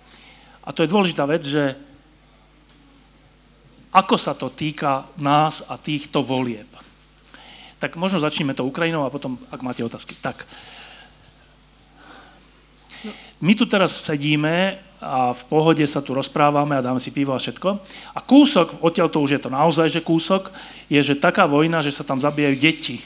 a 0.66 0.70
to 0.74 0.82
je 0.82 0.92
dôležitá 0.92 1.24
vec, 1.30 1.46
že 1.46 1.78
ako 3.96 4.20
sa 4.20 4.36
to 4.36 4.52
týka 4.52 5.08
nás 5.16 5.64
a 5.72 5.80
týchto 5.80 6.20
volieb. 6.20 6.68
Tak 7.80 7.96
možno 7.96 8.20
začneme 8.20 8.52
to 8.52 8.68
Ukrajinou 8.68 9.08
a 9.08 9.14
potom, 9.14 9.40
ak 9.48 9.64
máte 9.64 9.80
otázky. 9.88 10.20
Tak, 10.20 10.44
my 13.40 13.54
tu 13.56 13.64
teraz 13.64 14.04
sedíme 14.04 14.80
a 15.00 15.32
v 15.32 15.44
pohode 15.48 15.84
sa 15.88 16.04
tu 16.04 16.12
rozprávame 16.16 16.76
a 16.76 16.84
dáme 16.84 17.00
si 17.00 17.12
pivo 17.12 17.36
a 17.36 17.40
všetko. 17.40 17.70
A 18.16 18.20
kúsok, 18.20 18.84
odtiaľ 18.84 19.08
to 19.12 19.24
už 19.24 19.38
je 19.38 19.42
to 19.44 19.52
naozaj, 19.52 19.88
že 19.92 20.04
kúsok, 20.04 20.52
je, 20.92 21.00
že 21.00 21.20
taká 21.20 21.48
vojna, 21.48 21.84
že 21.84 21.96
sa 21.96 22.08
tam 22.08 22.20
zabíjajú 22.20 22.56
deti. 22.60 22.98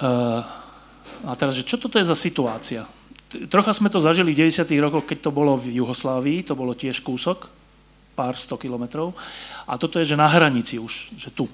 Uh, 0.00 0.40
a 1.28 1.36
teraz, 1.36 1.56
že 1.56 1.64
čo 1.64 1.76
toto 1.76 2.00
je 2.00 2.08
za 2.08 2.16
situácia? 2.16 2.88
Trocha 3.52 3.76
sme 3.76 3.92
to 3.92 4.00
zažili 4.00 4.32
v 4.32 4.48
90. 4.48 4.64
rokoch, 4.80 5.06
keď 5.06 5.28
to 5.28 5.30
bolo 5.30 5.54
v 5.60 5.76
Juhoslávii, 5.76 6.42
to 6.42 6.56
bolo 6.56 6.72
tiež 6.72 7.04
kúsok, 7.04 7.59
pár 8.20 8.36
sto 8.36 8.60
kilometrov. 8.60 9.16
A 9.64 9.80
toto 9.80 9.96
je, 9.96 10.12
že 10.12 10.20
na 10.20 10.28
hranici 10.28 10.76
už, 10.76 11.16
že 11.16 11.32
tu. 11.32 11.48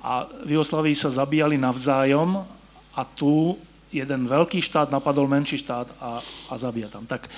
A 0.00 0.24
v 0.48 0.56
Jugoslávii 0.56 0.96
sa 0.96 1.12
zabíjali 1.12 1.60
navzájom 1.60 2.40
a 2.96 3.02
tu 3.04 3.60
jeden 3.92 4.24
veľký 4.24 4.64
štát 4.64 4.88
napadol 4.88 5.28
menší 5.28 5.60
štát 5.60 5.92
a, 6.00 6.24
a 6.24 6.54
zabíja 6.56 6.88
tam. 6.88 7.04
Tak 7.04 7.28
e, 7.28 7.30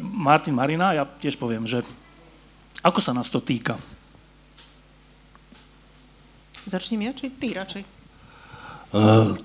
Martin 0.00 0.52
Marina, 0.52 0.92
ja 0.92 1.08
tiež 1.08 1.40
poviem, 1.40 1.64
že 1.64 1.80
ako 2.84 3.00
sa 3.00 3.16
nás 3.16 3.32
to 3.32 3.40
týka? 3.40 3.80
Začnem 6.68 7.08
ja, 7.08 7.12
či 7.16 7.32
ty 7.32 7.56
radšej? 7.56 7.82
Uh, 8.90 9.36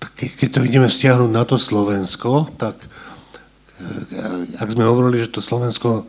tak 0.00 0.10
ke- 0.16 0.32
keď 0.32 0.48
to 0.48 0.60
ideme 0.64 0.88
stiahnuť 0.88 1.30
na 1.32 1.44
to 1.44 1.60
Slovensko, 1.60 2.48
tak 2.56 2.76
eh, 2.80 4.56
ak 4.56 4.68
sme 4.72 4.88
hovorili, 4.88 5.24
že 5.24 5.32
to 5.32 5.44
Slovensko 5.44 6.08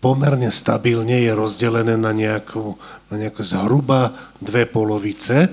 pomerne 0.00 0.52
stabilne 0.52 1.24
je 1.24 1.32
rozdelené 1.32 1.96
na 1.96 2.12
nejakú, 2.12 2.76
na 3.08 3.16
nejakú 3.16 3.42
zhruba 3.42 4.12
dve 4.38 4.68
polovice, 4.68 5.50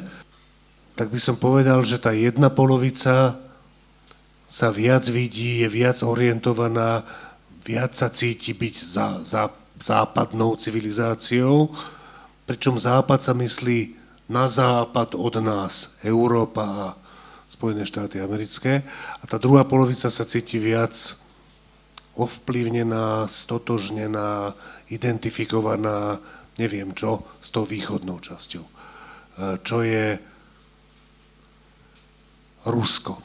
tak 0.93 1.09
by 1.09 1.19
som 1.19 1.41
povedal, 1.41 1.81
že 1.81 1.97
tá 1.97 2.13
jedna 2.13 2.53
polovica 2.53 3.37
sa 4.45 4.69
viac 4.69 5.09
vidí, 5.09 5.65
je 5.65 5.69
viac 5.71 5.97
orientovaná, 6.05 7.01
viac 7.65 7.97
sa 7.97 8.13
cíti 8.13 8.53
byť 8.53 8.75
za, 8.77 9.07
za, 9.25 9.43
západnou 9.81 10.53
civilizáciou, 10.59 11.73
pričom 12.45 12.77
západ 12.77 13.25
sa 13.25 13.33
myslí 13.33 13.97
na 14.29 14.45
západ 14.45 15.17
od 15.17 15.41
nás, 15.41 15.97
Európa 16.05 16.63
a 16.63 16.87
Spojené 17.49 17.85
štáty 17.85 18.17
americké. 18.21 18.81
A 19.21 19.23
tá 19.29 19.37
druhá 19.37 19.65
polovica 19.65 20.09
sa 20.09 20.25
cíti 20.25 20.57
viac 20.57 20.93
ovplyvnená, 22.13 23.25
stotožnená, 23.25 24.53
identifikovaná, 24.89 26.21
neviem 26.61 26.93
čo, 26.93 27.25
s 27.41 27.49
tou 27.49 27.65
východnou 27.65 28.21
časťou. 28.21 28.65
čo 29.65 29.77
je 29.81 30.21
Rusko. 32.63 33.17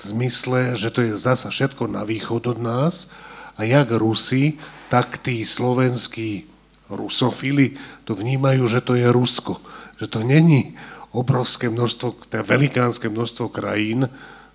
V 0.00 0.02
zmysle, 0.02 0.78
že 0.78 0.88
to 0.88 1.04
je 1.04 1.18
zasa 1.18 1.52
všetko 1.52 1.90
na 1.90 2.06
východ 2.06 2.56
od 2.56 2.58
nás 2.62 3.10
a 3.58 3.66
jak 3.66 3.92
Rusi, 3.92 4.56
tak 4.88 5.20
tí 5.20 5.44
slovenskí 5.44 6.48
rusofili 6.88 7.76
to 8.08 8.16
vnímajú, 8.16 8.64
že 8.66 8.80
to 8.80 8.96
je 8.96 9.06
Rusko. 9.12 9.60
Že 10.00 10.06
to 10.08 10.20
není 10.24 10.80
obrovské 11.12 11.68
množstvo, 11.68 12.30
teda 12.32 12.46
velikánske 12.46 13.12
množstvo 13.12 13.52
krajín, 13.52 14.08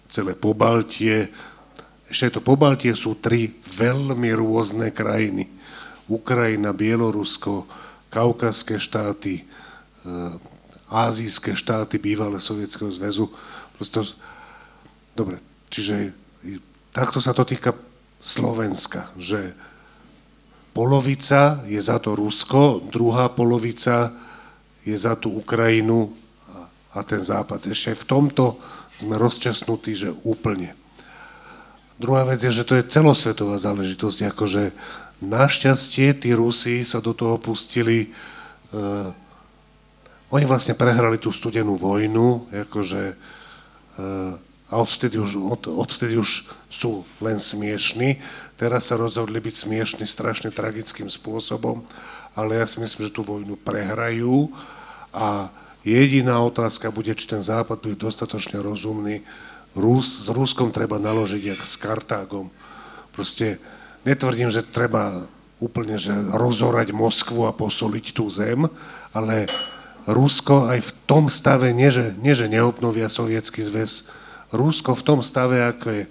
celé 0.09 0.33
Pobaltie, 0.33 1.29
ešte 2.05 2.37
to 2.37 2.41
Pobaltie 2.41 2.93
sú 2.93 3.17
tri 3.17 3.57
veľmi 3.65 4.29
rôzne 4.37 4.93
krajiny. 4.93 5.49
Ukrajina, 6.05 6.69
Bielorusko, 6.69 7.65
Kaukazské 8.13 8.77
štáty, 8.77 9.41
e, 9.41 9.43
azijské 10.93 11.57
štáty 11.57 11.97
bývalé 11.97 12.37
Sovietskeho 12.37 12.93
zväzu. 12.93 13.33
Prosto, 13.73 14.05
dobre, 15.17 15.41
čiže 15.73 16.13
takto 16.93 17.17
sa 17.17 17.33
to 17.33 17.41
týka 17.41 17.73
Slovenska, 18.21 19.09
že 19.17 19.57
polovica 20.77 21.65
je 21.65 21.81
za 21.81 21.97
to 21.97 22.13
Rusko, 22.13 22.85
druhá 22.85 23.33
polovica 23.33 24.13
je 24.85 24.93
za 24.93 25.17
tú 25.17 25.33
Ukrajinu 25.41 26.13
a 26.95 27.03
ten 27.03 27.19
západ. 27.19 27.67
Ešte 27.67 27.97
v 27.97 28.07
tomto 28.07 28.45
sme 29.01 29.19
rozčasnutí, 29.19 29.91
že 29.97 30.09
úplne. 30.23 30.84
Druhá 31.95 32.27
vec 32.27 32.43
je, 32.43 32.51
že 32.51 32.67
to 32.67 32.75
je 32.75 32.87
celosvetová 32.91 33.55
záležitosť, 33.55 34.35
akože 34.35 34.75
našťastie 35.23 36.11
tí 36.19 36.35
Rusi 36.35 36.83
sa 36.83 36.99
do 36.99 37.15
toho 37.15 37.39
pustili, 37.39 38.11
uh, 38.75 39.15
oni 40.27 40.43
vlastne 40.43 40.75
prehrali 40.75 41.15
tú 41.15 41.31
studenú 41.31 41.79
vojnu, 41.79 42.51
akože 42.51 43.15
uh, 43.15 44.35
a 44.65 44.81
odvtedy 44.81 45.21
už, 45.21 45.37
od, 45.37 45.61
odvtedy 45.69 46.17
už 46.17 46.49
sú 46.73 47.05
len 47.21 47.37
smiešní. 47.37 48.17
Teraz 48.57 48.89
sa 48.89 48.97
rozhodli 48.97 49.37
byť 49.37 49.55
smiešní 49.55 50.05
strašne 50.09 50.49
tragickým 50.49 51.05
spôsobom, 51.05 51.85
ale 52.33 52.57
ja 52.57 52.65
si 52.65 52.81
myslím, 52.81 53.07
že 53.07 53.13
tú 53.13 53.21
vojnu 53.21 53.61
prehrajú 53.61 54.49
a 55.13 55.53
jediná 55.85 56.41
otázka 56.41 56.89
bude, 56.89 57.13
či 57.13 57.29
ten 57.29 57.45
Západ 57.45 57.77
bude 57.77 57.95
dostatočne 57.95 58.57
rozumný, 58.57 59.21
Rus, 59.75 60.25
s 60.25 60.27
Ruskom 60.31 60.71
treba 60.71 60.95
naložiť 60.95 61.43
jak 61.51 61.61
s 61.67 61.75
Kartágom. 61.75 62.47
Proste 63.11 63.59
netvrdím, 64.07 64.47
že 64.47 64.63
treba 64.63 65.27
úplne 65.59 65.99
že 65.99 66.11
rozorať 66.35 66.95
Moskvu 66.95 67.47
a 67.47 67.55
posoliť 67.55 68.05
tú 68.15 68.27
zem, 68.31 68.67
ale 69.11 69.47
Rusko 70.07 70.71
aj 70.71 70.79
v 70.79 70.91
tom 71.09 71.27
stave, 71.27 71.75
nie 71.75 71.91
že, 71.91 72.15
nie 72.19 72.31
že 72.37 72.51
neobnovia 72.51 73.09
sovietský 73.09 73.65
zväz, 73.67 74.07
Rusko 74.53 74.93
v 74.95 75.05
tom 75.05 75.19
stave, 75.25 75.59
ako 75.65 75.87
je, 75.89 76.03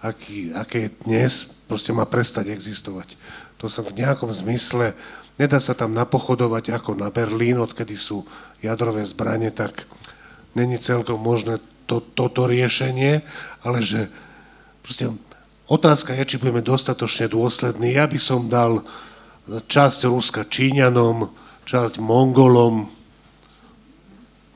aký, 0.00 0.38
aké 0.54 0.78
je 0.86 0.90
dnes, 1.04 1.32
proste 1.66 1.90
má 1.90 2.06
prestať 2.06 2.54
existovať. 2.54 3.18
To 3.60 3.68
sa 3.68 3.84
v 3.84 3.92
nejakom 3.98 4.30
zmysle, 4.32 4.94
nedá 5.36 5.58
sa 5.60 5.76
tam 5.76 5.92
napochodovať 5.92 6.72
ako 6.72 6.96
na 6.96 7.10
Berlín, 7.12 7.60
odkedy 7.60 7.98
sú 7.98 8.24
jadrové 8.62 9.04
zbranie, 9.04 9.50
tak 9.50 9.84
není 10.54 10.78
celkom 10.78 11.18
možné 11.20 11.58
to, 11.90 11.98
toto 12.14 12.46
riešenie, 12.46 13.26
ale 13.66 13.82
že 13.82 14.06
proste 14.86 15.10
otázka 15.66 16.14
je, 16.14 16.34
či 16.34 16.36
budeme 16.38 16.62
dostatočne 16.62 17.26
dôslední. 17.26 17.98
Ja 17.98 18.06
by 18.06 18.18
som 18.22 18.46
dal 18.46 18.86
časť 19.50 20.06
Ruska 20.06 20.46
Číňanom, 20.46 21.34
časť 21.66 21.98
Mongolom, 21.98 22.86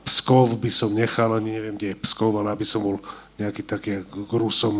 Pskov 0.05 0.61
by 0.61 0.69
som 0.69 0.93
nechal, 0.93 1.33
ani 1.33 1.57
neviem, 1.57 1.75
kde 1.75 1.97
je 1.97 2.01
Pskov, 2.05 2.37
ale 2.37 2.53
aby 2.53 2.61
som 2.61 2.85
bol 2.85 3.01
nejaký 3.41 3.65
taký 3.65 4.05
k 4.05 4.31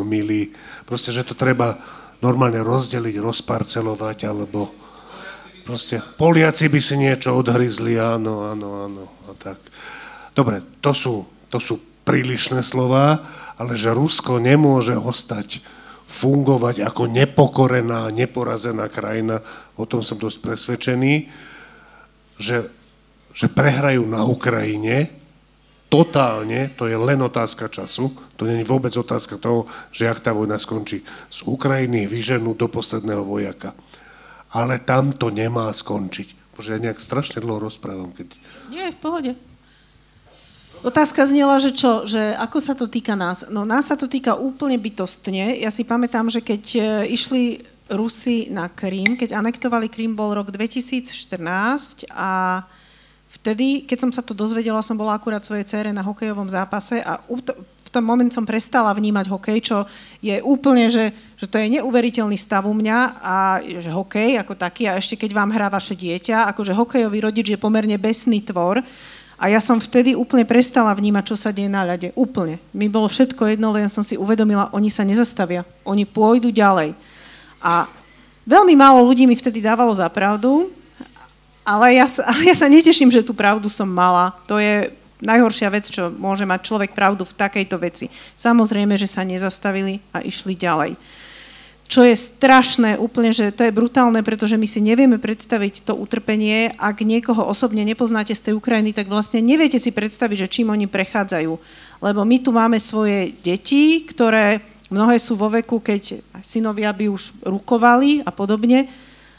milý. 0.06 0.54
Proste, 0.86 1.10
že 1.10 1.26
to 1.26 1.34
treba 1.34 1.82
normálne 2.22 2.62
rozdeliť, 2.62 3.18
rozparcelovať, 3.18 4.30
alebo 4.30 4.70
proste 5.66 5.98
Poliaci 6.22 6.70
by 6.70 6.78
si 6.78 6.96
niečo 7.02 7.34
odhryzli, 7.34 7.98
áno, 7.98 8.46
áno, 8.46 8.86
áno, 8.86 9.04
a 9.26 9.34
tak. 9.34 9.58
Dobre, 10.38 10.62
to 10.78 10.94
sú, 10.94 11.26
to 11.50 11.58
sú 11.58 11.95
prílišné 12.06 12.62
slova, 12.62 13.26
ale 13.58 13.74
že 13.76 13.92
Rusko 13.92 14.38
nemôže 14.38 14.96
ostať 14.96 15.66
fungovať 16.06 16.86
ako 16.86 17.12
nepokorená, 17.12 18.08
neporazená 18.14 18.88
krajina, 18.88 19.44
o 19.76 19.84
tom 19.84 20.00
som 20.00 20.16
dosť 20.16 20.40
presvedčený, 20.40 21.14
že, 22.40 22.72
že 23.36 23.48
prehrajú 23.52 24.08
na 24.08 24.24
Ukrajine, 24.24 25.12
totálne, 25.92 26.72
to 26.80 26.88
je 26.88 26.96
len 26.96 27.20
otázka 27.20 27.68
času, 27.68 28.16
to 28.40 28.48
nie 28.48 28.64
je 28.64 28.70
vôbec 28.70 28.92
otázka 28.96 29.36
toho, 29.36 29.68
že 29.92 30.08
ak 30.08 30.24
tá 30.24 30.32
vojna 30.32 30.56
skončí. 30.56 31.04
Z 31.28 31.44
Ukrajiny 31.44 32.08
vyženú 32.08 32.56
do 32.56 32.68
posledného 32.72 33.24
vojaka. 33.24 33.76
Ale 34.56 34.80
tam 34.80 35.12
to 35.12 35.32
nemá 35.32 35.68
skončiť. 35.72 36.56
Bože, 36.56 36.76
ja 36.76 36.80
nejak 36.80 37.04
strašne 37.04 37.44
dlho 37.44 37.60
rozprávam. 37.60 38.16
Keď... 38.16 38.28
Nie, 38.72 38.96
v 38.96 39.00
pohode. 39.04 39.32
Otázka 40.84 41.24
znela, 41.24 41.62
že 41.62 41.72
čo, 41.72 42.04
že 42.04 42.36
ako 42.36 42.58
sa 42.60 42.74
to 42.76 42.90
týka 42.90 43.16
nás? 43.16 43.48
No 43.48 43.64
nás 43.64 43.88
sa 43.88 43.96
to 43.96 44.10
týka 44.10 44.36
úplne 44.36 44.76
bytostne. 44.76 45.56
Ja 45.62 45.72
si 45.72 45.88
pamätám, 45.88 46.28
že 46.28 46.44
keď 46.44 46.64
e, 46.76 46.80
išli 47.16 47.64
Rusi 47.88 48.50
na 48.50 48.66
Krím, 48.68 49.14
keď 49.14 49.38
anektovali 49.38 49.88
Krím, 49.88 50.18
bol 50.18 50.34
rok 50.34 50.50
2014 50.50 52.10
a 52.10 52.66
vtedy, 53.40 53.86
keď 53.86 53.98
som 54.08 54.12
sa 54.12 54.26
to 54.26 54.34
dozvedela, 54.34 54.82
som 54.82 54.98
bola 54.98 55.14
akurát 55.14 55.46
svojej 55.46 55.70
cére 55.70 55.94
na 55.94 56.02
hokejovom 56.02 56.50
zápase 56.50 56.98
a 57.06 57.22
v 57.30 57.90
tom 57.94 58.04
moment 58.04 58.34
som 58.34 58.44
prestala 58.48 58.90
vnímať 58.92 59.30
hokej, 59.30 59.58
čo 59.62 59.78
je 60.20 60.42
úplne, 60.42 60.90
že, 60.90 61.14
že 61.38 61.46
to 61.46 61.62
je 61.62 61.78
neuveriteľný 61.78 62.36
stav 62.42 62.66
u 62.66 62.74
mňa 62.74 63.00
a 63.22 63.38
že 63.62 63.94
hokej 63.94 64.42
ako 64.42 64.58
taký 64.58 64.90
a 64.90 64.98
ešte 64.98 65.16
keď 65.16 65.32
vám 65.38 65.54
hrá 65.54 65.70
vaše 65.70 65.94
dieťa, 65.94 66.50
akože 66.56 66.74
hokejový 66.74 67.22
rodič 67.22 67.54
je 67.54 67.60
pomerne 67.62 67.96
besný 68.02 68.42
tvor, 68.42 68.82
a 69.36 69.52
ja 69.52 69.60
som 69.60 69.84
vtedy 69.84 70.16
úplne 70.16 70.48
prestala 70.48 70.96
vnímať, 70.96 71.24
čo 71.28 71.36
sa 71.36 71.52
deje 71.52 71.68
na 71.68 71.84
ľade. 71.84 72.16
Úplne. 72.16 72.56
Mi 72.72 72.88
bolo 72.88 73.12
všetko 73.12 73.52
jedno, 73.52 73.76
len 73.76 73.92
som 73.92 74.00
si 74.00 74.16
uvedomila, 74.16 74.72
oni 74.72 74.88
sa 74.88 75.04
nezastavia. 75.04 75.68
Oni 75.84 76.08
pôjdu 76.08 76.56
ďalej. 76.56 76.96
A 77.60 77.92
veľmi 78.48 78.80
málo 78.80 79.04
ľudí 79.04 79.28
mi 79.28 79.36
vtedy 79.36 79.60
dávalo 79.60 79.92
za 79.92 80.08
pravdu, 80.08 80.72
ale 81.68 82.00
ja, 82.00 82.08
ale 82.32 82.42
ja 82.48 82.56
sa 82.56 82.72
neteším, 82.72 83.12
že 83.12 83.28
tú 83.28 83.36
pravdu 83.36 83.68
som 83.68 83.88
mala. 83.88 84.32
To 84.48 84.56
je 84.56 84.88
najhoršia 85.20 85.68
vec, 85.68 85.92
čo 85.92 86.08
môže 86.08 86.48
mať 86.48 86.72
človek 86.72 86.96
pravdu 86.96 87.28
v 87.28 87.36
takejto 87.36 87.76
veci. 87.76 88.06
Samozrejme, 88.40 88.96
že 88.96 89.12
sa 89.12 89.28
nezastavili 89.28 90.00
a 90.16 90.24
išli 90.24 90.56
ďalej 90.56 90.96
čo 91.86 92.02
je 92.02 92.18
strašné 92.18 92.98
úplne, 92.98 93.30
že 93.30 93.54
to 93.54 93.62
je 93.62 93.76
brutálne, 93.76 94.18
pretože 94.26 94.58
my 94.58 94.66
si 94.66 94.82
nevieme 94.82 95.22
predstaviť 95.22 95.86
to 95.86 95.94
utrpenie. 95.94 96.74
Ak 96.82 97.06
niekoho 97.06 97.46
osobne 97.46 97.86
nepoznáte 97.86 98.34
z 98.34 98.50
tej 98.50 98.54
Ukrajiny, 98.58 98.90
tak 98.90 99.06
vlastne 99.06 99.38
neviete 99.38 99.78
si 99.78 99.94
predstaviť, 99.94 100.46
že 100.46 100.52
čím 100.52 100.74
oni 100.74 100.90
prechádzajú. 100.90 101.54
Lebo 102.02 102.22
my 102.26 102.38
tu 102.42 102.50
máme 102.50 102.82
svoje 102.82 103.38
deti, 103.46 104.02
ktoré 104.02 104.66
mnohé 104.90 105.22
sú 105.22 105.38
vo 105.38 105.48
veku, 105.54 105.78
keď 105.78 106.20
synovia 106.42 106.90
by 106.90 107.06
už 107.06 107.38
rukovali 107.46 108.26
a 108.26 108.34
podobne. 108.34 108.90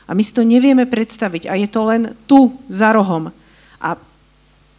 A 0.06 0.14
my 0.14 0.22
si 0.22 0.30
to 0.30 0.46
nevieme 0.46 0.86
predstaviť. 0.86 1.50
A 1.50 1.58
je 1.58 1.66
to 1.66 1.82
len 1.82 2.14
tu, 2.30 2.54
za 2.70 2.94
rohom. 2.94 3.34
A 3.82 3.98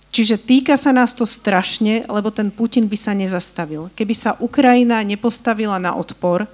Čiže 0.07 0.39
týka 0.39 0.80
sa 0.80 0.89
nás 0.95 1.14
to 1.14 1.30
strašne, 1.30 2.02
lebo 2.10 2.34
ten 2.34 2.49
Putin 2.49 2.89
by 2.89 2.98
sa 2.98 3.14
nezastavil. 3.14 3.94
Keby 3.94 4.15
sa 4.18 4.39
Ukrajina 4.41 5.03
nepostavila 5.06 5.77
na 5.77 5.94
odpor, 5.94 6.49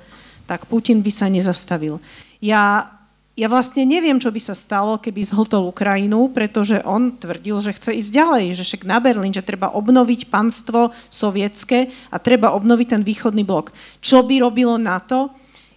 tak 0.47 0.67
Putin 0.67 0.99
by 0.99 1.11
sa 1.11 1.27
nezastavil. 1.31 1.99
Ja, 2.43 2.91
ja 3.33 3.47
vlastne 3.49 3.87
neviem, 3.87 4.21
čo 4.21 4.29
by 4.29 4.41
sa 4.41 4.53
stalo, 4.53 5.01
keby 5.01 5.25
zhltol 5.25 5.73
Ukrajinu, 5.73 6.29
pretože 6.29 6.83
on 6.85 7.17
tvrdil, 7.17 7.57
že 7.63 7.75
chce 7.75 7.97
ísť 7.97 8.11
ďalej, 8.13 8.45
že 8.59 8.63
však 8.67 8.83
na 8.85 9.01
Berlín, 9.01 9.33
že 9.33 9.41
treba 9.41 9.73
obnoviť 9.73 10.29
panstvo 10.29 10.93
sovietské 11.09 11.89
a 12.13 12.21
treba 12.21 12.53
obnoviť 12.53 12.87
ten 12.93 13.01
východný 13.01 13.41
blok. 13.41 13.73
Čo 14.03 14.21
by 14.21 14.43
robilo 14.43 14.77
NATO? 14.77 15.33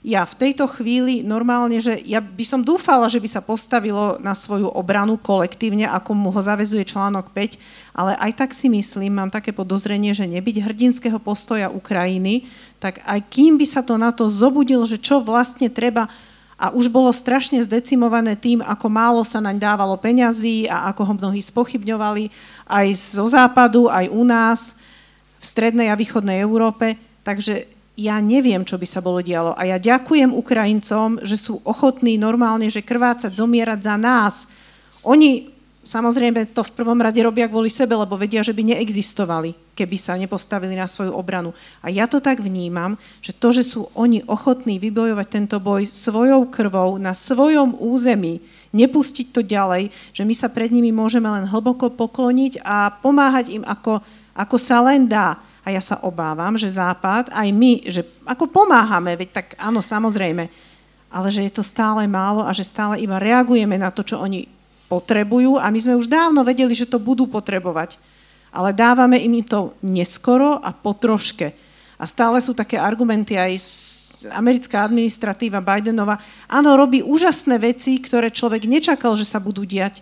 Ja 0.07 0.23
v 0.23 0.39
tejto 0.39 0.71
chvíli 0.71 1.27
normálne, 1.27 1.83
že 1.83 1.99
ja 2.07 2.23
by 2.23 2.47
som 2.47 2.63
dúfala, 2.63 3.11
že 3.11 3.19
by 3.19 3.27
sa 3.27 3.43
postavilo 3.43 4.23
na 4.23 4.39
svoju 4.39 4.71
obranu 4.71 5.19
kolektívne, 5.19 5.83
ako 5.91 6.15
mu 6.15 6.31
ho 6.31 6.39
zavezuje 6.39 6.87
článok 6.87 7.35
5, 7.35 7.59
ale 7.91 8.15
aj 8.23 8.39
tak 8.39 8.55
si 8.55 8.71
myslím, 8.71 9.19
mám 9.19 9.35
také 9.35 9.51
podozrenie, 9.51 10.15
že 10.15 10.31
nebyť 10.31 10.63
hrdinského 10.63 11.19
postoja 11.19 11.75
Ukrajiny, 11.75 12.47
tak 12.79 13.03
aj 13.03 13.19
kým 13.27 13.59
by 13.59 13.67
sa 13.67 13.83
to 13.83 13.99
na 13.99 14.15
to 14.15 14.31
zobudil, 14.31 14.87
že 14.87 15.03
čo 15.03 15.19
vlastne 15.19 15.67
treba 15.67 16.07
a 16.55 16.71
už 16.71 16.87
bolo 16.89 17.11
strašne 17.11 17.59
zdecimované 17.67 18.39
tým, 18.39 18.63
ako 18.63 18.87
málo 18.87 19.27
sa 19.27 19.43
naň 19.43 19.59
dávalo 19.59 19.99
peňazí 19.99 20.71
a 20.71 20.89
ako 20.89 21.03
ho 21.03 21.15
mnohí 21.19 21.43
spochybňovali 21.43 22.31
aj 22.65 22.87
zo 22.95 23.27
západu, 23.27 23.91
aj 23.91 24.07
u 24.09 24.23
nás, 24.23 24.73
v 25.37 25.45
strednej 25.45 25.91
a 25.93 25.99
východnej 25.99 26.41
Európe. 26.41 26.97
Takže 27.27 27.76
ja 27.97 28.21
neviem, 28.21 28.61
čo 28.61 28.77
by 28.77 28.85
sa 28.85 29.01
bolo 29.01 29.25
dialo. 29.25 29.57
A 29.57 29.65
ja 29.65 29.81
ďakujem 29.81 30.37
Ukrajincom, 30.37 31.25
že 31.25 31.41
sú 31.41 31.65
ochotní 31.65 32.21
normálne, 32.21 32.69
že 32.69 32.85
krvácať, 32.85 33.33
zomierať 33.33 33.81
za 33.81 33.97
nás. 33.97 34.45
Oni, 35.01 35.49
samozrejme 35.81 36.53
to 36.53 36.61
v 36.61 36.75
prvom 36.77 37.01
rade 37.01 37.17
robia 37.25 37.49
kvôli 37.49 37.73
sebe, 37.73 37.97
lebo 37.97 38.21
vedia, 38.21 38.45
že 38.45 38.53
by 38.53 38.77
neexistovali, 38.77 39.57
keby 39.73 39.97
sa 39.97 40.13
nepostavili 40.21 40.77
na 40.77 40.93
svoju 40.93 41.09
obranu. 41.17 41.57
A 41.81 41.89
ja 41.89 42.05
to 42.05 42.21
tak 42.21 42.45
vnímam, 42.45 43.01
že 43.25 43.33
to, 43.33 43.57
že 43.57 43.65
sú 43.65 43.89
oni 43.97 44.21
ochotní 44.29 44.77
vybojovať 44.77 45.27
tento 45.33 45.57
boj 45.57 45.89
svojou 45.89 46.53
krvou 46.53 47.01
na 47.01 47.17
svojom 47.17 47.81
území, 47.81 48.45
nepustiť 48.77 49.33
to 49.33 49.41
ďalej, 49.41 49.89
že 50.13 50.21
my 50.29 50.37
sa 50.37 50.53
pred 50.53 50.69
nimi 50.69 50.93
môžeme 50.93 51.33
len 51.33 51.49
hlboko 51.49 51.89
pokloniť 51.89 52.61
a 52.61 52.93
pomáhať 52.93 53.57
im 53.57 53.65
ako, 53.65 54.05
ako 54.37 54.57
sa 54.61 54.85
len 54.85 55.09
dá. 55.09 55.41
A 55.67 55.75
ja 55.75 55.83
sa 55.83 55.99
obávam, 56.07 56.55
že 56.55 56.71
Západ, 56.71 57.35
aj 57.35 57.49
my, 57.51 57.91
že 57.91 58.07
ako 58.23 58.47
pomáhame, 58.47 59.19
veď 59.19 59.29
tak 59.35 59.47
áno, 59.59 59.83
samozrejme, 59.83 60.47
ale 61.11 61.29
že 61.35 61.43
je 61.43 61.53
to 61.59 61.67
stále 61.67 62.07
málo 62.07 62.47
a 62.47 62.55
že 62.55 62.63
stále 62.63 63.03
iba 63.03 63.19
reagujeme 63.19 63.75
na 63.75 63.91
to, 63.91 64.07
čo 64.07 64.23
oni 64.23 64.47
potrebujú 64.87 65.59
a 65.59 65.67
my 65.67 65.79
sme 65.83 65.99
už 65.99 66.07
dávno 66.07 66.47
vedeli, 66.47 66.71
že 66.71 66.87
to 66.87 67.03
budú 67.03 67.27
potrebovať. 67.27 67.99
Ale 68.55 68.71
dávame 68.71 69.19
im 69.19 69.43
to 69.43 69.75
neskoro 69.83 70.63
a 70.63 70.71
potroške. 70.71 71.51
A 71.99 72.05
stále 72.07 72.39
sú 72.39 72.55
také 72.55 72.79
argumenty 72.79 73.35
aj 73.35 73.53
z 73.59 73.75
americká 74.31 74.87
administratíva 74.87 75.61
Bidenova. 75.61 76.23
Áno, 76.49 76.79
robí 76.79 77.03
úžasné 77.03 77.59
veci, 77.59 77.99
ktoré 78.01 78.31
človek 78.33 78.65
nečakal, 78.65 79.19
že 79.19 79.29
sa 79.29 79.43
budú 79.43 79.67
diať. 79.67 80.01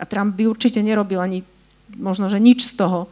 A 0.00 0.08
Trump 0.08 0.34
by 0.34 0.48
určite 0.48 0.82
nerobil 0.82 1.20
ani 1.22 1.46
možno, 1.94 2.26
že 2.26 2.42
nič 2.42 2.66
z 2.66 2.82
toho. 2.82 3.06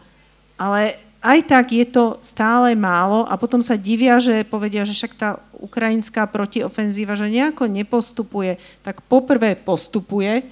Ale 0.59 0.99
aj 1.21 1.39
tak 1.45 1.77
je 1.77 1.85
to 1.85 2.17
stále 2.25 2.73
málo 2.73 3.29
a 3.29 3.37
potom 3.37 3.61
sa 3.61 3.77
divia, 3.77 4.17
že 4.17 4.41
povedia, 4.41 4.89
že 4.89 4.97
však 4.97 5.13
tá 5.21 5.37
ukrajinská 5.61 6.25
protiofenzíva, 6.25 7.13
že 7.13 7.29
nejako 7.29 7.69
nepostupuje. 7.69 8.57
Tak 8.81 9.05
poprvé 9.05 9.53
postupuje, 9.53 10.49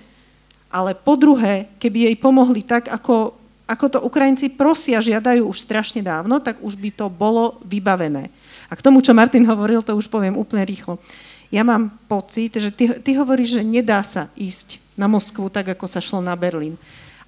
ale 0.69 0.93
po 0.93 1.17
druhé, 1.17 1.73
keby 1.81 2.13
jej 2.13 2.17
pomohli 2.21 2.61
tak, 2.61 2.93
ako, 2.93 3.33
ako 3.65 3.85
to 3.89 3.99
Ukrajinci 4.05 4.53
prosia, 4.53 5.01
žiadajú 5.01 5.49
už 5.49 5.65
strašne 5.65 6.05
dávno, 6.05 6.37
tak 6.37 6.61
už 6.61 6.77
by 6.77 6.93
to 6.93 7.09
bolo 7.09 7.57
vybavené. 7.65 8.29
A 8.69 8.77
k 8.77 8.85
tomu, 8.85 9.01
čo 9.01 9.17
Martin 9.17 9.49
hovoril, 9.49 9.81
to 9.81 9.97
už 9.97 10.13
poviem 10.13 10.37
úplne 10.37 10.69
rýchlo. 10.69 11.01
Ja 11.49 11.65
mám 11.65 11.97
pocit, 12.05 12.61
že 12.61 12.69
ty, 12.69 12.93
ty 13.01 13.17
hovoríš, 13.17 13.57
že 13.57 13.65
nedá 13.65 14.05
sa 14.05 14.29
ísť 14.37 14.77
na 14.93 15.09
Moskvu 15.09 15.49
tak, 15.49 15.73
ako 15.73 15.89
sa 15.89 16.05
šlo 16.05 16.21
na 16.21 16.37
Berlín. 16.37 16.77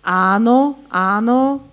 Áno, 0.05 0.77
áno, 0.93 1.65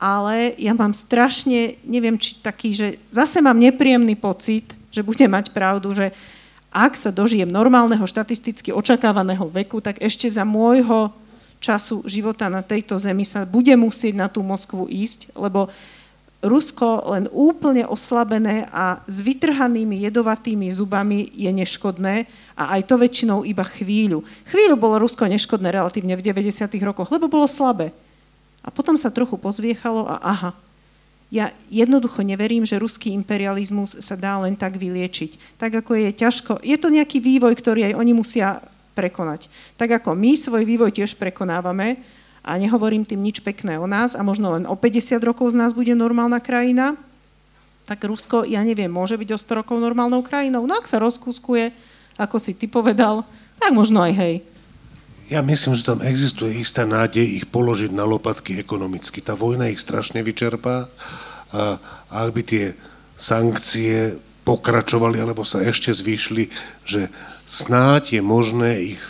ale 0.00 0.56
ja 0.56 0.72
mám 0.72 0.96
strašne, 0.96 1.76
neviem, 1.84 2.16
či 2.16 2.40
taký, 2.40 2.72
že 2.72 2.96
zase 3.12 3.44
mám 3.44 3.60
nepríjemný 3.60 4.16
pocit, 4.16 4.72
že 4.88 5.04
budem 5.04 5.28
mať 5.28 5.52
pravdu, 5.52 5.92
že 5.92 6.08
ak 6.72 6.96
sa 6.96 7.12
dožijem 7.12 7.50
normálneho 7.52 8.02
štatisticky 8.08 8.72
očakávaného 8.72 9.44
veku, 9.52 9.84
tak 9.84 10.00
ešte 10.00 10.24
za 10.32 10.48
môjho 10.48 11.12
času 11.60 12.00
života 12.08 12.48
na 12.48 12.64
tejto 12.64 12.96
zemi 12.96 13.28
sa 13.28 13.44
bude 13.44 13.76
musieť 13.76 14.16
na 14.16 14.32
tú 14.32 14.40
Moskvu 14.40 14.88
ísť, 14.88 15.36
lebo 15.36 15.68
Rusko 16.40 17.04
len 17.12 17.28
úplne 17.28 17.84
oslabené 17.84 18.64
a 18.72 19.04
s 19.04 19.20
vytrhanými 19.20 20.00
jedovatými 20.08 20.72
zubami 20.72 21.28
je 21.36 21.52
neškodné 21.52 22.24
a 22.56 22.80
aj 22.80 22.88
to 22.88 22.96
väčšinou 22.96 23.44
iba 23.44 23.60
chvíľu. 23.60 24.24
Chvíľu 24.48 24.80
bolo 24.80 25.04
Rusko 25.04 25.28
neškodné 25.28 25.68
relatívne 25.68 26.16
v 26.16 26.24
90. 26.24 26.64
rokoch, 26.80 27.12
lebo 27.12 27.28
bolo 27.28 27.44
slabé. 27.44 27.92
A 28.60 28.68
potom 28.68 28.96
sa 29.00 29.08
trochu 29.08 29.40
pozviechalo 29.40 30.04
a 30.04 30.20
aha, 30.20 30.52
ja 31.30 31.54
jednoducho 31.70 32.26
neverím, 32.26 32.66
že 32.66 32.82
ruský 32.82 33.14
imperializmus 33.14 34.02
sa 34.02 34.18
dá 34.18 34.34
len 34.42 34.58
tak 34.58 34.74
vyliečiť. 34.74 35.56
Tak 35.56 35.86
ako 35.86 35.94
je 35.94 36.10
ťažko, 36.10 36.52
je 36.60 36.74
to 36.74 36.90
nejaký 36.90 37.22
vývoj, 37.22 37.54
ktorý 37.54 37.86
aj 37.86 37.94
oni 37.94 38.12
musia 38.12 38.58
prekonať. 38.98 39.46
Tak 39.78 40.02
ako 40.02 40.18
my 40.18 40.34
svoj 40.34 40.66
vývoj 40.66 40.90
tiež 40.90 41.14
prekonávame 41.14 42.02
a 42.42 42.58
nehovorím 42.58 43.06
tým 43.06 43.22
nič 43.22 43.38
pekné 43.46 43.78
o 43.78 43.86
nás 43.86 44.18
a 44.18 44.26
možno 44.26 44.58
len 44.58 44.66
o 44.66 44.74
50 44.74 45.22
rokov 45.22 45.54
z 45.54 45.60
nás 45.62 45.70
bude 45.70 45.94
normálna 45.94 46.42
krajina, 46.42 46.98
tak 47.86 48.06
Rusko, 48.06 48.46
ja 48.46 48.62
neviem, 48.62 48.90
môže 48.90 49.18
byť 49.18 49.30
o 49.34 49.38
100 49.38 49.58
rokov 49.62 49.76
normálnou 49.82 50.22
krajinou. 50.22 50.62
No 50.62 50.78
ak 50.78 50.86
sa 50.86 51.02
rozkúskuje, 51.02 51.74
ako 52.14 52.36
si 52.38 52.54
ty 52.54 52.70
povedal, 52.70 53.26
tak 53.58 53.74
možno 53.74 53.98
aj 54.02 54.12
hej. 54.14 54.34
Ja 55.30 55.46
myslím, 55.46 55.78
že 55.78 55.86
tam 55.86 56.02
existuje 56.02 56.58
istá 56.58 56.82
nádej 56.82 57.22
ich 57.22 57.46
položiť 57.46 57.94
na 57.94 58.02
lopatky 58.02 58.58
ekonomicky. 58.58 59.22
Tá 59.22 59.38
vojna 59.38 59.70
ich 59.70 59.78
strašne 59.78 60.26
vyčerpá 60.26 60.90
a 61.54 61.78
ak 62.10 62.28
by 62.34 62.42
tie 62.42 62.74
sankcie 63.14 64.18
pokračovali 64.42 65.22
alebo 65.22 65.46
sa 65.46 65.62
ešte 65.62 65.94
zvýšili, 65.94 66.50
že 66.82 67.14
snáď 67.46 68.18
je 68.18 68.22
možné 68.26 68.98
ich 68.98 69.02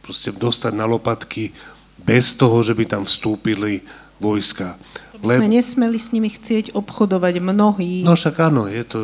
proste 0.00 0.32
dostať 0.32 0.72
na 0.72 0.88
lopatky 0.88 1.52
bez 2.00 2.32
toho, 2.32 2.64
že 2.64 2.72
by 2.72 2.84
tam 2.88 3.04
vstúpili 3.04 3.84
vojska. 4.16 4.80
Le... 5.20 5.40
sme 5.40 5.48
nesmeli 5.48 5.96
s 6.00 6.12
nimi 6.12 6.28
chcieť 6.32 6.76
obchodovať 6.76 7.40
mnohí. 7.40 8.04
No 8.04 8.16
však 8.16 8.36
áno, 8.48 8.68
je 8.68 8.84
to, 8.84 8.98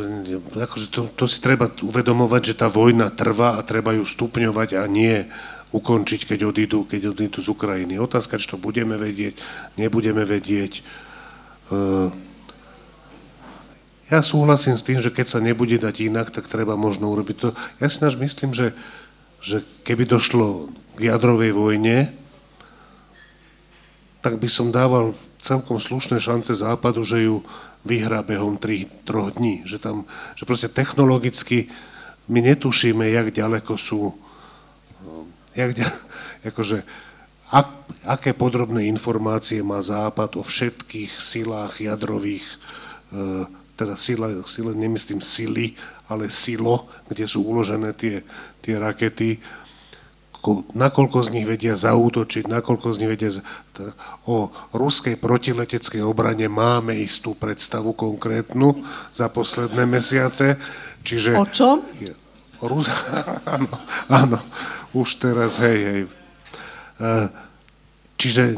akože 0.56 0.88
to, 0.92 1.08
to 1.12 1.24
si 1.28 1.40
treba 1.40 1.68
uvedomovať, 1.68 2.52
že 2.52 2.54
tá 2.64 2.68
vojna 2.68 3.12
trvá 3.12 3.56
a 3.56 3.64
treba 3.64 3.96
ju 3.96 4.04
stupňovať 4.04 4.76
a 4.80 4.84
nie 4.88 5.24
ukončiť, 5.72 6.28
keď 6.28 6.40
odídu, 6.52 6.84
keď 6.84 7.16
odídu 7.16 7.40
z 7.40 7.48
Ukrajiny. 7.48 7.96
Otázka, 7.96 8.36
či 8.36 8.52
to 8.52 8.60
budeme 8.60 8.94
vedieť, 9.00 9.40
nebudeme 9.80 10.22
vedieť. 10.22 10.84
Uh, 11.72 12.12
ja 14.12 14.20
súhlasím 14.20 14.76
s 14.76 14.84
tým, 14.84 15.00
že 15.00 15.08
keď 15.08 15.26
sa 15.26 15.40
nebude 15.40 15.80
dať 15.80 16.04
inak, 16.04 16.28
tak 16.28 16.44
treba 16.44 16.76
možno 16.76 17.08
urobiť 17.08 17.36
to. 17.40 17.48
Ja 17.80 17.88
si 17.88 18.04
náš 18.04 18.20
myslím, 18.20 18.52
že, 18.52 18.76
že 19.40 19.64
keby 19.88 20.04
došlo 20.04 20.68
k 21.00 21.08
jadrovej 21.08 21.56
vojne, 21.56 22.12
tak 24.20 24.36
by 24.36 24.48
som 24.52 24.68
dával 24.68 25.16
celkom 25.40 25.80
slušné 25.80 26.20
šance 26.20 26.52
Západu, 26.52 27.02
že 27.02 27.24
ju 27.24 27.40
vyhrá 27.88 28.22
behom 28.22 28.60
3-3 28.60 29.40
dní. 29.40 29.64
Že, 29.64 29.78
tam, 29.80 29.96
že 30.36 30.44
proste 30.44 30.68
technologicky 30.68 31.72
my 32.30 32.38
netušíme, 32.52 33.08
jak 33.08 33.34
ďaleko 33.34 33.74
sú 33.74 34.14
jak, 35.54 35.70
akože, 36.50 36.82
ak, 37.52 37.68
aké 38.08 38.30
podrobné 38.32 38.88
informácie 38.88 39.60
má 39.60 39.78
Západ 39.84 40.40
o 40.40 40.42
všetkých 40.42 41.20
silách 41.20 41.80
jadrových, 41.84 42.44
e, 42.44 42.56
teda 43.76 43.96
sila, 43.96 44.28
sila, 44.44 44.72
nemyslím 44.76 45.20
sily, 45.20 45.74
ale 46.08 46.28
silo, 46.28 46.88
kde 47.08 47.24
sú 47.24 47.44
uložené 47.44 47.96
tie, 47.96 48.20
tie 48.60 48.76
rakety, 48.76 49.40
nakoľko 50.74 51.18
z 51.22 51.28
nich 51.38 51.46
vedia 51.46 51.78
zaútočiť, 51.78 52.50
nakoľko 52.50 52.86
z 52.92 52.98
nich 52.98 53.10
vedia... 53.14 53.30
O 54.26 54.50
ruskej 54.74 55.14
protileteckej 55.18 56.02
obrane 56.02 56.50
máme 56.50 56.98
istú 56.98 57.38
predstavu 57.38 57.94
konkrétnu 57.94 58.82
za 59.14 59.30
posledné 59.30 59.86
mesiace. 59.86 60.58
Čiže, 61.06 61.38
o 61.38 61.46
čom? 61.46 61.82
Rus... 62.62 62.86
áno, 63.58 63.70
áno, 64.06 64.38
už 64.94 65.18
teraz, 65.18 65.58
hej, 65.58 65.78
hej. 65.82 66.02
E, 67.02 67.10
čiže 68.14 68.54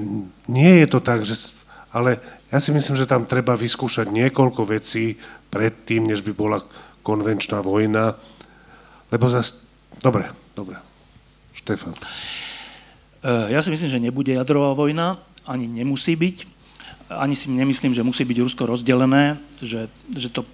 nie 0.49 0.85
je 0.85 0.87
to 0.93 1.01
tak, 1.01 1.25
že... 1.25 1.57
Ale 1.89 2.21
ja 2.53 2.61
si 2.61 2.71
myslím, 2.71 3.01
že 3.01 3.09
tam 3.09 3.25
treba 3.25 3.57
vyskúšať 3.57 4.13
niekoľko 4.13 4.69
vecí 4.69 5.17
predtým, 5.49 6.05
než 6.05 6.21
by 6.21 6.33
bola 6.37 6.61
konvenčná 7.01 7.65
vojna, 7.65 8.13
lebo 9.09 9.33
zase... 9.33 9.65
Dobre, 10.05 10.29
dobre. 10.53 10.77
Štefan. 11.57 11.97
E, 11.97 13.57
ja 13.57 13.65
si 13.65 13.73
myslím, 13.73 13.89
že 13.89 14.05
nebude 14.05 14.37
jadrová 14.37 14.77
vojna, 14.77 15.17
ani 15.49 15.65
nemusí 15.65 16.13
byť. 16.13 16.37
Ani 17.09 17.37
si 17.37 17.53
nemyslím, 17.53 17.97
že 17.97 18.05
musí 18.05 18.25
byť 18.25 18.37
Rusko 18.41 18.65
rozdelené, 18.69 19.41
že, 19.61 19.89
že 20.13 20.29
to 20.29 20.45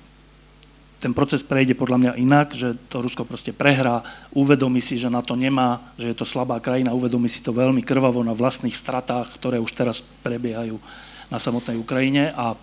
ten 1.01 1.16
proces 1.16 1.40
prejde 1.40 1.72
podľa 1.72 1.97
mňa 1.97 2.12
inak, 2.20 2.52
že 2.52 2.77
to 2.93 3.01
Rusko 3.01 3.24
proste 3.24 3.56
prehrá, 3.56 4.05
uvedomí 4.36 4.85
si, 4.85 5.01
že 5.01 5.09
na 5.09 5.24
to 5.24 5.32
nemá, 5.32 5.81
že 5.97 6.12
je 6.12 6.16
to 6.20 6.28
slabá 6.28 6.60
krajina, 6.60 6.93
uvedomí 6.93 7.24
si 7.24 7.40
to 7.40 7.56
veľmi 7.56 7.81
krvavo 7.81 8.20
na 8.20 8.36
vlastných 8.36 8.77
stratách, 8.77 9.32
ktoré 9.32 9.56
už 9.56 9.72
teraz 9.72 10.05
prebiehajú 10.20 10.77
na 11.32 11.40
samotnej 11.40 11.81
Ukrajine 11.81 12.36
a 12.36 12.52
e, 12.52 12.56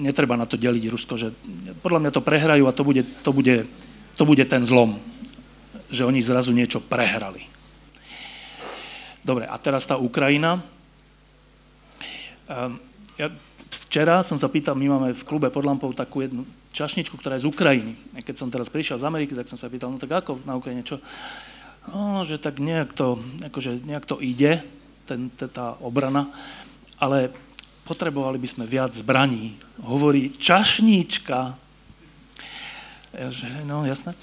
netreba 0.00 0.40
na 0.40 0.48
to 0.48 0.56
deliť 0.56 0.88
Rusko, 0.88 1.14
že 1.20 1.28
podľa 1.84 2.08
mňa 2.08 2.12
to 2.16 2.24
prehrajú 2.24 2.64
a 2.64 2.72
to 2.72 2.82
bude, 2.88 3.04
to 3.20 3.30
bude, 3.36 3.56
to 4.16 4.24
bude 4.24 4.44
ten 4.48 4.64
zlom, 4.64 4.96
že 5.92 6.08
oni 6.08 6.24
zrazu 6.24 6.56
niečo 6.56 6.80
prehrali. 6.80 7.44
Dobre, 9.20 9.44
a 9.44 9.60
teraz 9.60 9.84
tá 9.84 10.00
Ukrajina. 10.00 10.64
E, 12.48 12.52
ja 13.20 13.28
Včera 13.66 14.22
som 14.22 14.38
sa 14.38 14.46
pýtal, 14.46 14.78
my 14.78 14.86
máme 14.86 15.10
v 15.14 15.26
klube 15.26 15.50
pod 15.50 15.66
lampou 15.66 15.90
takú 15.90 16.22
jednu 16.22 16.46
čašničku, 16.70 17.16
ktorá 17.18 17.38
je 17.38 17.46
z 17.46 17.50
Ukrajiny. 17.50 17.96
Keď 18.22 18.36
som 18.36 18.52
teraz 18.52 18.70
prišiel 18.70 19.00
z 19.00 19.08
Ameriky, 19.08 19.32
tak 19.32 19.48
som 19.48 19.58
sa 19.58 19.70
pýtal, 19.72 19.90
no 19.90 19.98
tak 19.98 20.12
ako 20.12 20.42
na 20.46 20.54
Ukrajine, 20.54 20.86
čo? 20.86 21.00
No, 21.90 22.26
že 22.26 22.38
tak 22.38 22.58
nejak 22.58 22.92
to, 22.92 23.18
akože 23.46 23.82
nejak 23.86 24.06
to 24.06 24.18
ide, 24.22 24.62
ten, 25.06 25.30
tá 25.30 25.78
obrana, 25.78 26.30
ale 26.98 27.30
potrebovali 27.86 28.42
by 28.42 28.48
sme 28.50 28.64
viac 28.66 28.92
zbraní. 28.94 29.54
Hovorí 29.82 30.34
čašníčka. 30.34 31.54
Ja, 33.14 33.28
že, 33.30 33.48
no, 33.64 33.86
jasné. 33.86 34.18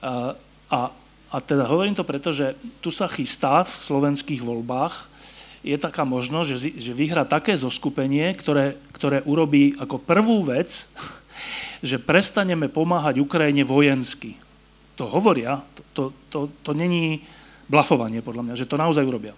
A, 0.00 0.36
a 0.72 0.78
A 1.32 1.40
teda 1.40 1.64
hovorím 1.64 1.96
to 1.96 2.04
preto, 2.04 2.28
že 2.28 2.52
tu 2.84 2.92
sa 2.92 3.08
chystá 3.08 3.64
v 3.64 3.72
slovenských 3.72 4.44
voľbách, 4.44 5.08
je 5.62 5.78
taká 5.78 6.02
možnosť, 6.02 6.48
že, 6.50 6.58
že 6.78 6.92
vyhrá 6.92 7.22
také 7.22 7.54
zoskupenie, 7.54 8.34
ktoré, 8.34 8.76
ktoré 8.94 9.22
urobí 9.22 9.78
ako 9.78 10.02
prvú 10.02 10.42
vec, 10.42 10.90
že 11.88 12.02
prestaneme 12.02 12.66
pomáhať 12.66 13.22
Ukrajine 13.22 13.62
vojensky. 13.62 14.38
To 15.00 15.08
hovoria, 15.08 15.62
to, 15.74 15.82
to, 15.94 16.02
to, 16.28 16.38
to 16.60 16.70
není 16.74 17.24
blafovanie 17.70 18.20
podľa 18.20 18.52
mňa, 18.52 18.54
že 18.58 18.68
to 18.68 18.76
naozaj 18.76 19.06
urobia. 19.06 19.32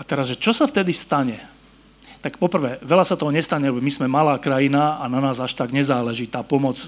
A 0.00 0.02
teraz, 0.06 0.32
že 0.32 0.40
čo 0.40 0.56
sa 0.56 0.64
vtedy 0.64 0.96
stane? 0.96 1.36
Tak 2.24 2.40
poprvé, 2.40 2.80
veľa 2.80 3.04
sa 3.04 3.20
toho 3.20 3.28
nestane, 3.28 3.68
lebo 3.68 3.84
my 3.84 3.92
sme 3.92 4.08
malá 4.08 4.40
krajina 4.40 4.96
a 4.96 5.08
na 5.12 5.20
nás 5.20 5.40
až 5.40 5.52
tak 5.52 5.76
nezáleží. 5.76 6.24
Tá 6.24 6.40
pomoc 6.40 6.80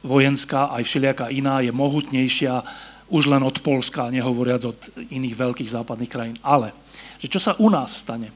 vojenská, 0.00 0.72
aj 0.72 0.84
všelijaká 0.84 1.28
iná, 1.28 1.60
je 1.60 1.72
mohutnejšia 1.72 2.64
už 3.08 3.28
len 3.28 3.40
od 3.40 3.56
Polska, 3.64 4.12
nehovoriac 4.12 4.62
od 4.68 4.78
iných 5.08 5.34
veľkých 5.36 5.72
západných 5.72 6.12
krajín. 6.12 6.36
Ale, 6.44 6.76
že 7.16 7.32
čo 7.32 7.40
sa 7.40 7.56
u 7.56 7.72
nás 7.72 8.04
stane? 8.04 8.32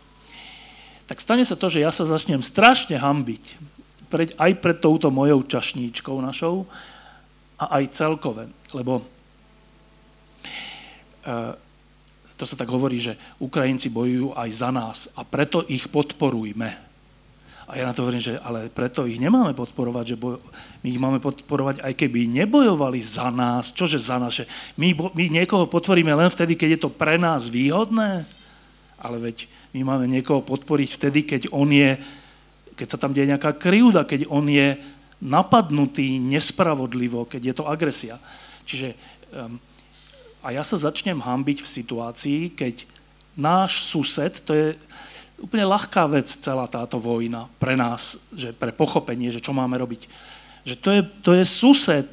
Tak 1.05 1.21
stane 1.21 1.45
sa 1.45 1.57
to, 1.61 1.69
že 1.69 1.85
ja 1.85 1.93
sa 1.93 2.09
začnem 2.09 2.41
strašne 2.41 2.97
hambiť 2.97 3.45
pred, 4.09 4.33
aj 4.37 4.53
pred 4.61 4.79
touto 4.81 5.13
mojou 5.13 5.45
čašníčkou 5.45 6.17
našou 6.25 6.65
a 7.61 7.81
aj 7.81 7.93
celkové. 7.93 8.49
Lebo 8.73 9.01
e, 9.01 9.05
to 12.37 12.45
sa 12.49 12.57
tak 12.57 12.69
hovorí, 12.73 12.97
že 12.97 13.21
Ukrajinci 13.45 13.93
bojujú 13.93 14.33
aj 14.33 14.51
za 14.53 14.71
nás 14.73 14.99
a 15.17 15.25
preto 15.25 15.65
ich 15.69 15.89
podporujme. 15.93 16.92
A 17.73 17.81
ja 17.81 17.89
na 17.89 17.97
to 17.97 18.05
hovorím, 18.05 18.21
že 18.21 18.37
ale 18.45 18.69
preto 18.69 19.09
ich 19.09 19.17
nemáme 19.17 19.57
podporovať, 19.57 20.13
že 20.13 20.21
boj, 20.21 20.37
my 20.85 20.89
ich 20.93 21.01
máme 21.01 21.25
podporovať, 21.25 21.81
aj 21.81 21.97
keby 21.97 22.29
nebojovali 22.29 23.01
za 23.01 23.33
nás. 23.33 23.73
Čože 23.73 23.97
za? 23.97 24.21
Že 24.29 24.45
my, 24.77 24.93
my 24.93 25.25
niekoho 25.41 25.65
podporíme 25.65 26.13
len 26.13 26.29
vtedy, 26.29 26.53
keď 26.53 26.69
je 26.77 26.81
to 26.85 26.91
pre 26.93 27.17
nás 27.17 27.49
výhodné? 27.49 28.29
Ale 29.01 29.17
veď 29.17 29.49
my 29.73 29.89
máme 29.89 30.05
niekoho 30.05 30.45
podporiť 30.45 31.01
vtedy, 31.01 31.25
keď 31.25 31.43
on 31.49 31.73
je, 31.73 31.97
keď 32.77 32.87
sa 32.93 33.01
tam 33.01 33.17
deje 33.17 33.33
nejaká 33.33 33.57
krivda, 33.57 34.05
keď 34.05 34.29
on 34.29 34.53
je 34.53 34.77
napadnutý 35.25 36.21
nespravodlivo, 36.21 37.25
keď 37.25 37.41
je 37.41 37.55
to 37.57 37.65
agresia. 37.65 38.21
Čiže 38.69 38.93
um, 39.33 39.57
a 40.45 40.53
ja 40.53 40.67
sa 40.67 40.77
začnem 40.77 41.23
hambiť 41.23 41.65
v 41.65 41.73
situácii, 41.81 42.41
keď 42.53 42.85
náš 43.39 43.89
sused, 43.89 44.43
to 44.45 44.53
je, 44.53 44.67
úplne 45.43 45.67
ľahká 45.67 46.07
vec 46.07 46.31
celá 46.31 46.71
táto 46.71 47.03
vojna 47.03 47.51
pre 47.59 47.75
nás, 47.75 48.23
že 48.31 48.55
pre 48.55 48.71
pochopenie, 48.71 49.35
že 49.35 49.43
čo 49.43 49.51
máme 49.51 49.75
robiť. 49.75 50.07
Že 50.63 50.75
to 50.79 50.89
je, 50.95 51.01
to 51.27 51.31
je 51.35 51.45
sused. 51.45 52.09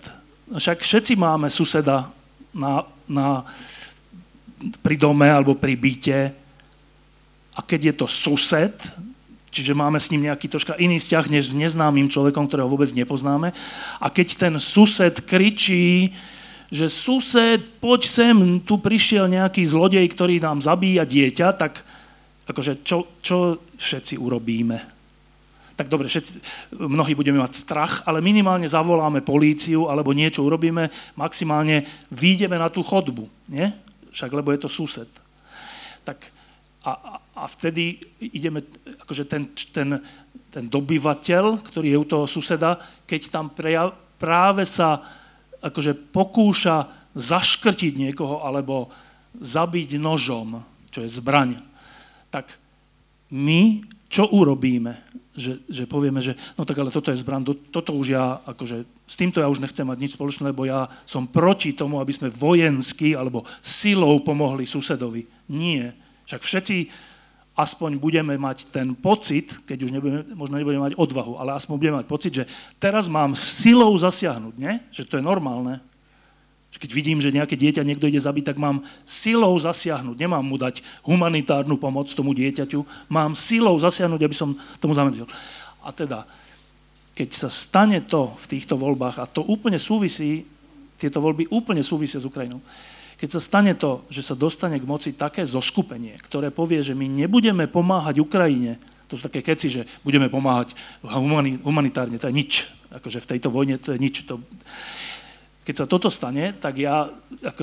Však 0.50 0.82
všetci 0.82 1.14
máme 1.14 1.46
suseda 1.54 2.10
na, 2.50 2.82
na, 3.06 3.46
pri 4.82 4.98
dome 4.98 5.30
alebo 5.30 5.54
pri 5.54 5.78
byte. 5.78 6.20
A 7.54 7.60
keď 7.62 7.94
je 7.94 7.94
to 8.02 8.08
sused, 8.10 8.74
čiže 9.54 9.78
máme 9.78 10.02
s 10.02 10.10
ním 10.10 10.26
nejaký 10.26 10.50
troška 10.50 10.74
iný 10.82 10.98
vzťah 10.98 11.26
než 11.30 11.54
s 11.54 11.58
neznámym 11.58 12.10
človekom, 12.10 12.50
ktorého 12.50 12.70
vôbec 12.70 12.90
nepoznáme, 12.90 13.54
a 14.02 14.08
keď 14.10 14.28
ten 14.38 14.54
sused 14.58 15.22
kričí, 15.22 16.18
že 16.70 16.86
sused, 16.86 17.66
poď 17.82 18.02
sem, 18.06 18.38
tu 18.62 18.78
prišiel 18.78 19.26
nejaký 19.26 19.66
zlodej, 19.66 20.06
ktorý 20.14 20.38
nám 20.38 20.62
zabíja 20.62 21.02
dieťa, 21.02 21.58
tak 21.58 21.82
akože 22.50 22.82
čo, 22.82 23.22
čo 23.22 23.62
všetci 23.78 24.18
urobíme? 24.18 24.78
Tak 25.78 25.88
dobre, 25.88 26.12
všetci, 26.12 26.44
mnohí 26.76 27.16
budeme 27.16 27.40
mať 27.40 27.54
strach, 27.56 28.04
ale 28.04 28.20
minimálne 28.20 28.68
zavoláme 28.68 29.24
políciu 29.24 29.88
alebo 29.88 30.12
niečo 30.12 30.44
urobíme, 30.44 30.92
maximálne 31.16 31.88
výjdeme 32.12 32.60
na 32.60 32.68
tú 32.68 32.84
chodbu, 32.84 33.30
nie? 33.48 33.72
Však 34.12 34.34
lebo 34.34 34.52
je 34.52 34.60
to 34.60 34.68
sused. 34.68 35.08
Tak 36.04 36.20
a, 36.84 37.22
a 37.38 37.44
vtedy 37.48 38.02
ideme, 38.20 38.66
akože 39.06 39.24
ten, 39.30 39.54
ten, 39.72 40.02
ten 40.50 40.66
dobyvateľ, 40.68 41.62
ktorý 41.64 41.88
je 41.94 42.02
u 42.02 42.08
toho 42.08 42.26
suseda, 42.26 42.82
keď 43.06 43.22
tam 43.30 43.54
prejav, 43.54 43.94
práve 44.20 44.66
sa 44.66 45.00
akože 45.64 46.12
pokúša 46.12 47.08
zaškrtiť 47.16 47.94
niekoho 48.10 48.44
alebo 48.44 48.92
zabiť 49.38 49.96
nožom, 49.96 50.60
čo 50.90 51.06
je 51.06 51.10
zbraň, 51.12 51.69
tak 52.30 52.54
my 53.30 53.86
čo 54.10 54.26
urobíme? 54.26 54.98
Že, 55.38 55.54
že 55.70 55.84
povieme, 55.86 56.20
že 56.20 56.36
no 56.58 56.66
tak 56.66 56.82
ale 56.82 56.92
toto 56.92 57.14
je 57.14 57.22
zbran, 57.22 57.46
to, 57.46 57.56
toto 57.56 57.96
už 57.96 58.12
ja, 58.12 58.42
akože 58.44 58.84
s 59.08 59.16
týmto 59.16 59.40
ja 59.40 59.48
už 59.48 59.64
nechcem 59.64 59.88
mať 59.88 59.98
nič 60.02 60.12
spoločné, 60.18 60.52
lebo 60.52 60.68
ja 60.68 60.90
som 61.08 61.30
proti 61.30 61.72
tomu, 61.72 62.02
aby 62.02 62.12
sme 62.12 62.34
vojensky 62.34 63.16
alebo 63.16 63.48
silou 63.64 64.20
pomohli 64.20 64.68
susedovi. 64.68 65.30
Nie. 65.48 65.96
Však 66.28 66.42
všetci 66.44 66.76
aspoň 67.56 68.00
budeme 68.00 68.36
mať 68.36 68.72
ten 68.72 68.92
pocit, 68.96 69.52
keď 69.64 69.78
už 69.84 69.92
nebudeme, 69.92 70.22
možno 70.32 70.56
nebudeme 70.60 70.92
mať 70.92 70.96
odvahu, 70.96 71.40
ale 71.40 71.56
aspoň 71.56 71.76
budeme 71.76 72.00
mať 72.00 72.08
pocit, 72.08 72.32
že 72.32 72.46
teraz 72.80 73.12
mám 73.12 73.36
silou 73.36 73.92
zasiahnuť, 73.96 74.56
nie? 74.56 74.80
Že 74.96 75.04
to 75.08 75.18
je 75.20 75.24
normálne. 75.24 75.84
Keď 76.80 76.90
vidím, 76.96 77.20
že 77.20 77.36
nejaké 77.36 77.60
dieťa 77.60 77.84
niekto 77.84 78.08
ide 78.08 78.24
zabiť, 78.24 78.56
tak 78.56 78.58
mám 78.58 78.88
silou 79.04 79.52
zasiahnuť. 79.60 80.16
Nemám 80.16 80.44
mu 80.44 80.56
dať 80.56 80.80
humanitárnu 81.04 81.76
pomoc 81.76 82.08
tomu 82.16 82.32
dieťaťu, 82.32 83.12
mám 83.12 83.36
silou 83.36 83.76
zasiahnuť, 83.76 84.22
aby 84.24 84.36
som 84.36 84.56
tomu 84.80 84.96
zamedzil. 84.96 85.28
A 85.84 85.92
teda, 85.92 86.24
keď 87.20 87.36
sa 87.36 87.52
stane 87.52 88.00
to 88.08 88.32
v 88.40 88.46
týchto 88.48 88.80
voľbách, 88.80 89.20
a 89.20 89.28
to 89.28 89.44
úplne 89.44 89.76
súvisí, 89.76 90.48
tieto 90.96 91.20
voľby 91.20 91.52
úplne 91.52 91.84
súvisia 91.84 92.24
s 92.24 92.28
Ukrajinou, 92.28 92.64
keď 93.20 93.30
sa 93.36 93.44
stane 93.44 93.76
to, 93.76 94.08
že 94.08 94.24
sa 94.24 94.36
dostane 94.40 94.80
k 94.80 94.88
moci 94.88 95.12
také 95.12 95.44
zoskupenie, 95.44 96.16
ktoré 96.24 96.56
povie, 96.56 96.80
že 96.80 96.96
my 96.96 97.12
nebudeme 97.12 97.68
pomáhať 97.68 98.24
Ukrajine, 98.24 98.80
to 99.12 99.20
sú 99.20 99.28
také 99.28 99.44
keci, 99.44 99.68
že 99.68 99.84
budeme 100.06 100.32
pomáhať 100.32 100.72
humanitárne, 101.66 102.16
to 102.16 102.32
je 102.32 102.40
nič. 102.40 102.72
Akože 102.94 103.20
v 103.26 103.30
tejto 103.36 103.50
vojne 103.52 103.76
to 103.82 103.92
je 103.92 104.00
nič. 104.00 104.24
To, 104.30 104.40
keď 105.70 105.76
sa 105.78 105.86
toto 105.86 106.10
stane, 106.10 106.58
tak 106.58 106.82
ja 106.82 107.06
ako, 107.46 107.62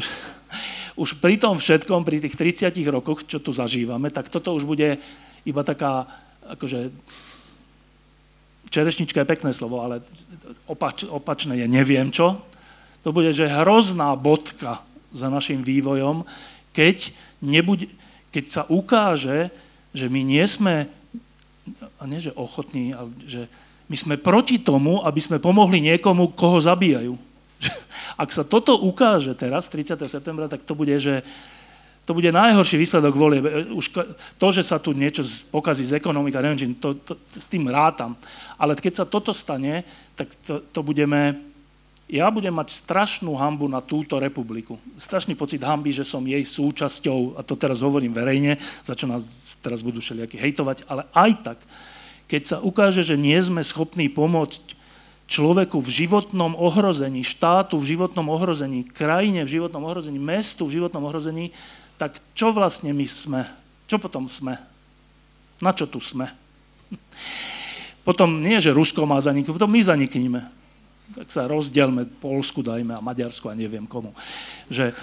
už 1.02 1.18
pri 1.18 1.42
tom 1.42 1.58
všetkom, 1.58 2.06
pri 2.06 2.22
tých 2.22 2.38
30 2.70 2.78
rokoch, 2.86 3.26
čo 3.26 3.42
tu 3.42 3.50
zažívame, 3.50 4.14
tak 4.14 4.30
toto 4.30 4.54
už 4.54 4.62
bude 4.62 5.02
iba 5.42 5.62
taká, 5.66 6.06
akože, 6.46 6.94
čerešnička 8.70 9.26
je 9.26 9.32
pekné 9.34 9.50
slovo, 9.50 9.82
ale 9.82 10.06
opač, 10.70 11.02
opačné 11.02 11.58
je 11.58 11.66
neviem 11.66 12.14
čo. 12.14 12.38
To 13.02 13.10
bude, 13.10 13.34
že 13.34 13.50
hrozná 13.50 14.14
bodka 14.14 14.86
za 15.10 15.26
našim 15.26 15.66
vývojom, 15.66 16.22
keď, 16.70 17.10
nebude, 17.42 17.90
keď 18.30 18.44
sa 18.54 18.62
ukáže, 18.70 19.50
že 19.90 20.06
my 20.06 20.22
nie 20.22 20.46
sme, 20.46 20.86
a 21.98 22.02
nie 22.06 22.22
že 22.22 22.30
ochotní, 22.38 22.94
ale 22.94 23.10
že 23.26 23.50
my 23.90 23.98
sme 23.98 24.14
proti 24.14 24.62
tomu, 24.62 25.02
aby 25.02 25.18
sme 25.18 25.42
pomohli 25.42 25.82
niekomu, 25.82 26.38
koho 26.38 26.62
zabíjajú. 26.62 27.18
Ak 28.16 28.32
sa 28.32 28.42
toto 28.48 28.80
ukáže 28.80 29.36
teraz, 29.36 29.68
30. 29.68 30.00
septembra, 30.08 30.48
tak 30.48 30.64
to 30.64 30.72
bude, 30.72 30.96
že 30.96 31.20
to 32.06 32.14
bude 32.14 32.30
najhorší 32.30 32.78
výsledok 32.78 33.14
volie. 33.18 33.42
Už 33.74 33.90
to, 34.38 34.46
že 34.54 34.62
sa 34.62 34.78
tu 34.78 34.94
niečo 34.94 35.26
pokazí 35.50 35.82
z 35.82 35.98
ekonomika, 35.98 36.38
neviem, 36.38 36.78
to, 36.78 36.94
to, 37.02 37.18
s 37.34 37.50
tým 37.50 37.66
rátam. 37.66 38.14
Ale 38.54 38.78
keď 38.78 39.02
sa 39.02 39.04
toto 39.10 39.34
stane, 39.34 39.82
tak 40.14 40.30
to, 40.46 40.62
to 40.70 40.80
budeme... 40.86 41.34
Ja 42.06 42.30
budem 42.30 42.54
mať 42.54 42.86
strašnú 42.86 43.34
hambu 43.34 43.66
na 43.66 43.82
túto 43.82 44.22
republiku. 44.22 44.78
Strašný 44.94 45.34
pocit 45.34 45.58
hamby, 45.66 45.90
že 45.90 46.06
som 46.06 46.22
jej 46.22 46.46
súčasťou, 46.46 47.34
a 47.34 47.42
to 47.42 47.58
teraz 47.58 47.82
hovorím 47.82 48.14
verejne, 48.14 48.62
za 48.86 48.94
čo 48.94 49.10
nás 49.10 49.58
teraz 49.58 49.82
budú 49.82 49.98
všelijakí 49.98 50.38
hejtovať, 50.38 50.86
ale 50.86 51.02
aj 51.10 51.30
tak, 51.42 51.58
keď 52.30 52.42
sa 52.46 52.56
ukáže, 52.62 53.02
že 53.02 53.18
nie 53.18 53.34
sme 53.42 53.66
schopní 53.66 54.06
pomôcť 54.06 54.75
človeku 55.26 55.82
v 55.82 55.90
životnom 55.90 56.54
ohrození, 56.54 57.26
štátu 57.26 57.82
v 57.82 57.98
životnom 57.98 58.30
ohrození, 58.30 58.86
krajine 58.86 59.42
v 59.42 59.58
životnom 59.58 59.82
ohrození, 59.82 60.18
mestu 60.22 60.70
v 60.70 60.80
životnom 60.82 61.02
ohrození, 61.02 61.50
tak 61.98 62.22
čo 62.32 62.54
vlastne 62.54 62.94
my 62.94 63.06
sme? 63.10 63.42
Čo 63.90 63.98
potom 63.98 64.30
sme? 64.30 64.58
Na 65.58 65.74
čo 65.74 65.90
tu 65.90 65.98
sme? 65.98 66.30
Potom 68.06 68.38
nie, 68.38 68.62
že 68.62 68.70
Rusko 68.70 69.02
má 69.02 69.18
zaniknúť, 69.18 69.58
potom 69.58 69.66
my 69.66 69.82
zanikníme. 69.82 70.38
Tak 71.18 71.26
sa 71.26 71.50
rozdielme, 71.50 72.06
Polsku 72.22 72.62
dajme 72.62 72.94
a 72.94 73.02
Maďarsku 73.02 73.50
a 73.50 73.58
neviem 73.58 73.82
komu. 73.82 74.14
Že 74.70 74.94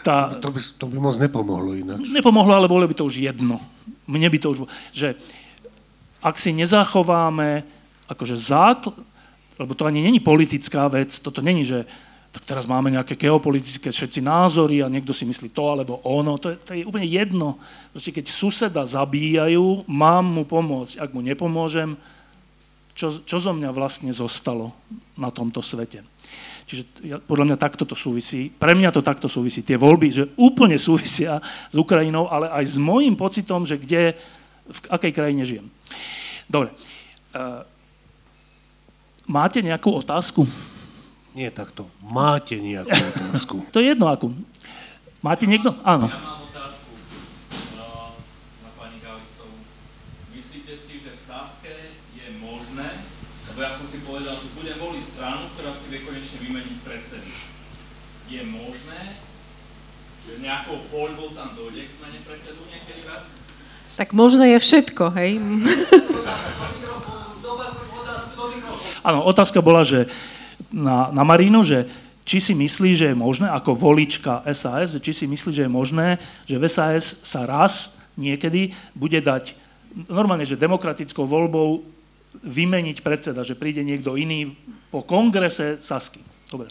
tá, 0.00 0.32
to, 0.40 0.48
by, 0.48 0.60
to 0.80 0.84
by 0.88 0.96
moc 0.96 1.20
nepomohlo 1.20 1.76
ináč. 1.76 2.08
Nepomohlo, 2.08 2.56
ale 2.56 2.64
bolo 2.64 2.88
by 2.88 2.96
to 2.96 3.04
už 3.04 3.20
jedno. 3.20 3.60
Mne 4.08 4.32
by 4.32 4.38
to 4.40 4.48
už. 4.56 4.58
Že 4.96 5.20
ak 6.24 6.40
si 6.40 6.56
nezachováme 6.56 7.68
akože 8.08 8.40
základ, 8.40 8.96
lebo 9.58 9.74
to 9.74 9.84
ani 9.84 10.02
není 10.02 10.22
politická 10.22 10.88
vec, 10.88 11.18
toto 11.18 11.42
není, 11.42 11.66
že 11.66 11.84
tak 12.28 12.44
teraz 12.44 12.68
máme 12.68 12.92
nejaké 12.92 13.16
geopolitické 13.16 13.88
všetci 13.88 14.20
názory 14.20 14.84
a 14.84 14.92
niekto 14.92 15.16
si 15.16 15.24
myslí 15.24 15.48
to 15.50 15.64
alebo 15.64 15.98
ono, 16.04 16.36
to 16.36 16.52
je, 16.52 16.56
to 16.60 16.70
je 16.76 16.86
úplne 16.86 17.08
jedno. 17.08 17.56
Proste 17.90 18.12
keď 18.12 18.26
suseda 18.28 18.82
zabíjajú, 18.84 19.88
mám 19.88 20.28
mu 20.28 20.44
pomôcť. 20.44 21.00
Ak 21.00 21.10
mu 21.16 21.24
nepomôžem, 21.24 21.96
čo, 22.92 23.24
čo 23.24 23.36
zo 23.40 23.52
mňa 23.56 23.72
vlastne 23.72 24.12
zostalo 24.12 24.76
na 25.16 25.32
tomto 25.32 25.64
svete? 25.64 26.04
Čiže 26.68 26.82
ja, 27.00 27.16
podľa 27.16 27.48
mňa 27.48 27.56
takto 27.56 27.88
to 27.88 27.96
súvisí. 27.96 28.52
Pre 28.52 28.76
mňa 28.76 28.92
to 28.92 29.00
takto 29.00 29.24
súvisí. 29.24 29.64
Tie 29.64 29.80
voľby, 29.80 30.08
že 30.12 30.28
úplne 30.36 30.76
súvisia 30.76 31.40
s 31.72 31.76
Ukrajinou, 31.80 32.28
ale 32.28 32.52
aj 32.52 32.64
s 32.68 32.76
môjim 32.76 33.16
pocitom, 33.16 33.64
že 33.64 33.80
kde, 33.80 34.12
v 34.68 34.78
akej 34.92 35.12
krajine 35.16 35.48
žijem. 35.48 35.66
Dobre. 36.44 36.76
Uh, 37.32 37.64
máte 39.28 39.60
nejakú 39.60 39.92
otázku? 40.00 40.48
Nie 41.36 41.52
takto. 41.52 41.86
Máte 42.00 42.56
nejakú 42.56 42.96
otázku? 42.96 43.56
to 43.72 43.78
je 43.78 43.94
jedno 43.94 44.08
akú. 44.08 44.32
Máte 45.20 45.44
niekto? 45.44 45.76
Áno. 45.84 46.08
Ja 46.08 46.18
mám 46.18 46.42
otázku 46.48 46.90
uh, 47.76 48.16
na 48.64 48.70
pani 48.74 48.98
Galicovú. 49.04 49.60
Myslíte 50.32 50.74
si, 50.80 51.04
že 51.04 51.12
v 51.14 51.20
Saske 51.20 51.74
je 52.16 52.26
možné, 52.40 52.88
lebo 53.52 53.58
ja 53.60 53.70
som 53.76 53.84
si 53.86 54.00
povedal, 54.02 54.34
že 54.40 54.48
budem 54.56 54.80
voliť 54.80 55.04
stranu, 55.14 55.52
ktorá 55.54 55.70
si 55.76 55.86
vie 55.92 56.00
konečne 56.02 56.38
vymeniť 56.42 56.76
predsedu. 56.82 57.30
Je 58.32 58.42
možné, 58.48 59.00
že 60.24 60.40
nejakou 60.40 60.80
voľbou 60.90 61.36
tam 61.36 61.52
dojde 61.54 61.86
k 61.86 61.94
zmene 62.00 62.20
predsedu 62.24 62.60
niekedy 62.66 63.04
raz? 63.04 63.28
Tak 63.98 64.14
možné 64.14 64.54
je 64.54 64.58
všetko, 64.62 65.04
hej? 65.18 65.38
Áno, 69.02 69.24
otázka 69.26 69.62
bola, 69.62 69.86
že 69.86 70.10
na, 70.70 71.10
na 71.14 71.22
Marínu, 71.22 71.62
že 71.62 71.86
či 72.28 72.44
si 72.44 72.52
myslí, 72.52 72.92
že 72.92 73.06
je 73.12 73.16
možné, 73.16 73.48
ako 73.48 73.72
volička 73.72 74.44
SAS, 74.52 75.00
či 75.00 75.12
si 75.16 75.24
myslí, 75.24 75.50
že 75.54 75.64
je 75.64 75.72
možné, 75.72 76.20
že 76.44 76.60
v 76.60 76.68
SAS 76.68 77.24
sa 77.24 77.48
raz 77.48 77.96
niekedy 78.20 78.76
bude 78.92 79.16
dať 79.16 79.56
normálne, 80.12 80.44
že 80.44 80.60
demokratickou 80.60 81.24
voľbou 81.24 81.80
vymeniť 82.44 83.00
predseda, 83.00 83.40
že 83.40 83.56
príde 83.56 83.80
niekto 83.80 84.14
iný 84.20 84.52
po 84.92 85.00
kongrese 85.00 85.80
Sasky. 85.80 86.20
Dobre. 86.52 86.68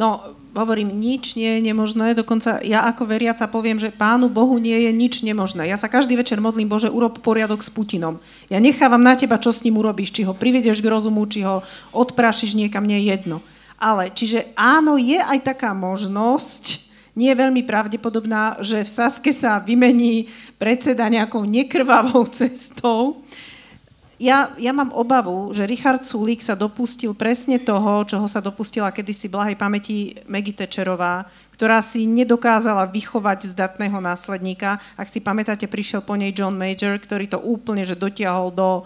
No, 0.00 0.32
hovorím, 0.56 0.96
nič 0.96 1.36
nie 1.36 1.60
je 1.60 1.68
nemožné, 1.68 2.16
dokonca 2.16 2.64
ja 2.64 2.88
ako 2.88 3.04
veriaca 3.04 3.44
poviem, 3.44 3.76
že 3.76 3.92
Pánu 3.92 4.32
Bohu 4.32 4.56
nie 4.56 4.88
je 4.88 4.90
nič 4.96 5.20
nemožné. 5.20 5.68
Ja 5.68 5.76
sa 5.76 5.92
každý 5.92 6.16
večer 6.16 6.40
modlím, 6.40 6.72
Bože, 6.72 6.88
urob 6.88 7.20
poriadok 7.20 7.60
s 7.60 7.68
Putinom. 7.68 8.16
Ja 8.48 8.64
nechávam 8.64 9.04
na 9.04 9.12
teba, 9.12 9.36
čo 9.36 9.52
s 9.52 9.60
ním 9.60 9.76
urobíš, 9.76 10.16
či 10.16 10.24
ho 10.24 10.32
privedeš 10.32 10.80
k 10.80 10.88
rozumu, 10.88 11.28
či 11.28 11.44
ho 11.44 11.60
odprašíš 11.92 12.56
niekam, 12.56 12.88
nie 12.88 12.96
je 13.04 13.12
jedno. 13.12 13.36
Ale, 13.76 14.08
čiže 14.08 14.48
áno, 14.56 14.96
je 14.96 15.20
aj 15.20 15.44
taká 15.44 15.76
možnosť, 15.76 16.88
nie 17.12 17.28
je 17.28 17.40
veľmi 17.44 17.60
pravdepodobná, 17.68 18.56
že 18.64 18.80
v 18.80 18.88
Saske 18.88 19.36
sa 19.36 19.60
vymení 19.60 20.32
predseda 20.56 21.12
nejakou 21.12 21.44
nekrvavou 21.44 22.24
cestou, 22.40 23.20
ja, 24.20 24.52
ja 24.60 24.76
mám 24.76 24.92
obavu, 24.92 25.48
že 25.56 25.64
Richard 25.64 26.04
Sulík 26.04 26.44
sa 26.44 26.52
dopustil 26.52 27.16
presne 27.16 27.56
toho, 27.56 28.04
čoho 28.04 28.28
sa 28.28 28.44
dopustila 28.44 28.92
kedysi 28.92 29.32
blahej 29.32 29.56
pamäti 29.56 30.20
Maggie 30.28 30.52
Thatcherová, 30.52 31.24
ktorá 31.56 31.80
si 31.80 32.04
nedokázala 32.04 32.84
vychovať 32.84 33.56
zdatného 33.56 33.96
následníka. 33.96 34.76
Ak 35.00 35.08
si 35.08 35.24
pamätáte, 35.24 35.64
prišiel 35.64 36.04
po 36.04 36.20
nej 36.20 36.36
John 36.36 36.52
Major, 36.52 37.00
ktorý 37.00 37.32
to 37.32 37.40
úplne 37.40 37.80
že 37.88 37.96
dotiahol 37.96 38.52
do, 38.52 38.84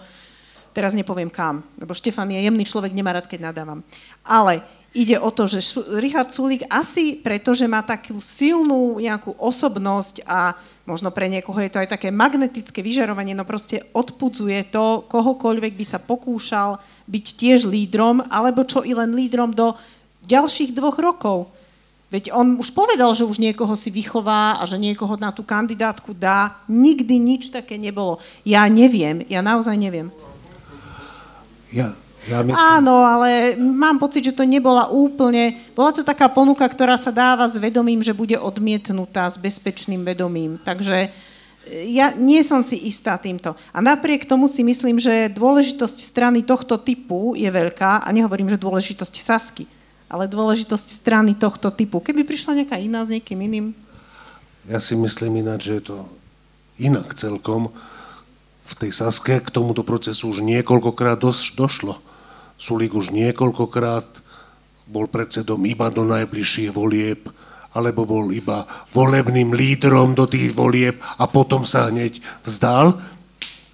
teraz 0.71 0.95
nepoviem 0.95 1.27
kam, 1.27 1.67
lebo 1.75 1.91
Štefan 1.91 2.31
je 2.31 2.39
jemný 2.39 2.63
človek, 2.63 2.95
nemá 2.95 3.11
rád, 3.11 3.27
keď 3.27 3.51
nadávam. 3.51 3.83
Ale 4.23 4.63
ide 4.95 5.19
o 5.19 5.35
to, 5.35 5.51
že 5.51 5.59
Richard 5.99 6.31
Sulík 6.31 6.63
asi 6.71 7.19
preto, 7.19 7.51
že 7.51 7.67
má 7.67 7.83
takú 7.83 8.23
silnú 8.23 9.03
nejakú 9.03 9.35
osobnosť 9.35 10.23
a 10.23 10.55
možno 10.85 11.09
pre 11.09 11.25
niekoho 11.29 11.57
je 11.61 11.73
to 11.73 11.81
aj 11.81 11.97
také 11.97 12.13
magnetické 12.13 12.85
vyžarovanie, 12.85 13.33
no 13.33 13.43
proste 13.43 13.81
odpudzuje 13.91 14.69
to, 14.69 15.05
kohokoľvek 15.09 15.73
by 15.73 15.85
sa 15.85 15.97
pokúšal 15.97 16.77
byť 17.09 17.25
tiež 17.37 17.65
lídrom, 17.65 18.21
alebo 18.29 18.65
čo 18.65 18.85
i 18.85 18.93
len 18.93 19.13
lídrom 19.17 19.53
do 19.53 19.73
ďalších 20.25 20.73
dvoch 20.73 20.97
rokov. 20.97 21.49
Veď 22.13 22.31
on 22.31 22.61
už 22.61 22.69
povedal, 22.71 23.11
že 23.17 23.25
už 23.25 23.41
niekoho 23.41 23.73
si 23.73 23.89
vychová 23.89 24.61
a 24.61 24.63
že 24.69 24.77
niekoho 24.77 25.17
na 25.17 25.33
tú 25.33 25.41
kandidátku 25.41 26.13
dá. 26.13 26.61
Nikdy 26.69 27.17
nič 27.17 27.49
také 27.49 27.81
nebolo. 27.81 28.21
Ja 28.45 28.69
neviem, 28.69 29.25
ja 29.25 29.41
naozaj 29.41 29.73
neviem. 29.73 30.13
Ja, 31.73 31.97
ja 32.25 32.41
myslím... 32.41 32.57
Áno, 32.57 33.05
ale 33.05 33.53
mám 33.57 34.01
pocit, 34.01 34.25
že 34.25 34.33
to 34.33 34.45
nebola 34.45 34.89
úplne... 34.89 35.61
Bola 35.77 35.93
to 35.93 36.01
taká 36.01 36.25
ponuka, 36.25 36.65
ktorá 36.65 36.97
sa 36.97 37.13
dáva 37.13 37.45
s 37.45 37.55
vedomím, 37.61 38.01
že 38.01 38.17
bude 38.17 38.33
odmietnutá, 38.37 39.29
s 39.29 39.37
bezpečným 39.37 40.01
vedomím. 40.01 40.57
Takže 40.61 40.97
e, 41.05 41.09
ja 41.93 42.09
nie 42.17 42.41
som 42.41 42.65
si 42.65 42.81
istá 42.89 43.17
týmto. 43.21 43.53
A 43.69 43.77
napriek 43.77 44.25
tomu 44.25 44.49
si 44.49 44.65
myslím, 44.65 44.97
že 44.97 45.29
dôležitosť 45.29 46.01
strany 46.01 46.41
tohto 46.41 46.81
typu 46.81 47.37
je 47.37 47.47
veľká, 47.47 48.01
a 48.01 48.07
nehovorím, 48.09 48.49
že 48.49 48.57
dôležitosť 48.57 49.15
Sasky, 49.21 49.69
ale 50.09 50.25
dôležitosť 50.25 50.87
strany 51.01 51.37
tohto 51.37 51.69
typu. 51.69 52.01
Keby 52.01 52.25
prišla 52.25 52.65
nejaká 52.65 52.81
iná 52.81 53.05
s 53.05 53.13
niekým 53.13 53.37
iným? 53.37 53.77
Ja 54.65 54.81
si 54.81 54.97
myslím 54.97 55.45
ináč, 55.45 55.69
že 55.69 55.73
je 55.77 55.83
to 55.93 55.97
inak 56.81 57.13
celkom. 57.13 57.69
V 58.65 58.73
tej 58.73 58.97
Saske 58.97 59.37
k 59.37 59.53
tomuto 59.53 59.85
procesu 59.85 60.33
už 60.33 60.41
niekoľkokrát 60.41 61.21
došlo. 61.21 62.01
Sulík 62.55 62.95
už 62.95 63.11
niekoľkokrát 63.11 64.07
bol 64.85 65.09
predsedom 65.09 65.59
iba 65.65 65.89
do 65.89 66.05
najbližších 66.05 66.71
volieb, 66.71 67.27
alebo 67.75 68.07
bol 68.07 68.31
iba 68.31 68.63
volebným 68.95 69.51
lídrom 69.51 70.15
do 70.15 70.23
tých 70.23 70.55
volieb 70.55 70.95
a 71.19 71.27
potom 71.27 71.67
sa 71.67 71.91
hneď 71.91 72.23
vzdal. 72.47 72.95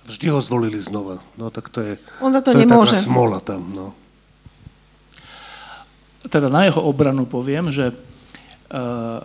Vždy 0.09 0.25
ho 0.33 0.41
zvolili 0.41 0.81
znova. 0.81 1.21
No 1.37 1.53
tak 1.53 1.69
to 1.69 1.85
je, 1.85 1.93
On 2.17 2.33
za 2.33 2.41
to, 2.41 2.57
to 2.57 2.65
nemôže. 2.65 2.97
je 2.97 3.05
taká 3.05 3.05
smola 3.05 3.37
tam. 3.37 3.61
No. 3.69 3.93
Teda 6.25 6.49
na 6.49 6.65
jeho 6.65 6.81
obranu 6.81 7.29
poviem, 7.29 7.69
že, 7.69 7.93
uh, 7.93 9.21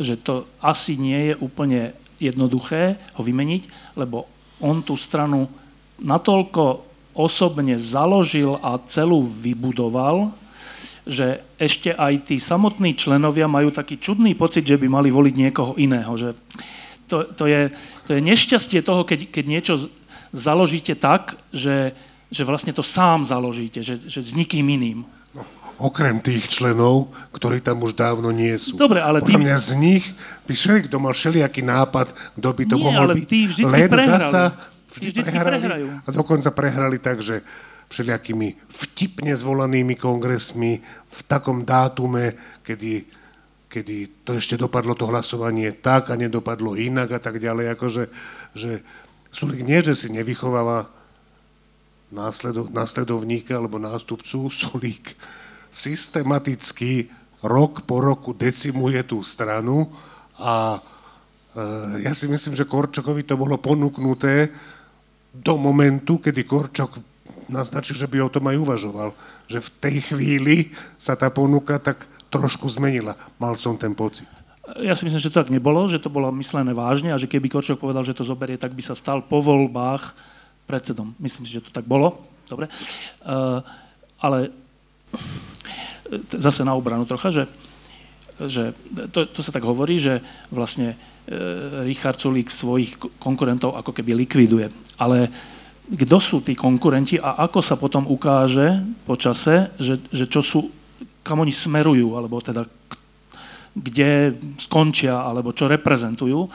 že 0.00 0.16
to 0.16 0.48
asi 0.64 0.96
nie 0.96 1.32
je 1.32 1.34
úplne 1.36 1.92
jednoduché 2.16 2.96
ho 3.18 3.22
vymeniť, 3.22 3.94
lebo 4.00 4.24
on 4.64 4.80
tú 4.80 4.96
stranu 4.96 5.44
natoľko 6.00 6.93
osobne 7.14 7.78
založil 7.78 8.58
a 8.58 8.76
celú 8.84 9.22
vybudoval, 9.22 10.34
že 11.04 11.40
ešte 11.60 11.92
aj 11.92 12.32
tí 12.32 12.36
samotní 12.40 12.96
členovia 12.96 13.44
majú 13.44 13.68
taký 13.70 14.00
čudný 14.00 14.32
pocit, 14.34 14.64
že 14.64 14.80
by 14.80 14.88
mali 14.88 15.12
voliť 15.12 15.34
niekoho 15.36 15.72
iného. 15.76 16.10
Že 16.16 16.32
to, 17.06 17.28
to, 17.36 17.44
je, 17.44 17.68
to 18.08 18.16
je 18.16 18.20
nešťastie 18.24 18.80
toho, 18.80 19.04
keď, 19.04 19.28
keď 19.28 19.44
niečo 19.44 19.74
založíte 20.32 20.96
tak, 20.96 21.36
že, 21.52 21.92
že 22.32 22.42
vlastne 22.42 22.72
to 22.72 22.80
sám 22.80 23.22
založíte, 23.28 23.84
že, 23.84 24.00
že 24.00 24.24
s 24.24 24.32
nikým 24.32 24.64
iným. 24.64 25.04
No, 25.36 25.44
okrem 25.76 26.24
tých 26.24 26.48
členov, 26.48 27.12
ktorí 27.36 27.60
tam 27.60 27.84
už 27.84 27.92
dávno 27.92 28.32
nie 28.32 28.56
sú. 28.56 28.74
Dobre, 28.74 29.04
ale 29.04 29.20
Podľa 29.20 29.28
tým- 29.28 29.42
mňa 29.44 29.56
z 29.60 29.70
nich 29.76 30.04
by 30.48 30.52
všeli, 30.56 30.80
kto 30.88 30.96
mal 30.98 31.12
všelijaký 31.12 31.60
nápad, 31.60 32.16
kto 32.34 32.48
by 32.48 32.64
to 32.64 32.76
Nie, 32.80 32.84
mohol 32.88 33.04
ale 33.06 33.14
byť. 33.20 33.26
tí 33.28 33.40
vždycky 33.44 33.76
len 33.76 33.92
prehrali. 33.92 34.24
zasa 34.24 34.42
Tí 34.94 35.10
vždycky 35.10 35.34
prehrajú. 35.34 35.86
A 36.06 36.08
dokonca 36.14 36.50
prehrali 36.54 37.02
tak, 37.02 37.20
že 37.20 37.42
všelijakými 37.90 38.70
vtipne 38.70 39.32
zvolanými 39.36 39.94
kongresmi 39.98 40.80
v 40.84 41.20
takom 41.28 41.62
dátume, 41.62 42.34
kedy, 42.64 43.04
kedy 43.68 44.24
to 44.24 44.38
ešte 44.38 44.56
dopadlo 44.56 44.96
to 44.96 45.06
hlasovanie 45.06 45.70
tak 45.76 46.10
a 46.10 46.18
nedopadlo 46.18 46.74
inak 46.74 47.18
a 47.18 47.20
tak 47.20 47.38
ďalej. 47.38 47.74
Akože, 47.76 48.02
že 48.56 48.82
Sulik 49.34 49.66
nie, 49.66 49.82
že 49.82 49.98
si 49.98 50.08
nevychováva 50.14 50.86
následo, 52.14 52.70
následovníka 52.70 53.58
alebo 53.58 53.82
nástupcu, 53.82 54.46
Sulík 54.46 55.18
systematicky 55.74 57.10
rok 57.42 57.82
po 57.82 57.98
roku 57.98 58.30
decimuje 58.30 59.02
tú 59.02 59.26
stranu 59.26 59.90
a 60.38 60.78
e, 60.78 62.06
ja 62.06 62.14
si 62.14 62.30
myslím, 62.30 62.54
že 62.54 62.64
Korčokovi 62.64 63.26
to 63.26 63.34
bolo 63.34 63.58
ponúknuté 63.58 64.54
do 65.34 65.58
momentu, 65.58 66.22
kedy 66.22 66.46
Korčok 66.46 67.02
naznačil, 67.50 67.98
že 67.98 68.06
by 68.06 68.22
o 68.22 68.32
tom 68.32 68.46
aj 68.46 68.56
uvažoval. 68.56 69.10
Že 69.50 69.58
v 69.60 69.70
tej 69.82 69.96
chvíli 70.12 70.56
sa 70.96 71.18
tá 71.18 71.28
ponuka 71.28 71.76
tak 71.82 72.06
trošku 72.30 72.70
zmenila. 72.70 73.18
Mal 73.36 73.58
som 73.58 73.74
ten 73.74 73.92
pocit. 73.92 74.26
Ja 74.80 74.96
si 74.96 75.04
myslím, 75.04 75.20
že 75.20 75.28
to 75.28 75.44
tak 75.44 75.52
nebolo, 75.52 75.84
že 75.84 76.00
to 76.00 76.08
bolo 76.08 76.32
myslené 76.40 76.72
vážne 76.72 77.12
a 77.12 77.20
že 77.20 77.28
keby 77.28 77.52
Korčok 77.52 77.82
povedal, 77.82 78.00
že 78.06 78.16
to 78.16 78.24
zoberie, 78.24 78.56
tak 78.56 78.72
by 78.72 78.80
sa 78.80 78.96
stal 78.96 79.20
po 79.20 79.44
voľbách 79.44 80.16
predsedom. 80.64 81.12
Myslím 81.20 81.44
si, 81.44 81.60
že 81.60 81.64
to 81.68 81.74
tak 81.74 81.84
bolo. 81.84 82.24
Dobre. 82.48 82.72
Uh, 83.20 83.60
ale 84.16 84.48
t- 86.08 86.40
zase 86.40 86.64
na 86.64 86.72
obranu 86.72 87.04
trocha, 87.04 87.28
že, 87.28 87.44
že 88.40 88.72
to, 89.12 89.28
to 89.28 89.40
sa 89.44 89.52
tak 89.52 89.68
hovorí, 89.68 90.00
že 90.00 90.24
vlastne 90.48 90.96
uh, 90.96 91.13
Richard 91.84 92.20
Sulík 92.20 92.52
svojich 92.52 93.00
ko- 93.00 93.08
konkurentov 93.16 93.80
ako 93.80 93.96
keby 93.96 94.12
likviduje. 94.12 94.68
Ale 95.00 95.32
kto 95.84 96.16
sú 96.20 96.40
tí 96.40 96.56
konkurenti 96.56 97.20
a 97.20 97.44
ako 97.44 97.60
sa 97.60 97.76
potom 97.76 98.08
ukáže 98.08 98.80
po 99.04 99.16
čase, 99.16 99.72
že, 99.76 100.00
že 100.12 100.28
čo 100.28 100.40
sú, 100.40 100.60
kam 101.20 101.44
oni 101.44 101.52
smerujú, 101.52 102.16
alebo 102.16 102.40
teda 102.40 102.64
kde 103.74 104.38
skončia, 104.60 105.24
alebo 105.24 105.50
čo 105.50 105.66
reprezentujú, 105.66 106.46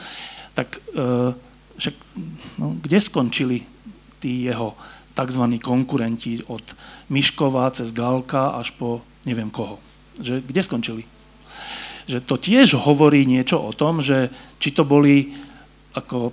tak 0.56 0.80
e, 0.96 1.34
však, 1.76 1.94
no, 2.58 2.80
kde 2.80 2.98
skončili 2.98 3.58
tí 4.18 4.48
jeho 4.48 4.74
tzv. 5.12 5.44
konkurenti 5.60 6.40
od 6.48 6.64
Miškova 7.12 7.70
cez 7.76 7.92
Galka 7.92 8.56
až 8.56 8.72
po 8.74 9.04
neviem 9.26 9.52
koho. 9.52 9.82
Že 10.16 10.46
kde 10.46 10.60
skončili? 10.64 11.02
Že 12.06 12.18
to 12.24 12.34
tiež 12.40 12.68
hovorí 12.78 13.26
niečo 13.28 13.60
o 13.60 13.72
tom, 13.74 14.00
že 14.00 14.32
či 14.62 14.72
to 14.72 14.86
boli 14.86 15.34
ako 15.96 16.30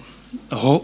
ho, 0.53 0.75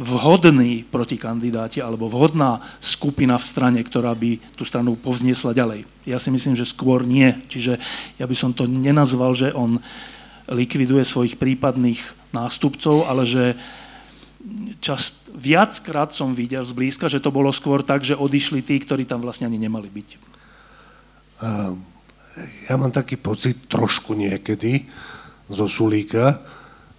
vhodní 0.00 0.88
protikandidáti 0.88 1.84
alebo 1.84 2.08
vhodná 2.08 2.64
skupina 2.80 3.36
v 3.36 3.44
strane, 3.44 3.80
ktorá 3.84 4.16
by 4.16 4.40
tú 4.56 4.64
stranu 4.64 4.96
povzniesla 4.96 5.52
ďalej. 5.52 5.84
Ja 6.08 6.16
si 6.16 6.32
myslím, 6.32 6.56
že 6.56 6.64
skôr 6.64 7.04
nie. 7.04 7.36
Čiže 7.46 7.76
ja 8.16 8.24
by 8.24 8.36
som 8.36 8.56
to 8.56 8.64
nenazval, 8.64 9.36
že 9.36 9.52
on 9.52 9.78
likviduje 10.48 11.04
svojich 11.04 11.36
prípadných 11.36 12.00
nástupcov, 12.32 13.04
ale 13.06 13.22
že 13.28 13.44
čas, 14.82 15.28
viackrát 15.36 16.10
som 16.10 16.34
videl 16.34 16.64
zblízka, 16.64 17.06
že 17.06 17.22
to 17.22 17.30
bolo 17.30 17.52
skôr 17.54 17.84
tak, 17.84 18.02
že 18.02 18.18
odišli 18.18 18.64
tí, 18.64 18.80
ktorí 18.80 19.06
tam 19.06 19.22
vlastne 19.22 19.46
ani 19.46 19.60
nemali 19.60 19.92
byť. 19.92 20.08
Ja 22.68 22.80
mám 22.80 22.94
taký 22.94 23.20
pocit 23.20 23.68
trošku 23.68 24.16
niekedy 24.16 24.88
zo 25.52 25.68
Sulíka, 25.68 26.40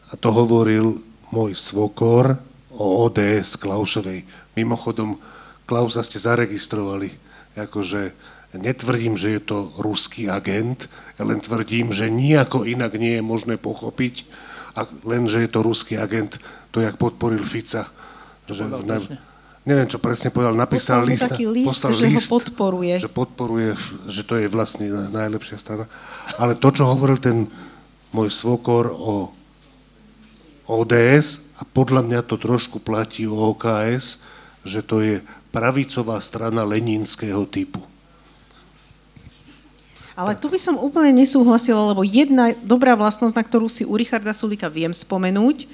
a 0.09 0.13
to 0.13 0.29
hovoril 0.29 1.01
môj 1.33 1.57
svokor 1.57 2.37
o 2.69 3.09
ODS 3.09 3.57
Klausovej. 3.57 4.21
Mimochodom, 4.53 5.17
Klausa 5.65 6.05
ste 6.05 6.21
zaregistrovali, 6.21 7.09
akože 7.57 8.13
netvrdím, 8.53 9.17
že 9.17 9.39
je 9.39 9.41
to 9.41 9.73
ruský 9.81 10.29
agent, 10.29 10.85
ja 11.17 11.25
len 11.25 11.41
tvrdím, 11.41 11.89
že 11.89 12.13
nijako 12.13 12.67
inak 12.69 12.93
nie 12.99 13.17
je 13.17 13.23
možné 13.25 13.55
pochopiť, 13.57 14.29
a 14.73 14.85
len, 15.05 15.29
že 15.29 15.45
je 15.45 15.49
to 15.49 15.65
ruský 15.65 15.97
agent, 15.97 16.41
to, 16.73 16.81
jak 16.81 16.97
podporil 16.97 17.45
Fica. 17.45 17.89
Že, 18.49 18.73
ne, 18.85 18.97
neviem, 19.63 19.87
čo 19.87 19.99
presne 19.99 20.31
povedal, 20.31 20.55
napísal 20.55 21.07
list, 21.07 21.23
taký 21.23 21.47
list, 21.47 21.67
poslal 21.71 21.95
že 21.95 22.05
list, 22.07 22.27
ho 22.27 22.39
podporuje. 22.39 22.93
Že 22.99 23.11
podporuje, 23.11 23.69
že 24.11 24.21
to 24.27 24.35
je 24.39 24.47
vlastne 24.51 24.85
najlepšia 25.11 25.57
strana. 25.59 25.85
Ale 26.35 26.55
to, 26.59 26.67
čo 26.71 26.87
hovoril 26.87 27.19
ten 27.19 27.47
môj 28.11 28.29
svokor 28.29 28.91
o 28.91 29.31
ODS, 30.67 31.51
a 31.59 31.67
podľa 31.67 32.03
mňa 32.03 32.19
to 32.27 32.35
trošku 32.35 32.83
platí 32.83 33.23
o 33.23 33.35
OKS, 33.55 34.19
že 34.63 34.83
to 34.83 35.03
je 35.03 35.23
pravicová 35.51 36.19
strana 36.19 36.63
leninského 36.67 37.43
typu. 37.47 37.83
Ale 40.13 40.37
tu 40.37 40.45
by 40.45 40.61
som 40.61 40.77
úplne 40.77 41.09
nesúhlasila, 41.09 41.89
lebo 41.89 42.05
jedna 42.05 42.53
dobrá 42.61 42.93
vlastnosť, 42.93 43.33
na 43.33 43.43
ktorú 43.43 43.65
si 43.65 43.81
u 43.81 43.97
Richarda 43.97 44.29
Sulika 44.29 44.69
viem 44.69 44.93
spomenúť, 44.93 45.65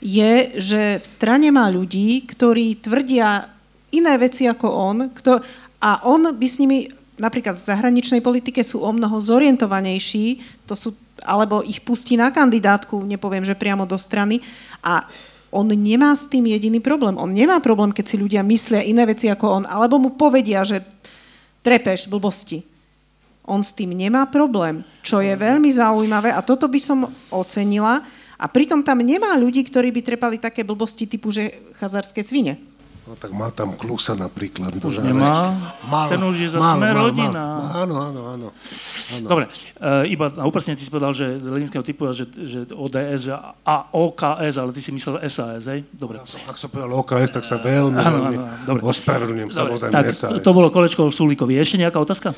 je, 0.00 0.56
že 0.56 0.82
v 0.98 1.06
strane 1.06 1.48
má 1.52 1.68
ľudí, 1.68 2.24
ktorí 2.24 2.80
tvrdia 2.80 3.52
iné 3.92 4.14
veci 4.16 4.48
ako 4.48 4.66
on, 4.66 4.96
kto, 5.12 5.44
a 5.80 5.90
on 6.08 6.32
by 6.32 6.46
s 6.48 6.56
nimi, 6.56 6.88
napríklad 7.20 7.60
v 7.60 7.66
zahraničnej 7.68 8.24
politike 8.24 8.64
sú 8.64 8.80
o 8.80 8.90
mnoho 8.90 9.20
zorientovanejší, 9.20 10.40
to 10.64 10.72
sú, 10.72 10.96
alebo 11.20 11.60
ich 11.60 11.84
pustí 11.84 12.16
na 12.16 12.32
kandidátku, 12.32 13.04
nepoviem, 13.04 13.44
že 13.44 13.58
priamo 13.58 13.84
do 13.84 14.00
strany, 14.00 14.40
a 14.80 15.04
on 15.50 15.66
nemá 15.66 16.14
s 16.14 16.30
tým 16.30 16.46
jediný 16.46 16.78
problém. 16.78 17.18
On 17.18 17.26
nemá 17.26 17.58
problém, 17.58 17.90
keď 17.90 18.04
si 18.06 18.16
ľudia 18.16 18.40
myslia 18.46 18.86
iné 18.86 19.02
veci 19.02 19.26
ako 19.26 19.46
on, 19.50 19.64
alebo 19.66 19.98
mu 19.98 20.14
povedia, 20.14 20.62
že 20.62 20.86
trepeš 21.60 22.06
blbosti. 22.06 22.62
On 23.50 23.58
s 23.58 23.74
tým 23.74 23.90
nemá 23.90 24.30
problém, 24.30 24.86
čo 25.02 25.18
je 25.18 25.34
veľmi 25.34 25.74
zaujímavé 25.74 26.30
a 26.30 26.40
toto 26.40 26.70
by 26.70 26.78
som 26.78 27.10
ocenila, 27.34 28.06
a 28.40 28.48
pritom 28.48 28.80
tam 28.80 29.04
nemá 29.04 29.36
ľudí, 29.36 29.60
ktorí 29.68 29.92
by 29.92 30.00
trepali 30.00 30.36
také 30.40 30.64
blbosti 30.64 31.04
typu, 31.04 31.28
že 31.28 31.60
chazarské 31.76 32.24
svine. 32.24 32.56
No 33.10 33.18
tak 33.18 33.34
má 33.34 33.50
tam 33.50 33.74
Klusa 33.74 34.14
napríklad. 34.14 34.70
Už 34.70 35.02
nemá? 35.02 35.50
Mal, 35.82 36.14
Ten 36.14 36.22
už 36.22 36.46
je 36.46 36.48
za 36.54 36.62
mal, 36.62 36.78
mal, 36.78 36.94
rodina. 36.94 37.42
Mal, 37.58 37.82
áno, 37.82 37.94
áno, 37.98 38.20
áno, 38.22 38.46
áno. 39.10 39.26
Dobre, 39.26 39.50
uh, 39.82 40.06
iba 40.06 40.30
na 40.30 40.46
upresne 40.46 40.78
ty 40.78 40.86
si 40.86 40.94
povedal, 40.94 41.10
že 41.10 41.42
z 41.42 41.50
leninského 41.50 41.82
typu, 41.82 42.06
že, 42.14 42.22
že 42.30 42.70
ODS 42.70 43.34
a 43.66 43.76
OKS, 43.90 44.62
ale 44.62 44.70
ty 44.70 44.78
si 44.78 44.94
myslel 44.94 45.18
SAS, 45.26 45.66
hej? 45.66 45.82
Dobre. 45.90 46.22
Ak 46.22 46.54
som 46.54 46.70
povedal 46.70 46.94
OKS, 47.02 47.34
tak 47.34 47.44
sa 47.44 47.58
veľmi, 47.58 47.98
áno, 47.98 48.18
veľmi 48.30 48.36
áno, 48.46 48.78
áno. 48.78 48.80
ospravedlňujem, 48.86 49.50
samozrejme 49.58 49.90
tak, 49.90 50.14
SAS. 50.14 50.38
To 50.38 50.52
bolo 50.54 50.70
kolečko 50.70 51.10
Sulíkovi. 51.10 51.58
Ešte 51.58 51.82
nejaká 51.82 51.98
otázka? 51.98 52.30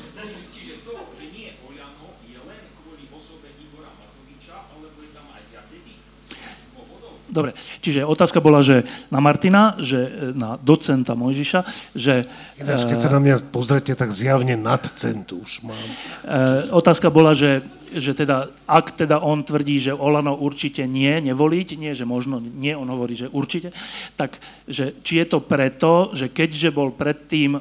Dobre, 7.33 7.57
čiže 7.81 8.05
otázka 8.05 8.37
bola, 8.45 8.61
že 8.61 8.85
na 9.09 9.17
Martina, 9.17 9.73
že 9.81 10.05
e, 10.05 10.09
na 10.37 10.53
docenta 10.61 11.17
Mojžiša, 11.17 11.65
že... 11.97 12.29
Ináč, 12.61 12.85
keď 12.85 12.99
sa 13.01 13.09
na 13.09 13.17
mňa 13.17 13.49
pozrete, 13.49 13.97
tak 13.97 14.13
zjavne 14.13 14.53
nad 14.53 14.85
cent 14.93 15.25
už 15.33 15.65
mám. 15.65 15.87
E, 16.21 16.69
otázka 16.69 17.09
bola, 17.09 17.33
že, 17.33 17.65
že 17.89 18.13
teda, 18.13 18.53
ak 18.69 18.93
teda 18.93 19.17
on 19.17 19.41
tvrdí, 19.41 19.81
že 19.81 19.97
Olano 19.97 20.37
určite 20.37 20.85
nie, 20.85 21.17
nevoliť, 21.25 21.73
nie, 21.73 21.97
že 21.97 22.05
možno 22.05 22.37
nie, 22.37 22.77
on 22.77 22.85
hovorí, 22.93 23.17
že 23.17 23.33
určite, 23.33 23.73
tak 24.13 24.37
že, 24.69 24.93
či 25.01 25.17
je 25.17 25.25
to 25.25 25.41
preto, 25.41 26.13
že 26.13 26.29
keďže 26.29 26.69
bol 26.69 26.93
predtým 26.93 27.57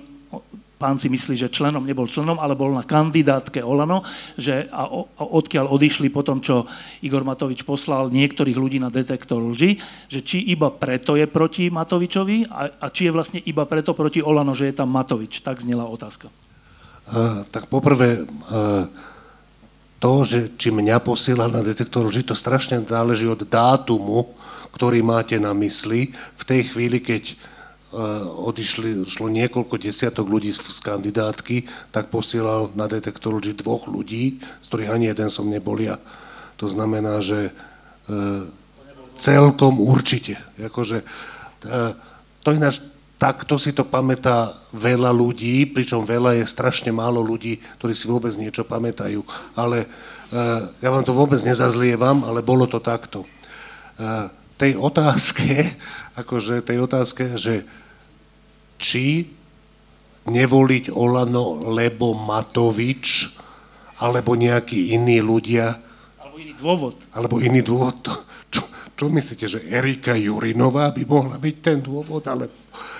pán 0.82 0.98
si 0.98 1.06
myslí, 1.06 1.38
že 1.38 1.54
členom 1.54 1.86
nebol 1.86 2.10
členom, 2.10 2.42
ale 2.42 2.58
bol 2.58 2.74
na 2.74 2.82
kandidátke 2.82 3.62
Olano, 3.62 4.02
že 4.34 4.66
a, 4.74 4.90
a 4.90 5.22
odkiaľ 5.22 5.70
odišli 5.70 6.10
po 6.10 6.26
tom, 6.26 6.42
čo 6.42 6.66
Igor 7.06 7.22
Matovič 7.22 7.62
poslal 7.62 8.10
niektorých 8.10 8.58
ľudí 8.58 8.82
na 8.82 8.90
detektor 8.90 9.38
lži, 9.38 9.78
že 10.10 10.26
či 10.26 10.42
iba 10.50 10.74
preto 10.74 11.14
je 11.14 11.30
proti 11.30 11.70
Matovičovi 11.70 12.50
a, 12.50 12.82
a 12.82 12.86
či 12.90 13.06
je 13.06 13.14
vlastne 13.14 13.38
iba 13.46 13.62
preto 13.62 13.94
proti 13.94 14.18
Olano, 14.18 14.58
že 14.58 14.74
je 14.74 14.82
tam 14.82 14.90
Matovič. 14.90 15.46
Tak 15.46 15.62
znela 15.62 15.86
otázka. 15.86 16.26
Uh, 17.06 17.46
tak 17.54 17.70
poprvé, 17.70 18.26
uh, 18.26 18.90
to, 20.02 20.26
že 20.26 20.58
či 20.58 20.74
mňa 20.74 20.98
posiela 20.98 21.46
na 21.46 21.62
detektor 21.62 22.02
lži, 22.10 22.26
to 22.26 22.34
strašne 22.34 22.82
záleží 22.82 23.30
od 23.30 23.46
dátumu, 23.46 24.34
ktorý 24.74 24.98
máte 25.06 25.38
na 25.38 25.54
mysli. 25.54 26.10
V 26.34 26.42
tej 26.42 26.74
chvíli, 26.74 26.98
keď 26.98 27.38
odišli, 28.48 29.04
šlo 29.04 29.28
niekoľko 29.28 29.76
desiatok 29.76 30.24
ľudí 30.24 30.48
z, 30.48 30.64
z 30.64 30.80
kandidátky, 30.80 31.56
tak 31.92 32.08
posielal 32.08 32.72
na 32.72 32.88
detektor 32.88 33.36
ľudí 33.36 33.52
dvoch 33.52 33.84
ľudí, 33.84 34.40
z 34.40 34.66
ktorých 34.66 34.92
ani 34.92 35.12
jeden 35.12 35.28
som 35.28 35.44
nebol 35.44 35.76
ja. 35.76 36.00
To 36.56 36.66
znamená, 36.72 37.20
že 37.20 37.48
e, 37.48 37.52
celkom 39.20 39.76
určite. 39.76 40.40
Akože, 40.56 41.04
e, 41.04 41.06
to 42.40 42.48
ináč, 42.56 42.80
takto 43.20 43.60
si 43.60 43.76
to 43.76 43.84
pamätá 43.84 44.56
veľa 44.72 45.12
ľudí, 45.12 45.68
pričom 45.68 46.08
veľa 46.08 46.40
je 46.40 46.48
strašne 46.48 46.90
málo 46.90 47.20
ľudí, 47.20 47.60
ktorí 47.78 47.92
si 47.92 48.08
vôbec 48.08 48.32
niečo 48.34 48.66
pamätajú. 48.66 49.22
Ale 49.54 49.86
ja 50.82 50.88
vám 50.90 51.04
to 51.06 51.14
vôbec 51.14 51.38
nezazlievam, 51.46 52.26
ale 52.26 52.42
bolo 52.42 52.66
to 52.66 52.82
takto. 52.82 53.22
Tej 54.58 54.74
otázke, 54.74 55.70
akože 56.20 56.66
tej 56.66 56.82
otázke, 56.82 57.38
že 57.38 57.62
či 58.82 59.30
nevoliť 60.26 60.90
Olano, 60.90 61.62
lebo 61.70 62.18
Matovič, 62.18 63.30
alebo 64.02 64.34
nejakí 64.34 64.94
iní 64.94 65.22
ľudia. 65.22 65.78
Alebo 66.18 66.36
iný 66.42 66.54
dôvod. 66.58 66.94
Alebo 67.14 67.38
iný 67.38 67.62
dôvod. 67.62 68.02
Čo, 68.50 68.66
čo 68.98 69.06
myslíte, 69.06 69.46
že 69.46 69.62
Erika 69.70 70.18
Jurinová 70.18 70.90
by 70.90 71.02
mohla 71.06 71.38
byť 71.38 71.56
ten 71.62 71.78
dôvod, 71.78 72.26
ale 72.26 72.50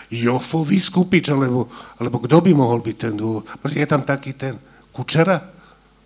Jofo 0.09 0.63
Vyskupič, 0.63 1.35
alebo, 1.35 1.67
alebo 1.99 2.23
kto 2.23 2.39
by 2.41 2.53
mohol 2.55 2.79
byť 2.79 2.97
ten 2.97 3.15
dôvod? 3.19 3.45
Je 3.67 3.87
tam 3.87 4.07
taký 4.07 4.39
ten 4.39 4.55
Kučera? 4.95 5.43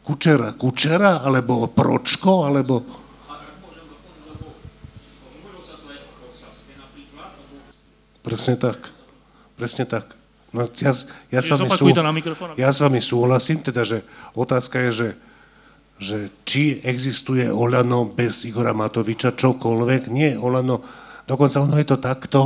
Kučera, 0.06 0.54
Kučera, 0.56 1.20
alebo 1.20 1.68
Pročko, 1.68 2.48
alebo... 2.48 3.04
Presne 8.26 8.58
tak. 8.58 8.95
Presne 9.56 9.88
tak. 9.88 10.12
No, 10.54 10.68
ja, 10.80 10.92
ja, 11.32 11.40
s 11.42 11.48
vami 11.52 11.68
sú, 11.68 11.84
ja 12.56 12.70
s 12.72 12.78
vami 12.80 13.00
súhlasím, 13.02 13.60
teda, 13.60 13.82
že 13.84 14.06
otázka 14.32 14.88
je, 14.88 14.90
že, 14.92 15.08
že 16.00 16.18
či 16.48 16.80
existuje 16.80 17.44
Olano 17.50 18.08
bez 18.08 18.46
Igora 18.48 18.72
Matoviča 18.72 19.36
čokoľvek. 19.36 20.08
Nie, 20.08 20.40
Olano, 20.40 20.80
dokonca 21.28 21.60
ono 21.60 21.76
je 21.76 21.88
to 21.88 21.98
takto, 22.00 22.40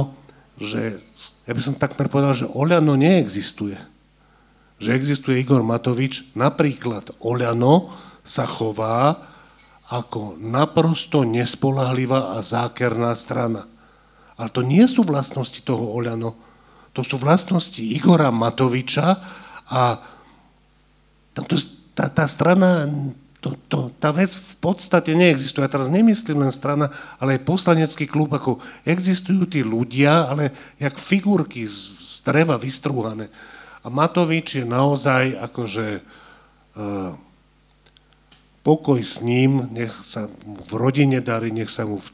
že 0.58 0.98
ja 1.46 1.52
by 1.54 1.60
som 1.60 1.78
takmer 1.78 2.10
povedal, 2.10 2.34
že 2.34 2.50
Olano 2.50 2.98
neexistuje. 2.98 3.78
Že 4.80 4.96
existuje 4.96 5.44
Igor 5.44 5.60
Matovič, 5.60 6.32
napríklad 6.34 7.14
Olano 7.20 7.94
sa 8.24 8.48
chová 8.48 9.28
ako 9.90 10.38
naprosto 10.38 11.26
nespolahlivá 11.26 12.38
a 12.38 12.42
zákerná 12.42 13.12
strana. 13.18 13.66
Ale 14.38 14.48
to 14.48 14.62
nie 14.64 14.86
sú 14.86 15.04
vlastnosti 15.04 15.58
toho 15.60 15.84
Olano, 15.84 16.49
to 17.00 17.16
sú 17.16 17.16
vlastnosti 17.16 17.80
Igora 17.80 18.28
Matoviča 18.28 19.16
a 19.72 19.96
to, 21.32 21.56
tá, 21.96 22.12
tá 22.12 22.28
strana, 22.28 22.84
to, 23.40 23.56
to, 23.72 23.88
tá 23.96 24.12
vec 24.12 24.36
v 24.36 24.54
podstate 24.60 25.16
neexistuje. 25.16 25.64
Ja 25.64 25.72
teraz 25.72 25.88
nemyslím 25.88 26.44
len 26.44 26.52
strana, 26.52 26.92
ale 27.16 27.40
aj 27.40 27.48
poslanecký 27.48 28.04
klub, 28.04 28.36
ako 28.36 28.60
existujú 28.84 29.48
tí 29.48 29.64
ľudia, 29.64 30.28
ale 30.28 30.52
jak 30.76 31.00
figurky 31.00 31.64
z, 31.64 31.96
z 31.96 32.20
dreva 32.20 32.60
vystrúhané. 32.60 33.32
A 33.80 33.88
Matovič 33.88 34.60
je 34.60 34.68
naozaj 34.68 35.40
akože 35.40 36.04
uh, 36.04 37.16
pokoj 38.60 39.00
s 39.00 39.24
ním, 39.24 39.72
nech 39.72 39.96
sa 40.04 40.28
mu 40.44 40.60
v 40.60 40.72
rodine 40.76 41.24
darí, 41.24 41.48
nech 41.48 41.72
sa 41.72 41.88
mu 41.88 42.04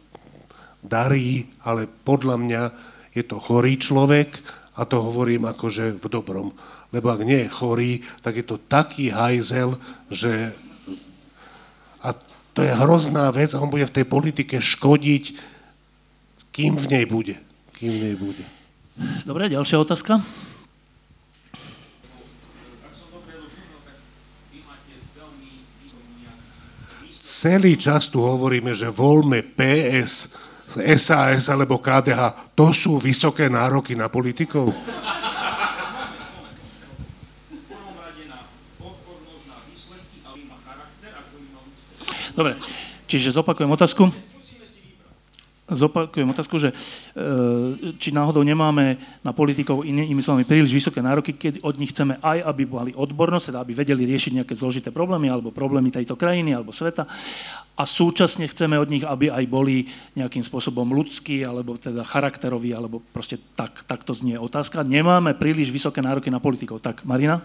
darí, 0.87 1.51
ale 1.67 1.91
podľa 1.91 2.37
mňa 2.39 2.63
je 3.17 3.25
to 3.27 3.43
chorý 3.43 3.81
človek 3.81 4.29
a 4.77 4.85
to 4.85 5.01
hovorím 5.01 5.48
akože 5.48 5.97
v 5.97 6.07
dobrom. 6.07 6.53
Lebo 6.93 7.09
ak 7.09 7.24
nie 7.24 7.48
je 7.48 7.55
chorý, 7.57 7.93
tak 8.20 8.36
je 8.36 8.44
to 8.44 8.61
taký 8.61 9.09
hajzel, 9.09 9.81
že 10.12 10.53
a 12.05 12.12
to 12.53 12.61
je 12.61 12.73
hrozná 12.73 13.32
vec 13.32 13.57
a 13.57 13.61
on 13.61 13.73
bude 13.73 13.89
v 13.89 13.97
tej 13.97 14.07
politike 14.07 14.61
škodiť, 14.61 15.24
kým 16.53 16.77
v 16.77 16.86
nej 16.93 17.05
bude. 17.09 17.36
Kým 17.77 17.90
v 17.93 18.01
nej 18.01 18.16
bude. 18.16 18.44
Dobre, 19.28 19.48
ďalšia 19.53 19.77
otázka. 19.81 20.24
celý 27.36 27.77
čas 27.77 28.09
tu 28.09 28.24
hovoríme, 28.24 28.73
že 28.73 28.89
voľme 28.89 29.44
PS, 29.55 30.32
SAS 30.77 31.48
alebo 31.48 31.81
KDH, 31.81 32.53
to 32.53 32.70
sú 32.70 33.01
vysoké 33.01 33.48
nároky 33.48 33.97
na 33.97 34.12
politikov? 34.12 34.70
Dobre, 42.36 42.53
čiže 43.09 43.32
zopakujem 43.32 43.73
otázku 43.73 44.12
zopakujem 45.66 46.30
otázku, 46.30 46.62
že 46.62 46.70
e, 46.70 46.74
či 47.98 48.14
náhodou 48.14 48.47
nemáme 48.47 49.02
na 49.26 49.34
politikov 49.34 49.82
inými 49.82 50.22
slovami 50.22 50.47
príliš 50.47 50.70
vysoké 50.70 51.02
nároky, 51.02 51.34
keď 51.34 51.66
od 51.66 51.74
nich 51.74 51.90
chceme 51.90 52.22
aj, 52.22 52.38
aby 52.47 52.62
mali 52.70 52.93
odbornosť, 52.94 53.51
teda 53.51 53.59
aby 53.66 53.72
vedeli 53.74 54.06
riešiť 54.06 54.43
nejaké 54.43 54.55
zložité 54.55 54.94
problémy 54.94 55.26
alebo 55.26 55.51
problémy 55.51 55.90
tejto 55.90 56.14
krajiny 56.14 56.55
alebo 56.55 56.70
sveta 56.70 57.10
a 57.76 57.82
súčasne 57.82 58.47
chceme 58.47 58.78
od 58.78 58.86
nich, 58.86 59.02
aby 59.02 59.28
aj 59.28 59.44
boli 59.51 59.90
nejakým 60.14 60.47
spôsobom 60.47 60.86
ľudskí 60.86 61.43
alebo 61.43 61.74
teda 61.74 62.06
charakteroví 62.06 62.70
alebo 62.70 63.02
proste 63.10 63.43
tak, 63.59 63.82
tak 63.90 64.06
to 64.06 64.14
znie 64.14 64.38
otázka. 64.38 64.86
Nemáme 64.86 65.34
príliš 65.34 65.74
vysoké 65.74 65.98
nároky 65.98 66.30
na 66.30 66.38
politikov. 66.38 66.78
Tak, 66.78 67.02
Marina? 67.02 67.43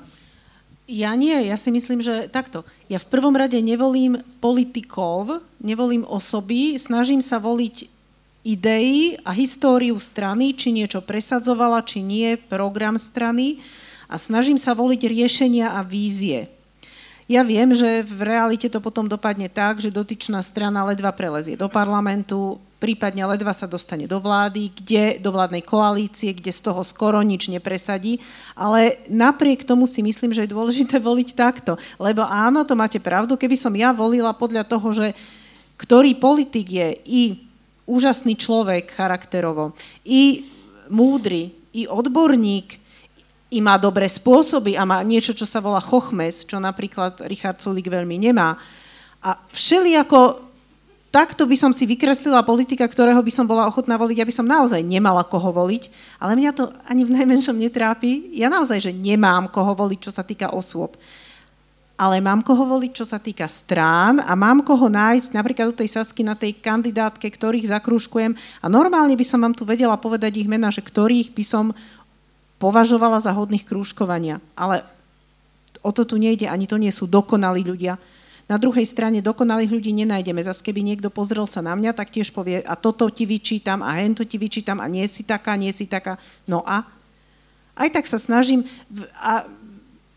Ja 0.91 1.15
nie, 1.15 1.47
ja 1.47 1.55
si 1.55 1.71
myslím, 1.71 2.03
že 2.03 2.27
takto. 2.27 2.67
Ja 2.85 2.99
v 2.99 3.07
prvom 3.07 3.33
rade 3.33 3.55
nevolím 3.63 4.19
politikov, 4.43 5.39
nevolím 5.63 6.03
osoby, 6.03 6.75
snažím 6.75 7.23
sa 7.23 7.39
voliť 7.39 8.00
idei 8.41 9.17
a 9.21 9.31
históriu 9.33 9.97
strany, 10.01 10.53
či 10.57 10.73
niečo 10.73 11.01
presadzovala, 11.01 11.85
či 11.85 12.01
nie, 12.01 12.37
program 12.37 12.97
strany 12.97 13.61
a 14.09 14.17
snažím 14.17 14.57
sa 14.57 14.73
voliť 14.73 15.01
riešenia 15.07 15.77
a 15.77 15.85
vízie. 15.85 16.49
Ja 17.31 17.47
viem, 17.47 17.71
že 17.71 18.03
v 18.03 18.27
realite 18.27 18.67
to 18.67 18.83
potom 18.83 19.07
dopadne 19.07 19.47
tak, 19.47 19.79
že 19.79 19.93
dotyčná 19.93 20.43
strana 20.43 20.83
ledva 20.83 21.15
prelezie 21.15 21.55
do 21.55 21.71
parlamentu, 21.71 22.59
prípadne 22.81 23.23
ledva 23.23 23.55
sa 23.55 23.69
dostane 23.69 24.03
do 24.03 24.19
vlády, 24.19 24.73
kde, 24.73 25.21
do 25.21 25.31
vládnej 25.31 25.63
koalície, 25.63 26.35
kde 26.35 26.51
z 26.51 26.59
toho 26.65 26.83
skoro 26.83 27.21
nič 27.23 27.47
nepresadí. 27.47 28.19
Ale 28.51 28.99
napriek 29.07 29.63
tomu 29.63 29.87
si 29.87 30.03
myslím, 30.03 30.35
že 30.35 30.43
je 30.43 30.51
dôležité 30.51 30.99
voliť 31.07 31.37
takto. 31.37 31.79
Lebo 32.01 32.25
áno, 32.25 32.65
to 32.67 32.75
máte 32.75 32.99
pravdu, 32.99 33.37
keby 33.39 33.55
som 33.55 33.71
ja 33.77 33.95
volila 33.95 34.35
podľa 34.35 34.67
toho, 34.67 34.91
že 34.91 35.07
ktorý 35.79 36.17
politik 36.19 36.67
je 36.67 36.89
i 37.05 37.21
úžasný 37.85 38.37
človek 38.37 38.93
charakterovo, 38.93 39.73
i 40.05 40.45
múdry, 40.91 41.51
i 41.71 41.87
odborník, 41.87 42.81
i 43.51 43.59
má 43.59 43.75
dobré 43.75 44.07
spôsoby 44.07 44.79
a 44.79 44.87
má 44.87 45.03
niečo, 45.03 45.35
čo 45.35 45.43
sa 45.43 45.59
volá 45.59 45.83
chochmes, 45.83 46.47
čo 46.47 46.55
napríklad 46.59 47.27
Richard 47.27 47.59
Sulik 47.59 47.91
veľmi 47.91 48.15
nemá. 48.15 48.55
A 49.19 49.35
všelijako 49.51 50.39
takto 51.11 51.43
by 51.43 51.59
som 51.59 51.75
si 51.75 51.83
vykreslila 51.83 52.47
politika, 52.47 52.87
ktorého 52.87 53.19
by 53.19 53.31
som 53.35 53.43
bola 53.43 53.67
ochotná 53.67 53.99
voliť, 53.99 54.23
aby 54.23 54.31
som 54.31 54.47
naozaj 54.47 54.79
nemala 54.79 55.27
koho 55.27 55.51
voliť, 55.51 55.91
ale 56.23 56.39
mňa 56.39 56.51
to 56.55 56.71
ani 56.87 57.03
v 57.03 57.11
najmenšom 57.19 57.59
netrápi. 57.59 58.31
Ja 58.31 58.47
naozaj, 58.47 58.87
že 58.87 58.91
nemám 58.95 59.51
koho 59.51 59.75
voliť, 59.75 59.99
čo 59.99 60.11
sa 60.15 60.23
týka 60.23 60.55
osôb 60.55 60.95
ale 62.01 62.17
mám 62.17 62.41
koho 62.41 62.65
voliť, 62.65 62.97
čo 62.97 63.05
sa 63.05 63.21
týka 63.21 63.45
strán 63.45 64.17
a 64.25 64.33
mám 64.33 64.65
koho 64.65 64.89
nájsť 64.89 65.37
napríklad 65.37 65.69
u 65.69 65.75
tej 65.77 65.93
Sasky 65.93 66.25
na 66.25 66.33
tej 66.33 66.57
kandidátke, 66.57 67.29
ktorých 67.29 67.69
zakrúškujem 67.69 68.33
a 68.33 68.65
normálne 68.65 69.13
by 69.13 69.21
som 69.21 69.37
vám 69.37 69.53
tu 69.53 69.69
vedela 69.69 69.93
povedať 70.01 70.41
ich 70.41 70.49
mena, 70.49 70.73
že 70.73 70.81
ktorých 70.81 71.29
by 71.37 71.45
som 71.45 71.65
považovala 72.57 73.21
za 73.21 73.29
hodných 73.37 73.69
krúžkovania. 73.69 74.41
Ale 74.57 74.81
o 75.85 75.93
to 75.93 76.01
tu 76.01 76.17
nejde, 76.17 76.49
ani 76.49 76.65
to 76.65 76.81
nie 76.81 76.89
sú 76.89 77.05
dokonalí 77.05 77.61
ľudia. 77.61 78.01
Na 78.49 78.57
druhej 78.57 78.89
strane 78.89 79.21
dokonalých 79.21 79.69
ľudí 79.69 79.93
nenájdeme. 79.93 80.41
Zas 80.41 80.57
keby 80.65 80.81
niekto 80.81 81.13
pozrel 81.13 81.45
sa 81.45 81.61
na 81.61 81.77
mňa, 81.77 81.93
tak 81.93 82.09
tiež 82.09 82.33
povie, 82.33 82.65
a 82.65 82.73
toto 82.73 83.13
ti 83.13 83.29
vyčítam, 83.29 83.85
a 83.85 83.93
hento 84.01 84.25
ti 84.25 84.41
vyčítam, 84.41 84.81
a 84.81 84.89
nie 84.89 85.05
si 85.05 85.21
taká, 85.21 85.53
nie 85.53 85.69
si 85.69 85.85
taká. 85.85 86.17
No 86.49 86.65
a? 86.65 86.81
Aj 87.77 87.89
tak 87.93 88.09
sa 88.09 88.17
snažím, 88.17 88.65
a 89.21 89.45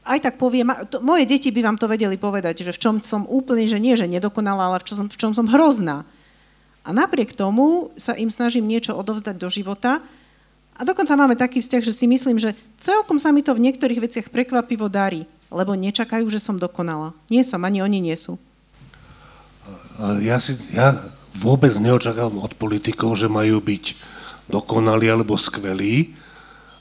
aj 0.05 0.21
tak 0.21 0.35
poviem, 0.37 0.69
to, 0.93 1.01
moje 1.01 1.25
deti 1.25 1.49
by 1.49 1.65
vám 1.65 1.79
to 1.81 1.89
vedeli 1.89 2.21
povedať, 2.21 2.61
že 2.61 2.77
v 2.77 2.81
čom 2.81 2.95
som 3.01 3.25
úplne, 3.25 3.65
že 3.65 3.81
nie, 3.81 3.97
že 3.97 4.05
nedokonalá, 4.05 4.69
ale 4.69 4.79
v 4.85 4.87
čom, 4.93 5.09
v 5.09 5.17
čom 5.17 5.33
som 5.33 5.49
hrozná. 5.49 6.05
A 6.85 6.93
napriek 6.93 7.33
tomu 7.33 7.89
sa 7.97 8.13
im 8.13 8.29
snažím 8.29 8.69
niečo 8.69 8.93
odovzdať 8.93 9.37
do 9.41 9.49
života 9.49 10.05
a 10.77 10.81
dokonca 10.85 11.17
máme 11.17 11.41
taký 11.41 11.65
vzťah, 11.65 11.83
že 11.87 11.97
si 11.97 12.05
myslím, 12.05 12.37
že 12.37 12.53
celkom 12.77 13.17
sa 13.17 13.33
mi 13.33 13.41
to 13.41 13.57
v 13.57 13.65
niektorých 13.65 14.05
veciach 14.05 14.27
prekvapivo 14.29 14.93
darí, 14.93 15.25
lebo 15.49 15.73
nečakajú, 15.73 16.29
že 16.29 16.43
som 16.43 16.61
dokonala. 16.61 17.17
Nie 17.33 17.41
som, 17.41 17.65
ani 17.65 17.81
oni 17.81 18.05
nie 18.05 18.17
sú. 18.21 18.37
Ja, 20.21 20.37
si, 20.43 20.61
ja 20.77 20.99
vôbec 21.33 21.73
neočakávam 21.81 22.43
od 22.45 22.53
politikov, 22.61 23.17
že 23.17 23.33
majú 23.33 23.65
byť 23.65 23.97
dokonalí 24.53 25.09
alebo 25.09 25.41
skvelí. 25.41 26.13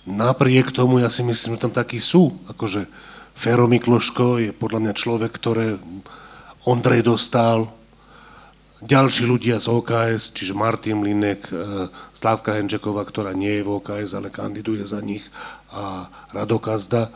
Napriek 0.03 0.75
tomu 0.75 0.99
ja 0.99 1.07
si 1.07 1.23
myslím, 1.23 1.55
že 1.55 1.63
tam 1.63 1.71
takí 1.71 2.03
sú. 2.03 2.35
Akože 2.51 2.89
Fero 3.34 3.65
Mikloško 3.68 4.39
je 4.39 4.51
podľa 4.55 4.80
mňa 4.89 4.93
človek, 4.93 5.31
ktoré 5.34 5.77
Ondrej 6.64 7.03
dostal, 7.03 7.68
ďalší 8.84 9.23
ľudia 9.27 9.60
z 9.60 9.68
OKS, 9.72 10.35
čiže 10.35 10.55
Martin 10.55 11.03
Linek, 11.03 11.47
e, 11.51 11.88
Slávka 12.11 12.55
Henčeková, 12.55 13.07
ktorá 13.07 13.31
nie 13.31 13.60
je 13.60 13.64
v 13.64 13.80
OKS, 13.80 14.15
ale 14.15 14.31
kandiduje 14.31 14.84
za 14.84 14.99
nich, 14.99 15.23
a 15.72 16.07
Radokazda. 16.35 17.07
E, 17.07 17.11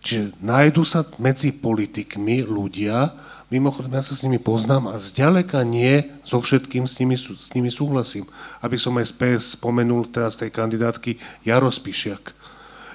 čiže 0.00 0.36
nájdu 0.40 0.82
sa 0.88 1.04
medzi 1.20 1.52
politikmi 1.52 2.44
ľudia, 2.44 3.12
Mimochodom, 3.48 3.96
ja 3.96 4.04
sa 4.04 4.12
s 4.12 4.20
nimi 4.28 4.36
poznám 4.36 4.92
a 4.92 5.00
zďaleka 5.00 5.64
nie 5.64 6.04
so 6.20 6.36
všetkým 6.36 6.84
s 6.84 7.00
nimi, 7.00 7.16
s 7.16 7.48
nimi 7.56 7.72
súhlasím. 7.72 8.28
Aby 8.60 8.76
som 8.76 8.92
aj 9.00 9.08
z 9.16 9.56
spomenul 9.56 10.04
teraz 10.12 10.36
tej 10.36 10.52
kandidátky 10.52 11.16
Jaro 11.48 11.72
Spišiak. 11.72 12.36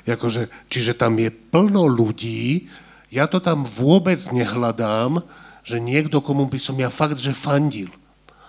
Jakože, 0.05 0.53
čiže 0.69 0.93
tam 0.93 1.17
je 1.17 1.34
plno 1.34 1.89
ľudí, 1.89 2.69
ja 3.09 3.25
to 3.25 3.41
tam 3.41 3.65
vôbec 3.65 4.21
nehľadám, 4.30 5.25
že 5.65 5.81
niekto, 5.81 6.21
komu 6.21 6.45
by 6.45 6.59
som 6.61 6.77
ja 6.77 6.93
fakt, 6.93 7.17
že 7.17 7.34
fandil. 7.34 7.89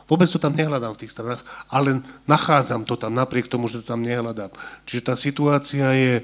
Vôbec 0.04 0.28
to 0.28 0.36
tam 0.36 0.52
nehľadám 0.52 0.92
v 0.92 1.00
tých 1.04 1.14
stranách, 1.16 1.40
ale 1.72 2.04
nachádzam 2.28 2.84
to 2.84 3.00
tam 3.00 3.16
napriek 3.16 3.48
tomu, 3.48 3.72
že 3.72 3.80
to 3.80 3.96
tam 3.96 4.04
nehľadám. 4.04 4.52
Čiže 4.84 5.02
tá 5.08 5.14
situácia 5.16 5.88
je 5.96 6.14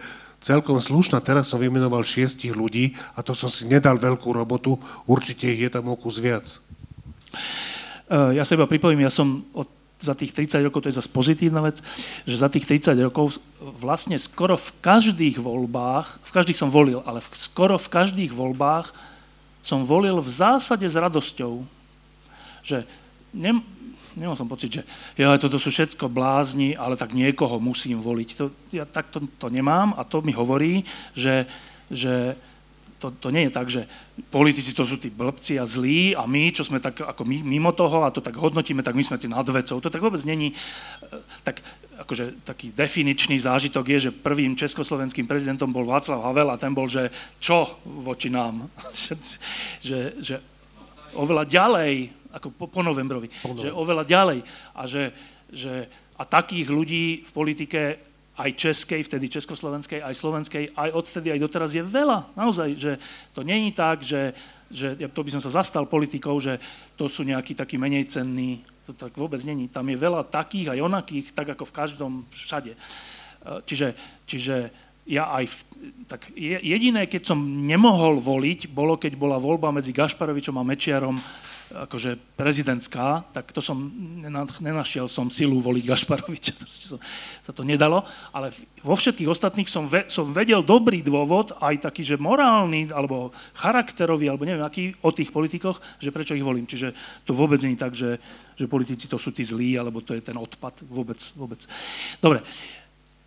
celkom 0.40 0.80
slušná. 0.80 1.20
Teraz 1.20 1.52
som 1.52 1.60
vymenoval 1.60 2.02
šiestich 2.02 2.56
ľudí 2.56 2.96
a 3.14 3.20
to 3.20 3.36
som 3.36 3.52
si 3.52 3.68
nedal 3.68 4.00
veľkú 4.00 4.32
robotu. 4.32 4.80
Určite 5.04 5.46
ich 5.46 5.60
je 5.60 5.70
tam 5.70 5.92
o 5.92 5.96
kus 5.96 6.18
viac. 6.18 6.60
Ja 8.10 8.42
sa 8.42 8.58
iba 8.58 8.66
pripojím, 8.66 9.06
ja 9.06 9.12
som 9.12 9.46
od 9.54 9.70
za 10.00 10.16
tých 10.16 10.32
30 10.32 10.64
rokov, 10.64 10.80
to 10.82 10.88
je 10.88 10.96
zase 10.96 11.12
pozitívna 11.12 11.60
vec, 11.60 11.84
že 12.24 12.40
za 12.40 12.48
tých 12.48 12.64
30 12.64 12.96
rokov 13.04 13.36
vlastne 13.60 14.16
skoro 14.16 14.56
v 14.56 14.72
každých 14.80 15.36
voľbách, 15.36 16.24
v 16.24 16.30
každých 16.32 16.56
som 16.56 16.72
volil, 16.72 17.04
ale 17.04 17.20
v, 17.20 17.28
skoro 17.36 17.76
v 17.76 17.92
každých 17.92 18.32
voľbách 18.32 18.96
som 19.60 19.84
volil 19.84 20.16
v 20.24 20.30
zásade 20.32 20.88
s 20.88 20.96
radosťou. 20.96 21.68
Že 22.64 22.88
nem, 23.36 23.60
nemal 24.20 24.36
som 24.36 24.46
pocit, 24.46 24.68
že 24.68 24.82
ja, 25.16 25.32
toto 25.40 25.56
sú 25.56 25.72
všetko 25.72 26.12
blázni, 26.12 26.76
ale 26.76 27.00
tak 27.00 27.16
niekoho 27.16 27.56
musím 27.56 28.04
voliť. 28.04 28.28
To, 28.36 28.52
ja 28.70 28.84
tak 28.84 29.08
to, 29.08 29.24
nemám 29.48 29.96
a 29.96 30.04
to 30.04 30.20
mi 30.20 30.36
hovorí, 30.36 30.84
že, 31.16 31.48
že 31.88 32.36
to, 33.00 33.08
to 33.16 33.32
nie 33.32 33.48
je 33.48 33.56
tak, 33.56 33.66
že 33.72 33.88
politici 34.28 34.76
to 34.76 34.84
sú 34.84 35.00
tí 35.00 35.08
blbci 35.08 35.56
a 35.56 35.64
zlí 35.64 36.12
a 36.12 36.28
my, 36.28 36.52
čo 36.52 36.68
sme 36.68 36.84
tak 36.84 37.00
ako 37.00 37.24
mimo 37.24 37.72
toho 37.72 38.04
a 38.04 38.12
to 38.12 38.20
tak 38.20 38.36
hodnotíme, 38.36 38.84
tak 38.84 38.92
my 38.92 39.00
sme 39.00 39.16
tí 39.16 39.24
nadvecov. 39.24 39.80
To 39.80 39.88
tak 39.88 40.04
vôbec 40.04 40.20
není. 40.28 40.52
E, 40.52 40.54
tak 41.40 41.64
akože 41.96 42.44
taký 42.44 42.76
definičný 42.76 43.40
zážitok 43.40 43.88
je, 43.96 43.98
že 44.08 44.16
prvým 44.20 44.52
československým 44.52 45.24
prezidentom 45.24 45.72
bol 45.72 45.88
Václav 45.88 46.20
Havel 46.20 46.52
a 46.52 46.60
ten 46.60 46.76
bol, 46.76 46.92
že 46.92 47.08
čo 47.40 47.80
voči 47.88 48.28
nám? 48.28 48.68
že, 49.88 50.20
že 50.20 50.36
oveľa 51.16 51.48
ďalej, 51.48 52.19
ako 52.32 52.48
po, 52.54 52.66
po 52.70 52.80
novembrovi, 52.82 53.30
po 53.42 53.58
že 53.58 53.74
oveľa 53.74 54.04
ďalej 54.06 54.38
a 54.74 54.82
že, 54.86 55.14
že 55.50 55.90
a 56.20 56.22
takých 56.28 56.68
ľudí 56.68 57.06
v 57.24 57.30
politike 57.32 57.80
aj 58.40 58.56
českej, 58.56 59.04
vtedy 59.04 59.28
československej, 59.28 60.00
aj 60.00 60.14
slovenskej, 60.16 60.64
aj 60.72 60.90
odtedy, 60.96 61.28
aj 61.28 61.40
doteraz 61.44 61.76
je 61.76 61.84
veľa. 61.84 62.32
Naozaj, 62.36 62.68
že 62.72 62.92
to 63.36 63.44
není 63.44 63.68
tak, 63.76 64.00
že, 64.00 64.32
že 64.72 64.96
to 64.96 65.20
by 65.20 65.30
som 65.36 65.44
sa 65.44 65.60
zastal 65.60 65.84
politikou, 65.84 66.40
že 66.40 66.56
to 66.96 67.04
sú 67.04 67.20
nejakí 67.20 67.52
takí 67.52 67.76
menej 67.76 68.08
cenní. 68.08 68.64
To 68.88 68.96
tak 68.96 69.12
vôbec 69.12 69.44
není. 69.44 69.68
Tam 69.68 69.84
je 69.84 69.96
veľa 70.00 70.24
takých 70.32 70.72
aj 70.72 70.80
onakých, 70.80 71.26
tak 71.36 71.52
ako 71.52 71.68
v 71.68 71.76
každom 71.76 72.12
všade. 72.32 72.72
Čiže, 73.68 73.88
čiže 74.24 74.56
ja 75.04 75.28
aj, 75.36 75.44
v, 75.48 75.58
tak 76.08 76.32
jediné, 76.64 77.08
keď 77.08 77.34
som 77.34 77.40
nemohol 77.40 78.20
voliť, 78.20 78.72
bolo, 78.72 78.96
keď 78.96 79.20
bola 79.20 79.36
voľba 79.36 79.68
medzi 79.68 79.92
Gašparovičom 79.92 80.56
a 80.56 80.64
Mečiarom, 80.64 81.16
akože 81.70 82.18
prezidentská, 82.34 83.30
tak 83.30 83.54
to 83.54 83.62
som, 83.62 83.78
nenašiel 84.58 85.06
som 85.06 85.30
silu 85.30 85.62
voliť 85.62 85.84
Gašparoviča, 85.86 86.54
som, 86.90 86.98
sa 87.46 87.52
to 87.54 87.62
nedalo, 87.62 88.02
ale 88.34 88.50
vo 88.82 88.98
všetkých 88.98 89.30
ostatných 89.30 89.70
som, 89.70 89.86
ve, 89.86 90.10
som 90.10 90.34
vedel 90.34 90.60
dobrý 90.66 91.00
dôvod, 91.00 91.54
aj 91.62 91.86
taký, 91.86 92.02
že 92.02 92.18
morálny, 92.18 92.90
alebo 92.90 93.30
charakterový, 93.54 94.26
alebo 94.26 94.46
neviem 94.46 94.66
aký, 94.66 94.98
o 95.00 95.14
tých 95.14 95.30
politikoch, 95.30 95.78
že 96.02 96.10
prečo 96.10 96.34
ich 96.34 96.44
volím. 96.44 96.66
Čiže 96.66 96.92
to 97.22 97.32
vôbec 97.32 97.62
nie 97.62 97.78
je 97.78 97.82
tak, 97.82 97.94
že, 97.94 98.18
že 98.58 98.66
politici 98.66 99.06
to 99.06 99.16
sú 99.16 99.30
tí 99.30 99.46
zlí, 99.46 99.78
alebo 99.78 100.02
to 100.02 100.12
je 100.12 100.22
ten 100.22 100.34
odpad, 100.34 100.82
vôbec, 100.90 101.18
vôbec. 101.38 101.62
Dobre, 102.18 102.42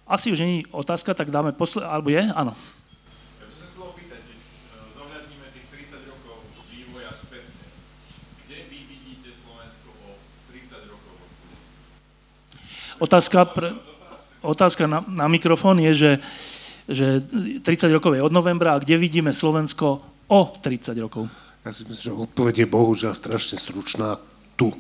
asi 0.03 0.35
už 0.35 0.43
není 0.43 0.67
otázka, 0.67 1.15
tak 1.15 1.31
dáme 1.31 1.55
posle... 1.55 1.79
alebo 1.85 2.11
je? 2.11 2.27
Áno. 2.35 2.53
Otázka, 13.03 13.43
pre, 13.51 13.75
otázka 14.39 14.87
na, 14.87 15.03
na 15.03 15.27
mikrofón 15.27 15.75
je, 15.83 15.91
že, 15.91 16.11
že 16.87 17.07
30 17.59 17.91
rokov 17.91 18.15
je 18.15 18.23
od 18.23 18.31
novembra 18.31 18.71
a 18.71 18.79
kde 18.79 18.95
vidíme 18.95 19.35
Slovensko 19.35 19.99
o 20.31 20.39
30 20.63 20.95
rokov? 21.03 21.27
Ja 21.67 21.75
si 21.75 21.83
myslím, 21.83 21.99
že 21.99 22.15
odpoveď 22.15 22.63
je 22.63 22.67
bohužiaľ 22.71 23.11
strašne 23.11 23.59
stručná 23.59 24.15
tu. 24.55 24.71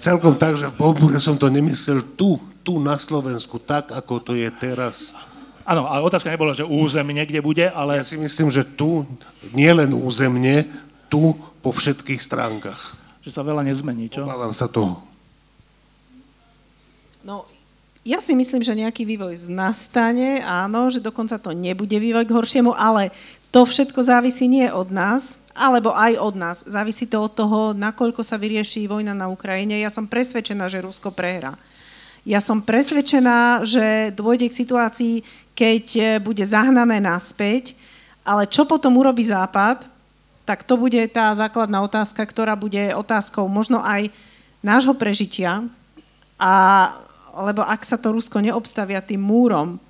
Celkom 0.00 0.36
tak, 0.40 0.56
že 0.56 0.72
v 0.72 0.76
Bobure 0.80 1.20
som 1.20 1.36
to 1.36 1.52
nemyslel 1.52 2.16
tu, 2.16 2.40
tu 2.64 2.80
na 2.80 2.96
Slovensku, 2.96 3.60
tak 3.60 3.92
ako 3.92 4.20
to 4.20 4.32
je 4.32 4.48
teraz. 4.48 5.12
Áno, 5.68 5.88
ale 5.88 6.04
otázka 6.04 6.32
nebola, 6.32 6.56
že 6.56 6.64
územne 6.64 7.20
kde 7.24 7.40
bude, 7.44 7.68
ale... 7.68 8.00
Ja 8.00 8.04
si 8.04 8.16
myslím, 8.16 8.48
že 8.48 8.64
tu, 8.64 9.04
nie 9.52 9.68
len 9.72 9.92
územne, 9.92 10.68
tu 11.12 11.36
po 11.60 11.72
všetkých 11.72 12.20
stránkach 12.20 13.03
že 13.24 13.32
sa 13.32 13.40
veľa 13.40 13.64
nezmení, 13.64 14.12
čo? 14.12 14.28
Obávam 14.28 14.52
sa 14.52 14.68
toho. 14.68 15.00
No, 17.24 17.48
ja 18.04 18.20
si 18.20 18.36
myslím, 18.36 18.60
že 18.60 18.76
nejaký 18.76 19.08
vývoj 19.08 19.48
nastane, 19.48 20.44
áno, 20.44 20.92
že 20.92 21.00
dokonca 21.00 21.40
to 21.40 21.56
nebude 21.56 21.96
vývoj 21.96 22.28
k 22.28 22.36
horšiemu, 22.36 22.76
ale 22.76 23.08
to 23.48 23.64
všetko 23.64 23.96
závisí 24.04 24.44
nie 24.44 24.68
od 24.68 24.92
nás, 24.92 25.40
alebo 25.56 25.96
aj 25.96 26.12
od 26.20 26.34
nás. 26.36 26.56
Závisí 26.68 27.08
to 27.08 27.24
od 27.24 27.32
toho, 27.32 27.72
nakoľko 27.72 28.20
sa 28.20 28.36
vyrieši 28.36 28.84
vojna 28.84 29.16
na 29.16 29.32
Ukrajine. 29.32 29.80
Ja 29.80 29.88
som 29.88 30.04
presvedčená, 30.04 30.68
že 30.68 30.84
Rusko 30.84 31.08
prehrá. 31.16 31.56
Ja 32.28 32.44
som 32.44 32.60
presvedčená, 32.60 33.64
že 33.64 34.12
dôjde 34.12 34.52
k 34.52 34.58
situácii, 34.58 35.14
keď 35.56 35.84
e, 35.96 36.02
bude 36.20 36.44
zahnané 36.44 37.00
naspäť, 37.00 37.72
ale 38.24 38.48
čo 38.48 38.64
potom 38.68 38.96
urobí 38.96 39.24
Západ, 39.24 39.93
tak 40.44 40.62
to 40.64 40.76
bude 40.76 41.00
tá 41.12 41.32
základná 41.32 41.80
otázka, 41.80 42.20
ktorá 42.24 42.52
bude 42.56 42.92
otázkou 42.92 43.48
možno 43.48 43.80
aj 43.80 44.12
nášho 44.60 44.92
prežitia, 44.96 45.64
a, 46.40 46.54
lebo 47.32 47.64
ak 47.64 47.84
sa 47.84 47.96
to 47.96 48.12
Rusko 48.12 48.44
neobstavia 48.44 49.00
tým 49.00 49.20
múrom, 49.20 49.80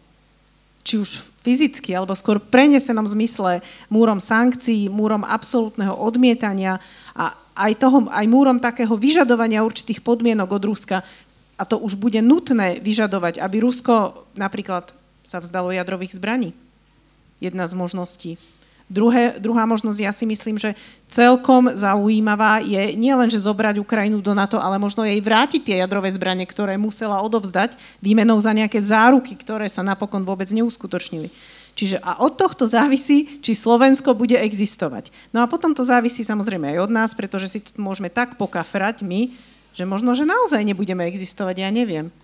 či 0.84 1.00
už 1.00 1.24
fyzicky, 1.44 1.92
alebo 1.92 2.16
skôr 2.16 2.40
prenesenom 2.40 3.04
zmysle 3.08 3.64
múrom 3.92 4.20
sankcií, 4.20 4.88
múrom 4.88 5.24
absolútneho 5.24 5.92
odmietania 5.96 6.80
a 7.16 7.36
aj, 7.56 7.72
toho, 7.80 8.08
aj 8.08 8.26
múrom 8.28 8.58
takého 8.60 8.92
vyžadovania 8.96 9.64
určitých 9.64 10.00
podmienok 10.00 10.48
od 10.50 10.64
Ruska. 10.64 10.96
A 11.54 11.62
to 11.62 11.78
už 11.78 11.94
bude 11.94 12.18
nutné 12.18 12.82
vyžadovať, 12.82 13.38
aby 13.38 13.62
Rusko 13.62 14.26
napríklad 14.34 14.90
sa 15.24 15.38
vzdalo 15.38 15.70
jadrových 15.70 16.18
zbraní. 16.18 16.50
Jedna 17.38 17.64
z 17.70 17.74
možností. 17.78 18.30
Druhé, 18.84 19.40
druhá 19.40 19.64
možnosť, 19.64 19.98
ja 19.98 20.12
si 20.12 20.28
myslím, 20.28 20.60
že 20.60 20.76
celkom 21.08 21.72
zaujímavá 21.72 22.60
je 22.60 22.92
nielen, 22.92 23.32
že 23.32 23.40
zobrať 23.40 23.80
Ukrajinu 23.80 24.20
do 24.20 24.36
NATO, 24.36 24.60
ale 24.60 24.76
možno 24.76 25.08
jej 25.08 25.16
vrátiť 25.24 25.64
tie 25.64 25.76
jadrové 25.80 26.12
zbranie, 26.12 26.44
ktoré 26.44 26.76
musela 26.76 27.24
odovzdať 27.24 27.80
výmenou 28.04 28.36
za 28.36 28.52
nejaké 28.52 28.84
záruky, 28.84 29.40
ktoré 29.40 29.72
sa 29.72 29.80
napokon 29.80 30.20
vôbec 30.28 30.52
neuskutočnili. 30.52 31.32
Čiže 31.74 31.98
a 32.04 32.22
od 32.22 32.36
tohto 32.38 32.68
závisí, 32.70 33.42
či 33.42 33.56
Slovensko 33.56 34.14
bude 34.14 34.38
existovať. 34.38 35.10
No 35.34 35.42
a 35.42 35.50
potom 35.50 35.74
to 35.74 35.82
závisí 35.82 36.22
samozrejme 36.22 36.76
aj 36.76 36.78
od 36.86 36.90
nás, 36.92 37.10
pretože 37.16 37.50
si 37.50 37.58
to 37.64 37.80
môžeme 37.82 38.12
tak 38.12 38.38
pokafrať 38.38 39.02
my, 39.02 39.32
že 39.74 39.82
možno, 39.82 40.14
že 40.14 40.22
naozaj 40.22 40.62
nebudeme 40.62 41.02
existovať, 41.10 41.66
ja 41.66 41.70
neviem. 41.74 42.14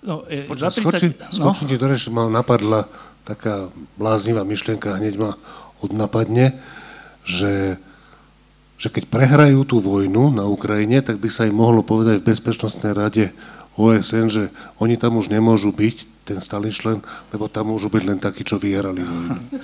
No, 0.00 0.24
e, 0.30 0.48
Počuť, 0.48 0.60
za 0.64 0.70
30... 0.72 0.80
Skoči, 0.80 1.06
no? 1.12 1.52
skočím 1.52 1.66
ti 1.68 1.76
do 1.76 1.86
reči, 1.92 2.08
ma 2.08 2.24
napadla 2.32 2.88
taká 3.24 3.68
bláznivá 4.00 4.44
myšlienka, 4.48 4.96
hneď 4.96 5.16
ma 5.16 5.30
odnapadne, 5.86 6.56
že, 7.24 7.80
že 8.76 8.88
keď 8.92 9.08
prehrajú 9.08 9.64
tú 9.64 9.80
vojnu 9.80 10.32
na 10.32 10.44
Ukrajine, 10.48 11.00
tak 11.00 11.20
by 11.20 11.28
sa 11.32 11.48
im 11.48 11.56
mohlo 11.56 11.80
povedať 11.84 12.20
v 12.20 12.28
Bezpečnostnej 12.32 12.92
rade 12.92 13.32
OSN, 13.74 14.26
že 14.30 14.44
oni 14.78 14.94
tam 15.00 15.18
už 15.18 15.28
nemôžu 15.32 15.74
byť, 15.74 16.14
ten 16.24 16.40
stály 16.40 16.72
člen, 16.72 17.04
lebo 17.30 17.52
tam 17.52 17.68
môžu 17.68 17.92
byť 17.92 18.02
len 18.08 18.16
takí, 18.16 18.42
čo 18.48 18.56
vyhrali 18.56 19.04
vojnu. 19.04 19.60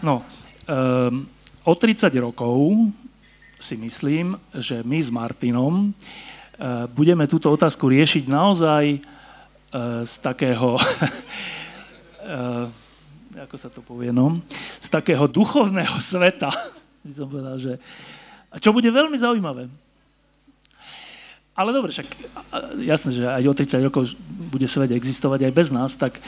No, 0.00 0.24
um, 0.24 1.28
o 1.64 1.72
30 1.76 2.08
rokov 2.20 2.56
si 3.60 3.76
myslím, 3.76 4.36
že 4.52 4.80
my 4.84 4.98
s 5.00 5.12
Martinom 5.12 5.92
uh, 5.92 6.88
budeme 6.92 7.28
túto 7.28 7.52
otázku 7.52 7.88
riešiť 7.92 8.24
naozaj 8.28 8.84
uh, 8.96 10.04
z 10.08 10.14
takého 10.24 10.76
uh, 10.76 10.84
ako 13.34 13.56
sa 13.58 13.68
to 13.70 13.82
povie, 13.82 14.14
no, 14.14 14.38
z 14.78 14.88
takého 14.88 15.26
duchovného 15.26 15.98
sveta, 16.12 16.50
by 17.02 17.12
som 17.12 17.26
povedal, 17.26 17.56
že, 17.58 17.72
čo 18.62 18.70
bude 18.70 18.88
veľmi 18.88 19.18
zaujímavé. 19.18 19.66
Ale 21.54 21.70
dobre, 21.70 21.94
však 21.94 22.10
jasné, 22.82 23.14
že 23.14 23.22
aj 23.30 23.46
o 23.46 23.54
30 23.54 23.86
rokov 23.86 24.18
bude 24.50 24.66
svet 24.66 24.90
existovať 24.90 25.46
aj 25.46 25.52
bez 25.54 25.68
nás, 25.70 25.94
tak 25.94 26.18
e, 26.18 26.22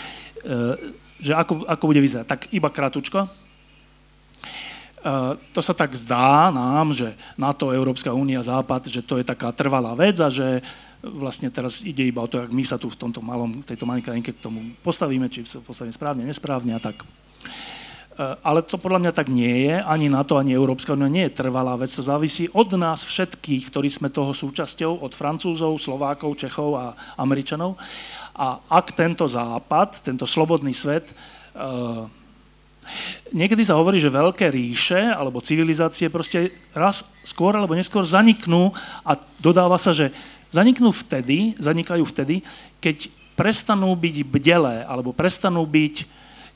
že 1.18 1.34
ako, 1.34 1.66
ako 1.66 1.84
bude 1.90 1.98
vyzerať? 1.98 2.26
Tak 2.30 2.40
iba 2.54 2.70
kratučko. 2.70 3.26
E, 3.26 3.28
to 5.50 5.58
sa 5.58 5.74
tak 5.74 5.98
zdá 5.98 6.54
nám, 6.54 6.94
že 6.94 7.10
NATO, 7.34 7.74
Európska 7.74 8.14
únia, 8.14 8.38
Západ, 8.38 8.86
že 8.86 9.02
to 9.02 9.18
je 9.18 9.26
taká 9.26 9.50
trvalá 9.50 9.98
vec 9.98 10.14
a 10.22 10.30
že 10.30 10.62
vlastne 11.14 11.48
teraz 11.52 11.82
ide 11.86 12.02
iba 12.02 12.22
o 12.22 12.30
to, 12.30 12.42
ak 12.42 12.50
my 12.50 12.64
sa 12.66 12.76
tu 12.76 12.90
v 12.90 12.98
tomto 12.98 13.22
malom, 13.22 13.62
tejto 13.62 13.86
malej 13.86 14.06
krajinke 14.06 14.34
k 14.34 14.42
tomu 14.42 14.74
postavíme, 14.82 15.30
či 15.30 15.46
sa 15.46 15.62
postavíme 15.62 15.94
správne, 15.94 16.22
nesprávne 16.26 16.74
a 16.74 16.80
tak. 16.82 17.02
E, 17.02 17.06
ale 18.42 18.64
to 18.64 18.80
podľa 18.80 19.06
mňa 19.06 19.12
tak 19.12 19.28
nie 19.28 19.70
je, 19.70 19.76
ani 19.78 20.08
na 20.08 20.24
to, 20.26 20.40
ani 20.40 20.56
Európska 20.56 20.96
únia 20.96 21.12
nie 21.12 21.24
je 21.28 21.38
trvalá 21.38 21.76
vec, 21.76 21.92
to 21.92 22.02
závisí 22.02 22.50
od 22.50 22.72
nás 22.74 23.06
všetkých, 23.06 23.70
ktorí 23.70 23.88
sme 23.92 24.08
toho 24.10 24.32
súčasťou, 24.32 25.04
od 25.04 25.12
Francúzov, 25.12 25.76
Slovákov, 25.78 26.40
Čechov 26.40 26.74
a 26.74 26.96
Američanov. 27.20 27.76
A 28.36 28.60
ak 28.68 28.92
tento 28.92 29.24
západ, 29.24 30.04
tento 30.04 30.28
slobodný 30.28 30.76
svet, 30.76 31.08
uh, 31.56 32.04
niekedy 33.32 33.64
sa 33.66 33.78
hovorí, 33.78 33.98
že 33.98 34.12
veľké 34.12 34.46
ríše 34.52 34.98
alebo 35.10 35.42
civilizácie 35.42 36.12
proste 36.12 36.54
raz 36.76 37.10
skôr 37.26 37.56
alebo 37.56 37.74
neskôr 37.74 38.06
zaniknú 38.06 38.70
a 39.02 39.18
dodáva 39.40 39.80
sa, 39.80 39.90
že 39.90 40.12
Zaniknú 40.50 40.94
vtedy, 40.94 41.58
zanikajú 41.58 42.06
vtedy, 42.06 42.42
keď 42.78 43.10
prestanú 43.36 43.92
byť 43.92 44.16
bdelé, 44.24 44.82
alebo 44.88 45.12
prestanú 45.12 45.68
byť, 45.68 45.94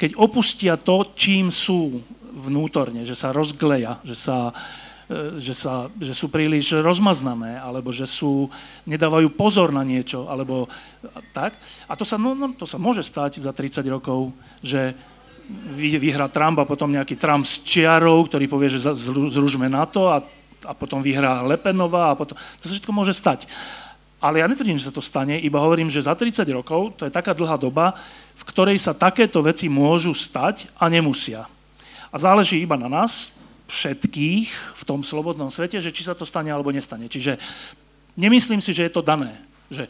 keď 0.00 0.10
opustia 0.16 0.80
to, 0.80 1.12
čím 1.12 1.52
sú 1.52 2.00
vnútorne, 2.32 3.04
že 3.04 3.12
sa 3.12 3.36
rozgleja, 3.36 4.00
že, 4.00 4.16
sa, 4.16 4.54
e, 5.10 5.36
že, 5.36 5.52
sa, 5.52 5.92
že 6.00 6.16
sú 6.16 6.32
príliš 6.32 6.80
rozmaznané, 6.80 7.60
alebo 7.60 7.92
že 7.92 8.08
sú, 8.08 8.48
nedávajú 8.88 9.28
pozor 9.36 9.76
na 9.76 9.84
niečo, 9.84 10.24
alebo 10.30 10.70
tak. 11.36 11.52
A 11.84 11.92
to 11.98 12.08
sa, 12.08 12.16
no, 12.16 12.32
no, 12.32 12.56
to 12.56 12.64
sa 12.64 12.80
môže 12.80 13.04
stať 13.04 13.44
za 13.44 13.52
30 13.52 13.84
rokov, 13.92 14.32
že 14.64 14.96
vyhrá 15.76 16.30
Trump 16.30 16.62
a 16.62 16.68
potom 16.68 16.94
nejaký 16.94 17.18
Trump 17.18 17.42
s 17.42 17.60
čiarou, 17.66 18.22
ktorý 18.24 18.46
povie, 18.46 18.70
že 18.70 18.94
zružme 18.94 19.66
na 19.66 19.82
to 19.84 20.06
a 20.06 20.22
a 20.64 20.72
potom 20.76 21.00
vyhrá 21.00 21.42
Lepenová 21.44 22.12
a 22.12 22.18
potom... 22.18 22.36
To 22.36 22.64
sa 22.68 22.74
všetko 22.76 22.92
môže 22.92 23.16
stať. 23.16 23.48
Ale 24.20 24.44
ja 24.44 24.46
netvrdím, 24.46 24.76
že 24.76 24.92
sa 24.92 24.94
to 24.94 25.00
stane, 25.00 25.40
iba 25.40 25.56
hovorím, 25.56 25.88
že 25.88 26.04
za 26.04 26.12
30 26.12 26.44
rokov, 26.52 26.92
to 27.00 27.08
je 27.08 27.12
taká 27.12 27.32
dlhá 27.32 27.56
doba, 27.56 27.96
v 28.36 28.44
ktorej 28.44 28.76
sa 28.76 28.92
takéto 28.92 29.40
veci 29.40 29.72
môžu 29.72 30.12
stať 30.12 30.68
a 30.76 30.92
nemusia. 30.92 31.48
A 32.12 32.16
záleží 32.20 32.60
iba 32.60 32.76
na 32.76 32.92
nás, 32.92 33.32
všetkých 33.70 34.50
v 34.76 34.82
tom 34.84 35.00
slobodnom 35.00 35.48
svete, 35.48 35.78
že 35.78 35.94
či 35.94 36.02
sa 36.02 36.12
to 36.12 36.26
stane 36.26 36.50
alebo 36.50 36.74
nestane. 36.74 37.06
Čiže 37.06 37.38
nemyslím 38.18 38.58
si, 38.58 38.74
že 38.74 38.90
je 38.90 38.92
to 38.92 39.00
dané. 39.00 39.38
Že, 39.70 39.86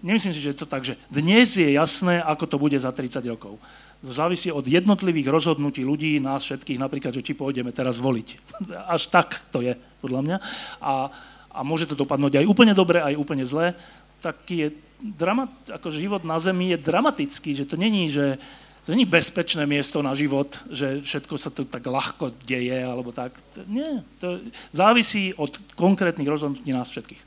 nemyslím 0.00 0.32
si, 0.32 0.40
že 0.40 0.56
je 0.56 0.58
to 0.64 0.66
tak, 0.66 0.80
že 0.80 0.96
dnes 1.12 1.52
je 1.52 1.68
jasné, 1.68 2.24
ako 2.24 2.44
to 2.48 2.56
bude 2.56 2.74
za 2.80 2.88
30 2.88 3.20
rokov. 3.28 3.60
Závisí 4.00 4.48
od 4.48 4.64
jednotlivých 4.64 5.28
rozhodnutí 5.28 5.84
ľudí, 5.84 6.16
nás 6.16 6.40
všetkých, 6.48 6.80
napríklad, 6.80 7.12
že 7.12 7.20
či 7.20 7.36
pôjdeme 7.36 7.68
teraz 7.68 8.00
voliť. 8.00 8.28
Až 8.96 9.12
tak 9.12 9.44
to 9.52 9.60
je, 9.60 9.76
podľa 10.00 10.20
mňa. 10.24 10.36
A, 10.80 10.92
a 11.52 11.60
môže 11.60 11.86
to 11.86 11.94
dopadnúť 11.94 12.40
aj 12.40 12.48
úplne 12.48 12.72
dobre, 12.72 13.04
aj 13.04 13.14
úplne 13.14 13.44
zle. 13.44 13.76
Taký 14.24 14.54
je 14.56 14.68
dramat, 15.00 15.52
ako 15.68 15.88
život 15.92 16.22
na 16.24 16.36
Zemi 16.36 16.72
je 16.72 16.78
dramatický, 16.80 17.56
že 17.56 17.64
to 17.64 17.76
není, 17.80 18.08
že 18.08 18.36
to 18.84 18.92
není 18.96 19.04
bezpečné 19.04 19.68
miesto 19.68 20.00
na 20.00 20.16
život, 20.16 20.50
že 20.72 21.04
všetko 21.04 21.34
sa 21.36 21.52
tu 21.52 21.68
tak 21.68 21.84
ľahko 21.84 22.32
deje, 22.48 22.80
alebo 22.80 23.12
tak. 23.12 23.36
Nie, 23.68 24.00
to 24.18 24.40
závisí 24.72 25.36
od 25.36 25.52
konkrétnych 25.76 26.28
rozhodnutí 26.28 26.72
nás 26.72 26.88
všetkých. 26.88 27.20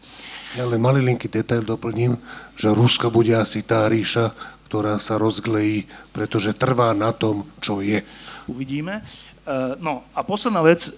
Ja 0.58 0.66
len 0.70 0.82
malilinký 0.82 1.30
detail 1.30 1.66
doplním, 1.66 2.18
že 2.58 2.74
Rusko 2.74 3.14
bude 3.14 3.34
asi 3.38 3.66
tá 3.66 3.86
ríša, 3.90 4.34
ktorá 4.70 4.98
sa 4.98 5.22
rozglejí, 5.22 5.86
pretože 6.10 6.58
trvá 6.58 6.98
na 6.98 7.14
tom, 7.14 7.45
čo 7.62 7.86
je. 7.86 8.02
Uvidíme. 8.50 9.06
E, 9.45 9.54
no 9.78 10.02
a 10.18 10.26
posledná 10.26 10.66
vec, 10.66 10.90
e, 10.90 10.91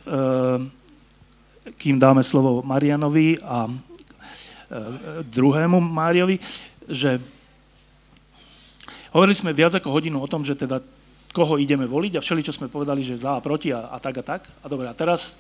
kým 1.73 1.97
dáme 1.97 2.21
slovo 2.21 2.61
Marianovi 2.61 3.41
a 3.41 3.65
e, 3.65 3.71
druhému 5.25 5.81
Máriovi, 5.81 6.37
že 6.85 7.17
hovorili 9.09 9.33
sme 9.33 9.57
viac 9.57 9.73
ako 9.73 9.89
hodinu 9.89 10.21
o 10.21 10.29
tom, 10.29 10.45
že 10.45 10.53
teda 10.53 10.77
koho 11.35 11.59
ideme 11.59 11.83
voliť 11.83 12.15
a 12.15 12.23
všeli, 12.23 12.45
čo 12.45 12.55
sme 12.55 12.71
povedali, 12.71 13.03
že 13.03 13.19
za 13.19 13.35
a 13.35 13.43
proti 13.43 13.73
a, 13.73 13.91
a 13.91 13.99
tak 13.99 14.21
a 14.21 14.23
tak. 14.23 14.41
A 14.63 14.65
dobre, 14.71 14.87
a 14.87 14.95
teraz 14.95 15.35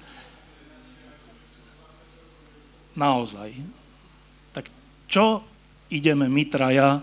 naozaj, 2.99 3.55
tak 4.51 4.67
čo 5.07 5.39
ideme 5.87 6.27
my 6.27 6.43
traja 6.51 6.99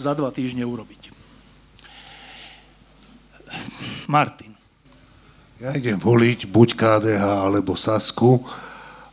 za 0.00 0.16
dva 0.16 0.32
týždne 0.32 0.64
urobiť. 0.64 1.12
Martin. 4.08 4.55
Ja 5.56 5.72
idem 5.72 5.96
voliť 5.96 6.52
buď 6.52 6.68
KDH 6.76 7.24
alebo 7.24 7.80
Sasku. 7.80 8.44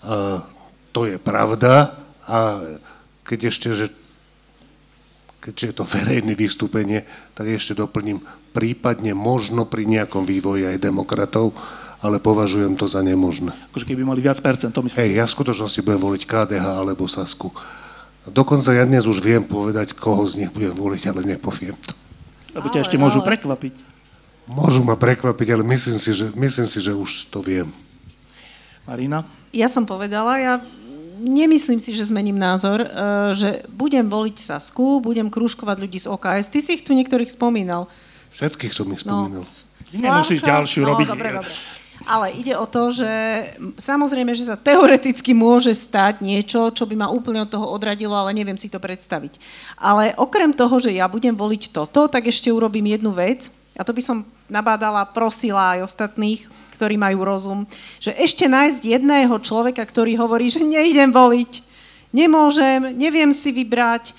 A 0.03 0.44
to 0.91 1.07
je 1.07 1.15
pravda. 1.15 1.95
A 2.28 2.60
keď 3.24 3.48
ešte, 3.48 3.72
že 3.72 3.88
keďže 5.44 5.65
je 5.72 5.76
to 5.76 5.86
verejné 5.88 6.36
vystúpenie, 6.40 7.03
tak 7.36 7.52
ešte 7.52 7.76
doplním 7.76 8.24
prípadne 8.56 9.11
možno 9.11 9.68
pri 9.68 9.84
nejakom 9.84 10.24
vývoji 10.24 10.68
aj 10.68 10.80
demokratov, 10.80 11.52
ale 11.99 12.20
považujem 12.20 12.80
to 12.80 12.88
za 12.88 13.03
nemožné. 13.03 13.52
Akože 13.72 13.88
keby 13.88 14.07
mali 14.07 14.24
viac 14.24 14.40
percent, 14.40 14.72
to 14.72 14.84
myslím. 14.84 14.99
Hej, 15.03 15.11
ja 15.20 15.26
v 15.28 15.36
skutočnosti 15.36 15.80
budem 15.84 15.99
voliť 15.99 16.24
KDH 16.24 16.64
alebo 16.64 17.07
Sasku. 17.11 17.52
Dokonca 18.24 18.72
ja 18.72 18.88
dnes 18.88 19.03
už 19.03 19.20
viem 19.20 19.44
povedať, 19.44 19.95
koho 19.99 20.24
z 20.28 20.44
nich 20.44 20.52
budem 20.52 20.72
voliť, 20.72 21.03
ale 21.11 21.28
nepoviem 21.28 21.76
to. 21.76 21.91
Lebo 22.56 22.72
ťa 22.72 22.88
ešte 22.88 22.95
môžu 22.95 23.20
prekvapiť. 23.20 23.93
Môžu 24.44 24.84
ma 24.84 24.99
prekvapiť, 24.99 25.48
ale 25.56 25.64
myslím 25.64 25.98
si, 26.03 26.11
že, 26.11 26.28
myslím 26.36 26.68
si, 26.68 26.80
že 26.84 26.91
už 26.91 27.32
to 27.32 27.40
viem. 27.40 27.72
Marina? 28.84 29.24
Ja 29.56 29.72
som 29.72 29.88
povedala, 29.88 30.36
ja 30.36 30.53
nemyslím 31.24 31.80
si, 31.80 31.95
že 31.95 32.11
zmením 32.11 32.36
názor, 32.36 32.84
e, 32.84 32.88
že 33.38 33.49
budem 33.72 34.03
voliť 34.03 34.36
Sasku, 34.44 34.99
budem 34.99 35.32
krúžkovať 35.32 35.78
ľudí 35.80 35.99
z 36.03 36.11
OKS. 36.11 36.52
Ty 36.52 36.60
si 36.60 36.70
ich 36.76 36.84
tu 36.84 36.91
niektorých 36.91 37.32
spomínal. 37.32 37.88
Všetkých 38.36 38.74
som 38.76 38.91
ich 38.91 39.06
spomínal. 39.06 39.48
No, 39.48 39.72
Nemusíš 39.94 40.41
ďalšiu 40.44 40.84
no, 40.84 40.88
robiť. 40.91 41.07
Dobre, 41.07 41.30
dobre. 41.40 41.52
Ale 42.03 42.36
ide 42.36 42.52
o 42.60 42.68
to, 42.68 42.91
že 42.91 43.07
samozrejme, 43.80 44.36
že 44.36 44.52
sa 44.52 44.60
teoreticky 44.60 45.32
môže 45.32 45.72
stať 45.72 46.20
niečo, 46.20 46.68
čo 46.76 46.84
by 46.84 46.99
ma 46.99 47.07
úplne 47.07 47.48
od 47.48 47.52
toho 47.53 47.64
odradilo, 47.64 48.11
ale 48.11 48.36
neviem 48.36 48.60
si 48.60 48.68
to 48.68 48.76
predstaviť. 48.76 49.40
Ale 49.80 50.11
okrem 50.20 50.52
toho, 50.52 50.84
že 50.84 50.91
ja 50.91 51.07
budem 51.07 51.32
voliť 51.32 51.72
toto, 51.72 52.11
tak 52.11 52.28
ešte 52.28 52.52
urobím 52.52 52.91
jednu 52.91 53.15
vec, 53.15 53.48
a 53.74 53.82
to 53.82 53.91
by 53.94 54.02
som 54.06 54.18
nabádala, 54.45 55.10
prosila 55.10 55.78
aj 55.78 55.90
ostatných, 55.90 56.45
ktorí 56.78 56.98
majú 56.98 57.26
rozum, 57.26 57.60
že 58.02 58.14
ešte 58.18 58.50
nájsť 58.50 58.82
jedného 58.82 59.34
človeka, 59.41 59.82
ktorý 59.86 60.18
hovorí, 60.18 60.50
že 60.50 60.62
nejdem 60.62 61.14
voliť, 61.14 61.52
nemôžem, 62.14 62.94
neviem 62.94 63.34
si 63.34 63.50
vybrať. 63.50 64.14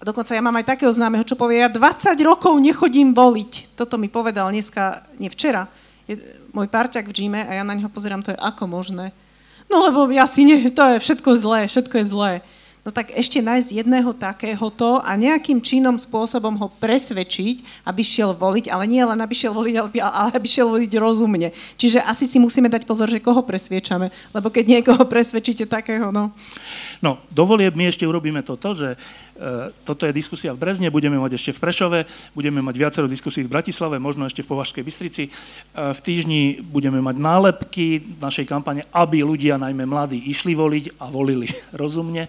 Dokonca 0.00 0.32
ja 0.32 0.40
mám 0.40 0.56
aj 0.56 0.76
takého 0.76 0.92
známeho, 0.92 1.24
čo 1.24 1.36
povie, 1.36 1.60
ja 1.60 1.68
20 1.68 2.16
rokov 2.24 2.56
nechodím 2.56 3.12
voliť. 3.12 3.76
Toto 3.76 4.00
mi 4.00 4.08
povedal 4.08 4.48
dneska, 4.48 5.04
nie 5.20 5.28
včera, 5.28 5.68
môj 6.56 6.66
parťak 6.66 7.08
v 7.08 7.14
džime 7.14 7.40
a 7.44 7.52
ja 7.60 7.62
na 7.64 7.76
neho 7.76 7.92
pozerám, 7.92 8.24
to 8.24 8.32
je 8.32 8.40
ako 8.40 8.64
možné. 8.64 9.12
No 9.70 9.84
lebo 9.84 10.08
ja 10.10 10.26
si 10.26 10.42
nie, 10.42 10.72
to 10.72 10.82
je 10.96 11.04
všetko 11.04 11.30
zlé, 11.38 11.60
všetko 11.70 11.94
je 12.02 12.06
zlé. 12.08 12.32
No 12.80 12.88
tak 12.88 13.12
ešte 13.12 13.44
nájsť 13.44 13.84
jedného 13.84 14.16
takéhoto 14.16 15.04
a 15.04 15.12
nejakým 15.12 15.60
činom 15.60 16.00
spôsobom 16.00 16.56
ho 16.56 16.72
presvedčiť, 16.80 17.84
aby 17.84 18.00
šiel 18.00 18.32
voliť, 18.32 18.72
ale 18.72 18.88
nie 18.88 19.04
len 19.04 19.20
aby 19.20 19.36
šiel 19.36 19.52
voliť, 19.52 20.00
ale 20.00 20.30
aby 20.32 20.48
šiel 20.48 20.72
voliť 20.72 20.92
rozumne. 20.96 21.52
Čiže 21.76 22.00
asi 22.00 22.24
si 22.24 22.40
musíme 22.40 22.72
dať 22.72 22.88
pozor, 22.88 23.12
že 23.12 23.20
koho 23.20 23.44
presviečame, 23.44 24.08
lebo 24.32 24.48
keď 24.48 24.80
niekoho 24.80 25.04
presvedčíte 25.04 25.68
takého, 25.68 26.08
no. 26.08 26.32
No, 27.04 27.20
dovolie, 27.28 27.68
my 27.68 27.92
ešte 27.92 28.08
urobíme 28.08 28.40
toto, 28.40 28.72
že 28.72 28.96
e, 29.36 29.72
toto 29.84 30.08
je 30.08 30.16
diskusia 30.16 30.56
v 30.56 30.60
Brezne, 30.64 30.88
budeme 30.88 31.20
mať 31.20 31.36
ešte 31.36 31.52
v 31.56 31.60
Prešove, 31.60 31.98
budeme 32.32 32.64
mať 32.64 32.74
viacero 32.80 33.06
diskusí 33.08 33.44
v 33.44 33.52
Bratislave, 33.52 34.00
možno 34.00 34.24
ešte 34.24 34.40
v 34.40 34.56
Považskej 34.56 34.84
Bystrici. 34.84 35.28
E, 35.28 35.30
v 35.76 36.00
týždni 36.00 36.64
budeme 36.64 37.00
mať 37.04 37.16
nálepky 37.20 38.04
našej 38.20 38.48
kampane, 38.48 38.88
aby 38.92 39.20
ľudia, 39.20 39.60
najmä 39.60 39.84
mladí, 39.84 40.16
išli 40.32 40.56
voliť 40.56 40.96
a 40.96 41.12
volili 41.12 41.48
rozumne. 41.80 42.28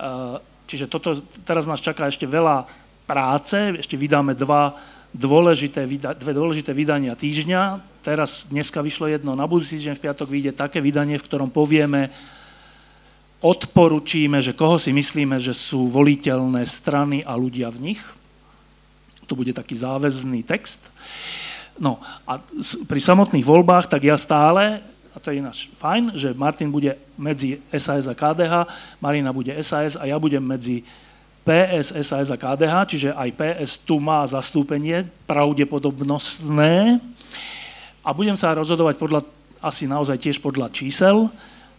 Eh, 0.00 0.36
čiže 0.64 0.88
toto, 0.88 1.12
teraz 1.44 1.68
nás 1.68 1.84
čaká 1.84 2.08
ešte 2.08 2.24
veľa 2.24 2.64
práce, 3.04 3.76
ešte 3.76 4.00
vydáme 4.00 4.32
dva 4.32 4.72
dôležité, 5.12 5.84
dve 6.16 6.32
dôležité 6.32 6.72
vydania 6.72 7.12
týždňa. 7.12 7.84
Teraz, 8.00 8.48
dneska 8.48 8.80
vyšlo 8.80 9.12
jedno, 9.12 9.36
na 9.36 9.44
budúci 9.44 9.76
týždeň 9.76 10.00
v 10.00 10.04
piatok 10.08 10.28
vyjde 10.30 10.52
také 10.56 10.80
vydanie, 10.80 11.20
v 11.20 11.26
ktorom 11.26 11.52
povieme, 11.52 12.08
odporučíme, 13.44 14.40
že 14.40 14.56
koho 14.56 14.80
si 14.80 14.94
myslíme, 14.94 15.36
že 15.36 15.52
sú 15.52 15.90
voliteľné 15.92 16.64
strany 16.64 17.20
a 17.20 17.36
ľudia 17.36 17.68
v 17.68 17.92
nich. 17.92 18.02
To 19.28 19.36
bude 19.36 19.52
taký 19.52 19.76
záväzný 19.76 20.48
text. 20.48 20.80
No 21.76 22.00
a 22.24 22.40
pri 22.88 23.00
samotných 23.04 23.44
voľbách, 23.44 23.88
tak 23.88 24.08
ja 24.08 24.16
stále 24.16 24.80
to 25.20 25.30
je 25.30 25.40
ináč 25.40 25.68
fajn, 25.76 26.16
že 26.16 26.32
Martin 26.32 26.72
bude 26.72 26.96
medzi 27.14 27.60
SAS 27.76 28.08
a 28.08 28.14
KDH, 28.16 28.66
Marina 28.98 29.30
bude 29.30 29.52
SAS 29.60 29.94
a 30.00 30.08
ja 30.08 30.16
budem 30.16 30.40
medzi 30.40 30.82
PS, 31.44 31.96
SAS 32.04 32.28
a 32.28 32.36
KDH, 32.36 32.74
čiže 32.88 33.08
aj 33.16 33.30
PS 33.32 33.70
tu 33.80 33.96
má 33.96 34.24
zastúpenie 34.28 35.08
pravdepodobnostné 35.24 37.00
a 38.00 38.10
budem 38.12 38.36
sa 38.36 38.56
rozhodovať 38.56 38.96
podľa, 38.96 39.20
asi 39.60 39.84
naozaj 39.88 40.16
tiež 40.20 40.36
podľa 40.40 40.72
čísel, 40.72 41.28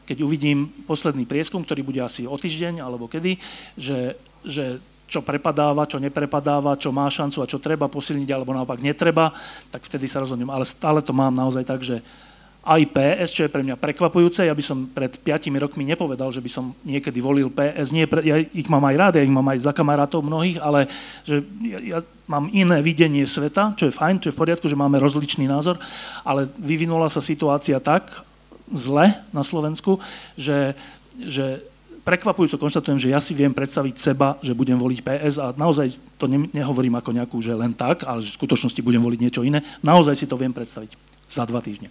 keď 0.06 0.18
uvidím 0.26 0.70
posledný 0.86 1.26
prieskum, 1.30 1.62
ktorý 1.62 1.82
bude 1.86 2.02
asi 2.02 2.26
o 2.26 2.36
týždeň 2.38 2.82
alebo 2.82 3.06
kedy, 3.06 3.38
že, 3.78 4.18
že 4.46 4.82
čo 5.12 5.20
prepadáva, 5.20 5.90
čo 5.90 6.00
neprepadáva, 6.00 6.80
čo 6.80 6.96
má 6.96 7.04
šancu 7.12 7.44
a 7.44 7.50
čo 7.50 7.60
treba 7.60 7.92
posilniť 7.92 8.30
alebo 8.32 8.56
naopak 8.56 8.80
netreba, 8.80 9.36
tak 9.68 9.84
vtedy 9.84 10.08
sa 10.08 10.24
rozhodnem. 10.24 10.48
Ale 10.48 10.64
stále 10.64 11.04
to 11.04 11.12
mám 11.12 11.36
naozaj 11.36 11.68
tak, 11.68 11.84
že 11.84 12.00
aj 12.62 12.82
PS, 12.94 13.30
čo 13.34 13.42
je 13.46 13.54
pre 13.54 13.66
mňa 13.66 13.74
prekvapujúce. 13.74 14.46
Ja 14.46 14.54
by 14.54 14.62
som 14.62 14.86
pred 14.86 15.18
5 15.18 15.50
rokmi 15.58 15.82
nepovedal, 15.82 16.30
že 16.30 16.46
by 16.46 16.50
som 16.50 16.78
niekedy 16.86 17.18
volil 17.18 17.50
PS. 17.50 17.90
Nie, 17.90 18.06
ja 18.22 18.38
ich 18.38 18.70
mám 18.70 18.86
aj 18.86 18.96
rád, 19.02 19.14
ja 19.18 19.26
ich 19.26 19.34
mám 19.34 19.50
aj 19.50 19.66
za 19.66 19.74
kamarátov 19.74 20.22
mnohých, 20.22 20.62
ale 20.62 20.86
že 21.26 21.42
ja, 21.66 21.80
ja 21.82 22.00
mám 22.30 22.54
iné 22.54 22.78
videnie 22.86 23.26
sveta, 23.26 23.74
čo 23.74 23.90
je 23.90 23.98
fajn, 23.98 24.22
čo 24.22 24.30
je 24.30 24.36
v 24.38 24.42
poriadku, 24.46 24.70
že 24.70 24.78
máme 24.78 25.02
rozličný 25.02 25.50
názor, 25.50 25.82
ale 26.22 26.46
vyvinula 26.62 27.10
sa 27.10 27.20
situácia 27.20 27.82
tak 27.82 28.22
zle 28.78 29.18
na 29.34 29.42
Slovensku, 29.42 29.98
že, 30.38 30.78
že 31.18 31.66
prekvapujúco 32.06 32.62
konštatujem, 32.62 33.02
že 33.02 33.10
ja 33.10 33.18
si 33.18 33.34
viem 33.34 33.52
predstaviť 33.52 33.96
seba, 33.98 34.38
že 34.46 34.54
budem 34.54 34.78
voliť 34.78 35.00
PS 35.02 35.36
a 35.42 35.50
naozaj 35.58 35.98
to 36.22 36.30
ne, 36.30 36.46
nehovorím 36.54 36.94
ako 36.94 37.10
nejakú, 37.10 37.38
že 37.42 37.58
len 37.58 37.74
tak, 37.74 38.06
ale 38.06 38.22
že 38.22 38.38
v 38.38 38.46
skutočnosti 38.46 38.86
budem 38.86 39.02
voliť 39.02 39.20
niečo 39.20 39.42
iné. 39.42 39.66
Naozaj 39.82 40.14
si 40.14 40.30
to 40.30 40.38
viem 40.38 40.54
predstaviť 40.54 41.11
za 41.32 41.48
dva 41.48 41.64
týždne. 41.64 41.88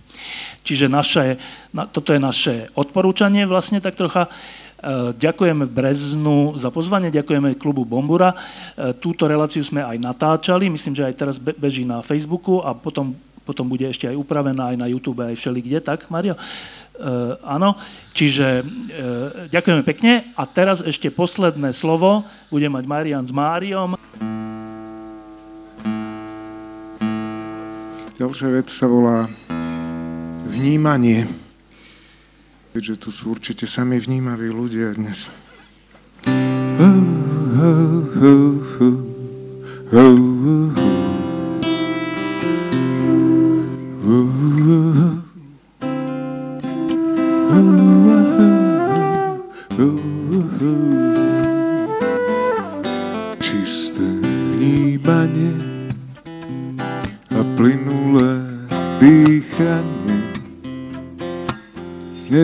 Čiže 0.60 0.92
naše, 0.92 1.40
na, 1.72 1.88
toto 1.88 2.12
je 2.12 2.20
naše 2.20 2.54
odporúčanie 2.76 3.48
vlastne 3.48 3.80
tak 3.80 3.96
trocha. 3.96 4.28
E, 4.28 4.30
ďakujeme 5.16 5.64
Breznu 5.64 6.60
za 6.60 6.68
pozvanie, 6.68 7.08
ďakujeme 7.08 7.56
klubu 7.56 7.88
Bombura. 7.88 8.36
E, 8.36 8.92
túto 9.00 9.24
reláciu 9.24 9.64
sme 9.64 9.80
aj 9.80 9.96
natáčali, 9.96 10.68
myslím, 10.68 10.92
že 10.92 11.08
aj 11.08 11.14
teraz 11.16 11.36
beží 11.40 11.88
na 11.88 12.04
Facebooku 12.04 12.60
a 12.60 12.76
potom, 12.76 13.16
potom 13.48 13.64
bude 13.64 13.88
ešte 13.88 14.04
aj 14.04 14.20
upravená 14.20 14.76
aj 14.76 14.76
na 14.76 14.86
YouTube, 14.92 15.24
aj 15.24 15.40
všeli 15.40 15.60
kde, 15.64 15.78
tak 15.80 16.04
Mario? 16.12 16.36
Uh, 17.00 17.32
áno, 17.48 17.80
čiže 18.12 18.60
uh, 18.60 19.48
ďakujeme 19.48 19.80
pekne 19.88 20.36
a 20.36 20.44
teraz 20.44 20.84
ešte 20.84 21.08
posledné 21.08 21.72
slovo 21.72 22.28
bude 22.52 22.68
mať 22.68 22.84
Marian 22.84 23.24
s 23.24 23.32
Máriom. 23.32 23.96
Ďalšia 28.20 28.52
vec 28.52 28.68
sa 28.68 28.84
volá 28.84 29.32
vnímanie. 30.44 31.24
Keďže 32.76 32.94
tu 33.00 33.08
sú 33.08 33.32
určite 33.32 33.64
sami 33.64 33.96
vnímaví 33.96 34.52
ľudia 34.52 34.92
dnes. 34.92 35.24
Uh. 36.28 37.00
Čisté 39.90 40.99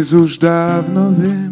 Dnes 0.07 0.23
už 0.23 0.39
dávno 0.39 1.11
viem, 1.19 1.51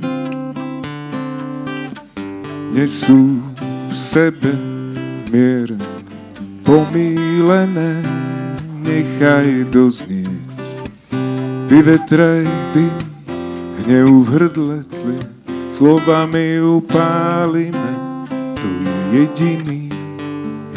nesú 2.70 3.42
v 3.90 3.90
sebe 3.90 4.54
mier 5.26 5.74
pomílené, 6.62 7.98
nechaj 8.86 9.66
doznieť. 9.74 10.46
Vyvetraj 11.66 12.46
dym, 12.70 12.94
hnev 13.82 14.22
v 14.22 14.26
hrdle 14.38 14.86
tli, 14.86 15.18
slovami 15.74 16.62
upálime, 16.62 17.90
je 18.54 18.70
jediný 19.18 19.90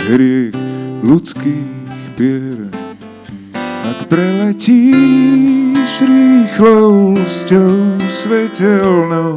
hriech 0.10 0.58
ľudských 1.06 1.94
pier. 2.18 2.74
Ak 3.86 4.10
preletíš 5.88 6.04
rýchlosťou 6.04 7.76
svetelnou, 8.12 9.36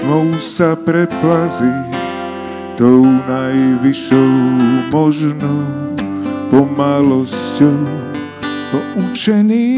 tmou 0.00 0.32
sa 0.40 0.72
preplazí 0.72 1.76
tou 2.80 3.04
najvyššou 3.04 4.32
možnou 4.88 5.68
pomalosťou 6.48 7.84
poučený 8.72 9.76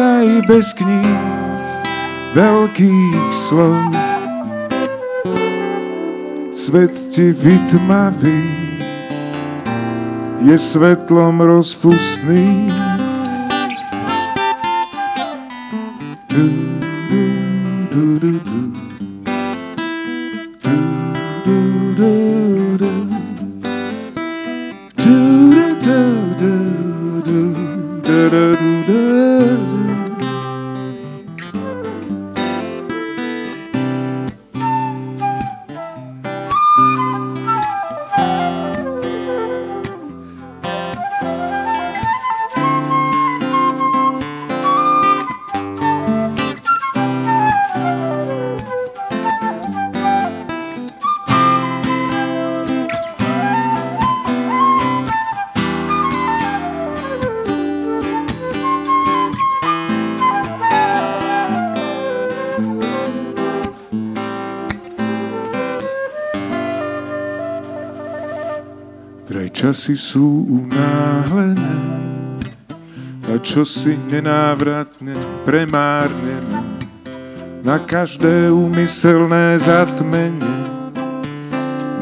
aj 0.00 0.28
bez 0.48 0.72
kníh 0.72 1.20
veľkých 2.32 3.28
slov. 3.28 3.92
Svet 6.48 6.96
ti 7.12 7.36
vytmaví, 7.36 8.61
je 10.44 10.58
svetlom 10.58 11.40
rozpustný. 11.40 12.72
Du, 16.28 16.50
du, 17.10 17.24
du, 17.90 18.18
du, 18.18 18.40
du. 18.40 18.81
Časy 69.82 69.98
sú 69.98 70.46
unáhlené 70.46 71.74
a 73.26 73.34
čo 73.42 73.66
nenávratne 74.14 75.10
premárnené 75.42 76.78
na 77.66 77.82
každé 77.82 78.54
úmyselné 78.54 79.58
zatmenie. 79.58 80.54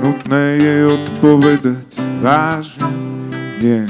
Nutné 0.04 0.60
je 0.60 0.92
odpovedať 0.92 1.88
vážne 2.20 2.92
nie. 3.64 3.88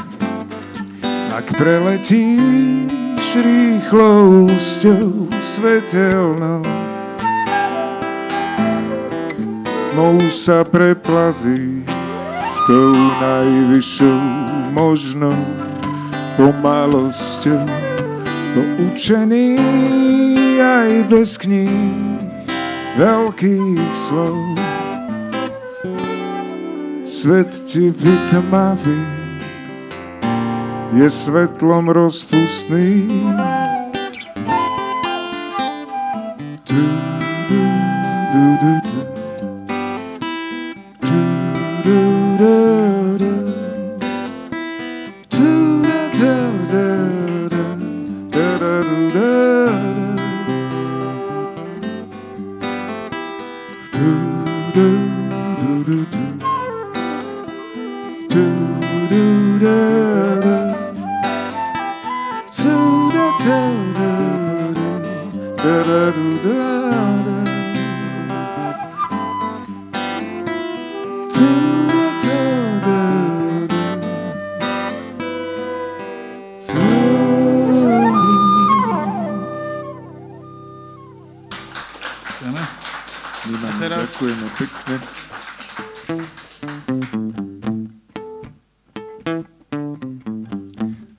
Ak 1.35 1.51
preletíš 1.59 3.27
rýchlosťou 3.43 5.35
svetelnou, 5.43 6.62
tmou 9.91 10.23
sa 10.31 10.62
preplazíš 10.62 11.90
tou 12.71 12.95
najvyššou 13.19 14.23
možnou 14.79 15.35
pomalosťou 16.39 17.67
poučený 18.55 19.59
aj 20.55 21.11
bez 21.11 21.35
kníh 21.35 22.23
veľkých 22.95 23.91
slov. 23.91 24.39
Svet 27.03 27.51
ti 27.67 27.91
vytmaví, 27.91 29.03
je 30.95 31.11
svetlom 31.11 31.91
rozpustný. 31.91 33.11
Teraz- 83.81 84.12
Ďakujeme 84.12 84.48
pekne. 84.61 84.97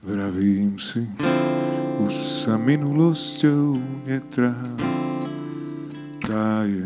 Vravím 0.06 0.78
si, 0.78 1.08
už 1.98 2.14
sa 2.14 2.58
minulosťou 2.62 3.82
netrám. 4.06 4.78
Tá 6.22 6.64
je 6.70 6.86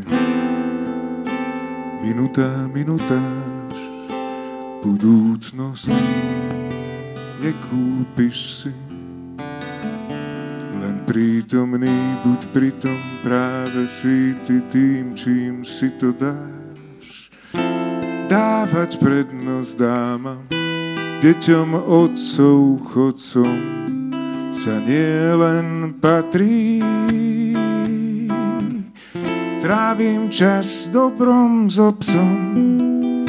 minutá, 2.02 2.72
minutáž, 2.72 3.76
budúcnosť 4.80 5.92
nekúpiš 7.44 8.38
si. 8.64 8.85
Prítomný, 11.06 12.18
buď 12.26 12.42
pritom 12.50 12.98
práve 13.22 13.86
si 13.86 14.34
ty 14.42 14.58
tým, 14.74 15.14
čím 15.14 15.62
si 15.62 15.94
to 16.02 16.10
dáš. 16.10 17.30
Dávať 18.26 18.98
prednosť 18.98 19.74
dámam, 19.78 20.50
deťom, 21.22 21.78
otcov, 21.78 22.90
chodcom 22.90 23.58
sa 24.50 24.82
nielen 24.82 25.94
patrí. 26.02 26.82
Trávim 29.62 30.34
čas 30.34 30.90
dobrom 30.90 31.70
s 31.70 31.78
obsom, 31.78 32.34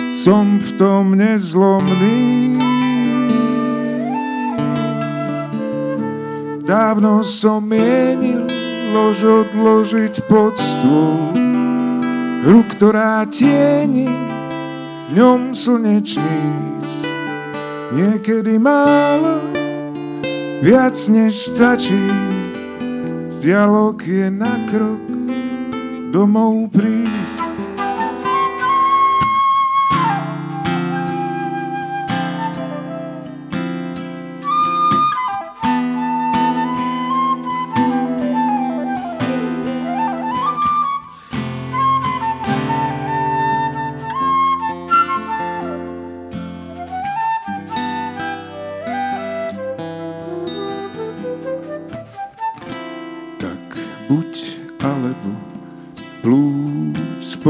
som 0.09 0.57
v 0.57 0.69
tom 0.81 1.13
nezlomný. 1.13 2.56
Dávno 6.67 7.23
som 7.23 7.63
mienil 7.63 8.43
lož 8.91 9.23
odložiť 9.23 10.27
pod 10.27 10.59
stôl, 10.59 11.31
hru, 12.43 12.67
ktorá 12.75 13.23
tieni 13.31 14.11
v 15.07 15.11
ňom 15.15 15.55
slnečníc. 15.55 16.91
Niekedy 17.95 18.59
málo, 18.59 19.47
viac 20.59 20.99
než 21.07 21.55
stačí, 21.55 22.03
dialog 23.47 24.03
je 24.03 24.27
na 24.27 24.59
krok 24.67 25.07
domov 26.11 26.67
prísť. 26.75 27.16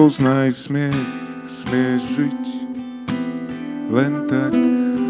Poznaj 0.07 0.55
smiech, 0.55 1.03
smieš 1.51 2.03
žiť, 2.15 2.43
len 3.91 4.23
tak 4.31 4.55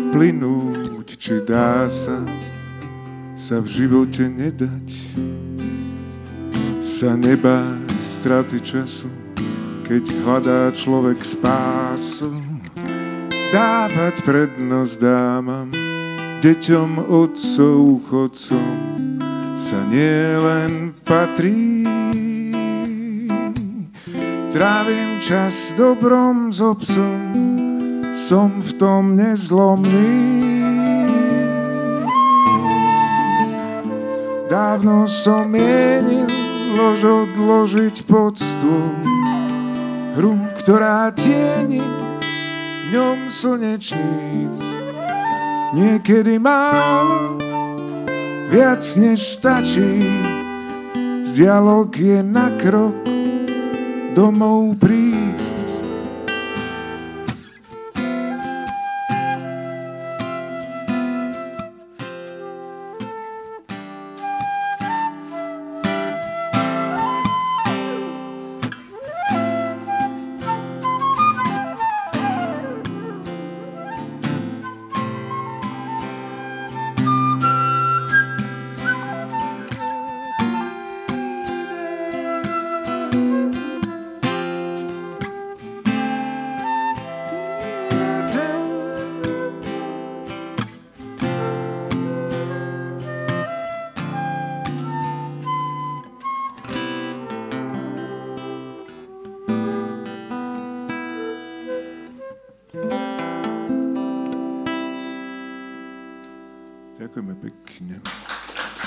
plynúť, 0.09 1.21
či 1.21 1.45
dá 1.45 1.85
sa, 1.85 2.25
sa 3.37 3.61
v 3.61 3.69
živote 3.77 4.25
nedať, 4.25 4.89
sa 6.81 7.13
nebáť 7.13 7.93
straty 8.01 8.57
času, 8.65 9.13
keď 9.85 10.01
hľadá 10.25 10.73
človek 10.73 11.21
spásu, 11.21 12.33
dávať 13.53 14.25
prednosť 14.25 14.97
dámam, 14.97 15.69
deťom, 16.41 17.05
otcov, 17.05 18.01
chodcom, 18.09 18.73
sa 19.61 19.77
nielen 19.93 20.97
patrí, 21.05 21.66
Trávim 24.57 25.21
čas 25.21 25.77
dobrom 25.77 26.49
s 26.49 26.65
obsom, 26.65 27.21
som 28.17 28.49
v 28.57 28.71
tom 28.81 29.13
nezlomný. 29.13 30.17
Dávno 34.49 35.05
som 35.05 35.53
mienil 35.53 36.25
lož 36.73 37.05
odložiť 37.05 38.09
pod 38.09 38.41
stôl, 38.41 38.97
hru, 40.17 40.41
ktorá 40.65 41.13
tieni 41.13 41.85
ňom 42.97 43.29
slnečníc. 43.29 44.57
Niekedy 45.77 46.41
málo, 46.41 47.37
viac 48.49 48.81
než 48.97 49.21
stačí, 49.21 50.01
dialog 51.37 51.93
je 51.93 52.25
na 52.25 52.49
krok, 52.57 53.16
Dormam 54.17 54.71
o 54.71 54.75
príncipe. 54.75 55.06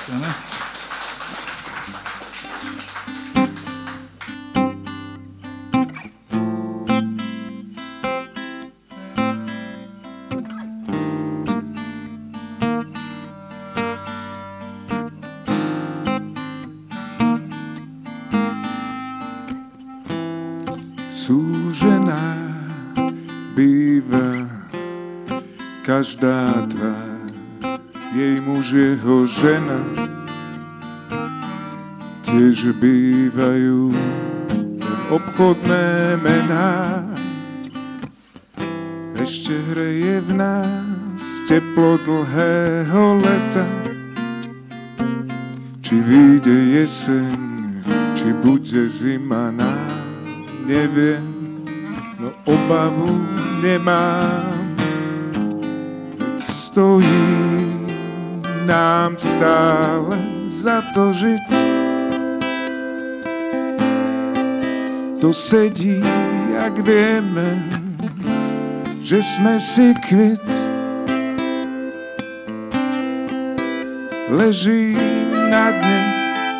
Domov 0.09 0.33
prísť. 0.33 0.69
každá 25.89 26.69
tvár, 26.69 27.27
jej 28.13 28.37
muž, 28.45 28.71
jeho 28.71 29.25
žena, 29.25 29.98
tiež 32.49 32.73
bývajú 32.81 33.93
obchodné 35.13 36.17
mená. 36.17 37.05
Ešte 39.13 39.53
hreje 39.69 40.17
v 40.25 40.31
nás 40.33 41.45
teplo 41.45 42.01
dlhého 42.01 43.21
leta, 43.21 43.69
či 45.85 46.01
vyjde 46.01 46.81
jeseň, 46.81 47.37
či 48.17 48.33
bude 48.41 48.89
zima 48.89 49.53
nám, 49.53 50.09
neviem, 50.65 51.21
no 52.17 52.33
obavu 52.49 53.13
nemám 53.61 54.73
stojí 56.41 57.29
nám 58.65 59.13
stále 59.21 60.17
za 60.57 60.81
to 60.97 61.13
žiť. 61.13 61.58
To 65.19 65.33
sedí, 65.35 65.99
jak 66.55 66.79
vieme, 66.79 67.59
že 69.03 69.19
sme 69.19 69.59
si 69.59 69.91
kvit. 69.99 70.39
Leží 74.31 74.95
na 75.51 75.75
dne 75.75 76.01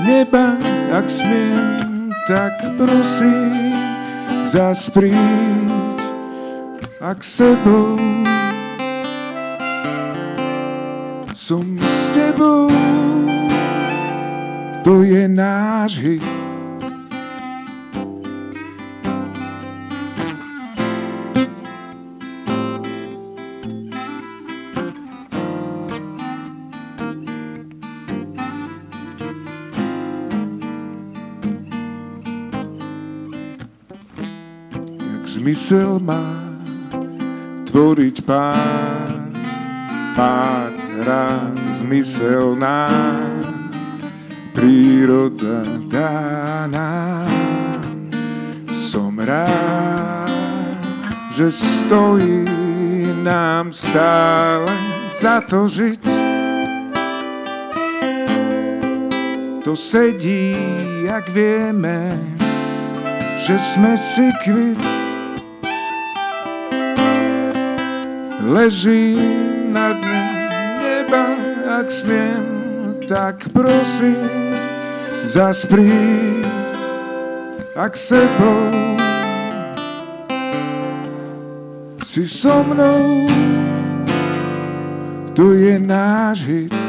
neba, 0.04 0.60
ak 0.92 1.08
smiem, 1.08 2.12
tak 2.28 2.52
prosím, 2.76 3.72
zas 4.52 4.92
príď, 4.92 5.96
ak 7.00 7.24
sebou 7.24 7.96
som 11.32 11.64
s 11.80 12.12
tebou, 12.12 12.68
to 14.84 15.08
je 15.08 15.32
náš 15.32 16.04
hit. 16.04 16.49
Zmysel 35.50 35.98
má 35.98 36.46
tvoriť 37.66 38.22
pán, 38.22 39.34
pán 40.14 40.78
rád 41.02 41.58
zmyselná 41.82 42.86
príroda 44.54 45.66
dána. 45.90 47.26
Som 48.70 49.18
rád, 49.18 50.30
že 51.34 51.50
stojí 51.50 52.46
nám 53.26 53.74
stále 53.74 54.70
za 55.18 55.42
to 55.50 55.66
žiť. 55.66 56.04
To 59.66 59.74
sedí, 59.74 60.54
jak 61.10 61.26
vieme, 61.34 62.14
že 63.50 63.58
sme 63.58 63.98
si 63.98 64.30
kvit. 64.46 64.99
Ležím 68.50 69.70
na 69.70 69.94
dne 69.94 70.26
neba, 70.82 71.38
ak 71.78 71.86
smiem, 71.86 72.46
tak 73.06 73.46
prosím, 73.54 74.26
zas 75.22 75.70
príď, 75.70 76.50
ak 77.78 77.94
sebou 77.94 78.98
si 82.02 82.26
so 82.26 82.66
mnou, 82.66 83.30
tu 85.38 85.54
je 85.54 85.78
náš 85.78 86.42
hit. 86.50 86.89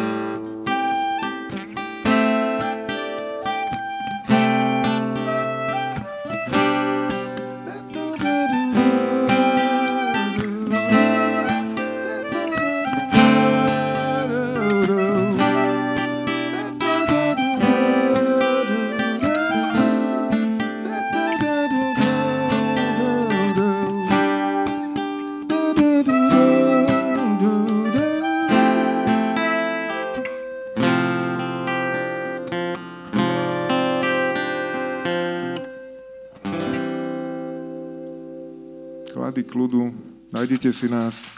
Nájdite 40.41 40.73
si 40.73 40.89
nás. 40.89 41.29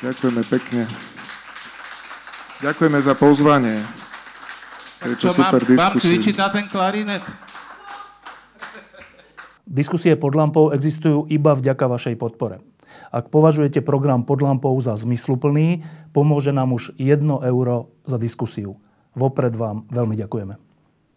Ďakujeme 0.00 0.40
pekne. 0.48 0.88
Ďakujeme 2.64 2.98
za 3.04 3.12
pozvanie. 3.12 3.84
Je 5.04 5.16
to 5.20 5.28
mám, 5.36 5.60
super 5.60 5.60
mám 5.76 5.92
cvičiť 6.00 6.36
na 6.40 6.48
ten 6.48 6.64
klarinet? 6.64 7.20
Diskusie 9.68 10.16
pod 10.16 10.32
lampou 10.32 10.72
existujú 10.72 11.28
iba 11.28 11.52
vďaka 11.52 11.84
vašej 11.84 12.16
podpore. 12.16 12.64
Ak 13.12 13.28
považujete 13.28 13.84
program 13.84 14.24
pod 14.24 14.40
lampou 14.40 14.72
za 14.80 14.96
zmysluplný, 14.96 15.84
pomôže 16.16 16.48
nám 16.48 16.72
už 16.72 16.96
1 16.96 17.20
euro 17.44 17.92
za 18.08 18.16
diskusiu. 18.16 18.80
Vopred 19.12 19.52
vám 19.52 19.84
veľmi 19.92 20.16
ďakujeme. 20.16 20.69